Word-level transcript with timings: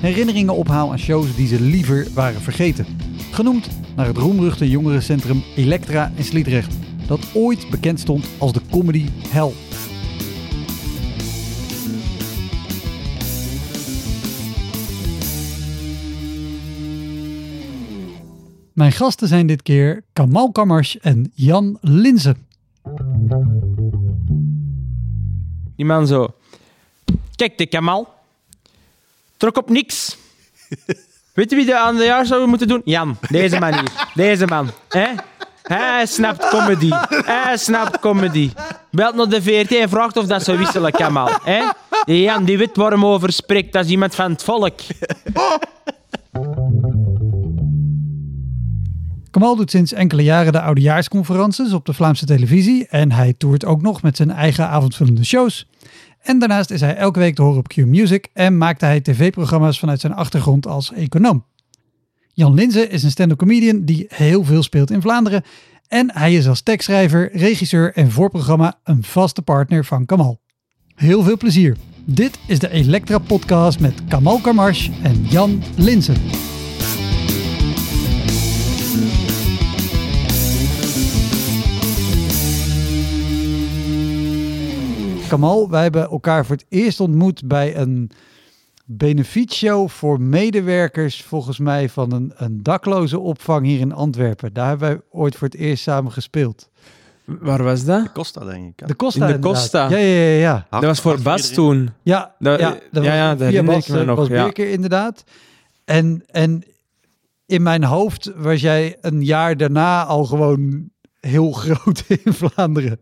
herinneringen 0.00 0.54
ophaal 0.54 0.90
aan 0.90 0.98
shows 0.98 1.36
die 1.36 1.46
ze 1.46 1.60
liever 1.60 2.06
waren 2.14 2.40
vergeten. 2.40 2.86
Genoemd 3.30 3.68
naar 3.96 4.06
het 4.06 4.16
roemruchte 4.16 4.70
jongerencentrum 4.70 5.42
Elektra 5.56 6.12
in 6.14 6.24
Sliedrecht, 6.24 6.74
dat 7.06 7.20
ooit 7.34 7.70
bekend 7.70 8.00
stond 8.00 8.26
als 8.38 8.52
de 8.52 8.60
comedy 8.70 9.06
hell. 9.28 9.52
Mijn 18.72 18.92
gasten 18.92 19.28
zijn 19.28 19.46
dit 19.46 19.62
keer 19.62 20.04
Kamal 20.12 20.52
Kammers 20.52 20.98
en 20.98 21.32
Jan 21.34 21.78
Linzen. 21.80 22.36
Die 25.76 25.86
man 25.86 26.06
zo. 26.06 26.28
Kijk, 27.36 27.58
de 27.58 27.66
Kamal. 27.66 28.17
Trok 29.38 29.56
op 29.56 29.70
niks. 29.70 30.16
Weet 31.34 31.50
je 31.50 31.56
wie 31.56 31.64
de 31.66 31.76
aan 31.78 31.96
de 31.96 32.04
jaar 32.04 32.26
zou 32.26 32.46
moeten 32.46 32.68
doen? 32.68 32.80
Jan, 32.84 33.16
deze 33.30 33.58
man 33.58 33.72
hier. 33.72 34.06
Deze 34.14 34.46
man. 34.46 34.70
hè? 34.88 35.06
Hij 35.62 36.06
snapt 36.06 36.48
comedy. 36.48 36.88
Hij 37.08 37.56
snapt 37.56 37.98
comedy. 38.00 38.50
Belt 38.90 39.14
naar 39.14 39.28
de 39.28 39.42
VRT 39.42 39.72
en 39.74 39.88
vraagt 39.88 40.16
of 40.16 40.26
dat 40.26 40.44
zou 40.44 40.58
wisselen, 40.58 40.92
Kamal. 40.92 41.30
hè? 41.42 41.60
Die 42.04 42.22
Jan 42.22 42.44
die 42.44 42.58
witworm 42.58 43.04
over 43.06 43.32
spreekt, 43.32 43.72
dat 43.72 43.84
is 43.84 43.90
iemand 43.90 44.14
van 44.14 44.30
het 44.30 44.42
volk. 44.42 44.74
Kamal 49.30 49.56
doet 49.56 49.70
sinds 49.70 49.92
enkele 49.92 50.22
jaren 50.22 50.52
de 50.52 50.60
oudejaarsconferences 50.60 51.72
op 51.72 51.86
de 51.86 51.92
Vlaamse 51.92 52.26
televisie 52.26 52.86
en 52.88 53.12
hij 53.12 53.34
toert 53.38 53.64
ook 53.64 53.82
nog 53.82 54.02
met 54.02 54.16
zijn 54.16 54.30
eigen 54.30 54.68
avondvullende 54.68 55.24
shows. 55.24 55.66
En 56.22 56.38
daarnaast 56.38 56.70
is 56.70 56.80
hij 56.80 56.96
elke 56.96 57.18
week 57.18 57.34
te 57.34 57.42
horen 57.42 57.58
op 57.58 57.68
Q 57.68 57.76
Music 57.76 58.28
en 58.32 58.58
maakte 58.58 58.84
hij 58.84 59.00
tv-programma's 59.00 59.78
vanuit 59.78 60.00
zijn 60.00 60.14
achtergrond 60.14 60.66
als 60.66 60.92
econoom. 60.92 61.44
Jan 62.32 62.54
Linzen 62.54 62.90
is 62.90 63.02
een 63.02 63.10
stand-up 63.10 63.38
comedian 63.38 63.84
die 63.84 64.06
heel 64.08 64.44
veel 64.44 64.62
speelt 64.62 64.90
in 64.90 65.00
Vlaanderen 65.00 65.42
en 65.88 66.10
hij 66.12 66.34
is 66.34 66.48
als 66.48 66.60
tekstschrijver, 66.62 67.36
regisseur 67.36 67.92
en 67.94 68.10
voorprogramma 68.10 68.78
een 68.84 69.02
vaste 69.02 69.42
partner 69.42 69.84
van 69.84 70.06
Kamal. 70.06 70.40
Heel 70.94 71.22
veel 71.22 71.36
plezier. 71.36 71.76
Dit 72.04 72.38
is 72.46 72.58
de 72.58 72.70
Elektra 72.70 73.18
Podcast 73.18 73.80
met 73.80 74.04
Kamal 74.08 74.38
Kamars 74.40 74.90
en 75.02 75.24
Jan 75.24 75.62
Linzen. 75.76 76.16
Kamal, 85.28 85.70
wij 85.70 85.82
hebben 85.82 86.08
elkaar 86.10 86.46
voor 86.46 86.56
het 86.56 86.64
eerst 86.68 87.00
ontmoet 87.00 87.48
bij 87.48 87.76
een 87.76 88.10
benefietshow 88.84 89.88
voor 89.88 90.20
medewerkers, 90.20 91.22
volgens 91.22 91.58
mij, 91.58 91.88
van 91.88 92.12
een, 92.12 92.32
een 92.36 92.62
dakloze 92.62 93.18
opvang 93.18 93.66
hier 93.66 93.80
in 93.80 93.92
Antwerpen. 93.92 94.52
Daar 94.52 94.68
hebben 94.68 94.88
wij 94.88 95.00
ooit 95.10 95.36
voor 95.36 95.48
het 95.48 95.56
eerst 95.56 95.82
samen 95.82 96.12
gespeeld. 96.12 96.68
Waar 97.24 97.62
was 97.62 97.84
dat? 97.84 98.12
Costa, 98.12 98.44
denk 98.44 98.66
ik. 98.68 98.80
hè? 98.80 98.86
De 98.86 98.96
Costa. 98.96 99.20
In 99.20 99.26
de 99.26 99.34
inderdaad. 99.34 99.60
Costa. 99.60 99.88
Ja, 99.88 99.96
ja, 99.96 100.22
ja. 100.24 100.38
ja. 100.38 100.66
Dat 100.70 100.82
was 100.82 101.00
voor 101.00 101.20
Bas 101.22 101.50
iedereen. 101.50 101.54
toen. 101.86 101.90
Ja, 102.02 102.34
Dat- 102.38 102.60
ja, 102.60 102.68
ja, 102.68 102.74
dat 102.90 103.04
was 103.04 103.12
ja, 103.14 103.30
dat 103.34 103.40
herinner 103.48 103.76
ik 103.76 103.88
me 103.88 104.00
eh, 104.00 104.06
nog, 104.06 104.16
Bas 104.16 104.28
ja. 104.28 104.42
Birker, 104.42 104.68
inderdaad. 104.70 105.24
En, 105.84 106.22
en 106.26 106.62
in 107.46 107.62
mijn 107.62 107.84
hoofd 107.84 108.32
was 108.36 108.60
jij 108.60 108.96
een 109.00 109.24
jaar 109.24 109.56
daarna 109.56 110.04
al 110.04 110.24
gewoon 110.24 110.90
heel 111.20 111.52
groot 111.62 112.04
in 112.08 112.32
Vlaanderen. 112.32 113.00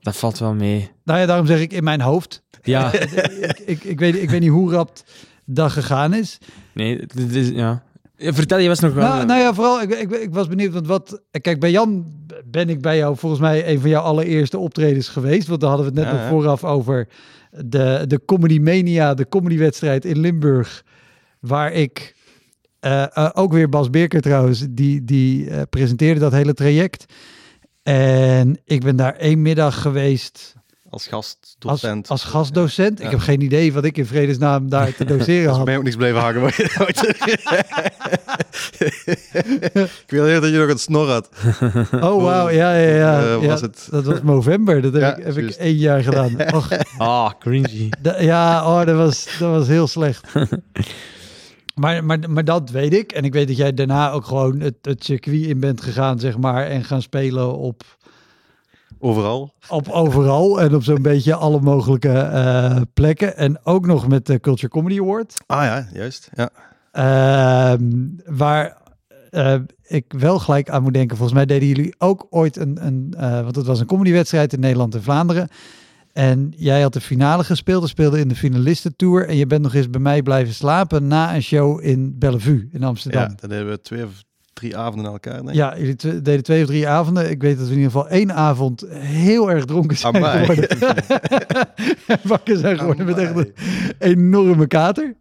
Dat 0.00 0.16
valt 0.16 0.38
wel 0.38 0.54
mee. 0.54 0.90
Nou 1.04 1.18
ja, 1.18 1.26
daarom 1.26 1.46
zeg 1.46 1.60
ik 1.60 1.72
in 1.72 1.84
mijn 1.84 2.00
hoofd. 2.00 2.42
Ja, 2.62 2.92
ik, 2.94 3.58
ik, 3.66 3.84
ik, 3.84 3.98
weet, 3.98 4.22
ik 4.22 4.30
weet 4.30 4.40
niet 4.40 4.50
hoe 4.50 4.72
rap 4.72 4.92
dat 5.44 5.70
gegaan 5.70 6.14
is. 6.14 6.38
nee, 6.74 7.06
dit 7.06 7.34
is, 7.34 7.48
ja. 7.48 7.82
Ja, 8.16 8.32
Vertel, 8.32 8.58
je 8.58 8.68
was 8.68 8.80
nog 8.80 8.94
wel... 8.94 9.08
Nou, 9.08 9.26
nou 9.26 9.40
ja, 9.40 9.54
vooral, 9.54 9.82
ik, 9.82 9.90
ik, 9.90 10.10
ik 10.10 10.34
was 10.34 10.48
benieuwd, 10.48 10.72
want 10.72 10.86
wat... 10.86 11.20
Kijk, 11.30 11.60
bij 11.60 11.70
Jan 11.70 12.06
ben 12.44 12.68
ik 12.68 12.80
bij 12.80 12.96
jou 12.96 13.16
volgens 13.16 13.40
mij 13.40 13.68
een 13.68 13.80
van 13.80 13.90
jouw 13.90 14.02
allereerste 14.02 14.58
optredens 14.58 15.08
geweest. 15.08 15.48
Want 15.48 15.60
daar 15.60 15.70
hadden 15.70 15.92
we 15.92 16.00
het 16.00 16.08
net 16.08 16.14
Ja, 16.14 16.20
nog 16.20 16.30
ja. 16.30 16.36
vooraf 16.36 16.64
over 16.64 17.08
de, 17.50 18.04
de 18.06 18.20
Comedy 18.24 18.58
Mania, 18.58 19.14
de 19.14 19.28
comedywedstrijd 19.28 20.04
in 20.04 20.18
Limburg. 20.18 20.84
Waar 21.40 21.72
ik, 21.72 22.14
eh, 22.80 23.16
eh, 23.16 23.30
ook 23.32 23.52
weer 23.52 23.68
Bas 23.68 23.90
Birker 23.90 24.20
trouwens, 24.20 24.66
die, 24.70 25.04
die 25.04 25.50
eh, 25.50 25.62
presenteerde 25.70 26.20
dat 26.20 26.32
hele 26.32 26.54
traject. 26.54 27.04
En 27.82 28.60
ik 28.64 28.82
ben 28.82 28.96
daar 28.96 29.14
één 29.16 29.42
middag 29.42 29.80
geweest 29.82 30.54
Als 30.90 31.10
als, 31.10 31.26
gastdocent. 31.26 32.08
als 32.08 32.24
gastdocent. 32.24 33.00
Ik 33.00 33.10
heb 33.10 33.18
geen 33.20 33.40
idee 33.40 33.72
wat 33.72 33.84
ik 33.84 33.96
in 33.96 34.06
vredesnaam 34.06 34.68
daar 34.68 34.94
te 34.94 35.04
doseren 35.04 35.48
Als 35.48 35.56
had. 35.56 35.66
mij 35.66 35.76
ook 35.76 35.82
niks 35.82 35.96
blijven 35.96 36.20
hangen. 36.20 36.40
maar- 36.40 36.58
ik 40.04 40.06
wil 40.06 40.26
eerder 40.26 40.40
dat 40.40 40.50
je 40.50 40.56
nog 40.58 40.68
een 40.68 40.78
snor 40.78 41.08
had. 41.10 41.28
Oh, 41.94 42.22
wauw. 42.22 42.48
Ja, 42.50 42.74
ja, 42.74 42.94
ja. 42.96 43.20
Ja 43.20 43.38
was 43.38 43.60
het- 43.60 43.88
Dat 43.90 44.04
was 44.04 44.22
november. 44.22 44.82
Dat 44.82 44.92
heb, 44.92 45.02
Ja, 45.02 45.16
ik, 45.16 45.24
heb 45.24 45.36
ik 45.36 45.50
één 45.50 45.76
jaar 45.76 46.02
gedaan. 46.02 46.36
Ah, 46.98 47.30
cringy. 47.38 47.88
da- 48.00 48.20
ja, 48.20 48.64
oh, 48.66 48.86
dat, 48.86 48.96
was, 48.96 49.26
dat 49.38 49.50
was 49.50 49.66
heel 49.66 49.86
slecht. 49.86 50.26
Maar, 51.74 52.04
maar, 52.04 52.30
maar 52.30 52.44
dat 52.44 52.70
weet 52.70 52.94
ik. 52.94 53.12
En 53.12 53.24
ik 53.24 53.32
weet 53.32 53.48
dat 53.48 53.56
jij 53.56 53.74
daarna 53.74 54.10
ook 54.10 54.24
gewoon 54.24 54.60
het, 54.60 54.76
het 54.82 55.04
circuit 55.04 55.46
in 55.46 55.60
bent 55.60 55.80
gegaan, 55.80 56.18
zeg 56.18 56.38
maar. 56.38 56.66
En 56.66 56.84
gaan 56.84 57.02
spelen 57.02 57.56
op, 57.56 57.82
Overal. 58.98 59.52
op 59.68 59.88
overal. 59.88 60.60
En 60.60 60.74
op 60.74 60.82
zo'n 60.82 61.02
beetje 61.02 61.34
alle 61.34 61.60
mogelijke 61.60 62.12
eh, 62.12 62.80
plekken. 62.94 63.36
En 63.36 63.64
ook 63.64 63.86
nog 63.86 64.08
met 64.08 64.26
de 64.26 64.40
Culture 64.40 64.68
Comedy 64.72 65.00
Award. 65.00 65.34
Ah 65.46 65.62
ja, 65.62 65.88
juist. 65.92 66.30
Ja. 66.34 66.50
Ehm, 66.92 68.08
waar 68.24 68.76
eh, 69.30 69.54
ik 69.82 70.04
wel 70.18 70.38
gelijk 70.38 70.70
aan 70.70 70.82
moet 70.82 70.94
denken. 70.94 71.16
Volgens 71.16 71.36
mij 71.36 71.46
deden 71.46 71.68
jullie 71.68 71.94
ook 71.98 72.26
ooit 72.30 72.56
een, 72.56 72.86
een 72.86 73.14
eh, 73.16 73.42
want 73.42 73.56
het 73.56 73.66
was 73.66 73.80
een 73.80 73.86
comedywedstrijd 73.86 74.52
in 74.52 74.60
Nederland 74.60 74.94
en 74.94 75.02
Vlaanderen. 75.02 75.48
En 76.12 76.52
jij 76.56 76.82
had 76.82 76.92
de 76.92 77.00
finale 77.00 77.44
gespeeld 77.44 77.82
en 77.82 77.88
speelde 77.88 78.18
in 78.20 78.28
de 78.28 78.36
finalistentour. 78.36 79.28
En 79.28 79.36
je 79.36 79.46
bent 79.46 79.62
nog 79.62 79.74
eens 79.74 79.90
bij 79.90 80.00
mij 80.00 80.22
blijven 80.22 80.54
slapen 80.54 81.06
na 81.06 81.34
een 81.34 81.42
show 81.42 81.84
in 81.84 82.18
Bellevue 82.18 82.68
in 82.72 82.82
Amsterdam. 82.82 83.22
ja, 83.22 83.28
Ja, 83.28 83.34
dan 83.40 83.50
hebben 83.50 83.72
we 83.72 83.80
twee 83.80 84.04
of 84.04 84.24
drie 84.52 84.76
avonden 84.76 85.04
na 85.04 85.10
elkaar. 85.10 85.42
Denk 85.42 85.48
ik. 85.48 85.78
jullie 85.78 86.22
deden 86.22 86.42
twee 86.42 86.62
of 86.62 86.68
drie 86.68 86.88
avonden. 86.88 87.30
Ik 87.30 87.42
weet 87.42 87.58
dat 87.58 87.66
we 87.66 87.72
in 87.72 87.78
ieder 87.78 87.92
geval 87.92 88.08
één 88.08 88.34
avond 88.34 88.84
heel 88.90 89.50
erg 89.50 89.64
dronken 89.64 89.96
zijn 89.96 90.16
Amai. 90.16 90.46
geworden. 90.46 90.78
Wakker 92.28 92.56
zijn 92.56 92.78
geworden 92.78 93.06
met 93.06 93.18
echt 93.18 93.36
een 93.36 93.54
enorme 93.98 94.66
kater. 94.66 95.16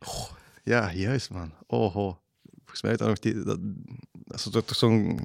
Ja, 0.64 0.94
juist 0.94 1.30
man. 1.32 1.52
Oh, 1.68 1.96
oh. 1.96 2.16
Volgens 2.56 2.82
mij 2.82 2.92
is 2.92 2.98
dat 2.98 3.08
nog 3.08 3.20
die, 3.20 3.44
dat, 3.44 3.60
dat 4.26 4.40
is 4.40 4.48
toch 4.52 4.76
zo'n 4.76 5.20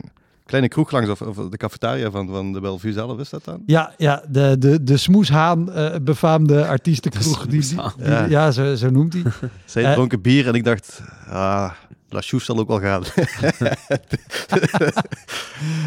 kleine 0.45 0.69
kroeg 0.69 0.91
langs 0.91 1.09
of, 1.11 1.21
of 1.23 1.37
de 1.49 1.57
cafetaria 1.57 2.11
van, 2.11 2.29
van 2.29 2.53
de 2.53 2.61
Bellevue 2.61 2.93
zelf, 2.93 3.19
is 3.19 3.29
dat 3.31 3.45
dan? 3.45 3.63
Ja, 3.67 3.95
ja 3.99 4.23
de, 4.29 4.57
de, 4.59 4.83
de 4.85 4.97
Smoeshaan, 4.97 5.73
eh 5.73 5.95
befaamde 6.03 6.67
artiestenkroeg. 6.67 7.47
Die, 7.47 7.61
die, 7.61 7.77
ja, 7.99 8.25
Ja. 8.25 8.51
zo, 8.51 8.75
zo 8.75 8.91
noemt 8.91 9.13
hij. 9.13 9.23
Zij 9.65 9.85
Eh. 9.85 9.93
dronken 9.93 10.21
bier 10.21 10.47
en 10.47 10.55
ik 10.55 10.65
dacht, 10.65 11.03
ah, 11.29 11.71
La 12.09 12.21
Chouse 12.21 12.45
zal 12.45 12.59
ook 12.59 12.69
wel 12.69 12.81
gaan. 12.81 13.03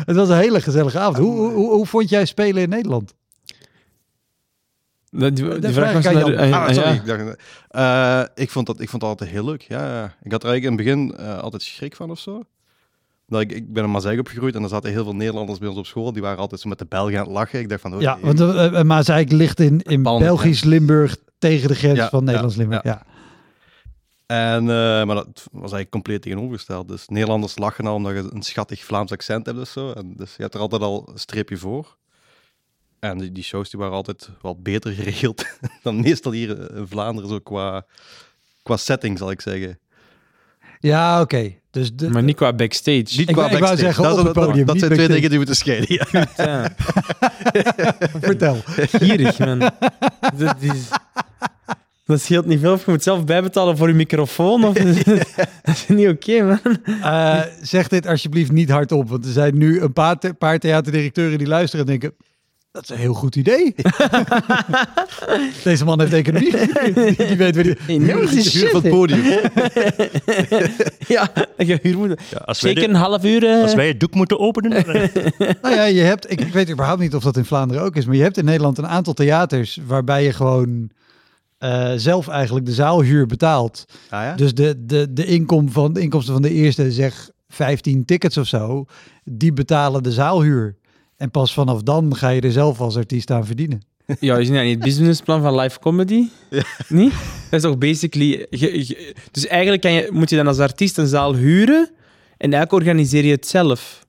Het 0.05 0.15
was 0.15 0.29
een 0.29 0.37
hele 0.37 0.61
gezellige 0.61 0.99
avond. 0.99 1.17
Hoe, 1.17 1.35
hoe, 1.37 1.51
hoe, 1.51 1.69
hoe 1.73 1.85
vond 1.85 2.09
jij 2.09 2.25
spelen 2.25 2.61
in 2.63 2.69
Nederland? 2.69 3.13
Die, 5.09 5.31
die, 5.31 5.59
Dat 5.59 5.71
vraag 5.71 5.91
vraag 5.91 5.93
was 5.93 6.13
naar... 6.13 6.33
Eh, 6.33 6.53
Ah, 6.53 6.69
eh, 6.69 6.75
sorry. 6.75 6.89
ja. 6.89 6.93
Ik, 6.93 7.05
dacht, 7.05 7.37
eh, 7.69 8.43
ik, 8.43 8.49
vond 8.51 8.65
dat, 8.65 8.79
ik 8.79 8.89
vond 8.89 9.01
het 9.01 9.11
altijd 9.11 9.29
heel 9.29 9.45
leuk. 9.45 9.61
Ja, 9.61 9.85
ja. 9.99 10.15
Ik 10.21 10.31
had 10.31 10.43
er 10.43 10.49
eigenlijk 10.49 10.63
in 10.63 10.93
het 10.93 11.07
begin 11.17 11.25
eh, 11.27 11.37
altijd 11.39 11.61
schrik 11.61 11.95
van 11.95 12.11
of 12.11 12.19
zo. 12.19 12.43
Dat 13.27 13.41
ik, 13.41 13.51
ik 13.51 13.73
ben 13.73 13.83
in 13.83 13.91
Maaseik 13.91 14.19
opgegroeid 14.19 14.55
en 14.55 14.63
er 14.63 14.69
zaten 14.69 14.91
heel 14.91 15.03
veel 15.03 15.15
Nederlanders 15.15 15.59
bij 15.59 15.67
ons 15.67 15.77
op 15.77 15.85
school. 15.85 16.13
Die 16.13 16.21
waren 16.21 16.37
altijd 16.37 16.61
zo 16.61 16.69
met 16.69 16.79
de 16.79 16.85
Belgen 16.85 17.17
aan 17.19 17.23
het 17.23 17.33
lachen. 17.33 17.59
Ik 17.59 17.69
dacht 17.69 17.81
van... 17.81 17.95
oh, 17.95 18.01
Ja, 18.01 18.17
want 18.21 18.39
uh, 18.39 19.21
ligt 19.27 19.59
in, 19.59 19.81
in 19.81 20.03
Belgisch 20.03 20.63
Limburg 20.63 21.17
tegen 21.39 21.67
de 21.67 21.75
grens 21.75 21.97
Ja, 21.97 22.09
van 22.09 22.23
Nederlands 22.23 22.55
Limburg. 22.55 22.83
Ja. 22.83 23.05
En, 24.25 24.61
eh, 24.61 24.67
maar 25.05 25.15
dat 25.15 25.47
was 25.51 25.61
eigenlijk 25.61 25.89
compleet 25.89 26.21
tegenovergesteld. 26.21 26.87
Dus 26.87 27.07
Nederlanders 27.07 27.57
lachen 27.57 27.87
al 27.87 27.95
omdat 27.95 28.13
je 28.13 28.29
een 28.33 28.41
schattig 28.41 28.83
Vlaams 28.83 29.11
accent 29.11 29.45
hebt 29.45 29.59
of 29.59 29.67
zo. 29.67 29.91
En 29.91 30.13
dus 30.15 30.35
je 30.35 30.41
hebt 30.41 30.53
er 30.53 30.59
altijd 30.59 30.81
al 30.81 31.09
een 31.11 31.19
streepje 31.19 31.57
voor. 31.57 31.97
En 32.99 33.17
die, 33.17 33.31
die 33.31 33.43
shows 33.43 33.69
die 33.69 33.79
waren 33.79 33.95
altijd 33.95 34.29
wel 34.41 34.61
beter 34.61 34.91
geregeld 34.91 35.45
dan 35.83 36.01
meestal 36.01 36.31
hier 36.31 36.75
in 36.75 36.87
Vlaanderen, 36.87 37.29
zo 37.29 37.39
qua, 37.39 37.85
qua 38.63 38.77
setting, 38.77 39.17
zal 39.17 39.31
ik 39.31 39.41
zeggen. 39.41 39.79
Ja, 40.87 41.21
oké. 41.21 41.53
Dus 41.71 41.95
de, 41.95 42.09
Maar 42.09 42.23
niet 42.23 42.35
qua 42.35 42.53
backstage. 42.53 42.97
Niet 42.97 43.19
Ik 43.19 43.25
qua 43.35 43.49
backstage. 43.49 43.77
zeggen, 43.77 44.03
dat, 44.03 44.19
op 44.19 44.25
het 44.25 44.33
dat- 44.33 44.45
podium, 44.45 44.65
dat 44.65 44.75
niet 44.75 44.83
zijn 44.83 44.95
twee 44.95 45.07
dingen 45.07 45.29
die 45.29 45.37
moeten 45.37 45.55
scheiden. 45.55 46.07
Ja. 46.11 46.27
Ja, 46.37 46.75
vertel. 48.21 48.57
gierig, 48.65 49.39
man. 49.39 49.59
Dat, 50.37 50.55
is, 50.59 50.89
dat 52.05 52.21
scheelt 52.21 52.45
niet 52.45 52.59
veel 52.59 52.73
of 52.73 52.85
je 52.85 52.91
moet 52.91 53.03
zelf 53.03 53.25
bijbetalen 53.25 53.77
voor 53.77 53.87
je 53.87 53.93
microfoon. 53.93 54.63
Of, 54.65 54.73
dat 55.63 55.75
is 55.75 55.85
niet 55.87 56.07
oké, 56.07 56.41
man. 56.43 56.59
Eh, 57.01 57.39
zeg 57.61 57.87
dit 57.87 58.07
alsjeblieft 58.07 58.51
niet 58.51 58.69
hardop, 58.69 59.09
want 59.09 59.25
er 59.25 59.31
zijn 59.31 59.57
nu 59.57 59.81
een 59.81 59.93
paar, 59.93 60.17
paar 60.37 60.59
theaterdirecteuren 60.59 61.37
die 61.37 61.47
luisteren 61.47 61.85
en 61.85 61.91
denken... 61.91 62.15
Dat 62.77 62.89
is 62.89 62.95
een 62.95 63.01
heel 63.01 63.13
goed 63.13 63.35
idee. 63.35 63.75
Deze 65.63 65.85
man 65.85 65.99
heeft 65.99 66.13
economie. 66.13 66.51
die, 66.93 67.15
die 67.27 67.37
weet 67.37 67.55
waar 67.55 67.63
die... 67.63 67.77
Enorme 67.87 68.41
shit. 68.41 68.69
van 68.69 68.81
het 68.81 68.91
podium. 68.91 69.39
Ja, 71.07 71.31
huur 71.81 71.97
moet... 71.97 72.21
Ja, 72.29 72.37
als, 72.37 72.59
Zeker 72.59 72.83
een 72.83 72.95
half 72.95 73.23
uur... 73.25 73.43
eh, 73.43 73.61
als 73.61 73.73
wij 73.73 73.87
het 73.87 73.99
doek 73.99 74.13
moeten 74.13 74.39
openen, 74.39 74.85
Nou 75.61 75.75
ja, 75.75 75.83
je 75.83 76.01
hebt, 76.01 76.31
ik, 76.31 76.41
ik 76.41 76.53
weet 76.53 76.71
überhaupt 76.71 76.99
niet 76.99 77.15
of 77.15 77.23
dat 77.23 77.37
in 77.37 77.45
Vlaanderen 77.45 77.83
ook 77.83 77.95
is, 77.95 78.05
maar 78.05 78.15
je 78.15 78.21
hebt 78.21 78.37
in 78.37 78.45
Nederland 78.45 78.77
een 78.77 78.87
aantal 78.87 79.13
theaters 79.13 79.79
waarbij 79.87 80.23
je 80.23 80.33
gewoon 80.33 80.89
eh, 81.57 81.91
zelf 81.95 82.27
eigenlijk 82.27 82.65
de 82.65 82.73
zaalhuur 82.73 83.25
betaalt. 83.25 83.85
Ah, 84.09 84.23
ja? 84.23 84.35
Dus 84.35 84.53
de, 84.53 84.85
de, 84.85 85.13
de, 85.13 85.25
inkom 85.25 85.71
van, 85.71 85.93
de 85.93 86.01
inkomsten 86.01 86.33
van 86.33 86.41
de 86.41 86.53
eerste, 86.53 86.91
zeg 86.91 87.29
15 87.47 88.05
tickets 88.05 88.37
of 88.37 88.47
zo, 88.47 88.85
die 89.23 89.53
betalen 89.53 90.03
de 90.03 90.11
zaalhuur. 90.11 90.75
En 91.17 91.31
pas 91.31 91.53
vanaf 91.53 91.81
dan 91.81 92.15
ga 92.15 92.29
je 92.29 92.41
er 92.41 92.51
zelf 92.51 92.79
als 92.79 92.97
artiest 92.97 93.31
aan 93.31 93.45
verdienen. 93.45 93.81
Ja, 94.19 94.37
is 94.37 94.49
niet 94.49 94.59
het 94.69 94.79
businessplan 94.79 95.41
van 95.41 95.55
live 95.59 95.79
comedy? 95.79 96.27
Niet? 96.87 97.11
Dat 97.49 97.53
is 97.59 97.61
toch 97.61 97.77
basically... 97.77 98.45
je- 98.49 98.87
je- 98.87 99.13
dus 99.31 99.47
eigenlijk 99.47 99.81
kan 99.81 99.91
je, 99.93 100.09
moet 100.11 100.29
je 100.29 100.35
dan 100.35 100.47
als 100.47 100.59
artiest 100.59 100.97
een 100.97 101.07
zaal 101.07 101.35
huren 101.35 101.89
en 102.37 102.53
eigenlijk 102.53 102.71
organiseer 102.71 103.25
je 103.25 103.31
het 103.31 103.47
zelf. 103.47 104.05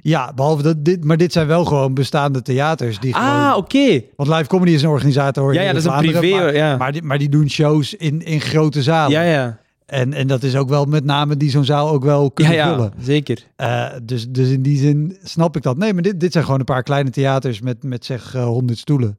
Ja, 0.00 0.32
behalve 0.34 0.62
dat 0.62 0.84
dit, 0.84 1.04
maar 1.04 1.16
dit 1.16 1.32
zijn 1.32 1.46
wel 1.46 1.64
gewoon 1.64 1.94
bestaande 1.94 2.42
theaters 2.42 2.98
die 2.98 3.14
gewoon. 3.14 3.28
Ah, 3.28 3.54
oké. 3.56 4.02
Want 4.16 4.28
Live 4.28 4.46
Comedy 4.46 4.70
is 4.70 4.82
een 4.82 4.88
organisator. 4.88 5.54
Ja, 5.54 5.62
ja, 5.62 5.72
dat 5.72 5.76
is 5.76 5.84
een 5.84 5.96
privé, 5.96 6.30
Maar, 6.34 6.54
ja. 6.54 6.76
maar, 6.76 6.92
die, 6.92 7.02
maar 7.02 7.18
die 7.18 7.28
doen 7.28 7.50
shows 7.50 7.94
in, 7.94 8.22
in 8.24 8.40
grote 8.40 8.82
zalen. 8.82 9.10
Ja, 9.12 9.22
ja. 9.22 9.58
En, 9.92 10.12
en 10.12 10.26
dat 10.26 10.42
is 10.42 10.56
ook 10.56 10.68
wel 10.68 10.84
met 10.84 11.04
name 11.04 11.36
die 11.36 11.50
zo'n 11.50 11.64
zaal 11.64 11.88
ook 11.90 12.04
wel 12.04 12.22
Ja, 12.22 12.30
kunnen 12.34 12.54
ja, 12.54 12.74
vullen. 12.74 12.92
zeker. 13.00 13.46
Eh, 13.56 13.90
dus, 14.02 14.28
dus 14.28 14.48
in 14.48 14.62
die 14.62 14.78
zin 14.78 15.16
snap 15.22 15.56
ik 15.56 15.62
dat. 15.62 15.76
Nee, 15.76 15.92
maar 15.92 16.02
dit, 16.02 16.20
dit 16.20 16.32
zijn 16.32 16.44
gewoon 16.44 16.58
een 16.58 16.64
paar 16.64 16.82
kleine 16.82 17.10
theaters 17.10 17.60
met, 17.60 17.82
met 17.82 18.04
zeg 18.04 18.34
eh, 18.34 18.44
100 18.44 18.78
stoelen. 18.78 19.18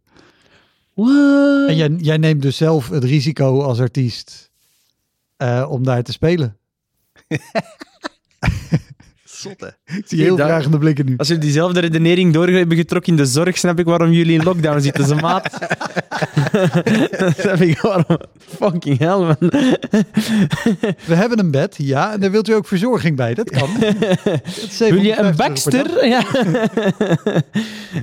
What? 0.94 1.70
En 1.70 1.75
jij, 1.75 1.90
jij 1.98 2.18
neemt 2.18 2.42
dus 2.42 2.58
zelf 2.58 2.90
het 2.90 3.04
risico 3.04 3.62
als 3.62 3.80
artiest 3.80 4.52
eh, 5.38 5.66
om 5.70 5.84
daar 5.84 6.04
te 6.04 6.12
spelen. 6.12 6.58
Zot, 9.44 9.60
hè? 9.60 9.68
Ik 9.98 10.04
zie 10.07 10.22
heel 10.22 10.36
dat- 10.36 10.48
vragende 10.48 10.78
blikken 10.78 11.06
nu. 11.06 11.13
Als 11.18 11.28
jullie 11.28 11.44
diezelfde 11.44 11.80
redenering 11.80 12.34
door 12.34 12.48
hebben 12.48 12.78
getrokken 12.78 13.12
in 13.12 13.18
de 13.18 13.25
zorg, 13.25 13.57
snap 13.57 13.80
ik 13.80 13.86
waarom 13.86 14.12
jullie 14.12 14.38
in 14.38 14.44
lockdown 14.44 14.80
zitten, 14.90 15.06
ze 15.07 15.16
maat. 15.16 15.50
Dan 17.18 17.34
snap 17.42 17.60
ik 17.60 17.80
waarom. 17.81 18.18
Fucking 18.60 18.98
hell, 18.98 19.18
man. 19.18 19.36
We 21.06 21.16
hebben 21.16 21.40
een 21.40 21.51
bed, 21.51 21.75
ja, 21.78 22.13
en 22.13 22.19
daar 22.19 22.31
wilt 22.31 22.50
u 22.50 22.54
ook 22.54 22.68
verzorging 22.68 23.16
bij. 23.16 23.34
Dat 23.34 23.50
kan. 23.50 23.69
Dat 23.80 24.78
Wil 24.78 25.01
je 25.01 25.18
een 25.19 25.34
750 25.34 25.34
euro 25.34 25.34
per 25.34 25.36
dag. 25.36 25.36
Baxter? 25.36 26.07
Ja. 26.07 26.24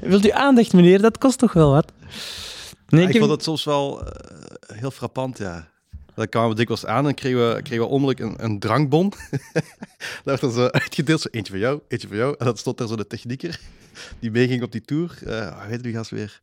Wilt 0.08 0.26
u 0.26 0.30
aandacht, 0.30 0.72
meneer? 0.72 1.00
Dat 1.02 1.18
kost 1.18 1.38
toch 1.38 1.52
wel 1.52 1.70
wat? 1.70 1.92
Nee, 2.88 3.00
Ja, 3.00 3.06
ik 3.06 3.06
ik 3.06 3.12
heb- 3.12 3.22
vond 3.22 3.30
het 3.34 3.42
soms 3.42 3.64
wel 3.64 4.02
eh, 4.04 4.10
heel 4.78 4.90
frappant, 4.90 5.38
ja. 5.38 5.68
Dan 6.14 6.28
kwamen 6.28 6.48
we 6.50 6.54
dikwijls 6.54 6.86
aan 6.86 7.06
en 7.06 7.14
kregen 7.14 7.54
we, 7.54 7.62
kregen 7.62 7.84
we 7.86 7.90
onmiddellijk 7.92 8.40
een, 8.40 8.44
een 8.50 8.58
drankbon. 8.58 9.12
Daar 9.98 10.22
werd 10.24 10.42
er 10.42 10.52
zo 10.52 10.66
uitgedeeld, 10.66 11.20
zo 11.20 11.28
eentje 11.30 11.52
voor 11.52 11.62
jou, 11.62 11.80
eentje 11.88 12.08
voor 12.08 12.16
jou. 12.16 12.34
En 12.38 12.44
dan 12.46 12.56
stond 12.56 12.78
daar 12.78 12.88
zo 12.88 12.96
de 12.96 13.06
technieker 13.06 13.60
die 14.18 14.30
meeging 14.30 14.62
op 14.62 14.72
die 14.72 14.80
tour. 14.84 15.18
Eh 15.26 15.62
hoe 15.62 15.70
heet 15.70 15.82
die 15.82 15.92
gast 15.92 16.10
weer? 16.10 16.40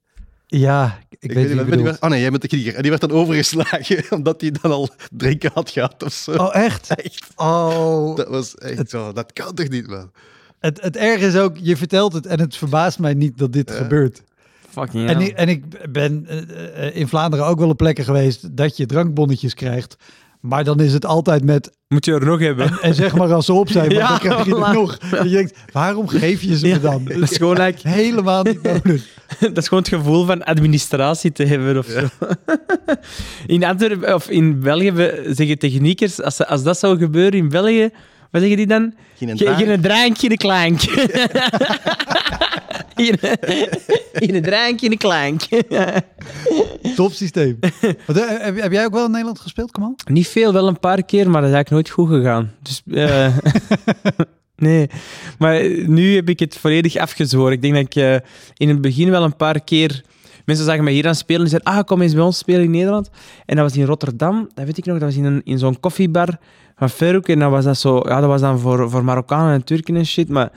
Ja, 0.50 1.00
ik, 1.20 1.32
weet 1.32 1.54
niet 1.68 1.84
meer-. 1.84 1.98
Oh 2.00 2.10
nee, 2.10 2.20
jij 2.20 2.30
bent 2.30 2.42
de 2.42 2.48
technieker. 2.48 2.76
En 2.76 2.82
die 2.82 2.90
werd 2.90 3.02
dan 3.04 3.12
overgeslagen, 3.12 4.04
omdat 4.18 4.42
hij 4.42 4.52
dan 4.62 4.72
al 4.72 4.90
drinken 5.12 5.52
had 5.54 5.70
gehad 5.70 6.04
of 6.04 6.14
zo. 6.14 6.32
Oh, 6.32 6.56
echt? 6.56 6.90
Echt. 7.04 7.28
Oh, 7.36 8.16
Dat 8.16 8.28
was 8.28 8.56
echt 8.56 8.90
zo, 8.90 9.14
dat 9.14 9.34
kan 9.34 9.54
toch 9.54 9.70
niet, 9.70 9.88
man? 9.88 10.12
het, 10.60 10.82
het 10.82 10.96
erg 10.98 11.22
is 11.22 11.36
ook, 11.36 11.56
je 11.62 11.78
vertelt 11.78 12.14
het 12.14 12.26
en 12.26 12.40
het 12.40 12.58
verbaast 12.58 13.00
mij 13.00 13.14
niet 13.14 13.38
dat 13.38 13.54
dit 13.54 13.70
Ja. 13.70 13.76
gebeurt. 13.76 14.24
Fucking 14.78 15.10
En 15.10 15.20
ik, 15.20 15.32
en 15.32 15.50
ik 15.50 15.92
ben 15.92 16.26
eh, 16.28 16.88
eh, 16.88 16.96
in 16.96 17.08
Vlaanderen 17.08 17.46
ook 17.46 17.60
wel 17.60 17.70
op 17.70 17.78
plekken 17.78 18.04
geweest 18.04 18.58
dat 18.58 18.78
je 18.78 18.86
drankbonnetjes 18.86 19.54
krijgt. 19.54 19.96
Maar 20.42 20.64
dan 20.64 20.80
is 20.80 20.94
het 20.94 21.06
altijd 21.06 21.44
met, 21.44 21.78
Moet 21.88 22.06
je 22.06 22.14
er 22.14 22.26
nog 22.26 22.40
hebben? 22.40 22.80
en 22.82 22.94
zeg 22.94 23.16
maar 23.16 23.34
als 23.34 23.46
ze 23.46 23.54
op 23.54 23.70
zijn, 23.70 23.90
want 23.94 24.02
Ja, 24.02 24.08
dan 24.08 24.20
krijg 24.20 24.46
je 24.46 24.56
er 24.56 24.74
nog. 24.74 24.98
En 24.98 25.30
je 25.30 25.36
denkt, 25.36 25.58
waarom 25.72 26.08
geef 26.08 26.42
je 26.42 26.58
ze 26.58 26.68
me 26.68 26.80
dan? 26.80 27.04
Dat 27.06 27.32
is 27.32 27.38
gewoon 27.38 27.58
like, 27.58 27.90
Helemaal 27.90 28.44
niet 28.44 28.62
nodig. 28.64 29.08
dat 29.40 29.58
is 29.58 29.68
gewoon 29.68 29.84
het 29.84 29.94
gevoel 29.94 30.26
van 30.26 30.44
administratie 30.44 31.32
te 31.32 31.46
hebben 31.46 31.78
of 31.78 31.86
zo. 31.86 32.08
In 33.46 33.64
Antwerpen 33.64 34.14
of 34.16 34.30
in 34.30 34.60
België 34.60 34.94
zeggen 35.28 35.58
techniekers, 35.58 36.22
als, 36.22 36.46
als 36.46 36.64
dat 36.64 36.78
zou 36.78 36.98
gebeuren 36.98 37.40
in 37.40 37.50
België, 37.50 37.90
wat 38.40 38.50
zeggen 38.50 38.58
die 38.58 38.68
dan? 38.68 38.94
Geen 39.18 39.38
Ge- 39.38 39.44
drank. 39.44 39.58
Geen 39.58 39.82
drank, 39.82 40.18
geen 40.18 40.38
klank. 40.38 40.80
Geen 42.96 43.18
geen 44.14 44.42
drank, 44.42 44.80
geen 44.80 44.98
klank. 44.98 45.42
Top 46.96 47.12
systeem. 47.12 47.60
Wat, 48.06 48.18
eh, 48.18 48.26
heb, 48.28 48.62
heb 48.62 48.72
jij 48.72 48.86
ook 48.86 48.94
wel 48.94 49.06
in 49.06 49.12
Nederland 49.12 49.40
gespeeld, 49.40 49.72
Kamal? 49.72 49.96
Niet 50.12 50.28
veel, 50.28 50.54
wel 50.54 50.68
een 50.68 50.80
paar 50.80 51.04
keer, 51.04 51.30
maar 51.30 51.42
dat 51.42 51.50
is 51.50 51.56
eigenlijk 51.56 51.70
nooit 51.70 51.90
goed 51.90 52.18
gegaan. 52.18 52.52
Dus, 52.62 52.82
eh, 52.92 53.38
nee, 54.68 54.90
maar 55.38 55.70
nu 55.70 56.16
heb 56.16 56.30
ik 56.30 56.40
het 56.40 56.58
volledig 56.58 56.96
afgezworen. 56.96 57.54
Ik 57.54 57.62
denk 57.62 57.74
dat 57.74 57.84
ik 57.84 57.96
eh, 57.96 58.30
in 58.54 58.70
het 58.70 58.82
begin 58.82 59.10
wel 59.10 59.24
een 59.24 59.36
paar 59.36 59.64
keer... 59.64 60.04
Mensen 60.46 60.66
zagen 60.66 60.84
mij 60.84 60.94
hier 60.94 61.08
aan 61.08 61.16
spelen 61.16 61.42
en 61.42 61.50
zeiden, 61.50 61.74
ah, 61.74 61.84
kom 61.84 62.02
eens 62.02 62.14
bij 62.14 62.24
ons 62.24 62.38
spelen 62.38 62.64
in 62.64 62.72
Nederland. 62.72 63.10
En 63.46 63.56
dat 63.56 63.66
was 63.66 63.78
in 63.78 63.86
Rotterdam, 63.86 64.50
dat 64.54 64.66
weet 64.66 64.78
ik 64.78 64.86
nog, 64.86 65.00
dat 65.00 65.08
was 65.08 65.18
in, 65.18 65.24
een, 65.24 65.42
in 65.44 65.58
zo'n 65.58 65.80
koffiebar 65.80 66.40
van 66.78 66.90
Ferroek. 66.90 67.28
En 67.28 67.40
dat 67.40 67.52
was, 67.52 67.64
dat, 67.64 67.78
zo, 67.78 68.02
ja, 68.06 68.20
dat 68.20 68.30
was 68.30 68.42
dan 68.42 68.60
voor, 68.60 68.90
voor 68.90 69.04
Marokkanen 69.04 69.54
en 69.54 69.64
Turken 69.64 69.96
en 69.96 70.06
shit, 70.06 70.30
maar 70.30 70.52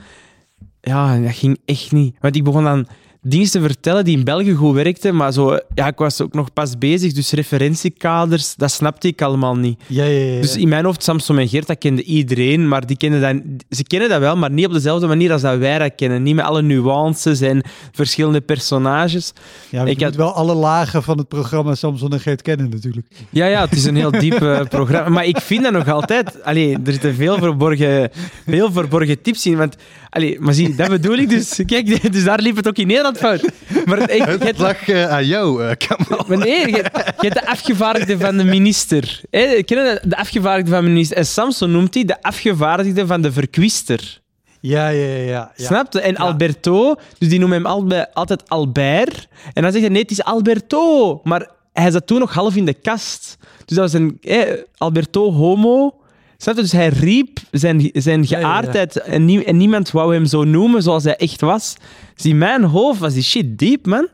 ja, 0.81 1.19
dat 1.19 1.35
ging 1.35 1.59
echt 1.65 1.91
niet. 1.91 2.15
Want 2.19 2.35
ik 2.35 2.43
begon 2.43 2.63
dan 2.63 2.87
dingen 3.23 3.49
te 3.49 3.61
vertellen 3.61 4.05
die 4.05 4.17
in 4.17 4.23
België 4.23 4.53
goed 4.53 4.75
werkten, 4.75 5.15
maar 5.15 5.33
zo, 5.33 5.57
ja, 5.73 5.87
ik 5.87 5.97
was 5.97 6.21
ook 6.21 6.33
nog 6.33 6.53
pas 6.53 6.77
bezig, 6.77 7.13
dus 7.13 7.31
referentiekaders, 7.31 8.55
dat 8.55 8.71
snapte 8.71 9.07
ik 9.07 9.21
allemaal 9.21 9.55
niet. 9.55 9.81
Ja, 9.87 10.03
ja, 10.03 10.33
ja. 10.33 10.41
Dus 10.41 10.55
in 10.57 10.67
mijn 10.67 10.85
hoofd, 10.85 11.03
Samson 11.03 11.37
en 11.39 11.47
Geert, 11.47 11.67
dat 11.67 11.77
kende 11.77 12.03
iedereen, 12.03 12.67
maar 12.67 12.85
die 12.85 12.97
kenden 12.97 13.21
dat, 13.21 13.35
ze 13.77 13.83
kennen 13.83 14.09
dat 14.09 14.19
wel, 14.19 14.37
maar 14.37 14.51
niet 14.51 14.65
op 14.65 14.73
dezelfde 14.73 15.07
manier 15.07 15.31
als 15.31 15.41
dat 15.41 15.57
wij 15.57 15.77
dat 15.79 15.91
kennen. 15.95 16.23
Niet 16.23 16.35
met 16.35 16.45
alle 16.45 16.61
nuances 16.61 17.41
en 17.41 17.63
verschillende 17.91 18.41
personages. 18.41 19.33
ja, 19.69 19.83
ik 19.85 19.97
je 19.99 20.03
had- 20.05 20.13
moet 20.13 20.23
wel 20.23 20.33
alle 20.33 20.53
lagen 20.55 21.03
van 21.03 21.17
het 21.17 21.27
programma 21.27 21.75
Samson 21.75 22.11
en 22.11 22.19
Geert 22.19 22.41
kennen 22.41 22.69
natuurlijk. 22.69 23.07
Ja, 23.29 23.45
ja, 23.45 23.61
het 23.61 23.73
is 23.73 23.85
een 23.85 23.95
heel 23.95 24.11
diep 24.11 24.41
eh, 24.41 24.59
programma. 24.69 25.09
Maar 25.09 25.25
ik 25.25 25.37
vind 25.37 25.63
dat 25.63 25.73
nog 25.73 25.87
altijd... 25.89 26.43
Allee, 26.43 26.73
er 26.85 26.91
zitten 26.91 27.15
veel 27.15 27.37
verborgen, 27.37 28.09
veel 28.47 28.71
verborgen 28.71 29.21
tips 29.21 29.45
in. 29.45 29.57
Want, 29.57 29.75
allee, 30.11 30.39
maar 30.39 30.53
zie, 30.53 30.75
dat 30.75 30.89
bedoel 30.89 31.17
ik 31.17 31.29
dus. 31.29 31.59
Kijk, 31.65 32.11
dus 32.11 32.23
daar 32.23 32.39
liep 32.39 32.55
het 32.55 32.67
ook 32.67 32.77
in 32.77 32.87
Nederland 32.87 33.17
fout. 33.17 33.41
Maar 33.85 34.09
ik, 34.09 34.23
Het 34.23 34.43
het, 34.43 34.57
lag 34.57 34.87
eh, 34.87 35.09
aan 35.09 35.25
jou, 35.25 35.63
eh 35.65 35.75
Kamal. 35.87 36.25
maar 36.27 36.37
nee, 36.37 36.59
je, 36.59 36.67
je 36.75 37.27
hebt 37.27 37.33
de 37.33 37.47
afgevaardigde 37.47 38.17
van 38.17 38.37
de 38.37 38.43
minister. 38.43 39.21
Ken 39.65 39.99
de 40.03 40.17
afgevaardigde 40.17 40.71
van 40.71 40.83
de 40.83 40.89
minister? 40.89 41.17
En 41.17 41.25
Samson 41.25 41.71
noemt 41.71 41.93
hij 41.93 42.05
de 42.05 42.21
afgevaardigde 42.21 43.07
van 43.07 43.21
de 43.21 43.31
verkwister. 43.31 44.19
Ja, 44.59 44.87
ja, 44.87 45.05
ja. 45.15 45.23
ja. 45.23 45.51
Snap 45.55 45.93
je? 45.93 46.01
En 46.01 46.17
Alberto, 46.17 46.95
dus 47.17 47.29
die 47.29 47.39
noemen 47.39 47.57
hem 47.65 47.83
altijd 48.13 48.49
Albert. 48.49 49.27
En 49.53 49.61
dan 49.61 49.71
zegt 49.71 49.83
hij, 49.83 49.93
nee, 49.93 50.01
het 50.01 50.11
is 50.11 50.23
Alberto. 50.23 51.19
Maar 51.23 51.49
hij 51.73 51.91
zat 51.91 52.07
toen 52.07 52.19
nog 52.19 52.33
half 52.33 52.55
in 52.55 52.65
de 52.65 52.73
kast. 52.73 53.37
Dus 53.65 53.77
dat 53.77 53.91
was 53.91 53.93
een... 54.01 54.17
eh, 54.21 54.41
Alberto 54.77 55.31
homo. 55.31 55.95
Snap 56.41 56.55
je? 56.55 56.61
Dus 56.61 56.71
hij 56.71 56.87
riep 56.87 57.39
zijn, 57.51 57.89
zijn 57.93 58.25
geaardheid 58.27 59.01
En, 59.01 59.25
nie- 59.25 59.43
en 59.43 59.57
niemand 59.57 59.91
wou 59.91 60.13
hem 60.13 60.25
zo 60.25 60.43
noemen 60.43 60.83
zoals 60.83 61.03
hij 61.03 61.15
echt 61.15 61.41
was. 61.41 61.75
In 62.21 62.37
mijn 62.37 62.63
hoofd 62.63 62.99
was 62.99 63.13
die 63.13 63.23
shit 63.23 63.57
diep, 63.57 63.85
man. 63.85 64.07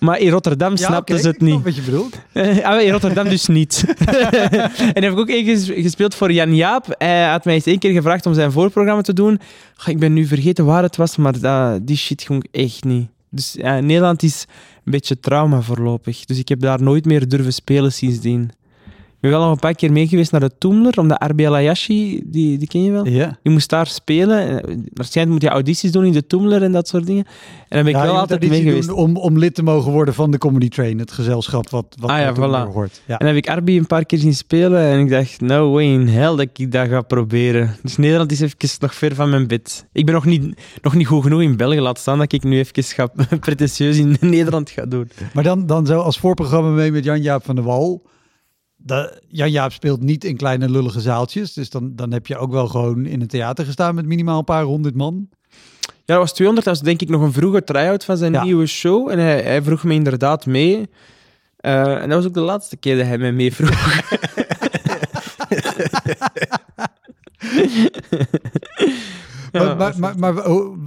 Maar 0.00 0.18
in 0.18 0.30
Rotterdam 0.30 0.76
snapten 0.76 1.14
oké, 1.14 1.22
ze 1.24 1.28
het 1.28 1.40
niet. 1.40 1.62
wat 1.62 1.76
je 1.76 1.82
bedoelt. 1.82 2.18
Ah, 2.62 2.82
in 2.82 2.90
Rotterdam 2.90 3.28
dus 3.28 3.46
niet. 3.46 3.84
en 4.94 5.02
heb 5.02 5.12
ik 5.12 5.18
ook 5.18 5.30
ges- 5.30 5.70
gespeeld 5.74 6.14
voor 6.14 6.32
Jan 6.32 6.54
Jaap. 6.54 6.94
Hij 6.98 7.28
had 7.28 7.44
mij 7.44 7.54
eens 7.54 7.66
één 7.66 7.78
keer 7.78 7.92
gevraagd 7.92 8.26
om 8.26 8.34
zijn 8.34 8.52
voorprogramma 8.52 9.02
te 9.02 9.12
doen. 9.12 9.40
Goh, 9.76 9.88
ik 9.88 9.98
ben 9.98 10.12
nu 10.12 10.26
vergeten 10.26 10.64
waar 10.64 10.82
het 10.82 10.96
was, 10.96 11.16
maar 11.16 11.40
dat, 11.40 11.86
die 11.86 11.96
shit 11.96 12.22
ging 12.22 12.46
echt 12.50 12.84
niet. 12.84 13.08
Dus 13.30 13.54
ja, 13.58 13.80
Nederland 13.80 14.22
is 14.22 14.44
een 14.84 14.92
beetje 14.92 15.20
trauma 15.20 15.60
voorlopig. 15.60 16.24
Dus 16.24 16.38
ik 16.38 16.48
heb 16.48 16.60
daar 16.60 16.82
nooit 16.82 17.04
meer 17.04 17.28
durven 17.28 17.52
spelen 17.52 17.92
sindsdien. 17.92 18.50
Ik 19.16 19.22
ben 19.22 19.30
wel 19.30 19.40
nog 19.40 19.50
een 19.52 19.58
paar 19.58 19.74
keer 19.74 19.92
mee 19.92 20.06
geweest 20.08 20.30
naar 20.32 20.40
de 20.40 20.50
Toemler, 20.58 20.98
omdat 20.98 21.22
RBL 21.30 21.54
Ayashi, 21.54 22.22
die, 22.24 22.58
die 22.58 22.68
ken 22.68 22.82
je 22.82 22.90
wel? 22.90 23.06
Ja. 23.08 23.38
Je 23.42 23.50
moest 23.50 23.70
daar 23.70 23.86
spelen. 23.86 24.48
Eh, 24.62 24.76
Waarschijnlijk 24.94 25.36
moet 25.36 25.42
je 25.50 25.54
audities 25.54 25.92
doen 25.92 26.04
in 26.04 26.12
de 26.12 26.26
Toemler 26.26 26.62
en 26.62 26.72
dat 26.72 26.88
soort 26.88 27.06
dingen. 27.06 27.24
En 27.24 27.32
dan 27.68 27.78
ben 27.84 27.88
ik 27.88 27.94
Ja, 27.94 28.02
wel 28.02 28.18
altijd 28.18 28.30
auditie 28.40 28.62
mee 28.64 28.68
geweest. 28.70 28.88
doen 28.88 28.96
om, 28.96 29.16
om 29.16 29.38
lid 29.38 29.54
te 29.54 29.62
mogen 29.62 29.92
worden 29.92 30.14
van 30.14 30.30
de 30.30 30.38
Comedy 30.38 30.68
Train, 30.68 30.98
het 30.98 31.12
gezelschap 31.12 31.68
wat, 31.70 31.96
wat 32.00 32.10
Ah 32.10 32.18
ja, 32.18 32.34
voilà. 32.34 32.72
hoort. 32.72 33.00
Ja. 33.06 33.12
En 33.18 33.26
dan 33.26 33.34
heb 33.34 33.36
ik 33.36 33.48
Arby 33.50 33.76
een 33.76 33.86
paar 33.86 34.04
keer 34.04 34.18
zien 34.18 34.34
spelen 34.34 34.80
en 34.80 34.98
ik 35.00 35.08
dacht, 35.10 35.40
no 35.40 35.70
way 35.72 35.84
in 35.84 36.08
hell 36.08 36.36
dat 36.36 36.48
ik 36.54 36.72
dat 36.72 36.88
ga 36.88 37.00
proberen. 37.00 37.76
Dus 37.82 37.96
Nederland 37.96 38.32
is 38.32 38.40
even 38.40 38.56
nog 38.80 38.94
ver 38.94 39.14
van 39.14 39.30
mijn 39.30 39.46
bed. 39.46 39.86
Ik 39.92 40.04
ben 40.04 40.14
nog 40.14 40.24
niet, 40.24 40.60
nog 40.82 40.94
niet 40.94 41.06
goed 41.06 41.22
genoeg 41.22 41.42
in 41.42 41.56
België, 41.56 41.80
laat 41.80 41.98
staan 41.98 42.18
dat 42.18 42.32
ik 42.32 42.42
nu 42.42 42.58
even 42.58 42.82
ga, 42.82 43.06
pretentieus 43.40 43.98
in 43.98 44.16
Nederland 44.36 44.70
ga 44.70 44.84
doen. 44.86 45.10
Maar 45.34 45.44
dan, 45.44 45.66
dan 45.66 45.86
zo 45.86 46.00
als 46.00 46.18
voorprogramma 46.18 46.70
mee 46.70 46.92
met 46.92 47.04
Jan-Jaap 47.04 47.44
van 47.44 47.54
der 47.54 47.64
Wal. 47.64 48.02
Da- 48.86 49.12
Jan-Jaap 49.28 49.72
speelt 49.72 50.02
niet 50.02 50.24
in 50.24 50.36
kleine 50.36 50.68
lullige 50.70 51.00
zaaltjes. 51.00 51.52
Dus 51.52 51.70
dan, 51.70 51.92
dan 51.96 52.12
heb 52.12 52.26
je 52.26 52.36
ook 52.38 52.50
wel 52.52 52.68
gewoon 52.68 53.06
in 53.06 53.20
een 53.20 53.26
theater 53.26 53.64
gestaan 53.64 53.94
met 53.94 54.06
minimaal 54.06 54.38
een 54.38 54.44
paar 54.44 54.62
honderd 54.64 54.94
man. 54.94 55.28
Ja, 55.80 56.14
dat 56.14 56.18
was 56.18 56.32
200, 56.32 56.66
dat 56.66 56.76
was 56.76 56.84
denk 56.86 57.00
ik 57.02 57.08
nog 57.08 57.22
een 57.22 57.32
vroege 57.32 57.64
try-out 57.64 58.04
van 58.04 58.16
zijn 58.16 58.32
Ja. 58.32 58.42
nieuwe 58.44 58.66
show. 58.66 59.10
En 59.10 59.18
hij, 59.18 59.42
hij 59.42 59.62
vroeg 59.62 59.84
me 59.84 59.94
inderdaad 59.94 60.46
mee. 60.46 60.88
Eh, 61.56 62.02
en 62.02 62.08
dat 62.08 62.18
was 62.18 62.26
ook 62.26 62.34
de 62.34 62.40
laatste 62.40 62.76
keer 62.76 62.96
dat 62.96 63.06
hij 63.06 63.18
mij 63.18 63.32
mee 63.32 63.54
vroeg. 63.54 63.70
Maar 69.64 69.76
maar, 69.76 69.94
maar, 69.98 70.34
maar 70.34 70.46
oh, 70.46 70.78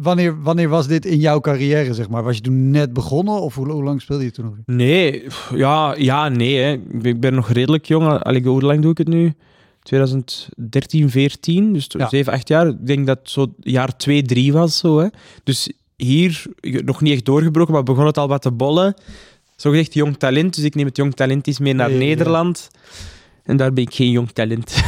wanneer, 0.00 0.42
wanneer 0.42 0.68
was 0.68 0.86
dit 0.86 1.06
in 1.06 1.18
jouw 1.18 1.40
carrière, 1.40 1.94
zeg 1.94 2.08
maar? 2.08 2.22
Was 2.22 2.36
je 2.36 2.42
toen 2.42 2.70
net 2.70 2.92
begonnen 2.92 3.40
of 3.40 3.54
hoe, 3.54 3.70
hoe 3.70 3.82
lang 3.82 4.00
speelde 4.00 4.24
je 4.24 4.30
toen 4.30 4.44
nog? 4.44 4.54
Nee, 4.66 5.26
ja, 5.54 5.94
ja 5.96 6.28
nee. 6.28 6.56
Hè. 6.56 6.72
Ik 7.02 7.20
ben- 7.20 7.34
nog 7.34 7.50
redelijk 7.50 7.86
jong. 7.86 8.22
Allee, 8.22 8.42
hoe 8.42 8.62
lang 8.62 8.82
doe 8.82 8.90
ik 8.90 8.98
het 8.98 9.08
nu? 9.08 9.34
2013, 9.82 11.10
14, 11.10 11.72
dus 11.72 11.86
Ja. 11.88 12.08
7, 12.08 12.32
8 12.32 12.48
jaar. 12.48 12.66
Ik 12.68 12.86
denk 12.86 13.06
dat 13.06 13.18
zo 13.22 13.54
jaar 13.60 13.96
2, 13.96 14.22
3 14.22 14.52
was. 14.52 14.78
Zo, 14.78 14.98
hè. 14.98 15.06
Dus 15.44 15.72
hier 15.96 16.46
nog 16.60 17.00
niet 17.00 17.12
echt 17.12 17.24
doorgebroken, 17.24 17.72
maar 17.72 17.82
begon 17.82 18.06
het 18.06 18.18
al 18.18 18.28
wat 18.28 18.42
te 18.42 18.50
bollen. 18.50 18.94
Zo 19.56 19.70
gezegd 19.70 19.94
jong 19.94 20.16
talent, 20.16 20.54
dus 20.54 20.64
ik 20.64 20.74
neem 20.74 20.86
het 20.86 20.96
jong 20.96 21.14
talent 21.14 21.46
eens 21.46 21.58
mee 21.58 21.72
naar 21.72 21.92
ja. 21.92 22.54
En 23.48 23.56
daar 23.56 23.72
ben 23.72 23.84
ik 23.84 23.94
geen 23.94 24.10
jong 24.10 24.30
talent. 24.30 24.82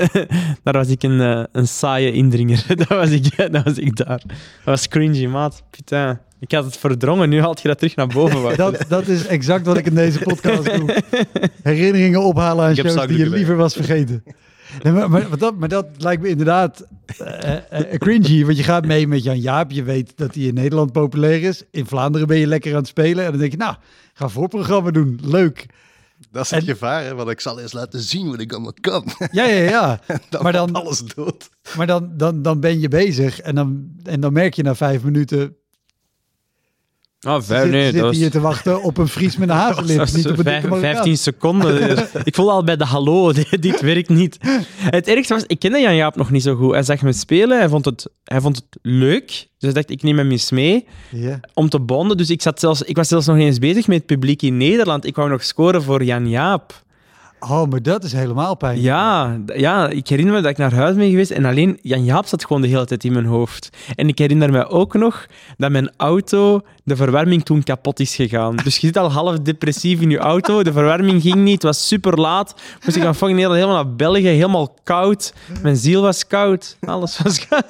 daar 0.62 0.74
was 0.74 0.88
ik 0.88 1.02
een, 1.02 1.20
eh, 1.20 1.44
een 1.52 1.68
saaie 1.68 2.12
indringer. 2.12 2.64
dat, 2.76 2.88
was 2.88 3.10
ik, 3.10 3.36
dat 3.52 3.64
was 3.64 3.78
ik 3.78 3.96
daar. 3.96 4.22
Dat 4.26 4.64
was 4.64 4.88
cringy, 4.88 5.26
maat. 5.26 5.62
Putain. 5.70 6.18
Ik 6.40 6.52
had 6.52 6.64
het 6.64 6.76
verdrongen, 6.76 7.28
nu 7.28 7.40
haalt 7.40 7.62
je 7.62 7.68
dat 7.68 7.78
terug 7.78 7.96
naar 7.96 8.06
boven. 8.06 8.56
Dat, 8.56 8.84
dat 8.88 9.06
is 9.06 9.26
exact 9.26 9.66
wat 9.66 9.76
ik 9.76 9.86
in 9.86 9.94
deze 9.94 10.18
podcast 10.18 10.64
doe. 10.64 11.02
Herinneringen 11.62 12.22
ophalen 12.22 12.64
aan 12.64 12.74
shows 12.74 13.06
die 13.06 13.18
je 13.18 13.28
liever 13.28 13.56
was 13.56 13.74
vergeten. 13.74 14.24
Nee, 14.82 14.92
maar, 14.92 15.10
maar, 15.10 15.28
maar 15.28 15.38
dat, 15.38 15.56
maar 15.56 15.68
dat 15.68 15.86
lijkt 15.98 16.22
me 16.22 16.28
inderdaad 16.28 16.86
eh, 17.18 17.52
eh, 17.54 17.98
cringy. 17.98 18.44
Want 18.44 18.56
je 18.56 18.62
gaat 18.62 18.86
mee 18.86 19.08
met 19.08 19.22
Jan 19.22 19.40
Jaap. 19.40 19.70
Je 19.70 19.82
weet 19.82 20.12
dat 20.16 20.34
hij 20.34 20.44
in 20.44 20.54
Nederland 20.54 20.92
populair 20.92 21.42
is. 21.42 21.62
In 21.70 21.86
Vlaanderen 21.86 22.26
ben 22.26 22.38
je 22.38 22.46
lekker 22.46 22.72
aan 22.72 22.78
het 22.78 22.86
spelen. 22.86 23.24
En 23.24 23.30
dan 23.30 23.40
denk 23.40 23.52
je, 23.52 23.58
nou, 23.58 23.74
ga 24.12 24.24
een 24.24 24.30
voorprogramma 24.30 24.90
doen. 24.90 25.18
Leuk. 25.22 25.66
Dat 26.32 26.44
is 26.44 26.50
het 26.50 26.60
En- 26.60 26.66
gevaar, 26.66 27.04
hè? 27.04 27.14
want 27.14 27.28
ik 27.30 27.40
zal 27.40 27.60
eens 27.60 27.72
laten 27.72 28.00
zien 28.00 28.30
wat 28.30 28.40
ik 28.40 28.52
allemaal 28.52 28.74
kan. 28.80 29.04
Ja, 29.32 29.44
ja, 29.44 29.62
ja. 29.70 30.00
dan 30.30 30.42
Maar 30.42 30.52
dan- 30.52 30.72
alles 30.72 31.00
dood. 31.14 31.48
Maar 31.76 31.86
dan, 31.86 32.12
dan, 32.16 32.42
dan 32.42 32.60
ben 32.60 32.80
je 32.80 32.88
bezig. 32.88 33.40
En 33.40 33.54
dan, 33.54 33.86
en 34.02 34.20
dan 34.20 34.32
merk 34.32 34.54
je 34.54 34.62
na 34.62 34.74
vijf 34.74 35.02
minuten... 35.02 35.56
Oh, 37.28 37.34
Zit, 37.34 37.44
vijf, 37.44 37.70
nee, 37.70 37.90
zit 37.90 38.00
was... 38.00 38.16
hier 38.16 38.30
te 38.30 38.40
wachten 38.40 38.82
op 38.82 38.98
een 38.98 39.08
Fries 39.08 39.36
met 39.36 39.48
een 39.48 39.54
hazenlip. 39.64 40.00
op 40.00 40.06
een 40.06 40.16
vijf- 40.16 40.34
dikke 40.36 40.68
Marokkaan. 40.68 40.80
15 40.80 41.16
seconden. 41.16 41.98
ik 42.24 42.34
voel 42.34 42.50
al 42.50 42.64
bij 42.64 42.76
de 42.76 42.84
hallo, 42.84 43.32
dit, 43.60 43.80
werkt 43.80 44.08
niet. 44.08 44.38
Het 44.76 45.06
ergste 45.08 45.34
was, 45.34 45.44
ik 45.46 45.58
kende 45.58 45.78
Jan 45.80 45.96
Jaap 45.96 46.16
nog 46.16 46.30
niet 46.30 46.42
zo 46.42 46.54
goed. 46.54 46.72
Hij 46.72 46.82
zag 46.82 47.02
me 47.02 47.12
spelen, 47.12 47.58
hij 47.58 47.68
vond 47.68 47.84
het, 47.84 48.08
hij 48.24 48.40
vond 48.40 48.56
het 48.56 48.78
leuk. 48.82 49.26
Dus 49.26 49.46
hij 49.58 49.72
dacht, 49.72 49.90
ik 49.90 50.02
neem 50.02 50.18
hem 50.18 50.30
eens 50.30 50.50
mee 50.50 50.86
om 51.54 51.68
te 51.68 51.80
bonden. 51.80 52.16
Dus 52.16 52.30
ik, 52.30 52.42
zat 52.42 52.60
zelfs, 52.60 52.82
ik 52.82 52.96
was 52.96 53.08
zelfs 53.08 53.26
nog 53.26 53.36
eens 53.36 53.58
bezig 53.58 53.86
met 53.86 53.96
het 53.96 54.06
publiek 54.06 54.42
in 54.42 54.56
Nederland. 54.56 55.06
Ik 55.06 55.16
wou 55.16 55.28
nog 55.28 55.44
scoren 55.44 55.82
voor 55.82 56.04
Jan 56.04 56.28
Jaap. 56.28 56.81
Oh, 57.48 57.64
maar 57.64 57.82
dat 57.82 58.04
is 58.04 58.12
helemaal 58.12 58.56
pijnlijk. 58.56 58.86
Ja, 58.86 59.38
ja, 59.54 59.88
ik 59.88 60.08
herinner 60.08 60.34
me 60.34 60.40
dat 60.40 60.50
ik 60.50 60.56
naar 60.56 60.74
huis 60.74 60.96
ben 60.96 61.10
geweest 61.10 61.30
en 61.30 61.44
alleen 61.44 61.78
Jan 61.80 62.04
Jaap 62.04 62.26
zat 62.26 62.44
gewoon 62.44 62.62
de 62.62 62.68
hele 62.68 62.84
tijd 62.84 63.04
in 63.04 63.12
mijn 63.12 63.24
hoofd. 63.24 63.68
En 63.94 64.08
ik 64.08 64.18
herinner 64.18 64.50
me 64.50 64.68
ook 64.68 64.94
nog 64.94 65.26
dat 65.56 65.70
mijn 65.70 65.90
auto, 65.96 66.60
de 66.84 66.96
verwarming 66.96 67.44
toen 67.44 67.62
kapot 67.62 68.00
is 68.00 68.14
gegaan. 68.14 68.56
Dus 68.56 68.78
je 68.78 68.86
zit 68.86 68.96
al 68.96 69.12
half 69.12 69.38
depressief 69.38 70.00
in 70.00 70.10
je 70.10 70.18
auto, 70.18 70.62
de 70.62 70.72
verwarming 70.72 71.22
ging 71.22 71.34
niet, 71.34 71.52
het 71.52 71.62
was 71.62 71.88
super 71.88 72.20
laat. 72.20 72.54
Moest 72.84 72.96
ik 72.96 73.14
van 73.14 73.36
helemaal 73.36 73.84
naar 73.84 73.94
België, 73.94 74.28
helemaal 74.28 74.74
koud. 74.82 75.34
Mijn 75.62 75.76
ziel 75.76 76.02
was 76.02 76.26
koud, 76.26 76.76
alles 76.80 77.18
was 77.18 77.38
koud. 77.48 77.64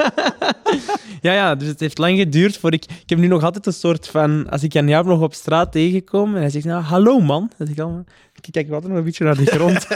Ja, 1.21 1.33
ja, 1.33 1.55
dus 1.55 1.69
het 1.69 1.81
heeft 1.81 1.99
lang 1.99 2.19
geduurd 2.19 2.57
voor 2.57 2.73
ik... 2.73 2.85
Ik 2.85 3.09
heb 3.09 3.19
nu 3.19 3.27
nog 3.27 3.43
altijd 3.43 3.67
een 3.67 3.73
soort 3.73 4.09
van... 4.09 4.51
Als 4.51 4.63
ik 4.63 4.73
Jan 4.73 4.89
Jaap 4.89 5.05
nog 5.05 5.21
op 5.21 5.35
straat 5.35 5.73
tegenkom 5.73 6.35
en 6.35 6.41
hij 6.41 6.51
zegt, 6.51 6.65
nou, 6.65 6.83
hallo 6.83 7.21
man. 7.21 7.51
Dan 7.57 7.69
ik 7.69 7.81
allemaal... 7.81 8.05
Ik 8.47 8.53
kijk 8.53 8.71
altijd 8.71 8.89
nog 8.89 8.99
een 8.99 9.05
beetje 9.05 9.25
naar 9.25 9.37
de 9.37 9.47
grond. 9.47 9.87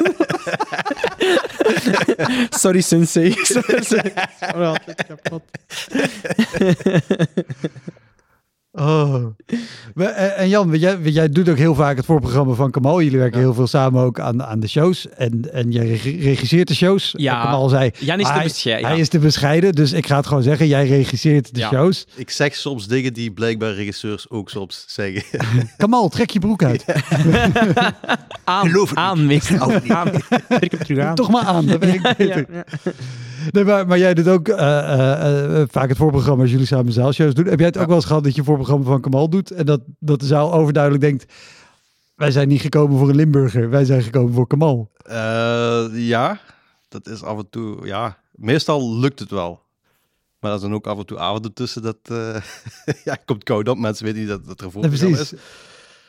Sorry, 2.61 2.81
sensei. 2.81 3.31
Sorry. 3.91 4.13
Altijd 4.41 5.07
kapot. 5.07 5.43
Oh. 8.79 9.25
Maar, 9.95 10.07
eh, 10.07 10.41
En 10.41 10.49
Jan, 10.49 10.79
jij, 10.79 10.99
jij 11.03 11.29
doet 11.29 11.49
ook 11.49 11.57
heel 11.57 11.75
vaak 11.75 11.97
het 11.97 12.05
voorprogramma 12.05 12.55
van 12.55 12.71
Kamal. 12.71 13.03
Jullie 13.03 13.19
werken 13.19 13.39
heel 13.41 13.55
veel 13.55 13.67
samen 13.67 14.03
ook 14.03 14.21
aan, 14.21 14.43
aan 14.45 14.61
de 14.61 14.69
shows. 14.69 15.09
En, 15.09 15.53
en 15.53 15.71
jij 15.71 15.87
reg- 15.87 16.23
regisseert 16.23 16.69
de 16.69 16.75
shows. 16.75 17.15
Ja. 17.17 17.43
Kamal 17.43 17.69
zei, 17.69 17.91
Jan 17.99 18.21
is 18.21 18.27
te 18.27 18.33
hij, 18.33 18.43
bescheiden. 18.43 18.89
hij 18.91 18.99
is 18.99 19.09
te 19.09 19.19
bescheiden. 19.19 19.73
Dus 19.73 19.93
ik 19.93 20.07
ga 20.07 20.17
het 20.17 20.27
gewoon 20.27 20.43
zeggen. 20.43 20.67
Jij 20.67 20.87
regisseert 20.87 21.55
de 21.55 21.61
Ja. 21.61 21.69
shows. 21.69 22.07
Ik 22.15 22.31
zeg 22.31 22.55
soms 22.55 22.87
dingen 22.87 23.13
die 23.13 23.31
blijkbaar 23.31 23.73
regisseurs 23.75 24.31
ook 24.31 24.51
soms 24.51 24.85
zeggen. 24.87 25.23
Kamal, 25.77 26.09
trek 26.09 26.31
je 26.31 26.39
broek 26.39 26.63
uit. 26.65 26.85
Aan, 28.45 28.69
Geloof 28.69 28.89
het 28.89 28.99
aan. 28.99 29.31
Aan. 29.89 30.11
Aan. 30.99 31.15
Toch 31.15 31.31
maar 31.31 31.45
aan. 31.45 31.67
Dat 31.67 31.79
beter. 31.81 32.47
Nee, 33.51 33.65
maar, 33.65 33.87
maar 33.87 33.99
jij 33.99 34.15
doet 34.15 34.29
ook 34.29 34.49
eh, 34.49 34.79
eh, 34.79 35.61
eh, 35.61 35.69
vaak 35.71 35.89
het 35.89 35.97
voorprogramma 35.99 36.43
als 36.43 36.51
jullie 36.51 36.67
samen 36.67 36.93
zaalshows 36.93 37.35
doen. 37.35 37.47
Heb 37.47 37.59
jij 37.59 37.69
het 37.69 37.79
ook 37.79 37.87
wel 37.87 37.97
eens 37.97 38.05
gehad 38.05 38.25
dat 38.25 38.35
je 38.35 38.45
voorprogramma 38.45 38.85
van 38.85 39.01
Kamal 39.01 39.29
doet 39.29 39.51
en 39.51 39.67
dat, 39.67 39.81
dat 39.99 40.21
de 40.21 40.27
zaal 40.27 40.53
overduidelijk 40.53 41.03
denkt, 41.05 41.33
wij 42.15 42.31
zijn 42.31 42.49
niet 42.49 42.61
gekomen 42.61 42.99
voor 42.99 43.09
een 43.09 43.17
Limburger, 43.17 43.71
wij 43.71 43.85
zijn 43.85 44.03
gekomen 44.03 44.33
voor 44.33 44.47
Kamal. 44.47 44.91
Ja, 45.93 46.41
dat 46.89 47.09
is 47.09 47.23
af 47.23 47.39
en 47.39 47.47
toe, 47.51 47.87
ja. 47.87 48.19
Meestal 48.33 48.99
lukt 48.99 49.19
het 49.19 49.31
wel. 49.31 49.65
Maar 50.41 50.53
er 50.53 50.59
zijn 50.59 50.73
ook 50.75 50.87
af 50.87 50.99
en 50.99 51.07
toe 51.07 51.19
avonden 51.19 51.53
tussen 51.53 51.83
dat, 51.83 51.99
ja, 53.05 53.17
komt 53.25 53.45
koud 53.45 53.69
op. 53.69 53.79
Mensen 53.79 54.05
weten 54.05 54.21
niet 54.21 54.29
dat 54.29 54.47
het 54.47 54.61
er 54.61 54.71
voor 54.71 54.83
Ja, 54.85 54.91
is. 55.19 55.33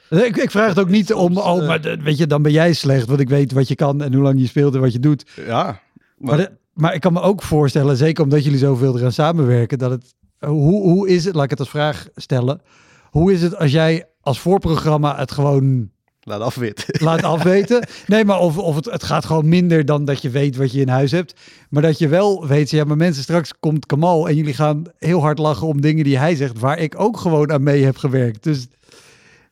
Ik, 0.09 0.37
ik 0.37 0.51
vraag 0.51 0.67
het 0.69 0.79
ook 0.79 0.89
niet 0.89 1.13
om, 1.13 1.37
oh, 1.37 1.67
maar 1.67 1.81
weet 2.03 2.17
je, 2.17 2.27
dan 2.27 2.41
ben 2.41 2.51
jij 2.51 2.73
slecht, 2.73 3.07
want 3.07 3.19
ik 3.19 3.29
weet 3.29 3.51
wat 3.51 3.67
je 3.67 3.75
kan 3.75 4.01
en 4.01 4.13
hoe 4.13 4.23
lang 4.23 4.39
je 4.39 4.47
speelt 4.47 4.73
en 4.75 4.81
wat 4.81 4.93
je 4.93 4.99
doet. 4.99 5.25
Ja, 5.45 5.63
Maar, 5.63 5.81
maar, 6.17 6.37
de- 6.37 6.51
maar 6.77 6.93
ik 6.93 7.01
kan 7.01 7.13
me 7.13 7.21
ook 7.21 7.43
voorstellen, 7.43 7.97
zeker 7.97 8.23
omdat 8.23 8.43
jullie 8.43 8.59
zoveel 8.59 8.97
eraan 8.97 9.11
samenwerken, 9.11 9.77
dat 9.77 9.91
het, 9.91 10.13
hoe, 10.39 10.81
hoe 10.81 11.09
is 11.09 11.25
het, 11.25 11.35
laat 11.35 11.43
ik 11.43 11.49
het 11.49 11.59
als 11.59 11.69
vraag 11.69 12.07
stellen, 12.15 12.61
hoe 13.09 13.33
is 13.33 13.41
het 13.41 13.57
als 13.57 13.71
jij 13.71 14.05
als 14.21 14.39
voorprogramma 14.39 15.17
het 15.17 15.31
gewoon 15.31 15.89
laat 16.21 16.41
afweten. 16.41 16.85
laat 17.03 17.23
afweten. 17.35 17.87
Nee, 18.07 18.25
maar 18.25 18.39
of, 18.39 18.57
of 18.57 18.75
het, 18.75 18.85
het 18.85 19.03
gaat 19.03 19.25
gewoon 19.25 19.47
minder 19.47 19.85
dan 19.85 20.05
dat 20.05 20.21
je 20.21 20.29
weet 20.29 20.55
wat 20.55 20.71
je 20.71 20.81
in 20.81 20.89
huis 20.89 21.11
hebt. 21.11 21.33
Maar 21.69 21.81
dat 21.81 21.97
je 21.97 22.07
wel 22.07 22.47
weet, 22.47 22.69
ja, 22.69 22.83
maar 22.83 22.97
mensen, 22.97 23.23
straks 23.23 23.53
komt 23.59 23.85
Kamal 23.85 24.29
en 24.29 24.35
jullie 24.35 24.53
gaan 24.53 24.83
heel 24.97 25.21
hard 25.21 25.37
lachen 25.37 25.67
om 25.67 25.81
dingen 25.81 26.03
die 26.03 26.17
hij 26.17 26.35
zegt, 26.35 26.59
waar 26.59 26.79
ik 26.79 26.99
ook 26.99 27.17
gewoon 27.17 27.51
aan 27.51 27.63
mee 27.63 27.83
heb 27.83 27.97
gewerkt. 27.97 28.43
Dus 28.43 28.67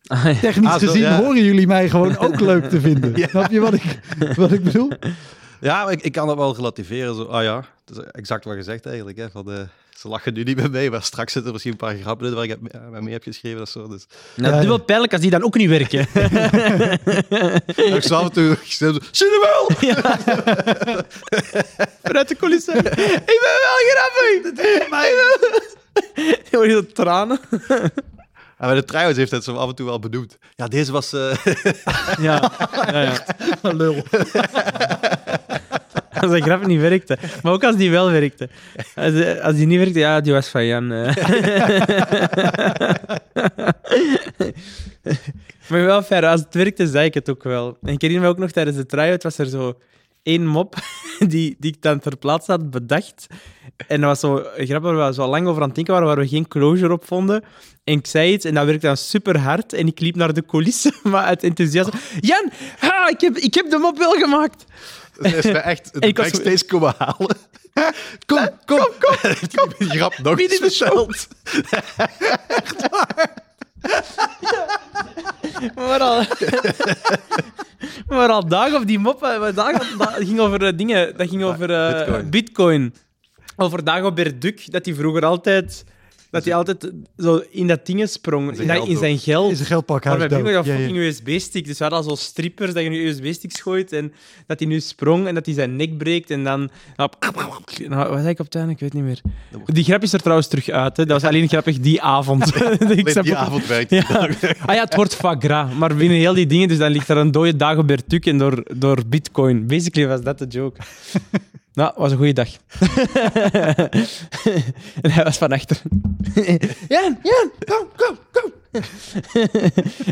Ah, 0.07 0.23
ja. 0.23 0.33
technisch 0.33 0.69
Ah, 0.69 0.79
zo, 0.79 0.87
gezien 0.87 1.01
ja. 1.01 1.17
horen 1.17 1.43
jullie 1.43 1.67
mij 1.67 1.89
gewoon 1.89 2.17
ook 2.17 2.39
leuk 2.39 2.69
te 2.69 2.81
vinden. 2.81 3.13
Snap 3.29 3.51
je 3.51 3.59
wat 3.59 3.73
ik, 3.73 3.99
wat 4.35 4.51
ik 4.51 4.63
bedoel? 4.63 4.91
Ja, 5.61 5.89
ik, 5.89 6.01
ik 6.01 6.11
kan 6.11 6.27
dat 6.27 6.37
wel 6.37 6.55
relativeren. 6.55 7.15
Zo, 7.15 7.23
ah 7.23 7.43
ja, 7.43 7.65
dat 7.85 7.97
is 7.97 8.03
exact 8.11 8.45
wat 8.45 8.55
je 8.55 8.63
zegt 8.63 8.85
eigenlijk. 8.85 9.17
Hè, 9.17 9.29
van, 9.29 9.51
eh, 9.51 9.59
ze 9.97 10.07
lachen 10.07 10.33
nu 10.33 10.43
niet 10.43 10.57
meer 10.57 10.69
mee, 10.69 10.91
maar 10.91 11.03
straks 11.03 11.31
zitten 11.31 11.45
er 11.45 11.51
misschien 11.51 11.71
een 11.71 11.77
paar 11.87 11.95
grappen 11.95 12.27
in 12.27 12.33
waar 12.33 12.43
ik 12.43 12.49
heb, 12.49 12.59
mee 13.01 13.13
heb 13.13 13.23
geschreven 13.23 13.61
of 13.61 13.69
zo. 13.69 13.87
Dus. 13.87 14.05
Nou, 14.35 14.53
Ja, 14.53 14.59
dubbel 14.59 14.77
pijnlijk 14.77 15.11
als 15.13 15.21
die 15.21 15.29
dan 15.31 15.43
ook 15.43 15.55
niet 15.55 15.69
werken. 15.69 15.99
ik 17.95 18.03
zo 18.03 18.15
af 18.15 18.23
en 18.23 18.31
toe, 18.31 18.57
zie 18.63 18.87
je 19.17 19.39
wel? 19.41 19.93
Vanuit 22.03 22.27
de 22.27 22.35
coulissen. 22.35 22.75
ik 22.77 22.83
ben 23.25 23.55
wel 23.61 23.79
grappig. 23.89 24.53
Ik 26.45 26.47
hoor 26.51 26.65
je 26.67 26.71
zo 26.71 26.85
tranen. 26.93 27.39
En 28.57 28.67
bij 28.67 28.75
de 28.75 28.83
trouwens 28.83 29.17
heeft 29.17 29.31
het 29.31 29.43
zo 29.43 29.55
af 29.55 29.69
en 29.69 29.75
toe 29.75 29.85
wel 29.85 29.99
benoemd. 29.99 30.37
Ja, 30.55 30.67
deze 30.67 30.91
was... 30.91 31.13
eh, 31.13 31.35
Ja, 32.19 32.51
ja, 32.91 33.01
ja. 33.01 33.25
Lul. 33.61 34.03
Als 36.25 36.33
de 36.39 36.41
grap 36.41 36.65
niet 36.65 36.81
werkte. 36.81 37.17
Maar 37.43 37.53
ook 37.53 37.63
als 37.63 37.75
die 37.75 37.91
wel 37.91 38.11
werkte. 38.11 38.49
Als, 38.95 39.13
eh, 39.13 39.43
als 39.43 39.55
die 39.55 39.67
niet 39.67 39.77
werkte, 39.79 39.99
ja, 39.99 40.21
die 40.21 40.33
was 40.33 40.47
van 40.47 40.65
Jan. 40.65 40.91
eh. 40.91 41.15
maar 45.69 45.83
wel 45.85 46.03
ver, 46.03 46.25
als 46.25 46.41
het 46.41 46.53
werkte, 46.53 46.87
zei 46.87 47.05
ik 47.05 47.13
het 47.13 47.29
ook 47.29 47.43
wel. 47.43 47.77
En 47.81 47.93
ik 47.93 48.01
herinner 48.01 48.25
me 48.25 48.31
ook 48.31 48.37
nog 48.39 48.51
tijdens 48.51 48.77
de 48.77 48.85
try-out 48.85 49.23
was 49.23 49.37
er 49.37 49.45
zo 49.47 49.77
één 50.23 50.45
mop 50.45 50.75
die, 51.27 51.55
die 51.59 51.71
ik 51.71 51.81
dan 51.81 51.99
ter 51.99 52.17
plaatse 52.17 52.51
had 52.51 52.71
bedacht. 52.71 53.27
En 53.87 54.01
dat 54.01 54.09
was 54.09 54.19
zo 54.19 54.35
grappig, 54.55 54.91
waar 54.91 55.07
we 55.07 55.13
zo 55.13 55.27
lang 55.27 55.47
over 55.47 55.61
aan 55.61 55.67
het 55.67 55.75
denken 55.75 55.93
waren, 55.93 56.07
waar 56.09 56.17
we 56.17 56.27
geen 56.27 56.47
closure 56.47 56.93
op 56.93 57.05
vonden. 57.05 57.43
En 57.83 57.93
ik 57.93 58.07
zei 58.07 58.33
iets 58.33 58.45
en 58.45 58.53
dat 58.53 58.65
werkte 58.65 58.87
dan 58.87 58.97
super 58.97 59.39
hard. 59.39 59.73
En 59.73 59.87
ik 59.87 59.99
liep 59.99 60.15
naar 60.15 60.33
de 60.33 60.45
coulissen, 60.45 60.93
maar 61.11 61.23
uit 61.23 61.43
enthousiasme. 61.43 61.99
Jan, 62.19 62.49
ha, 62.77 63.09
ik, 63.09 63.21
heb, 63.21 63.37
ik 63.37 63.53
heb 63.53 63.69
de 63.69 63.77
mop 63.77 63.97
wel 63.97 64.11
gemaakt. 64.11 64.65
Hij 65.21 65.31
is 65.33 65.45
me 65.45 65.57
echt 65.57 65.93
de 65.93 65.99
Ik 66.07 66.17
was- 66.17 66.31
backstage 66.31 66.65
komen 66.65 66.93
halen. 66.97 67.37
Kom, 68.25 68.49
kom, 68.65 68.87
kom. 68.99 69.15
Heeft 69.21 69.55
hij 69.55 69.67
die 69.77 69.89
grap 69.89 70.17
nog 70.17 70.35
Wie 70.35 70.61
eens 70.63 70.77
verteld? 70.77 71.27
Maar 75.75 75.99
al, 75.99 76.23
maar 78.07 78.29
al 78.29 78.47
dagen 78.47 78.77
op 78.77 78.87
die 78.87 78.99
moppen, 78.99 79.39
maar 79.39 79.53
dagen 79.53 79.81
op, 79.81 79.99
dat 79.99 80.13
ging 80.17 80.39
over 80.39 80.65
eh, 80.65 80.77
dingen, 80.77 81.17
dat 81.17 81.29
ging 81.29 81.43
over 81.43 81.71
eh, 81.71 81.97
Bitcoin. 81.97 82.29
bitcoin. 82.29 82.93
Over 83.57 83.83
Dagobert 83.83 84.41
Duck, 84.41 84.71
dat 84.71 84.85
hij 84.85 84.93
vroeger 84.95 85.25
altijd, 85.25 85.83
dat 86.35 86.45
hij 86.45 86.55
altijd 86.55 86.91
zo 87.17 87.41
in 87.49 87.67
dat 87.67 87.85
ding 87.85 88.09
sprong, 88.09 88.49
in, 88.49 88.55
zijn 88.55 88.67
dat- 88.67 88.77
geld 88.77 88.89
in 88.89 88.97
zijn 88.97 89.17
geld. 89.17 89.51
Is 89.51 89.59
een 89.59 89.65
geldpakhuis 89.65 90.17
Maar 90.19 90.27
bij 90.27 90.53
dat 90.53 90.65
fucking 90.65 90.97
USB-stick. 90.97 91.65
Dus 91.65 91.77
we 91.77 91.83
hadden 91.83 92.03
al 92.03 92.09
zo 92.09 92.23
strippers 92.23 92.73
dat 92.73 92.83
je 92.83 92.89
nu 92.89 93.07
USB-sticks 93.07 93.61
gooit 93.61 93.91
en 93.91 94.13
dat 94.47 94.59
hij 94.59 94.67
nu 94.67 94.79
sprong 94.79 95.27
en 95.27 95.33
dat 95.35 95.45
hij 95.45 95.55
zijn 95.55 95.75
nek 95.75 95.97
breekt 95.97 96.29
en 96.31 96.43
dan... 96.43 96.69
Nou, 96.95 97.09
wat 98.09 98.19
zei 98.19 98.29
ik 98.29 98.39
op 98.39 98.45
het 98.45 98.55
einde? 98.55 98.71
Ik 98.71 98.79
weet 98.79 98.93
niet 98.93 99.03
meer. 99.03 99.21
Die 99.65 99.83
grap 99.83 100.03
is 100.03 100.13
er 100.13 100.19
trouwens 100.19 100.47
terug 100.47 100.69
uit. 100.69 100.97
Hè. 100.97 101.05
Dat 101.05 101.21
was 101.21 101.29
alleen 101.31 101.47
grappig 101.47 101.79
die 101.79 102.01
avond. 102.01 102.47
ik 102.79 103.05
die 103.05 103.19
ook- 103.19 103.29
avond 103.33 103.67
werkt. 103.67 103.89
ja. 103.89 104.03
Ah 104.65 104.75
ja, 104.75 104.83
het 104.83 104.95
wordt 104.95 105.15
foie 105.15 105.35
gras. 105.39 105.73
Maar 105.73 105.95
binnen 105.95 106.17
heel 106.17 106.33
die 106.33 106.47
dingen, 106.47 106.67
dus 106.67 106.77
dan 106.77 106.91
ligt 106.91 107.09
er 107.09 107.17
een 107.17 107.31
dode 107.31 107.55
Dagobert 107.55 108.03
Duck 108.09 108.25
en 108.25 108.37
door, 108.37 108.63
door 108.75 108.99
bitcoin. 109.07 109.67
Basically 109.67 110.07
was 110.07 110.21
dat 110.21 110.37
de 110.39 110.45
joke. 110.47 110.79
Nou, 111.75 111.91
was 111.95 112.11
een 112.11 112.17
goede 112.17 112.33
dag. 112.33 112.49
en 115.01 115.11
hij 115.11 115.23
was 115.23 115.37
van 115.37 115.51
achter. 115.51 115.81
Jan, 116.95 117.19
Jan, 117.23 117.51
kom, 117.65 117.87
kom, 117.95 118.17
kom. 118.31 118.51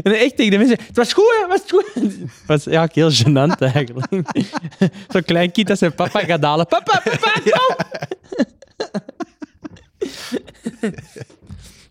en 0.04 0.14
echt 0.14 0.36
tegen 0.36 0.52
de 0.52 0.58
mensen, 0.58 0.78
het 0.88 0.96
was 0.96 1.14
goed, 1.14 1.38
hè, 1.42 1.48
was 1.48 1.62
het 1.62 1.72
goed. 1.72 1.92
Het 1.94 2.30
was 2.46 2.64
ja, 2.64 2.90
heel 2.92 3.12
gênant 3.12 3.58
eigenlijk. 3.60 4.06
Zo'n 5.08 5.24
klein 5.24 5.52
kind 5.52 5.68
dat 5.68 5.78
zijn 5.78 5.96
papa 5.96 6.20
gaat 6.20 6.44
halen. 6.44 6.68
Papa, 6.68 7.02
papa, 7.04 7.34
kom! 7.44 7.76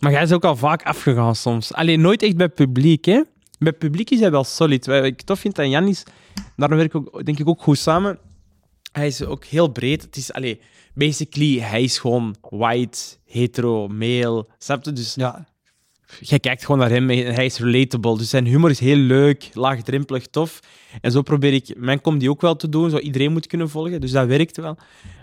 Maar 0.00 0.12
jij 0.12 0.22
is 0.22 0.32
ook 0.32 0.44
al 0.44 0.56
vaak 0.56 0.82
afgegaan 0.82 1.34
soms. 1.34 1.74
Alleen 1.74 2.00
nooit 2.00 2.22
echt 2.22 2.36
bij 2.36 2.48
publiek, 2.48 3.04
hè? 3.04 3.22
Bij 3.58 3.72
publiek 3.72 4.10
is 4.10 4.20
hij 4.20 4.30
wel 4.30 4.44
solid. 4.44 4.86
Wat 4.86 5.04
ik 5.04 5.22
tof 5.22 5.38
vind 5.38 5.58
aan 5.58 5.70
Jan 5.70 5.88
is, 5.88 6.02
daarom 6.56 6.78
werk 6.78 6.94
ik 6.94 6.96
ook, 6.96 7.24
denk 7.24 7.38
ik 7.38 7.48
ook 7.48 7.62
goed 7.62 7.78
samen. 7.78 8.18
Hij 8.92 9.06
is 9.06 9.24
ook 9.24 9.44
heel 9.44 9.68
breed. 9.68 10.02
Het 10.02 10.16
is, 10.16 10.32
allee, 10.32 10.60
basically, 10.94 11.58
hij 11.60 11.82
is 11.82 11.98
gewoon 11.98 12.36
white, 12.50 12.98
hetero, 13.26 13.88
male. 13.88 14.46
Snap 14.58 14.84
je? 14.84 14.92
Dus 14.92 15.14
Ja. 15.14 15.46
jij 16.20 16.38
kijkt 16.38 16.64
gewoon 16.64 16.80
naar 16.80 16.90
hem 16.90 17.10
en 17.10 17.34
hij 17.34 17.44
is 17.44 17.58
relatable. 17.58 18.18
Dus 18.18 18.28
zijn 18.30 18.46
humor 18.46 18.70
is 18.70 18.78
heel 18.80 18.96
leuk, 18.96 19.48
laagdrempelig, 19.52 20.26
tof. 20.26 20.60
En 21.00 21.10
zo 21.10 21.22
probeer 21.22 21.52
ik 21.52 21.74
mijn 21.76 22.00
comedy 22.00 22.28
ook 22.28 22.40
wel 22.40 22.56
te 22.56 22.68
doen, 22.68 22.90
zo 22.90 22.98
iedereen 22.98 23.32
moet 23.32 23.46
kunnen 23.46 23.70
volgen. 23.70 24.00
Dus 24.00 24.10
dat 24.10 24.26
werkt 24.26 24.56
wel. 24.56 24.76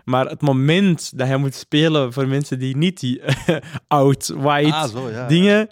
Maar 0.06 0.26
het 0.26 0.42
moment 0.42 1.12
dat 1.18 1.28
hij 1.28 1.38
moet 1.38 1.56
spelen 1.56 2.14
voor 2.14 2.28
mensen 2.28 2.60
die 2.60 2.78
niet 2.78 3.00
die 3.00 3.22
oud, 3.88 4.34
white 4.38 4.74
Ah, 4.74 4.90
zo, 4.92 5.10
ja. 5.10 5.28
dingen, 5.28 5.70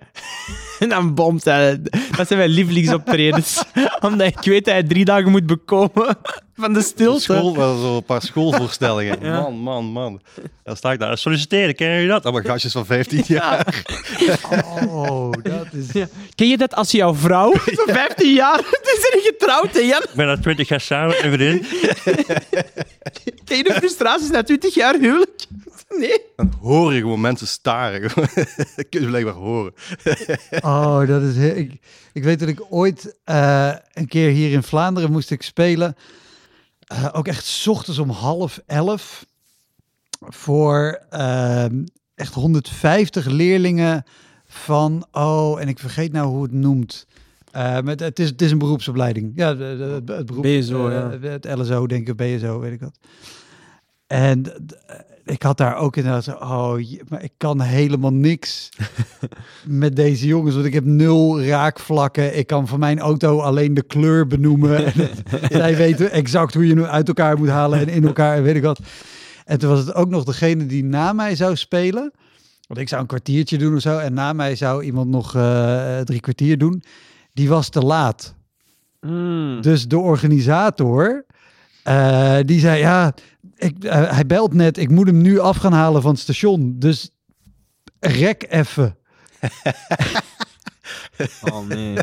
en 0.80 0.89
dan 0.96 1.13
bomt 1.13 1.44
hij. 1.44 1.81
Dat 2.18 2.27
zijn 2.27 2.40
mijn 2.40 2.51
lievelingsoptredens. 2.51 3.64
Omdat 4.00 4.27
ik 4.27 4.40
weet 4.42 4.66
dat 4.66 4.74
hij 4.74 4.83
drie 4.83 5.05
dagen 5.05 5.31
moet 5.31 5.46
bekomen 5.46 6.18
van 6.55 6.74
de 6.74 6.81
stilte. 6.81 7.22
School, 7.22 7.55
wel 7.55 7.77
zo 7.77 7.96
een 7.96 8.03
paar 8.03 8.22
schoolvoorstellingen. 8.22 9.18
Ja. 9.22 9.42
Man, 9.42 9.53
man, 9.55 9.86
man. 9.86 10.22
Dan 10.64 10.75
sta 10.75 10.92
ik 10.92 11.00
daar 11.00 11.18
solliciteren, 11.18 11.75
ken 11.75 11.90
je 11.90 12.07
dat? 12.07 12.24
Allemaal 12.24 12.42
gastjes 12.44 12.72
van 12.72 12.86
15 12.86 13.24
jaar. 13.27 13.86
Oh, 14.88 15.31
dat 15.44 15.68
is... 15.72 15.92
Ja. 15.92 16.07
Ken 16.36 16.48
je 16.48 16.57
dat 16.57 16.75
als 16.75 16.92
jouw 16.92 17.16
vrouw 17.16 17.53
van 17.53 17.96
15 17.96 18.33
jaar 18.33 18.60
is 18.81 19.10
er 19.14 19.20
getrouwd, 19.24 19.86
Jan? 19.87 20.01
Ik 20.01 20.13
ben 20.15 20.27
al 20.27 20.37
20 20.39 20.67
jaar 20.67 20.81
samen 20.81 21.07
met 21.07 21.23
een 21.23 21.31
vriendin. 21.31 21.59
Ken 23.45 23.57
je 23.57 23.63
de 23.63 23.73
frustraties 23.73 24.29
na 24.29 24.43
20 24.43 24.73
jaar 24.73 24.95
huwelijk? 25.00 25.45
Nee. 25.97 26.21
Dan 26.35 26.53
hoor 26.61 26.93
je 26.93 27.00
gewoon 27.00 27.21
mensen 27.21 27.47
staren. 27.47 28.01
dat 28.75 28.89
kun 28.89 29.01
je 29.01 29.07
blijkbaar 29.07 29.33
horen. 29.33 29.73
Oh, 30.61 31.07
dat 31.07 31.21
is... 31.21 31.35
heel- 31.35 31.55
Ik, 31.55 31.79
ik 32.13 32.23
weet 32.23 32.39
dat 32.39 32.47
ik 32.50 32.61
ooit 32.69 33.17
eh, 33.23 33.73
een 33.93 34.07
keer 34.07 34.29
hier 34.29 34.51
in 34.51 34.63
Vlaanderen 34.63 35.11
moest 35.11 35.31
ik 35.31 35.41
spelen. 35.41 35.95
Eh, 36.87 37.07
ook 37.11 37.27
echt 37.27 37.45
's 37.45 37.67
ochtends 37.67 38.00
om 38.00 38.09
half 38.09 38.59
elf. 38.65 39.25
Voor 40.19 41.01
ehm, 41.09 41.83
echt 42.15 42.33
150 42.33 43.25
leerlingen 43.25 44.03
van... 44.47 45.07
Oh, 45.11 45.61
en 45.61 45.67
ik 45.67 45.79
vergeet 45.79 46.11
nou 46.11 46.27
hoe 46.27 46.43
het 46.43 46.51
noemt. 46.53 47.07
Eh, 47.57 47.81
met, 47.81 48.00
het, 48.00 48.20
is, 48.20 48.29
het 48.29 48.41
is 48.41 48.51
een 48.51 48.57
beroepsopleiding. 48.57 49.31
Ja, 49.35 49.53
de, 49.53 49.57
de- 49.77 50.01
de- 50.05 50.13
het 50.13 50.25
beroep. 50.25 50.43
BSO, 50.43 50.87
eh, 50.87 50.93
ja. 51.22 51.29
Het 51.29 51.46
LSO, 51.57 51.87
denk 51.87 52.07
ik, 52.07 52.15
BSO, 52.15 52.59
weet 52.59 52.72
ik 52.74 52.79
wat. 52.79 52.98
En 54.07 54.43
ik 55.25 55.41
had 55.43 55.57
daar 55.57 55.75
ook 55.77 55.96
inderdaad 55.96 56.24
zo, 56.24 56.31
oh, 56.31 56.77
maar 57.07 57.24
ik 57.24 57.31
kan 57.37 57.61
helemaal 57.61 58.13
niks 58.13 58.70
met 59.65 59.96
deze 59.96 60.27
jongens, 60.27 60.55
want 60.55 60.67
ik 60.67 60.74
heb 60.74 60.85
nul 60.85 61.41
raakvlakken. 61.41 62.37
Ik 62.37 62.48
kan 62.48 62.67
van 62.67 62.79
mijn 62.79 63.00
auto 63.00 63.39
alleen 63.39 63.74
de 63.74 63.83
kleur 63.83 64.27
benoemen. 64.27 64.85
En 64.85 64.91
het- 64.96 65.22
zij 65.51 65.75
weten 65.75 66.11
exact 66.11 66.53
hoe 66.53 66.67
je 66.67 66.74
hem 66.75 66.83
uit 66.83 67.07
elkaar 67.07 67.37
moet 67.37 67.50
halen 67.50 67.79
en 67.79 67.87
in 67.89 68.05
elkaar 68.05 68.35
en 68.37 68.43
weet 68.43 68.55
ik 68.55 68.63
wat. 68.63 68.79
En 69.46 69.59
toen 69.59 69.70
was 69.70 69.79
het 69.79 69.93
ook 69.93 70.09
nog 70.09 70.24
degene 70.24 70.65
die 70.65 70.83
na 70.83 71.13
mij 71.13 71.35
zou 71.35 71.55
spelen. 71.55 72.11
Want 72.67 72.79
ik 72.79 72.87
zou 72.89 73.01
een 73.01 73.07
kwartiertje 73.07 73.57
doen 73.57 73.75
of 73.75 73.81
zo. 73.81 73.98
En 73.98 74.13
na 74.13 74.33
mij 74.33 74.55
zou 74.55 74.83
iemand 74.83 75.09
nog 75.09 75.35
eh, 75.35 76.00
drie 76.00 76.20
kwartier 76.20 76.57
doen. 76.57 76.83
Die 77.37 77.50
was 77.50 77.69
te 77.69 77.81
laat. 77.81 78.35
Mm. 79.01 79.61
Dus 79.61 79.87
de 79.87 79.97
organisator, 79.97 81.25
eh, 81.83 82.37
die 82.45 82.59
zei, 82.59 82.79
ja, 82.79 83.13
ik, 83.55 83.83
eh, 83.83 84.11
hij 84.11 84.25
belt 84.25 84.53
net, 84.53 84.77
ik 84.77 84.89
moet 84.89 85.07
hem 85.07 85.21
nu 85.21 85.39
af 85.39 85.57
gaan 85.57 85.73
halen 85.73 86.01
van 86.01 86.11
het 86.11 86.19
station. 86.19 86.75
Dus 86.79 87.09
rek 88.00 88.45
even. 88.50 88.97
Oh 91.43 91.67
nee. 91.67 91.97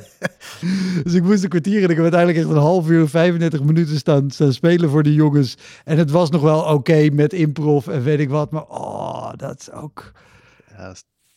Dus 1.05 1.15
ik 1.15 1.23
moest 1.23 1.43
een 1.43 1.49
kwartier 1.49 1.77
en 1.77 1.91
ik 1.91 1.97
heb 1.97 2.01
uiteindelijk 2.01 2.39
echt 2.39 2.49
een 2.49 2.63
half 2.63 2.89
uur, 2.89 3.09
35 3.09 3.63
minuten 3.63 3.97
staan, 3.97 4.31
staan 4.31 4.53
spelen 4.53 4.91
voor 4.91 5.03
die 5.03 5.15
jongens. 5.15 5.57
En 5.85 5.99
het 5.99 6.11
was 6.11 6.31
nog 6.31 6.43
wel 6.43 6.63
oké 6.63 7.09
met 7.13 7.33
improv 7.33 7.87
en 7.87 8.03
weet 8.03 8.21
ik 8.21 8.29
wat. 8.29 8.51
Maar 8.51 8.67
oh, 8.67 9.33
dat 9.37 9.61
is 9.61 9.71
ook... 9.71 10.13
Ja, 10.77 10.95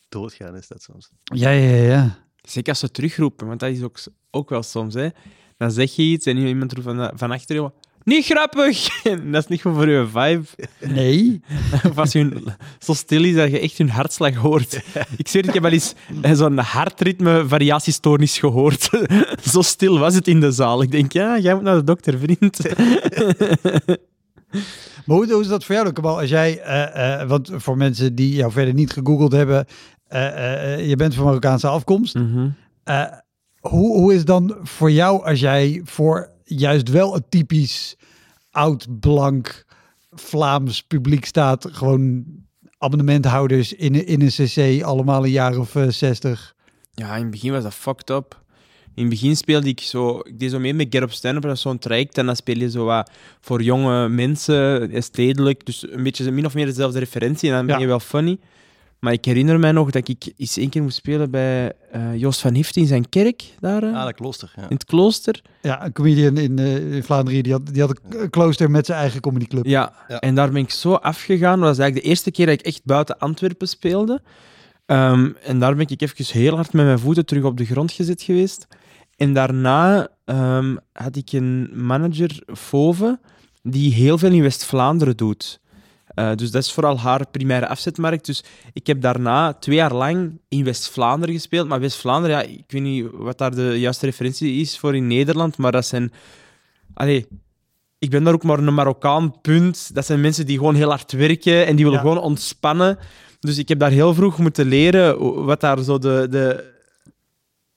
doodgaan 0.08 0.56
is 0.56 0.68
dat 0.68 0.82
soms. 0.82 1.10
Ja, 1.22 1.50
ja, 1.50 1.76
ja. 1.76 2.27
Zeker 2.50 2.68
als 2.70 2.78
ze 2.78 2.90
terugroepen, 2.90 3.46
want 3.46 3.60
dat 3.60 3.70
is 3.70 3.82
ook, 3.82 3.98
ook 4.30 4.48
wel 4.50 4.62
soms. 4.62 4.94
Hè. 4.94 5.08
Dan 5.56 5.70
zeg 5.70 5.96
je 5.96 6.02
iets 6.02 6.26
en 6.26 6.36
iemand 6.36 6.72
roept 6.72 6.86
van, 6.86 7.10
van 7.14 7.30
achter 7.30 7.56
je, 7.56 7.70
niet 8.08 8.24
grappig! 8.24 8.88
En 9.12 9.32
dat 9.32 9.42
is 9.42 9.48
niet 9.48 9.60
goed 9.60 9.74
voor 9.74 9.88
je 9.88 10.06
vibe. 10.06 10.46
Nee. 10.94 11.40
Of 11.88 11.98
als 11.98 12.12
hun 12.12 12.44
zo 12.78 12.92
stil 12.92 13.24
is 13.24 13.34
dat 13.34 13.50
je 13.50 13.60
echt 13.60 13.78
hun 13.78 13.90
hartslag 13.90 14.34
hoort. 14.34 14.82
Ik 15.16 15.28
zweer, 15.28 15.46
ik 15.46 15.54
heb 15.54 15.62
wel 15.62 15.72
eens 15.72 15.94
eh, 16.22 16.32
zo'n 16.32 16.58
hartritme 16.58 17.44
variatiestoornis 17.46 18.38
gehoord. 18.38 18.90
Zo 19.42 19.62
stil 19.62 19.98
was 19.98 20.14
het 20.14 20.28
in 20.28 20.40
de 20.40 20.52
zaal. 20.52 20.82
Ik 20.82 20.90
denk, 20.90 21.12
ja, 21.12 21.38
jij 21.38 21.54
moet 21.54 21.62
naar 21.62 21.76
de 21.76 21.84
dokter, 21.84 22.18
vriend. 22.18 22.58
Maar 25.06 25.16
hoe, 25.16 25.32
hoe 25.32 25.42
is 25.42 25.48
dat 25.48 25.64
voor 25.64 25.74
jou, 25.74 25.92
Kabal? 25.92 26.20
Als 26.20 26.28
jij, 26.28 26.60
eh, 26.60 27.20
eh, 27.20 27.28
want 27.28 27.50
voor 27.54 27.76
mensen 27.76 28.14
die 28.14 28.34
jou 28.34 28.52
verder 28.52 28.74
niet 28.74 28.92
gegoogeld 28.92 29.32
hebben, 29.32 29.66
je 30.88 30.94
bent 30.96 31.14
van 31.14 31.24
Marokkaanse 31.24 31.68
afkomst. 31.68 32.14
Mhm. 32.14 32.48
Eh, 32.84 33.04
hoe, 33.60 33.96
hoe 33.96 34.14
is 34.14 34.24
dan 34.24 34.56
voor 34.62 34.90
jou 34.90 35.24
als 35.24 35.40
jij 35.40 35.80
voor 35.84 36.30
juist 36.44 36.88
wel 36.88 37.14
een 37.14 37.24
typisch 37.28 37.96
oud 38.50 39.00
blank 39.00 39.64
Vlaams 40.10 40.82
publiek 40.82 41.24
staat. 41.24 41.66
Gewoon 41.70 42.24
abonnementhouders 42.78 43.72
in, 43.72 44.06
in 44.06 44.20
een 44.20 44.28
cc, 44.28 44.82
allemaal 44.82 45.24
een 45.24 45.30
jaar 45.30 45.58
of 45.58 45.74
eh, 45.76 45.88
60. 45.88 46.54
Ja, 46.92 47.14
in 47.16 47.22
het 47.22 47.30
begin 47.30 47.52
was 47.52 47.62
dat 47.62 47.74
fucked 47.74 48.10
up. 48.10 48.42
In 48.94 49.04
het 49.04 49.12
begin 49.12 49.36
speelde 49.36 49.68
ik 49.68 49.80
zo... 49.80 50.18
Ik 50.18 50.38
deed 50.38 50.50
zo 50.50 50.58
mee 50.58 50.74
met 50.74 50.86
Get 50.90 51.02
Up 51.02 51.12
Stand 51.12 51.36
Up, 51.36 51.42
dat 51.42 51.52
is 51.52 51.60
zo'n 51.60 51.78
traject. 51.78 52.18
En 52.18 52.26
dan 52.26 52.36
speel 52.36 52.56
je 52.58 52.70
zo 52.70 52.84
wat 52.84 53.10
voor 53.40 53.62
jonge 53.62 54.08
mensen, 54.08 54.90
eh, 54.90 55.00
stedelijk. 55.02 55.66
Dus 55.66 55.90
een 55.90 56.02
beetje 56.02 56.30
min 56.30 56.46
of 56.46 56.54
meer 56.54 56.66
dezelfde 56.66 56.98
referentie. 56.98 57.50
En 57.50 57.56
dan 57.56 57.66
ben 57.66 57.74
Ja. 57.74 57.80
je 57.80 57.86
wel 57.86 58.00
funny. 58.00 58.38
Maar 58.98 59.12
ik 59.12 59.24
herinner 59.24 59.58
mij 59.58 59.72
nog 59.72 59.90
dat 59.90 60.08
ik 60.08 60.32
eens 60.36 60.56
één 60.56 60.68
keer 60.68 60.82
moest 60.82 60.96
spelen 60.96 61.30
bij 61.30 61.72
eh, 61.92 62.16
Joost 62.16 62.40
van 62.40 62.54
Hift 62.54 62.76
in 62.76 62.86
zijn 62.86 63.08
kerk, 63.08 63.44
daar 63.60 63.82
eh, 63.82 63.94
Ah, 63.94 64.04
dat 64.04 64.14
klooster. 64.14 64.52
Ja. 64.56 64.62
in 64.62 64.68
het 64.74 64.84
klooster. 64.84 65.42
Ja, 65.62 65.84
een 65.84 65.92
comedian 65.92 66.36
in, 66.36 66.58
eh, 66.58 66.94
in 66.94 67.02
Vlaanderen, 67.02 67.42
die 67.42 67.52
had, 67.52 67.66
die 67.66 67.82
had 67.82 68.00
een 68.08 68.30
klooster 68.30 68.70
met 68.70 68.86
zijn 68.86 68.98
eigen 68.98 69.20
comedyclub. 69.20 69.66
Ja. 69.66 69.92
Ja. 70.08 70.18
en 70.18 70.34
daar 70.34 70.50
ben 70.50 70.62
ik 70.62 70.70
zo 70.70 70.92
afgegaan. 70.92 71.58
Dat 71.60 71.68
was 71.68 71.78
eigenlijk 71.78 72.02
de 72.02 72.10
eerste 72.10 72.30
keer 72.30 72.46
dat 72.46 72.54
ik 72.54 72.66
echt 72.66 72.80
buiten 72.84 73.18
Antwerpen 73.18 73.68
speelde. 73.68 74.22
Ehm, 74.86 75.30
en 75.42 75.58
daar 75.58 75.76
ben 75.76 75.86
ik 75.88 76.00
even 76.00 76.40
heel 76.40 76.54
hard 76.54 76.72
met 76.72 76.84
mijn 76.84 76.98
voeten 76.98 77.26
terug 77.26 77.44
op 77.44 77.56
de 77.56 77.64
grond 77.64 77.92
gezet 77.92 78.22
geweest. 78.22 78.66
En 79.16 79.32
daarna 79.34 80.08
ehm, 80.24 80.76
had 80.92 81.16
ik 81.16 81.32
een 81.32 81.70
manager, 81.72 82.42
Fove, 82.54 83.18
die 83.62 83.92
heel 83.92 84.18
veel 84.18 84.32
in 84.32 84.42
West-Vlaanderen 84.42 85.16
doet. 85.16 85.60
Eh, 86.18 86.34
dus 86.34 86.50
dat 86.50 86.62
is 86.62 86.72
vooral 86.72 86.98
haar 86.98 87.26
primaire 87.30 87.68
afzetmarkt. 87.68 88.26
Dus 88.26 88.44
ik 88.72 88.86
heb 88.86 89.00
daarna 89.00 89.52
twee 89.52 89.76
jaar 89.76 89.94
lang 89.94 90.40
in 90.48 90.64
West-Vlaanderen 90.64 91.34
gespeeld. 91.34 91.68
Maar 91.68 91.80
West-Vlaanderen, 91.80 92.36
ja, 92.36 92.42
ik 92.42 92.64
weet 92.66 92.82
niet 92.82 93.06
wat 93.12 93.38
daar 93.38 93.54
de 93.54 93.80
juiste 93.80 94.06
referentie 94.06 94.60
is 94.60 94.78
voor 94.78 94.96
in 94.96 95.06
Nederland, 95.06 95.56
maar 95.56 95.72
dat 95.72 95.86
zijn... 95.86 96.12
Allee, 96.94 97.26
ik 97.98 98.10
ben 98.10 98.24
daar 98.24 98.34
ook 98.34 98.42
maar 98.42 98.58
een 98.58 98.74
Marokkaan, 98.74 99.40
punt. 99.40 99.94
Dat 99.94 100.06
zijn 100.06 100.20
mensen 100.20 100.46
die 100.46 100.56
gewoon 100.56 100.74
heel 100.74 100.88
hard 100.88 101.12
werken 101.12 101.66
en 101.66 101.76
die 101.76 101.84
willen 101.84 102.00
Ja. 102.02 102.08
gewoon 102.08 102.22
ontspannen. 102.22 102.98
Dus 103.40 103.58
ik 103.58 103.68
heb 103.68 103.78
daar 103.78 103.90
heel 103.90 104.14
vroeg 104.14 104.38
moeten 104.38 104.66
leren 104.66 105.44
wat 105.44 105.60
daar 105.60 105.82
zo 105.82 105.98
de, 105.98 106.26
de, 106.30 106.72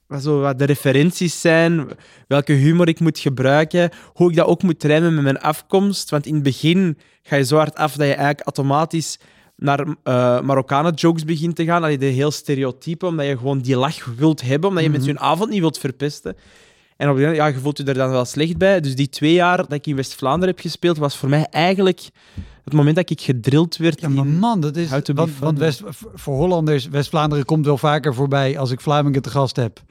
wat 0.07 0.23
zo 0.23 0.39
wat 0.39 0.59
de 0.59 0.65
referenties 0.65 1.41
zijn, 1.41 1.87
welke 2.27 2.53
humor 2.53 2.87
ik 2.87 2.99
moet 2.99 3.19
gebruiken, 3.19 3.89
hoe 4.13 4.29
ik 4.29 4.35
dat 4.35 4.47
ook 4.47 4.63
moet 4.63 4.83
rijmen 4.83 5.13
met 5.13 5.23
mijn 5.23 5.39
afkomst. 5.39 6.09
Want 6.09 6.25
in 6.25 6.33
het 6.33 6.43
begin 6.43 6.97
ga 7.23 7.35
je 7.35 7.43
zo 7.45 7.57
hard 7.57 7.75
af 7.75 7.91
dat 7.91 8.07
je 8.07 8.13
eigenlijk 8.13 8.41
automatisch 8.41 9.19
naar 9.55 9.79
eh 10.03 10.41
Marokkanen 10.41 10.93
jokes 10.93 11.25
begint 11.25 11.55
te 11.55 11.65
gaan. 11.65 11.83
Allee, 11.83 11.97
de 11.97 12.05
heel 12.05 12.31
stereotypen, 12.31 13.07
omdat 13.07 13.25
je 13.25 13.37
gewoon 13.37 13.59
die 13.59 13.75
lach 13.77 14.05
wilt 14.05 14.41
hebben, 14.41 14.69
omdat 14.69 14.83
je 14.83 14.89
Mhm. 14.89 14.97
mensen 14.99 15.17
hun 15.17 15.25
avond 15.29 15.49
niet 15.49 15.59
wilt 15.59 15.77
verpesten. 15.77 16.35
En 16.97 17.09
op 17.09 17.15
een 17.15 17.19
moment, 17.21 17.37
ja, 17.37 17.45
je 17.47 17.59
voelt 17.59 17.77
je 17.77 17.83
er 17.83 17.93
dan 17.93 18.09
wel 18.09 18.25
slecht 18.25 18.57
bij. 18.57 18.79
Dus 18.79 18.95
die 18.95 19.09
twee 19.09 19.33
jaar 19.33 19.57
dat 19.57 19.71
ik 19.71 19.87
in 19.87 19.95
West-Vlaanderen 19.95 20.55
heb 20.55 20.59
gespeeld, 20.63 20.97
was 20.97 21.17
voor 21.17 21.29
mij 21.29 21.47
eigenlijk 21.49 22.09
het 22.63 22.73
moment 22.73 22.95
dat 22.95 23.09
ik 23.09 23.21
gedrild 23.21 23.77
werd. 23.77 24.01
Ja, 24.01 24.09
maar 24.09 24.25
man, 24.25 24.59
dat 24.59 24.75
is. 24.75 24.89
Want, 24.89 25.37
want. 25.39 25.57
West, 25.57 25.81
voor 26.13 26.35
Hollanders, 26.35 26.87
West-Vlaanderen 26.87 27.45
komt 27.45 27.65
wel 27.65 27.77
vaker 27.77 28.13
voorbij 28.13 28.57
als 28.59 28.71
ik 28.71 28.81
Vlamingen 28.81 29.21
te 29.21 29.29
gast 29.29 29.55
heb. 29.55 29.81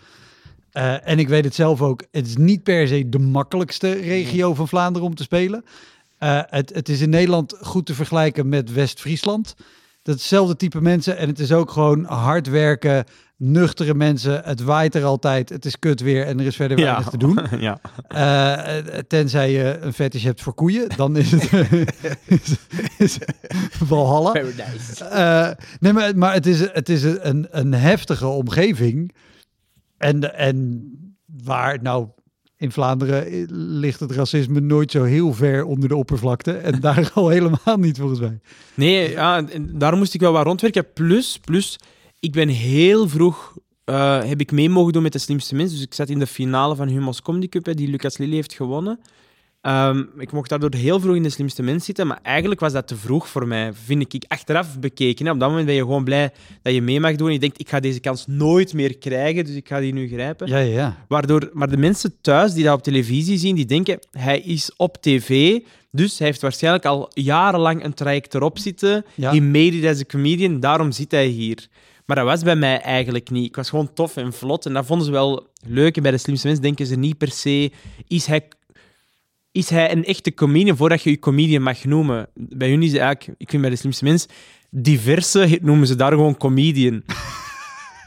Eh, 0.71 1.09
en 1.09 1.19
ik 1.19 1.29
weet 1.29 1.45
het 1.45 1.55
zelf 1.55 1.83
ook. 1.83 2.05
Het 2.11 2.27
is 2.27 2.37
niet 2.37 2.63
per 2.63 2.89
se 2.89 3.09
de 3.09 3.19
makkelijkste 3.19 3.93
regio 3.93 4.55
van 4.55 4.69
Vlaanderen 4.69 5.09
om 5.09 5.15
te 5.15 5.23
spelen. 5.23 5.65
Eh, 6.21 6.41
het, 6.47 6.75
het 6.75 6.89
is 6.89 7.01
in 7.01 7.11
Nederland 7.11 7.57
goed 7.61 7.87
te 7.87 7.95
vergelijken 7.95 8.49
met 8.49 8.73
West-Friesland. 8.73 9.55
Dat 10.03 10.15
is 10.15 10.21
hetzelfde 10.21 10.57
type 10.57 10.81
mensen. 10.81 11.17
En 11.17 11.29
het 11.29 11.39
is 11.39 11.53
ook 11.53 11.71
gewoon 11.71 12.05
hard 12.05 12.47
werken, 12.47 13.05
nuchtere 13.37 13.95
mensen. 13.95 14.43
Het 14.45 14.63
waait 14.63 14.95
er 14.95 15.05
altijd. 15.05 15.49
Het 15.49 15.65
is 15.65 15.79
kut 15.79 16.01
weer 16.01 16.27
en 16.27 16.41
er 16.41 16.47
is 16.47 16.57
verder 16.57 16.77
weinig 16.77 17.09
te 17.09 17.17
doen. 17.17 17.39
ja. 17.59 17.81
Eh, 18.09 18.79
eh, 18.79 19.05
tenzij 19.09 19.53
je 19.53 19.79
een 19.81 19.93
fetish 19.93 20.25
hebt 20.25 20.43
voor 20.43 20.55
koeien, 20.55 20.89
dan 20.97 21.17
is 21.17 21.31
het 21.31 21.53
is, 22.27 22.57
is 22.99 23.19
Valhalla. 23.71 24.31
Paradise. 24.31 25.05
Eh, 25.05 25.51
nee, 25.81 25.93
maar, 25.93 26.17
maar 26.17 26.33
het 26.33 26.47
is, 26.47 26.73
het 26.73 26.89
is 26.89 27.03
een, 27.03 27.47
een 27.51 27.75
heftige 27.75 28.27
omgeving. 28.27 29.15
En, 29.99 30.37
en 30.37 30.85
waar, 31.45 31.83
nou, 31.83 32.09
in 32.61 32.73
Vlaanderen 32.73 33.47
ligt 33.79 34.01
het 34.01 34.11
racisme 34.11 34.61
nooit 34.61 34.91
zo 34.91 35.03
heel 35.03 35.33
ver 35.33 35.65
onder 35.65 35.89
de 35.89 35.97
oppervlakte. 35.97 36.53
En 36.53 36.81
daar 36.87 37.11
al 37.15 37.29
helemaal 37.29 37.77
niet, 37.79 37.99
volgens 37.99 38.21
mij. 38.21 38.41
Nee, 38.75 39.11
ja, 39.11 39.45
daar 39.59 39.97
moest 39.97 40.15
ik 40.15 40.21
wel 40.21 40.33
wat 40.33 40.45
rondwerken. 40.45 40.93
Plus, 40.93 41.39
plus 41.45 41.79
ik 42.19 42.33
ben 42.33 42.49
heel 42.49 43.09
vroeg... 43.09 43.57
eh, 43.85 44.25
heb 44.25 44.41
ik 44.41 44.53
mee 44.53 44.69
mogen 44.69 44.93
doen 44.93 45.03
met 45.03 45.13
de 45.13 45.19
slimste 45.19 45.55
mensen. 45.55 45.77
Dus 45.77 45.87
ik 45.87 45.95
zat 45.95 46.09
in 46.09 46.19
de 46.19 46.27
finale 46.27 46.77
van 46.77 46.89
Humo's 46.89 47.23
Comedy 47.23 47.49
Cup, 47.49 47.65
hè, 47.67 47.75
die 47.75 47.89
Lucas 47.89 48.19
Lely 48.19 48.35
heeft 48.35 48.55
gewonnen. 48.55 49.01
Ehm, 49.61 50.03
ik 50.19 50.33
mocht 50.33 50.49
daardoor 50.49 50.75
heel 50.75 51.01
vroeg 51.01 51.15
in 51.15 51.23
de 51.23 51.31
slimste 51.31 51.63
mens 51.63 51.85
zitten, 51.85 52.07
maar 52.07 52.19
eigenlijk 52.23 52.61
was 52.61 52.73
dat 52.73 52.87
te 52.87 52.97
vroeg 52.97 53.29
voor 53.29 53.47
mij, 53.47 53.73
vind 53.73 54.15
ik. 54.15 54.25
Achteraf 54.29 54.79
bekeken, 54.79 55.27
hè. 55.27 55.33
op 55.33 55.41
dat 55.41 55.49
moment 55.49 55.67
ben 55.67 55.75
je 55.75 55.81
gewoon 55.81 56.05
blij 56.05 56.33
dat 56.63 56.75
je 56.75 56.83
mee 56.83 57.01
mag 57.01 57.17
doen. 57.17 57.33
Je 57.33 57.39
denkt, 57.39 57.61
ik 57.61 57.69
ga 57.69 57.81
deze 57.81 58.01
kans 58.01 58.27
nooit 58.27 58.75
meer 58.75 58.99
krijgen, 58.99 59.45
dus 59.45 59.55
ik 59.55 59.69
ga 59.69 59.81
die 59.81 59.93
nu 59.93 60.09
grijpen. 60.09 60.49
Ja, 60.49 60.59
ja, 60.59 60.75
ja. 60.75 61.05
Waardoor, 61.09 61.51
maar 61.53 61.71
de 61.71 61.77
mensen 61.77 62.15
thuis 62.21 62.53
die 62.53 62.65
dat 62.65 62.75
op 62.75 62.83
televisie 62.83 63.39
zien, 63.39 63.55
die 63.55 63.67
denken, 63.67 63.99
hij 64.11 64.41
is 64.41 64.73
op 64.77 64.97
tv, 65.01 65.59
dus 65.91 66.19
hij 66.19 66.27
heeft 66.27 66.43
waarschijnlijk 66.43 66.85
al 66.85 67.11
jarenlang 67.15 67.85
een 67.85 67.95
traject 67.95 68.35
erop 68.35 68.59
zitten. 68.59 69.05
Ja. 69.15 69.31
He 69.31 69.41
made 69.41 69.79
it 69.79 69.87
as 69.87 70.01
a 70.01 70.05
comedian, 70.05 70.61
daarom 70.61 70.93
zit 70.93 71.11
hij 71.11 71.27
hier. 71.27 71.69
Maar 72.07 72.17
dat 72.17 72.29
was 72.29 72.43
bij 72.43 72.57
mij 72.57 72.81
eigenlijk 72.81 73.31
niet. 73.31 73.47
Ik 73.47 73.57
was 73.57 73.69
gewoon 73.69 73.93
tof 73.93 74.17
en 74.17 74.33
vlot 74.33 74.67
en 74.67 74.73
dat 74.73 74.87
vonden 74.87 75.07
ze 75.07 75.13
wel 75.13 75.47
leuk. 75.67 75.97
En 75.97 76.03
bij 76.03 76.11
de 76.11 76.19
slimste 76.19 76.47
mensen 76.47 76.65
denken 76.65 76.87
ze 76.87 76.97
niet 76.97 77.19
per 77.19 77.31
se, 77.31 77.71
is 78.07 78.27
hij, 78.27 78.49
is 79.53 79.71
hij 79.71 79.93
een 79.93 80.05
echte 80.05 80.35
comedian 80.35 80.77
voordat 80.77 81.03
je 81.03 81.11
je 81.11 81.19
comedian 81.19 81.63
mag 81.63 81.85
noemen. 81.85 82.29
Bij 82.35 82.71
hun 82.71 82.83
is 82.83 82.93
het 82.93 83.01
eigenlijk, 83.01 83.41
ik 83.41 83.51
vind 83.51 83.63
bij 83.63 83.71
de 83.71 83.77
slimste 83.77 84.05
mens, 84.05 84.27
diverse 84.71 85.59
noemen 85.63 85.87
ze 85.87 85.97
daar 85.97 86.13
gewoon 86.13 86.37
comedian. 86.37 87.03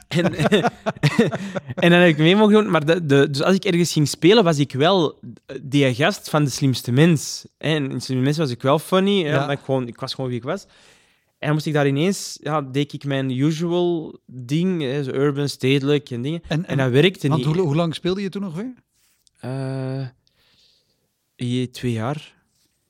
En, 0.08 0.36
en 1.84 1.90
dan 1.90 2.00
heb 2.00 2.10
ik 2.10 2.18
mee 2.18 2.36
mogen 2.36 2.54
doen. 2.54 2.70
Maar 2.70 2.86
de, 2.86 3.06
de, 3.06 3.30
dus 3.30 3.42
als 3.42 3.56
ik 3.56 3.66
ergens 3.66 3.92
ging 3.92 4.08
spelen, 4.08 4.44
was 4.44 4.60
ik 4.60 4.72
wel 4.72 5.20
die 5.62 5.94
gast 5.94 6.30
van 6.30 6.44
de 6.44 6.50
slimste 6.50 6.92
mens. 6.92 7.46
En 7.58 7.76
in 7.76 7.84
de 7.84 7.90
slimste 7.90 8.16
mens 8.16 8.38
was 8.38 8.50
ik 8.50 8.62
wel 8.62 8.80
funny. 8.80 9.12
Ja. 9.12 9.50
Ik, 9.50 9.60
gewoon, 9.60 9.88
ik 9.88 10.00
was 10.00 10.14
gewoon 10.14 10.30
wie 10.30 10.40
ik 10.40 10.46
was. 10.46 10.64
En 10.64 11.50
dan 11.50 11.54
moest 11.54 11.66
ik 11.66 11.74
daar 11.74 11.88
ineens... 11.88 12.38
Ja, 12.42 12.62
deed 12.62 12.94
ik 12.94 13.06
mijn 13.06 13.30
usual 13.30 14.20
ding. 14.26 14.82
Hè, 14.82 15.04
zo 15.04 15.12
urban, 15.12 15.50
stedelijk 15.50 16.10
en 16.10 16.22
dingen. 16.22 16.42
En, 16.48 16.66
En 16.66 16.78
dat 16.78 16.92
werkte 16.92 17.28
niet. 17.28 17.46
hoe, 17.46 17.60
hoe 17.60 17.76
lang 17.76 17.96
speelde 17.96 18.22
je 18.22 18.30
toen 18.30 18.42
nog 18.42 18.56
weer? 18.56 18.74
Eh, 19.40 20.08
je- 21.36 21.70
twee 21.70 21.92
jaar. 21.92 22.34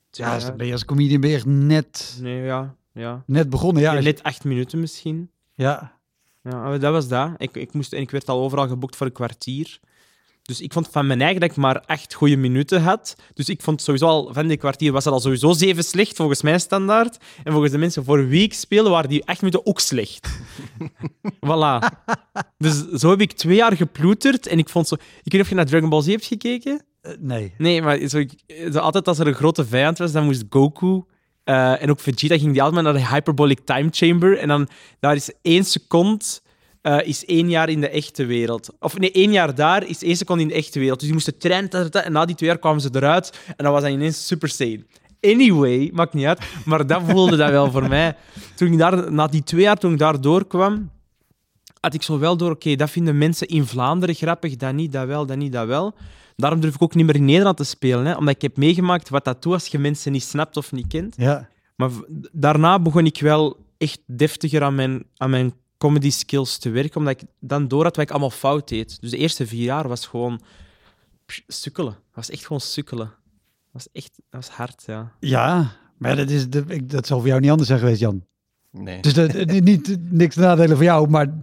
Twee 0.09 0.27
Ja, 0.27 0.37
jaar. 0.39 0.55
ben 0.55 0.65
je 0.65 0.71
als 0.71 0.85
comedian 0.85 1.21
ben 1.21 1.29
je 1.29 1.35
echt 1.35 1.45
net, 1.45 2.17
Nee, 2.21 2.41
ja. 2.43 2.75
ja. 2.93 3.23
net 3.25 3.49
begonnen. 3.49 3.81
Ja, 3.81 3.93
net 3.99 4.23
acht 4.23 4.43
minuten 4.43 4.79
misschien. 4.79 5.29
ja. 5.53 6.01
Ja, 6.49 6.77
dat 6.77 6.91
was 6.91 7.07
dat. 7.07 7.31
Ik, 7.37 7.55
ik, 7.55 7.73
moest, 7.73 7.93
en 7.93 8.01
ik 8.01 8.11
werd 8.11 8.29
al 8.29 8.41
overal 8.41 8.67
geboekt 8.67 8.95
voor 8.95 9.05
een 9.05 9.11
kwartier. 9.13 9.79
Dus 10.41 10.61
ik 10.61 10.73
vond 10.73 10.87
van 10.91 11.07
mijn 11.07 11.21
eigen 11.21 11.39
dat 11.41 11.49
ik 11.49 11.55
maar 11.55 11.81
acht 11.85 12.13
goede 12.13 12.35
minuten 12.35 12.81
had. 12.81 13.15
Dus 13.33 13.49
ik 13.49 13.61
vond 13.61 13.81
sowieso 13.81 14.05
al, 14.07 14.33
van 14.33 14.47
die 14.47 14.57
kwartier 14.57 14.91
was 14.91 15.03
het 15.05 15.13
al 15.13 15.19
sowieso 15.19 15.53
zeven 15.53 15.83
slecht, 15.83 16.15
volgens 16.15 16.41
mijn 16.41 16.59
standaard. 16.59 17.17
En 17.43 17.51
volgens 17.51 17.71
de 17.71 17.77
mensen 17.77 18.03
voor 18.03 18.27
wie 18.27 18.43
ik 18.43 18.53
speelde, 18.53 18.89
waren 18.89 19.09
die 19.09 19.25
acht 19.25 19.41
minuten 19.41 19.65
ook 19.65 19.79
slecht. 19.79 20.27
voilà. 21.47 21.79
Dus 22.57 22.87
zo 22.89 23.09
heb 23.09 23.21
ik 23.21 23.31
twee 23.31 23.55
jaar 23.55 23.75
geploeterd. 23.75 24.47
En 24.47 24.57
ik 24.57 24.69
vond 24.69 24.87
zo... 24.87 24.95
Ik 24.95 25.01
weet 25.23 25.31
niet 25.33 25.41
of 25.41 25.49
je 25.49 25.55
naar 25.55 25.65
Dragon 25.65 25.89
Ball 25.89 26.01
Z 26.01 26.07
hebt 26.07 26.25
gekeken. 26.25 26.85
Eh, 27.03 27.11
nee. 27.19 27.53
Nee, 27.57 27.81
maar 27.81 28.07
zo, 28.07 28.23
zo 28.71 28.79
altijd 28.79 29.07
als 29.07 29.19
er 29.19 29.27
een 29.27 29.33
grote 29.33 29.65
vijand 29.65 29.97
was, 29.97 30.11
dan 30.11 30.25
moest 30.25 30.43
Goku 30.49 31.03
eh, 31.43 31.81
en 31.81 31.89
ook 31.89 31.99
Vegeta 31.99 32.37
ging 32.37 32.51
die 32.51 32.61
altijd 32.63 32.83
naar 32.83 32.93
de 32.93 33.07
Hyperbolic 33.07 33.59
Time 33.65 33.87
Chamber. 33.91 34.37
En 34.37 34.47
dan 34.47 34.67
daar 34.99 35.15
is 35.15 35.31
één 35.41 35.63
seconde 35.63 36.25
eh, 36.81 36.99
is 37.03 37.25
één 37.25 37.49
jaar 37.49 37.69
in 37.69 37.81
de 37.81 37.89
echte 37.89 38.25
wereld. 38.25 38.69
Of 38.79 38.97
nee, 38.97 39.11
één 39.11 39.31
jaar 39.31 39.55
daar 39.55 39.87
is 39.87 40.03
één 40.03 40.17
seconde 40.17 40.41
in 40.41 40.47
de 40.47 40.53
echte 40.53 40.79
wereld. 40.79 40.97
Dus 40.97 41.07
die 41.07 41.13
moesten 41.13 41.37
trainen 41.37 41.69
ta, 41.69 42.03
en 42.03 42.11
na 42.11 42.25
die 42.25 42.35
twee 42.35 42.49
jaar 42.49 42.59
kwamen 42.59 42.81
ze 42.81 42.89
eruit 42.91 43.39
en 43.47 43.63
dan 43.63 43.73
was 43.73 43.81
dat 43.81 43.91
ineens 43.91 44.27
Super 44.27 44.49
Saiyan. 44.49 44.83
Anyway, 45.21 45.89
maakt 45.93 46.13
niet 46.13 46.25
uit, 46.25 46.39
maar 46.65 46.87
dat 46.87 47.01
voelde 47.07 47.35
dat 47.35 47.49
wel 47.49 47.71
voor 47.71 47.87
mij. 47.87 48.15
Toen 48.55 48.71
ik 48.71 48.77
daar, 48.77 49.11
na 49.11 49.27
die 49.27 49.43
twee 49.43 49.61
jaar, 49.61 49.77
toen 49.77 49.91
ik 49.91 49.99
daar 49.99 50.21
doorkwam, 50.21 50.91
had 51.79 51.93
ik 51.93 52.03
zo 52.03 52.19
wel 52.19 52.37
door, 52.37 52.51
oké, 52.51 52.75
dat 52.75 52.89
vinden 52.89 53.17
mensen 53.17 53.47
in 53.47 53.65
Vlaanderen 53.65 54.15
grappig, 54.15 54.55
dat 54.55 54.73
niet, 54.73 54.91
dat 54.91 55.07
wel, 55.07 55.25
dat 55.25 55.37
niet, 55.37 55.51
dat 55.51 55.67
wel. 55.67 55.93
Daarom 56.35 56.59
durf 56.59 56.75
ik 56.75 56.81
ook 56.81 56.95
niet 56.95 57.05
meer 57.05 57.15
in 57.15 57.25
Nederland 57.25 57.57
te 57.57 57.63
spelen, 57.63 58.05
hè, 58.05 58.15
omdat 58.15 58.35
ik 58.35 58.41
heb 58.41 58.57
meegemaakt 58.57 59.09
wat 59.09 59.25
dat 59.25 59.41
doet 59.41 59.53
als 59.53 59.67
je 59.67 59.79
mensen 59.79 60.11
niet 60.11 60.23
snapt 60.23 60.57
of 60.57 60.71
niet 60.71 60.87
kent. 60.87 61.15
Ja. 61.17 61.49
Maar 61.75 61.89
daarna 62.31 62.79
begon 62.79 63.05
ik 63.05 63.19
wel 63.19 63.57
echt 63.77 63.99
deftiger 64.05 64.63
aan 64.63 64.75
mijn, 64.75 65.03
aan 65.17 65.29
mijn 65.29 65.53
comedy 65.77 66.11
skills 66.11 66.57
te 66.57 66.69
werken, 66.69 66.97
omdat 66.97 67.21
ik 67.21 67.27
dan 67.39 67.67
door 67.67 67.83
had 67.83 67.95
wat 67.95 68.05
ik 68.05 68.11
allemaal 68.11 68.29
fout 68.29 68.67
deed. 68.67 69.01
Dus 69.01 69.11
de 69.11 69.17
eerste 69.17 69.47
vier 69.47 69.63
jaar 69.63 69.87
was 69.87 70.05
gewoon 70.05 70.41
sukkelen. 71.47 71.95
was 72.13 72.29
echt 72.29 72.45
gewoon 72.45 72.61
sukkelen. 72.61 73.11
was 73.71 73.87
echt 73.91 74.11
dat 74.29 74.45
was 74.45 74.49
hard, 74.49 74.83
ja. 74.85 75.11
Ja, 75.19 75.71
maar 75.97 76.15
dat, 76.15 76.29
is 76.29 76.49
de, 76.49 76.63
ik, 76.67 76.89
dat 76.89 77.07
zal 77.07 77.19
voor 77.19 77.27
jou 77.27 77.39
niet 77.39 77.49
anders 77.49 77.67
zijn 77.67 77.79
geweest, 77.79 77.99
Jan. 77.99 78.25
Nee. 78.71 79.01
Dus 79.01 79.13
dat, 79.13 79.33
eh, 79.33 79.61
niet 79.61 79.97
niks 80.11 80.35
te 80.35 80.41
nadelen 80.41 80.77
van 80.77 80.85
jou, 80.85 81.09
maar 81.09 81.33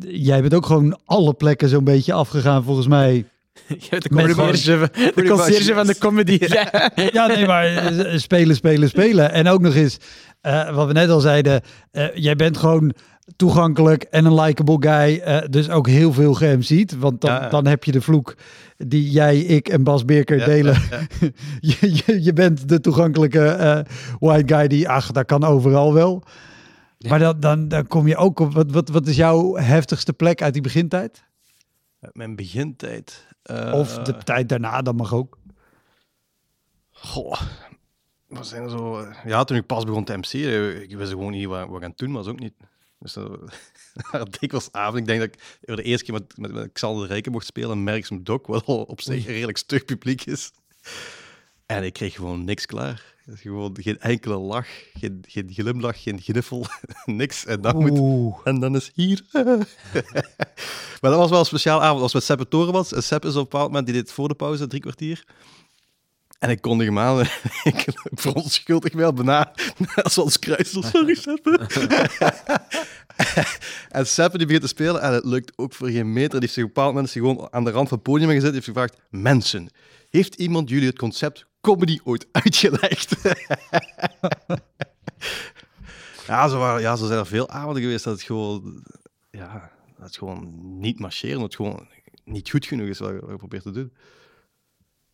jij 0.00 0.40
bent 0.40 0.54
ook 0.54 0.66
gewoon 0.66 1.00
alle 1.04 1.34
plekken 1.34 1.68
zo'n 1.68 1.84
beetje 1.84 2.12
afgegaan, 2.12 2.64
volgens 2.64 2.86
mij. 2.86 3.26
Je 3.78 3.86
bent 3.90 4.02
de 4.02 4.08
conciërge, 4.34 4.90
de 5.14 5.24
conciërge 5.24 5.74
van 5.74 5.86
de 5.86 5.98
comedy. 5.98 6.38
Ja, 7.12 7.26
nee, 7.26 7.46
maar 7.46 7.64
eh, 7.66 8.18
spelen, 8.18 8.56
spelen, 8.56 8.88
spelen. 8.88 9.32
En 9.32 9.48
ook 9.48 9.60
nog 9.60 9.74
eens, 9.74 9.96
eh, 10.40 10.74
wat 10.74 10.86
we 10.86 10.92
net 10.92 11.08
al 11.10 11.20
zeiden, 11.20 11.60
eh, 11.90 12.04
jij 12.14 12.36
bent 12.36 12.56
gewoon 12.56 12.92
toegankelijk 13.36 14.02
en 14.02 14.24
een 14.24 14.34
likable 14.40 14.76
guy. 14.80 15.18
eh, 15.18 15.38
dus 15.50 15.70
ook 15.70 15.86
heel 15.88 16.12
veel 16.12 16.34
geMC'd. 16.34 16.98
Want 16.98 17.20
dan, 17.20 17.30
Ja, 17.30 17.48
dan 17.48 17.66
heb 17.66 17.84
je 17.84 17.92
de 17.92 18.00
vloek 18.00 18.34
die 18.76 19.10
jij, 19.10 19.38
ik 19.38 19.68
en 19.68 19.82
Bas 19.84 20.04
Beerker 20.04 20.38
Ja, 20.38 20.44
delen. 20.44 20.76
ja, 20.90 20.98
je, 21.80 22.00
je, 22.06 22.22
je 22.22 22.32
bent 22.32 22.68
de 22.68 22.80
toegankelijke 22.80 23.44
eh, 23.46 23.78
white 24.18 24.54
guy 24.54 24.66
die, 24.68 24.88
ach, 24.88 25.10
dat 25.10 25.26
kan 25.26 25.44
overal 25.44 25.94
wel. 25.94 26.22
Maar 27.08 27.18
dan, 27.18 27.40
dan, 27.40 27.68
dan 27.68 27.86
kom 27.86 28.06
je 28.08 28.16
ook 28.16 28.40
op, 28.40 28.54
wat, 28.54 28.70
wat, 28.72 28.88
wat 28.88 29.06
is 29.06 29.16
jouw 29.16 29.54
heftigste 29.56 30.12
plek 30.12 30.42
uit 30.42 30.52
die 30.52 30.62
begintijd? 30.62 31.22
Mijn 32.12 32.36
begintijd. 32.36 33.26
eh, 33.42 33.72
Of 33.74 33.98
de 33.98 34.16
tijd 34.16 34.48
daarna, 34.48 34.82
dat 34.82 34.94
mag 34.96 35.12
ook. 35.14 35.38
Goh. 36.90 37.40
Wat 38.26 38.46
zijn 38.46 38.62
er 38.62 38.70
zo... 38.70 38.98
eh, 39.00 39.24
Ja, 39.24 39.44
toen 39.44 39.56
ik 39.56 39.66
pas 39.66 39.84
begon 39.84 40.04
te 40.04 40.16
MC, 40.16 40.32
eh, 40.32 40.80
ik 40.80 40.96
wist 40.96 41.10
gewoon 41.10 41.32
niet 41.32 41.46
wat, 41.46 41.68
wat 41.68 41.76
ik 41.76 41.82
aan 41.82 41.90
het 41.90 41.98
doen 41.98 42.12
was, 42.12 42.26
ook 42.26 42.38
niet. 42.38 42.54
Dus 42.98 43.12
dat 43.12 43.40
dikwijls 44.40 44.72
avond. 44.72 44.96
Ik 44.98 45.06
denk 45.06 45.20
dat 45.20 45.28
ik 45.28 45.58
voor 45.64 45.76
de 45.76 45.82
eerste 45.82 46.04
keer 46.04 46.14
met, 46.14 46.36
met, 46.36 46.52
met 46.52 46.72
Xander 46.72 47.02
de 47.02 47.12
Rijken 47.12 47.32
mocht 47.32 47.46
spelen, 47.46 47.84
Merks 47.84 48.10
met 48.10 48.26
Doc, 48.26 48.40
wat 48.46 48.64
al 48.64 48.82
op 48.82 49.00
zich 49.00 49.26
een 49.26 49.32
redelijk 49.32 49.58
stug 49.58 49.84
publiek 49.84 50.24
is. 50.24 50.50
En 51.66 51.84
ik 51.84 51.92
kreeg 51.92 52.14
gewoon 52.14 52.44
niks 52.44 52.66
klaar. 52.66 53.14
Gewoon 53.34 53.76
geen 53.80 53.98
enkele 53.98 54.36
lach, 54.36 54.66
geen, 54.94 55.24
geen 55.26 55.50
glimlach, 55.52 56.02
geen 56.02 56.20
gniffel, 56.20 56.66
niks. 57.04 57.44
En 57.44 57.60
dan, 57.60 57.76
moet, 57.76 57.98
Oeh. 57.98 58.36
en 58.44 58.60
dan 58.60 58.76
is 58.76 58.90
hier. 58.94 59.22
maar 61.00 61.10
dat 61.10 61.16
was 61.16 61.30
wel 61.30 61.38
een 61.38 61.44
speciaal 61.44 61.82
avond. 61.82 62.02
als 62.02 62.14
met 62.14 62.22
Seppe 62.22 62.48
Toren 62.48 62.72
was. 62.72 62.92
En 62.92 63.02
Sepp 63.02 63.24
is 63.24 63.30
op 63.30 63.36
een 63.36 63.42
bepaald 63.42 63.66
moment, 63.66 63.86
die 63.86 63.94
deed 63.94 64.12
voor 64.12 64.28
de 64.28 64.34
pauze, 64.34 64.66
drie 64.66 64.80
kwartier. 64.80 65.24
En 66.38 66.50
ik 66.50 66.60
kondig 66.60 66.86
hem 66.86 66.98
aan. 66.98 67.20
ik 67.64 67.84
verontschuldig 68.14 68.92
mij 68.92 69.04
al 69.04 69.12
bijna. 69.12 69.52
Zoals 69.94 70.38
kruisel. 70.38 70.82
Sorry, 70.82 71.14
Seppe. 71.14 71.66
en 73.88 74.06
Seppe 74.06 74.36
die 74.38 74.46
begint 74.46 74.64
te 74.64 74.68
spelen. 74.68 75.00
En 75.00 75.12
het 75.12 75.24
lukt 75.24 75.52
ook 75.56 75.72
voor 75.74 75.88
geen 75.88 76.12
meter. 76.12 76.30
Die 76.30 76.40
heeft 76.40 76.52
zich 76.52 76.62
op 76.62 76.68
een 76.68 76.74
bepaald 76.74 76.94
moment 76.94 77.06
is 77.06 77.20
gewoon 77.20 77.48
aan 77.50 77.64
de 77.64 77.70
rand 77.70 77.88
van 77.88 77.98
het 77.98 78.06
podium 78.06 78.30
gezet. 78.30 78.52
heeft 78.52 78.64
gevraagd: 78.64 78.96
Mensen, 79.10 79.70
heeft 80.10 80.34
iemand 80.34 80.68
jullie 80.68 80.88
het 80.88 80.98
concept 80.98 81.46
comedy 81.60 81.98
ooit 82.04 82.26
uitgelegd? 82.44 83.14
ja, 86.26 86.48
zo 86.48 86.58
waren, 86.58 86.80
ja, 86.80 86.96
zo 86.96 87.06
zijn 87.06 87.18
er 87.18 87.26
veel 87.26 87.48
avonden 87.48 87.82
geweest 87.82 88.04
dat 88.04 88.12
het 88.14 88.22
gewoon. 88.22 88.84
Ja, 89.30 89.70
dat 89.96 90.06
het 90.06 90.16
gewoon 90.16 90.54
niet 90.80 90.98
marcheren. 90.98 91.34
Dat 91.34 91.44
het 91.44 91.54
gewoon 91.56 91.88
niet 92.24 92.50
goed 92.50 92.66
genoeg 92.66 92.88
is 92.88 92.98
wat 92.98 93.10
je, 93.10 93.18
wat 93.20 93.30
je 93.30 93.36
probeert 93.36 93.62
te 93.62 93.70
doen. 93.70 93.92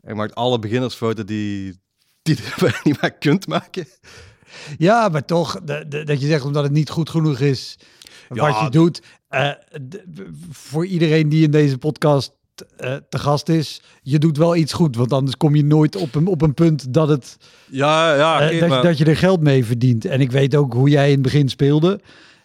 En 0.01 0.09
je 0.09 0.15
maakt 0.15 0.35
alle 0.35 0.59
beginnersfouten 0.59 1.27
die, 1.27 1.81
die 2.23 2.37
je 2.57 2.81
niet 2.85 3.01
meer 3.01 3.13
kunt 3.13 3.47
maken. 3.47 3.87
Ja, 4.79 5.09
maar 5.09 5.25
toch, 5.25 5.61
de- 5.65 5.89
de- 5.89 6.05
dat 6.05 6.21
je 6.21 6.27
zegt 6.27 6.45
omdat 6.45 6.63
het 6.63 6.73
niet 6.73 6.91
goed 6.91 7.11
genoeg 7.11 7.39
is 7.39 7.79
wat 8.29 8.39
Ja, 8.39 8.65
je 8.65 8.71
doet. 8.71 9.03
eh, 9.29 9.51
voor 10.51 10.87
iedereen 10.87 11.29
die 11.29 11.45
in 11.45 11.51
deze 11.51 11.79
podcast 11.79 12.33
te 13.09 13.19
gast 13.19 13.49
is, 13.49 13.83
je 14.03 14.19
doet 14.19 14.37
wel 14.37 14.57
iets 14.57 14.73
goed. 14.73 14.97
Want 14.97 15.13
anders 15.13 15.37
kom 15.37 15.55
je 15.55 15.65
nooit 15.65 15.97
op 15.97 16.15
een, 16.15 16.27
op 16.27 16.43
een 16.43 16.55
punt 16.55 16.95
dat, 16.95 17.09
het, 17.09 17.37
Ja, 17.71 18.15
ja, 18.15 18.41
eh, 18.41 18.61
dat, 18.61 18.71
je- 18.73 18.83
dat 18.83 18.99
je 18.99 19.05
er 19.05 19.17
geld 19.17 19.41
mee 19.41 19.65
verdient. 19.65 20.05
En 20.05 20.21
ik 20.21 20.31
weet 20.31 20.57
ook 20.57 20.73
hoe 20.73 20.89
jij 20.89 21.07
in 21.07 21.13
het 21.13 21.23
begin 21.23 21.49
speelde. 21.49 22.01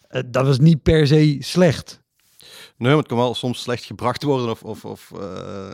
Eh, 0.07 0.21
dat 0.25 0.45
was 0.45 0.59
niet 0.59 0.83
per 0.83 1.07
se 1.07 1.35
slecht. 1.39 2.01
Nee, 2.77 2.89
maar 2.89 2.97
het 2.97 3.07
kan 3.07 3.17
wel 3.17 3.35
soms 3.35 3.61
slecht 3.61 3.83
gebracht 3.83 4.23
worden. 4.23 4.49
Of, 4.49 4.63
of, 4.63 4.85
of 4.85 5.11
eh, 5.15 5.19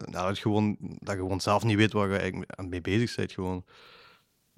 nou, 0.05 0.27
dat, 0.27 0.35
je 0.35 0.41
gewoon, 0.41 0.75
dat 0.79 1.15
je 1.15 1.21
gewoon 1.21 1.41
zelf 1.41 1.63
niet 1.63 1.77
weet 1.77 1.93
waar 1.93 2.09
je 2.09 2.17
eigenlijk 2.17 2.51
aan 2.55 2.69
mee 2.69 2.81
bezig 2.81 3.15
bent. 3.15 3.31
Gewoon. 3.31 3.63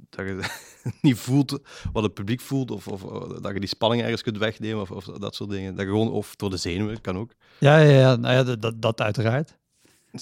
Dat 0.09 0.25
je 0.25 0.39
niet 1.01 1.17
voelt 1.17 1.59
wat 1.91 2.03
het 2.03 2.13
publiek 2.13 2.41
voelt. 2.41 2.71
Of, 2.71 2.87
of 2.87 3.03
eh, 3.03 3.41
dat 3.41 3.53
je 3.53 3.59
die 3.59 3.69
spanning 3.69 4.01
ergens 4.01 4.21
kunt 4.21 4.37
wegnemen. 4.37 4.81
Of, 4.81 4.91
of 4.91 5.03
dat 5.05 5.35
soort 5.35 5.49
dingen. 5.49 5.75
Dat 5.75 5.85
je 5.85 5.91
gewoon, 5.91 6.11
of 6.11 6.35
door 6.35 6.49
de 6.49 6.57
zenuwen, 6.57 7.01
kan 7.01 7.17
ook. 7.17 7.31
Ja, 7.59 7.77
ja, 7.77 7.99
ja, 7.99 8.15
nou 8.15 8.33
ja 8.33 8.55
dat, 8.55 8.73
dat 8.81 9.01
uiteraard. 9.01 9.57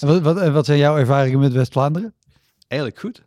Wat, 0.00 0.20
wat, 0.20 0.38
en 0.38 0.52
wat 0.52 0.66
zijn 0.66 0.78
jouw 0.78 0.96
ervaringen 0.96 1.38
met 1.38 1.52
West-Vlaanderen? 1.52 2.14
Eigenlijk 2.68 3.00
goed. 3.00 3.22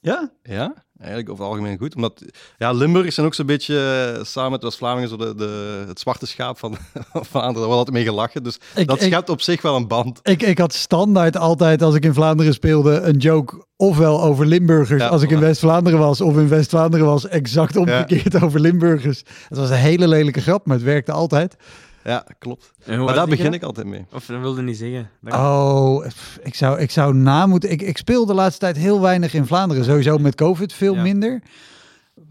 Ja? 0.00 0.30
Ja, 0.42 0.74
eigenlijk 0.98 1.30
over 1.30 1.44
het 1.44 1.52
algemeen 1.52 1.78
goed. 1.78 1.94
Omdat 1.94 2.22
ja, 2.58 2.72
Limburgers 2.72 3.14
zijn 3.14 3.26
ook 3.26 3.34
zo'n 3.34 3.46
beetje 3.46 4.12
eh, 4.18 4.24
samen 4.24 4.50
met 4.50 4.62
West-Vlamingen 4.62 5.08
zo 5.08 5.16
de, 5.16 5.34
de, 5.34 5.84
het 5.88 6.00
zwarte 6.00 6.26
schaap 6.26 6.58
van 6.58 6.76
van 7.12 7.24
Vlaanderen. 7.24 7.68
Daar 7.68 7.76
altijd 7.76 7.96
mee 7.96 8.04
gelachen. 8.04 8.42
Dus 8.42 8.58
Ik- 8.74 8.86
dat 8.86 9.02
schept 9.02 9.28
op 9.28 9.40
zich 9.40 9.62
wel 9.62 9.76
een 9.76 9.88
band. 9.88 10.20
Ik, 10.22 10.42
ik 10.42 10.58
had 10.58 10.72
standaard 10.72 11.36
altijd, 11.36 11.82
als 11.82 11.94
ik 11.94 12.04
in 12.04 12.14
Vlaanderen 12.14 12.52
speelde, 12.54 13.00
een 13.00 13.16
joke 13.16 13.64
ofwel 13.76 14.22
over 14.22 14.46
Limburgers 14.46 15.02
Ja, 15.02 15.08
als 15.08 15.22
ik 15.22 15.30
in. 15.30 15.40
West-Vlaanderen 15.40 15.98
was, 15.98 16.20
of 16.20 16.36
in 16.36 16.48
West-Vlaanderen 16.48 17.06
was 17.06 17.26
exact 17.28 17.76
omgekeerd 17.76 18.40
over 18.42 18.60
Limburgers. 18.60 19.22
Het 19.48 19.58
was 19.58 19.70
een 19.70 19.76
hele 19.76 20.08
lelijke 20.08 20.40
grap, 20.40 20.66
maar 20.66 20.76
het 20.76 20.84
werkte 20.84 21.12
altijd. 21.12 21.56
Ja, 22.04 22.24
klopt. 22.38 22.72
Maar 22.86 23.14
daar 23.14 23.26
begin 23.26 23.52
ik 23.52 23.62
altijd 23.62 23.86
mee. 23.86 24.04
Of 24.12 24.26
dat 24.26 24.40
wilde 24.40 24.62
niet 24.62 24.76
zeggen. 24.76 25.10
Dat- 25.20 25.34
Oh, 25.34 26.06
ik 26.42 26.54
zou, 26.54 26.78
ik 26.80 26.90
zou 26.90 27.14
na 27.14 27.46
moeten... 27.46 27.70
Ik, 27.70 27.82
ik 27.82 27.96
speel 27.98 28.26
de 28.26 28.34
laatste 28.34 28.60
tijd 28.60 28.76
heel 28.76 29.00
weinig 29.00 29.34
in 29.34 29.46
Vlaanderen. 29.46 29.84
Sowieso 29.84 30.18
met 30.18 30.34
COVID 30.34 30.72
veel 30.72 30.94
Ja. 30.94 31.02
minder. 31.02 31.42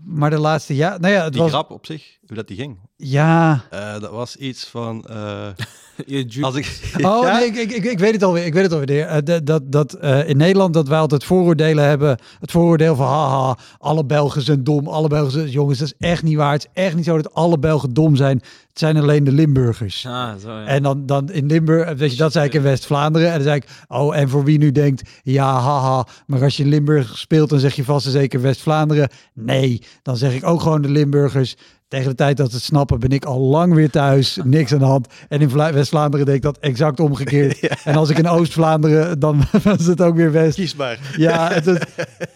Maar 0.04 0.30
de 0.30 0.40
laatste 0.40 0.76
jaar... 0.76 1.00
Nou 1.00 1.14
ja, 1.14 1.24
het 1.24 1.34
Die 1.34 1.42
was... 1.42 1.52
grap 1.52 1.72
op 1.72 1.86
zich, 1.86 2.18
hoe 2.34 2.44
dat 2.44 2.48
die 2.48 2.58
ging. 2.58 2.78
Ja... 2.98 3.64
Eh, 3.70 4.00
dat 4.00 4.12
was 4.12 4.36
iets 4.36 4.66
van... 4.68 5.06
eh, 5.06 5.48
Je 6.06 6.24
ju- 6.28 6.44
als 6.44 6.56
ik, 6.56 6.80
Oh 7.02 7.24
Ja? 7.28 7.38
nee, 7.38 7.46
ik, 7.46 7.56
ik, 7.56 7.72
ik, 7.72 7.84
ik 7.84 8.00
weet 8.00 8.14
het 8.14 8.24
alweer. 8.24 8.46
Ik 8.46 8.54
weet 8.54 8.64
het 8.64 8.72
alweer. 8.74 9.06
Eh, 9.06 9.18
dat 9.24 9.46
dat, 9.46 9.72
dat 9.72 9.94
eh, 9.94 10.30
in 10.30 10.38
Nederland 10.38 10.74
dat 10.74 10.88
wij 10.88 11.00
altijd 11.00 11.24
vooroordelen 11.24 11.84
hebben. 11.84 12.18
Het 12.40 12.52
vooroordeel 12.52 12.96
van 12.96 13.08
haha, 13.08 13.58
alle 13.78 14.06
Belgen 14.06 14.42
zijn 14.42 14.64
dom. 14.64 14.88
Alle 14.88 15.08
Belgen 15.08 15.32
zijn... 15.32 15.50
Jongens, 15.50 15.80
dat 15.80 15.88
is 15.88 16.08
echt 16.08 16.24
niet 16.24 16.36
waar. 16.38 16.52
Het 16.52 16.70
is 16.74 16.84
echt 16.84 16.96
niet 16.96 17.06
zo 17.06 17.16
dat 17.16 17.34
alle 17.34 17.60
Belgen 17.60 17.94
dom 17.94 18.16
zijn. 18.16 18.38
Het 18.70 18.80
zijn 18.82 18.98
alleen 18.98 19.24
de 19.24 19.32
Limburgers. 19.32 20.06
Ah, 20.06 20.36
zo 20.42 20.52
ja. 20.52 20.66
En 20.66 20.84
dan, 20.84 21.06
dan 21.06 21.32
in 21.32 21.46
Limburg, 21.46 21.98
weet 21.98 22.12
je, 22.12 22.18
dat 22.18 22.32
zei 22.32 22.46
ik 22.46 22.54
in 22.54 22.62
West-Vlaanderen. 22.62 23.28
En 23.28 23.34
dan 23.34 23.44
zei 23.44 23.56
ik, 23.56 23.66
oh, 23.88 24.18
en 24.18 24.30
voor 24.30 24.44
wie 24.44 24.58
nu 24.58 24.72
denkt, 24.72 25.10
ja, 25.24 25.60
haha. 25.60 26.06
Maar 26.28 26.44
als 26.44 26.58
je 26.58 26.64
in 26.64 26.70
Limburg 26.70 27.18
speelt, 27.18 27.50
dan 27.50 27.60
zeg 27.60 27.76
je 27.76 27.84
vast 27.84 28.06
en 28.06 28.12
zeker 28.12 28.42
West-Vlaanderen. 28.42 29.10
Nee, 29.34 29.82
dan 30.02 30.18
zeg 30.18 30.34
ik 30.34 30.46
ook 30.48 30.62
gewoon 30.62 30.82
de 30.82 30.90
Limburgers. 30.90 31.56
Tegen 31.94 32.10
de 32.10 32.16
tijd 32.16 32.38
dat 32.38 32.50
ze 32.50 32.56
het 32.56 32.66
snappen, 32.66 33.00
ben 33.00 33.10
ik 33.10 33.26
al 33.26 33.40
lang 33.40 33.74
weer 33.74 33.90
thuis. 33.90 34.40
Niks 34.44 34.74
aan 34.74 34.80
de 34.80 34.86
hand. 34.86 35.08
En 35.30 35.42
in 35.42 35.50
Vla- 35.50 35.74
West-Vlaanderen 35.74 36.26
deed 36.26 36.36
ik 36.36 36.42
dat 36.42 36.58
exact 36.60 37.00
omgekeerd. 37.00 37.60
En 37.84 37.96
als 37.96 38.10
ik 38.10 38.18
in 38.18 38.28
Oost-Vlaanderen, 38.28 39.20
dan 39.20 39.44
was 39.64 39.86
het 39.86 40.02
ook 40.02 40.16
weer 40.16 40.32
West. 40.32 40.56
kiesbaar. 40.56 41.00
Ja, 41.18 41.52
het, 41.52 41.66
was- 41.66 41.78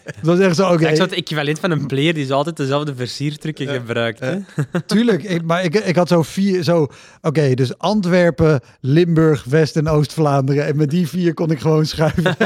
het 0.04 0.16
was 0.26 0.38
echt 0.38 0.56
zo, 0.56 0.72
oké. 0.72 0.88
Ik 0.88 0.96
zou 0.96 1.08
het 1.08 1.18
equivalent 1.18 1.58
van 1.58 1.70
een 1.70 1.86
player 1.86 2.14
die 2.14 2.26
zo 2.26 2.34
altijd 2.34 2.56
dezelfde 2.56 2.94
versiertrucken 2.94 3.68
gebruikt. 3.68 4.20
Hè? 4.20 4.36
Tuurlijk, 4.86 5.22
ik, 5.22 5.42
maar 5.42 5.64
ik, 5.64 5.74
ik 5.74 5.96
had 5.96 6.08
zo 6.08 6.22
vier, 6.22 6.62
zo, 6.62 6.86
oké, 7.22 7.54
dus 7.54 7.78
Antwerpen, 7.78 8.60
Limburg, 8.80 9.44
West- 9.44 9.76
en 9.76 9.88
Oost-Vlaanderen. 9.88 10.66
En 10.66 10.76
met 10.76 10.90
die 10.90 11.08
vier 11.08 11.34
kon 11.34 11.50
ik 11.50 11.60
gewoon 11.60 11.86
schuiven. 11.86 12.36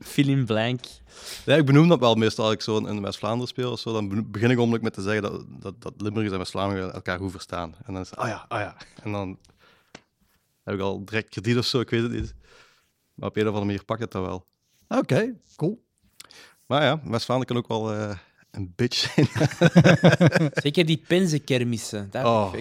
Fill 0.00 0.28
in 0.28 0.44
blank. 0.44 0.80
Ja, 1.44 1.56
ik 1.56 1.64
benoem 1.66 1.88
dat 1.88 1.98
wel 1.98 2.14
meestal 2.14 2.44
als 2.44 2.54
ik 2.54 2.60
zo 2.60 2.78
in 2.78 3.02
West-Vlaanderen 3.02 3.48
speel. 3.48 3.72
Of 3.72 3.80
zo, 3.80 3.92
dan 3.92 4.08
begin 4.30 4.50
ik 4.50 4.58
onmiddellijk 4.58 4.82
met 4.82 4.92
te 4.94 5.02
zeggen 5.02 5.22
dat, 5.22 5.44
dat, 5.48 5.82
dat 5.82 5.92
Limburgers 5.96 6.32
en 6.32 6.38
West-Vlamingen 6.38 6.92
elkaar 6.92 7.18
goed 7.18 7.30
verstaan. 7.30 7.74
En 7.84 7.92
dan 7.92 8.02
is 8.02 8.10
het, 8.10 8.18
ah 8.18 8.28
ja, 8.28 8.44
ah 8.48 8.60
ja. 8.60 8.76
En 9.02 9.12
dan 9.12 9.38
heb 10.64 10.74
ik 10.74 10.80
al 10.80 11.04
direct 11.04 11.28
krediet 11.28 11.58
of 11.58 11.64
zo, 11.66 11.80
ik 11.80 11.90
weet 11.90 12.02
het 12.02 12.12
niet. 12.12 12.34
Maar 13.14 13.28
op 13.28 13.36
een 13.36 13.42
of 13.42 13.48
andere 13.48 13.66
manier 13.66 13.84
pakt 13.84 14.00
het 14.00 14.10
dat 14.10 14.24
wel. 14.24 14.44
Oké, 14.88 15.34
cool. 15.56 15.82
Maar 16.66 16.82
ja, 16.82 17.00
West-Vlaanderen 17.04 17.54
kan 17.54 17.56
ook 17.56 17.82
wel 17.82 17.94
eh, 17.94 18.16
een 18.50 18.72
bitch 18.76 18.96
zijn. 18.96 19.28
Zeker 20.62 20.86
die 20.86 21.02
pensenkermissen. 21.06 22.08
Dat 22.10 22.24
Oh. 22.24 22.52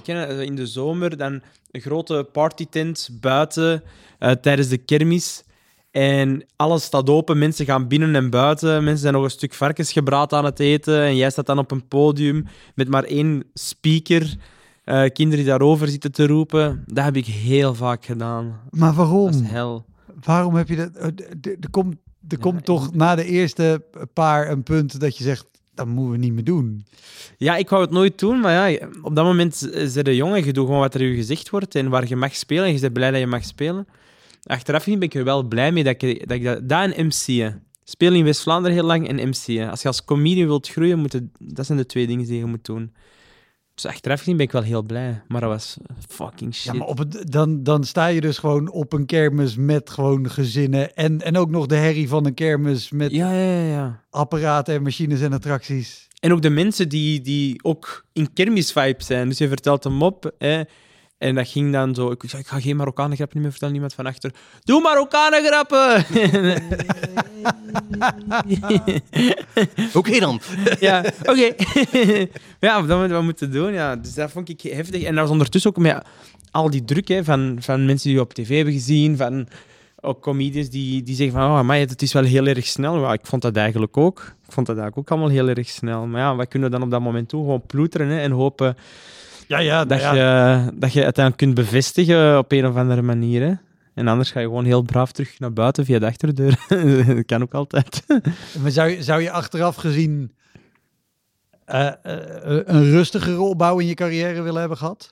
in 0.41 0.55
de 0.55 0.67
zomer 0.67 1.17
dan 1.17 1.41
een 1.71 1.81
grote 1.81 2.29
partytent 2.31 3.09
buiten 3.11 3.83
eh, 4.19 4.31
tijdens 4.31 4.67
de 4.67 4.77
kermis. 4.77 5.43
En 5.91 6.45
alles 6.55 6.83
staat 6.83 7.09
open, 7.09 7.37
mensen 7.37 7.65
gaan 7.65 7.87
binnen 7.87 8.15
en 8.15 8.29
buiten. 8.29 8.83
Mensen 8.83 9.01
zijn 9.01 9.13
nog 9.13 9.23
een 9.23 9.29
stuk 9.29 9.53
varkensgebraad 9.53 10.33
aan 10.33 10.45
het 10.45 10.59
eten. 10.59 11.01
En 11.01 11.15
jij 11.15 11.29
staat 11.29 11.45
dan 11.45 11.57
op 11.57 11.71
een 11.71 11.87
podium 11.87 12.45
met 12.75 12.87
maar 12.87 13.03
één 13.03 13.43
speaker. 13.53 14.35
eh, 14.83 15.03
kinderen 15.13 15.39
die 15.43 15.45
daarover 15.53 15.87
zitten 15.87 16.11
te 16.11 16.27
roepen. 16.27 16.83
Dat 16.87 17.03
heb 17.03 17.15
ik 17.15 17.25
heel 17.25 17.73
vaak 17.75 18.05
gedaan. 18.05 18.59
Maar 18.69 18.79
Dat 18.79 18.89
is 18.89 18.95
waarom? 18.95 19.43
hel. 19.43 19.85
Waarom 20.23 20.55
heb 20.55 20.67
je 20.67 20.75
dat? 20.75 20.89
Er 21.43 21.69
komt, 21.71 21.95
er 22.29 22.37
komt 22.39 22.65
toch 22.65 22.93
na 22.93 23.15
de 23.15 23.25
eerste 23.25 23.83
paar 24.13 24.49
een 24.49 24.63
punt 24.63 24.99
dat 24.99 25.17
je 25.17 25.23
zegt, 25.23 25.45
dat 25.73 25.87
moeten 25.87 26.11
we 26.11 26.17
niet 26.17 26.33
meer 26.33 26.43
doen. 26.43 26.85
Ja, 27.37 27.55
ik 27.55 27.69
wou 27.69 27.81
het 27.81 27.91
nooit 27.91 28.19
doen, 28.19 28.39
maar 28.39 28.71
ja, 28.71 28.87
op 29.01 29.15
dat 29.15 29.25
moment 29.25 29.69
zijn 29.85 30.03
de 30.05 30.15
jongen. 30.15 30.45
Je 30.45 30.53
doet 30.53 30.65
gewoon 30.65 30.79
wat 30.81 30.93
er 30.93 31.03
je 31.03 31.15
gezegd 31.15 31.49
wordt 31.49 31.75
en 31.75 31.89
waar 31.89 32.07
je 32.07 32.15
mag 32.15 32.35
spelen. 32.35 32.63
En 32.65 32.73
je 32.73 32.79
bent 32.79 32.93
blij 32.93 33.11
dat 33.11 33.19
je 33.19 33.27
mag 33.27 33.43
spelen. 33.43 33.87
Achteraf 34.43 34.85
ben 34.85 35.01
ik 35.01 35.13
er 35.13 35.23
wel 35.23 35.43
blij 35.43 35.71
mee 35.71 35.83
dat 35.83 36.01
ik 36.01 36.27
dat, 36.27 36.37
ik 36.37 36.43
dat, 36.43 36.69
dat 36.69 36.91
en 36.91 37.05
MC'en. 37.05 37.63
Spelen 37.83 38.17
in 38.17 38.23
West-Vlaanderen 38.23 38.77
heel 38.77 38.85
lang 38.85 39.07
en 39.07 39.29
MC'en. 39.29 39.69
Als 39.69 39.81
je 39.81 39.87
als 39.87 40.05
comedian 40.05 40.47
wilt 40.47 40.67
groeien, 40.69 40.99
moet 40.99 41.13
het- 41.13 41.29
dat 41.39 41.65
zijn 41.65 41.77
de 41.77 41.85
twee 41.85 42.07
dingen 42.07 42.25
die 42.25 42.37
je 42.37 42.45
moet 42.45 42.65
doen. 42.65 42.93
Dus 43.75 43.85
achteraf 43.85 44.19
gezien 44.19 44.37
ben 44.37 44.45
ik 44.45 44.51
wel 44.51 44.61
heel 44.61 44.83
blij. 44.83 45.21
Maar 45.27 45.41
dat 45.41 45.49
was 45.49 45.77
fucking 46.09 46.55
shit. 46.55 46.71
Ja, 46.71 46.77
maar 46.79 46.87
op 46.87 46.97
het, 46.97 47.31
dan, 47.31 47.63
dan 47.63 47.83
sta 47.83 48.07
je 48.07 48.21
dus 48.21 48.37
gewoon 48.37 48.71
op 48.71 48.93
een 48.93 49.05
kermis 49.05 49.55
met 49.55 49.89
gewoon 49.89 50.29
gezinnen. 50.29 50.93
En, 50.93 51.21
en 51.21 51.37
ook 51.37 51.49
nog 51.49 51.65
de 51.65 51.75
herrie 51.75 52.07
van 52.07 52.25
een 52.25 52.33
kermis 52.33 52.91
met 52.91 53.11
ja, 53.11 53.31
ja, 53.33 53.53
ja, 53.53 53.67
ja. 53.67 54.03
apparaten 54.09 54.75
en 54.75 54.81
machines 54.83 55.21
en 55.21 55.33
attracties. 55.33 56.07
En 56.19 56.31
ook 56.33 56.41
de 56.41 56.49
mensen 56.49 56.89
die, 56.89 57.21
die 57.21 57.63
ook 57.63 58.05
in 58.13 58.33
kermisvibe 58.33 59.03
zijn. 59.03 59.27
Dus 59.29 59.37
je 59.37 59.47
vertelt 59.47 59.83
hem 59.83 60.01
op. 60.01 60.31
Hè, 60.37 60.61
en 61.21 61.35
dat 61.35 61.47
ging 61.47 61.71
dan 61.71 61.95
zo. 61.95 62.11
Ik, 62.11 62.23
zei, 62.25 62.41
ik 62.41 62.47
ga 62.47 62.59
geen 62.59 62.75
Marokkanen 62.75 63.15
grappen 63.15 63.41
meer 63.41 63.49
vertellen. 63.49 63.73
Niemand 63.73 63.93
van 63.93 64.05
achter. 64.05 64.31
Doe 64.63 64.81
Marokkanen 64.81 65.43
grappen! 65.45 66.05
Oké 69.99 70.19
dan. 70.19 70.41
ja, 70.79 71.03
oké. 71.21 71.55
ja, 72.59 72.81
dat 72.81 72.97
moeten 72.99 73.17
we 73.17 73.23
moeten 73.23 73.51
doen. 73.51 73.73
Ja. 73.73 73.95
Dus 73.95 74.13
dat 74.13 74.31
vond 74.31 74.49
ik 74.49 74.61
heftig. 74.61 75.03
En 75.03 75.13
dat 75.13 75.23
was 75.23 75.31
ondertussen 75.31 75.71
ook 75.71 75.77
met 75.77 76.03
al 76.51 76.69
die 76.69 76.83
druk 76.83 77.07
hè, 77.07 77.23
van, 77.23 77.57
van 77.59 77.85
mensen 77.85 78.07
die 78.07 78.17
we 78.17 78.23
op 78.23 78.33
tv 78.33 78.55
hebben 78.55 78.73
gezien. 78.73 79.17
Van 79.17 79.47
ook 79.99 80.21
comedians 80.21 80.69
die, 80.69 81.03
die 81.03 81.15
zeggen 81.15 81.35
van, 81.35 81.43
oh, 81.43 81.61
maar 81.61 81.77
het 81.77 82.01
is 82.01 82.13
wel 82.13 82.23
heel 82.23 82.45
erg 82.45 82.65
snel. 82.65 83.13
Ik 83.13 83.25
vond 83.25 83.41
dat 83.41 83.55
eigenlijk 83.55 83.97
ook. 83.97 84.19
Ik 84.47 84.53
vond 84.53 84.67
dat 84.67 84.77
eigenlijk 84.77 84.97
ook 84.97 85.17
allemaal 85.17 85.35
heel 85.35 85.55
erg 85.55 85.69
snel. 85.69 86.05
Maar 86.05 86.21
ja, 86.21 86.35
wat 86.35 86.47
kunnen 86.47 86.69
we 86.69 86.75
dan 86.75 86.85
op 86.85 86.91
dat 86.91 87.01
moment 87.01 87.29
doen? 87.29 87.41
Gewoon 87.41 87.65
ploeteren 87.67 88.07
hè, 88.07 88.19
en 88.19 88.31
hopen 88.31 88.75
Ja, 89.51 89.59
ja, 89.59 89.85
dat, 89.85 89.99
ja. 89.99 90.13
je, 90.13 90.71
dat 90.73 90.93
je 90.93 91.01
het 91.01 91.15
dan 91.15 91.35
kunt 91.35 91.53
bevestigen 91.53 92.37
op 92.37 92.51
een 92.51 92.65
of 92.65 92.75
andere 92.75 93.01
manier. 93.01 93.41
Hè. 93.41 93.53
En 93.93 94.07
anders 94.07 94.31
ga 94.31 94.39
je 94.39 94.45
gewoon 94.45 94.65
heel 94.65 94.81
braaf 94.81 95.11
terug 95.11 95.39
naar 95.39 95.53
buiten 95.53 95.85
via 95.85 95.99
de 95.99 96.05
achterdeur. 96.05 96.65
dat 97.15 97.25
kan 97.25 97.41
ook 97.41 97.53
altijd. 97.53 98.03
Maar 98.61 98.71
zou, 98.71 98.89
je- 98.89 99.03
zou 99.03 99.21
je 99.21 99.31
achteraf 99.31 99.75
gezien 99.75 100.35
eh, 101.65 101.87
eh, 101.87 101.93
een 102.65 102.83
rustigere 102.91 103.41
opbouw 103.41 103.79
in 103.79 103.87
je 103.87 103.93
carrière 103.93 104.41
willen 104.41 104.59
hebben 104.59 104.77
gehad? 104.77 105.11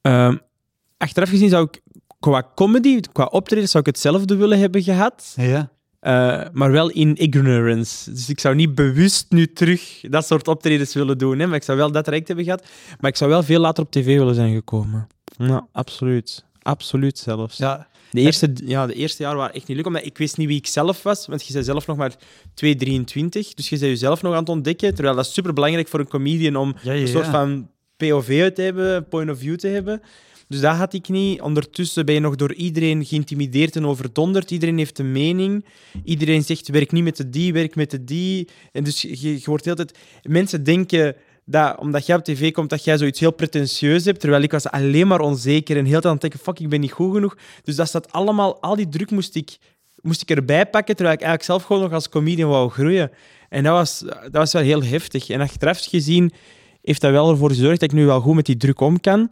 Ehm, 0.00 0.36
achteraf 0.98 1.28
gezien 1.28 1.48
zou 1.48 1.68
ik 1.70 1.80
qua 2.20 2.50
comedy, 2.54 3.00
qua 3.12 3.24
optreden, 3.24 3.68
zou 3.68 3.84
ik 3.86 3.94
hetzelfde 3.94 4.36
willen 4.36 4.58
hebben 4.58 4.82
gehad. 4.82 5.32
Ja. 5.36 5.70
Eh, 6.04 6.40
maar 6.52 6.70
wel 6.70 6.90
in 6.90 7.16
ignorance. 7.16 8.12
Dus 8.12 8.28
ik 8.28 8.40
zou 8.40 8.54
niet 8.54 8.74
bewust 8.74 9.26
nu 9.28 9.52
terug 9.52 10.00
dat 10.00 10.26
soort 10.26 10.48
optredens 10.48 10.94
willen 10.94 11.18
doen. 11.18 11.38
Hè? 11.38 11.46
Maar 11.46 11.56
ik 11.56 11.62
zou 11.62 11.78
wel 11.78 11.92
dat 11.92 12.04
traject 12.04 12.26
hebben 12.26 12.44
gehad. 12.44 12.66
Maar 13.00 13.10
ik 13.10 13.16
zou 13.16 13.30
wel 13.30 13.42
veel 13.42 13.60
later 13.60 13.84
op 13.84 13.90
tv 13.90 14.04
willen 14.04 14.34
zijn 14.34 14.54
gekomen. 14.54 15.06
Ja, 15.36 15.66
absoluut. 15.72 16.44
Absoluut 16.62 17.18
zelfs. 17.18 17.56
ja. 17.56 17.86
De, 18.10 18.20
eerste, 18.20 18.52
ja, 18.64 18.86
de 18.86 18.94
eerste 18.94 19.22
jaar 19.22 19.36
waren 19.36 19.54
echt 19.54 19.66
niet 19.66 19.76
leuk, 19.76 19.86
omdat 19.86 20.04
ik 20.04 20.18
wist 20.18 20.36
niet 20.36 20.48
wie 20.48 20.56
ik 20.56 20.66
zelf 20.66 21.02
was. 21.02 21.26
Want 21.26 21.46
je 21.46 21.52
bent 21.52 21.64
zelf 21.64 21.86
nog 21.86 21.96
maar 21.96 22.12
2,23. 22.12 22.16
Dus 23.54 23.68
je 23.68 23.78
bent 23.78 23.80
jezelf 23.80 24.22
nog 24.22 24.32
aan 24.32 24.38
het 24.38 24.48
ontdekken. 24.48 24.94
Terwijl 24.94 25.16
dat 25.16 25.26
is 25.26 25.32
superbelangrijk 25.32 25.88
voor 25.88 26.00
een 26.00 26.08
comedian 26.08 26.56
om 26.56 26.74
Ja, 26.82 26.92
ja, 26.92 27.00
een 27.00 27.08
soort 27.08 27.26
van 27.26 27.68
POV 27.96 28.52
te 28.52 28.62
hebben, 28.62 29.08
point 29.08 29.30
of 29.30 29.38
view 29.38 29.56
te 29.56 29.68
hebben. 29.68 30.02
Dus 30.48 30.60
dat 30.60 30.76
had 30.76 30.94
ik 30.94 31.08
niet. 31.08 31.40
Ondertussen 31.40 32.04
ben 32.04 32.14
je 32.14 32.20
nog 32.20 32.36
door 32.36 32.54
iedereen 32.54 33.04
geïntimideerd 33.04 33.76
en 33.76 33.86
overdonderd. 33.86 34.50
Iedereen 34.50 34.78
heeft 34.78 34.98
een 34.98 35.12
mening. 35.12 35.64
Iedereen 36.04 36.42
zegt, 36.42 36.68
werk 36.68 36.92
niet 36.92 37.04
met 37.04 37.16
de 37.16 37.30
die, 37.30 37.52
werk 37.52 37.74
met 37.74 37.90
de 37.90 38.04
die. 38.04 38.48
En 38.72 38.84
dus 38.84 39.02
je, 39.02 39.40
wordt 39.44 39.64
heel 39.64 39.74
tijd... 39.74 39.98
Mensen 40.22 40.64
denken 40.64 41.16
dat, 41.44 41.78
omdat 41.78 42.06
jij 42.06 42.16
op 42.16 42.24
tv 42.24 42.52
komt, 42.52 42.70
dat 42.70 42.84
jij 42.84 42.98
zoiets 42.98 43.20
heel 43.20 43.32
pretentieus 43.32 44.04
hebt. 44.04 44.20
Terwijl 44.20 44.42
ik 44.42 44.50
was 44.50 44.66
alleen 44.66 45.06
maar 45.06 45.20
onzeker 45.20 45.76
en 45.76 45.84
heel 45.84 45.92
tijd 45.92 46.04
aan 46.04 46.12
het 46.12 46.20
denken, 46.20 46.40
fuck, 46.40 46.58
ik 46.58 46.68
ben 46.68 46.80
niet 46.80 46.92
goed 46.92 47.14
genoeg. 47.14 47.36
Dus 47.62 47.76
dat 47.76 47.88
staat 47.88 48.12
allemaal... 48.12 48.60
Al 48.60 48.76
die 48.76 48.88
druk 48.88 49.10
moest 49.10 49.34
ik, 49.34 49.56
moest 50.00 50.22
ik 50.22 50.30
erbij 50.30 50.66
pakken, 50.66 50.96
terwijl 50.96 51.16
ik 51.16 51.22
eigenlijk 51.22 51.50
zelf 51.50 51.62
gewoon 51.62 51.82
nog 51.82 51.92
als 51.92 52.08
comedian 52.08 52.50
wou 52.50 52.70
groeien. 52.70 53.10
En 53.48 53.62
dat 53.62 53.72
was, 53.72 53.98
dat 54.22 54.32
was 54.32 54.52
wel 54.52 54.62
heel 54.62 54.82
heftig. 54.82 55.28
En 55.28 55.40
achteraf 55.40 55.84
gezien 55.84 56.32
heeft 56.82 57.00
dat 57.00 57.10
wel 57.10 57.30
ervoor 57.30 57.48
gezorgd 57.48 57.80
dat 57.80 57.90
ik 57.90 57.96
nu 57.96 58.06
wel 58.06 58.20
goed 58.20 58.34
met 58.34 58.46
die 58.46 58.56
druk 58.56 58.80
om 58.80 59.00
kan. 59.00 59.30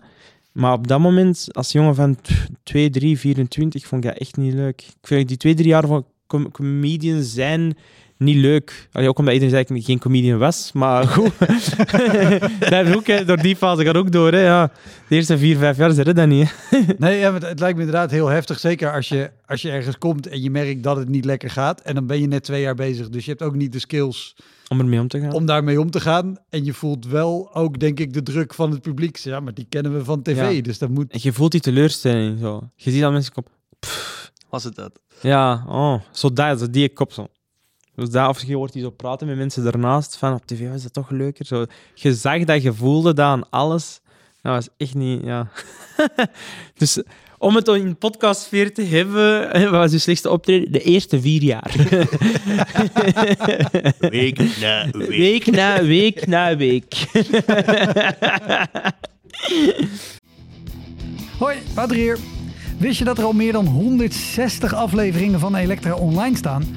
Maar 0.53 0.73
op 0.73 0.87
dat 0.87 1.01
moment, 1.01 1.49
als 1.51 1.73
jongen 1.73 1.95
van 1.95 2.17
2, 2.63 2.91
3, 2.91 3.19
24, 3.19 3.87
vond 3.87 4.05
ik 4.05 4.11
dat 4.11 4.21
echt 4.21 4.37
niet 4.37 4.53
leuk. 4.53 4.83
Ik 4.83 5.07
vind 5.07 5.29
die 5.29 5.37
twee, 5.37 5.55
drie 5.55 5.69
jaar 5.69 5.87
van 5.87 6.07
com 6.27 6.51
comedian 6.51 7.23
zijn 7.23 7.77
niet 8.23 8.37
leuk. 8.37 8.89
Allee, 8.93 9.09
ook 9.09 9.19
omdat 9.19 9.35
iedereen 9.35 9.55
zei 9.55 9.65
dat 9.69 9.77
ik 9.77 9.85
geen 9.85 9.99
comedian 9.99 10.39
was. 10.39 10.73
Maar 10.73 11.07
goed, 11.17 11.39
dat 12.71 12.95
ook, 12.97 13.07
hè. 13.07 13.25
door 13.25 13.37
die 13.37 13.57
fase 13.57 13.85
gaat 13.85 13.97
ook 13.97 14.13
door. 14.13 14.33
Hè. 14.33 14.41
Ja. 14.45 14.71
De 15.09 15.15
eerste 15.15 15.39
vier, 15.39 15.57
vijf 15.57 15.77
jaar 15.77 15.91
zijn 15.91 16.15
dat 16.15 16.27
niet. 16.29 16.55
Hè. 16.71 16.79
Nee, 16.99 17.19
ja, 17.19 17.33
het, 17.33 17.43
het 17.43 17.61
lijkt 17.61 17.77
me 17.77 17.85
inderdaad 17.85 18.11
heel 18.11 18.29
heftig. 18.29 18.59
Zeker 18.59 18.93
als 18.93 19.09
je, 19.09 19.31
als 19.47 19.63
je 19.63 19.71
ergens 19.71 19.99
komt 19.99 20.27
en 20.27 20.43
je 20.43 20.51
merkt 20.51 20.83
dat 20.83 20.97
het 20.97 21.09
niet 21.09 21.25
lekker 21.25 21.51
gaat. 21.51 21.81
En 21.81 21.95
dan 21.95 22.07
ben 22.07 22.21
je 22.21 22.27
net 22.27 22.45
twee 22.45 22.61
jaar 22.61 22.75
bezig. 22.75 23.09
Dus 23.09 23.25
je 23.25 23.31
hebt 23.31 23.43
ook 23.43 23.55
niet 23.55 23.73
de 23.73 23.79
skills 23.79 24.37
Om 24.69 24.79
ermee 24.79 25.01
om 25.01 25.09
te 25.09 25.21
gaan. 25.21 25.33
om 25.33 25.47
daarmee 25.47 25.81
om 25.81 25.91
te 25.91 26.01
gaan. 26.01 26.37
En 26.51 26.65
je 26.65 26.73
voelt 26.73 27.07
wel 27.07 27.55
ook, 27.55 27.79
denk 27.79 28.01
ik, 28.01 28.13
de 28.13 28.23
druk 28.23 28.55
van 28.55 28.71
het 28.71 28.83
publiek. 28.83 29.17
Ja, 29.17 29.41
maar 29.41 29.55
die 29.55 29.67
kennen 29.69 29.95
we 29.97 30.05
van 30.05 30.23
tv. 30.23 30.57
Ja. 30.57 30.63
Dus 30.63 30.79
dat 30.79 30.89
moet... 30.89 31.13
En 31.13 31.19
je 31.23 31.33
voelt 31.33 31.53
die 31.53 31.61
teleurstelling. 31.61 32.39
Zo. 32.39 32.71
Je 32.77 32.91
ziet 32.91 33.01
dat 33.01 33.13
mensen 33.13 33.33
komen. 33.33 33.51
Was 34.49 34.65
het 34.65 34.75
dat? 34.75 35.01
Ja, 35.21 35.65
oh, 35.69 36.01
zo 36.11 36.33
dat, 36.33 36.59
zo 36.59 36.71
die 36.71 36.93
kop 36.93 37.13
zo. 37.13 37.29
Dus 37.95 38.11
dat, 38.11 38.29
of 38.29 38.43
je 38.45 38.57
hoort 38.57 38.73
die 38.73 38.83
zo 38.83 38.91
praten 38.91 39.27
met 39.27 39.37
mensen 39.37 39.65
daarnaast, 39.65 40.17
van 40.17 40.35
op 40.35 40.47
tv 40.47 40.69
was 40.69 40.83
dat 40.83 40.93
toch 40.93 41.11
leuker. 41.11 41.47
Zo, 41.47 41.67
je 41.95 42.15
zag 42.15 42.45
dat, 42.45 42.63
je 42.63 42.73
voelde 42.73 43.15
dat 43.15 43.27
aan 43.27 43.51
alles. 43.51 44.01
Dat 44.43 44.55
was 44.55 44.69
echt 44.77 44.95
niet, 44.95 45.25
ja. 45.25 45.49
dus 46.79 47.03
om 47.39 47.55
het 47.55 47.69
in 47.69 47.97
podcastsfeer 47.97 48.75
te 48.75 48.83
hebben, 48.83 49.51
wat 49.71 49.81
was 49.81 49.93
je 49.93 49.99
slechtste 49.99 50.31
optreden? 50.31 50.73
De 50.73 50.83
eerste 50.83 51.21
vier 51.21 51.43
jaar. 51.43 51.75
Week 54.11 54.39
na 54.61 54.89
week. 54.93 55.09
week 55.09 55.47
na 55.47 55.85
week 55.85 56.27
na 56.27 56.57
week. 56.57 56.95
Hoi, 61.39 61.57
Wouter 61.75 61.97
hier. 61.97 62.19
Wist 62.79 62.99
je 62.99 63.05
dat 63.05 63.19
er 63.19 63.25
al 63.25 63.33
meer 63.33 63.53
dan 63.53 63.67
160 63.67 64.75
afleveringen 64.75 65.41
van 65.41 65.55
Elektra 65.55 65.95
online 65.95 66.37
staan? 66.37 66.77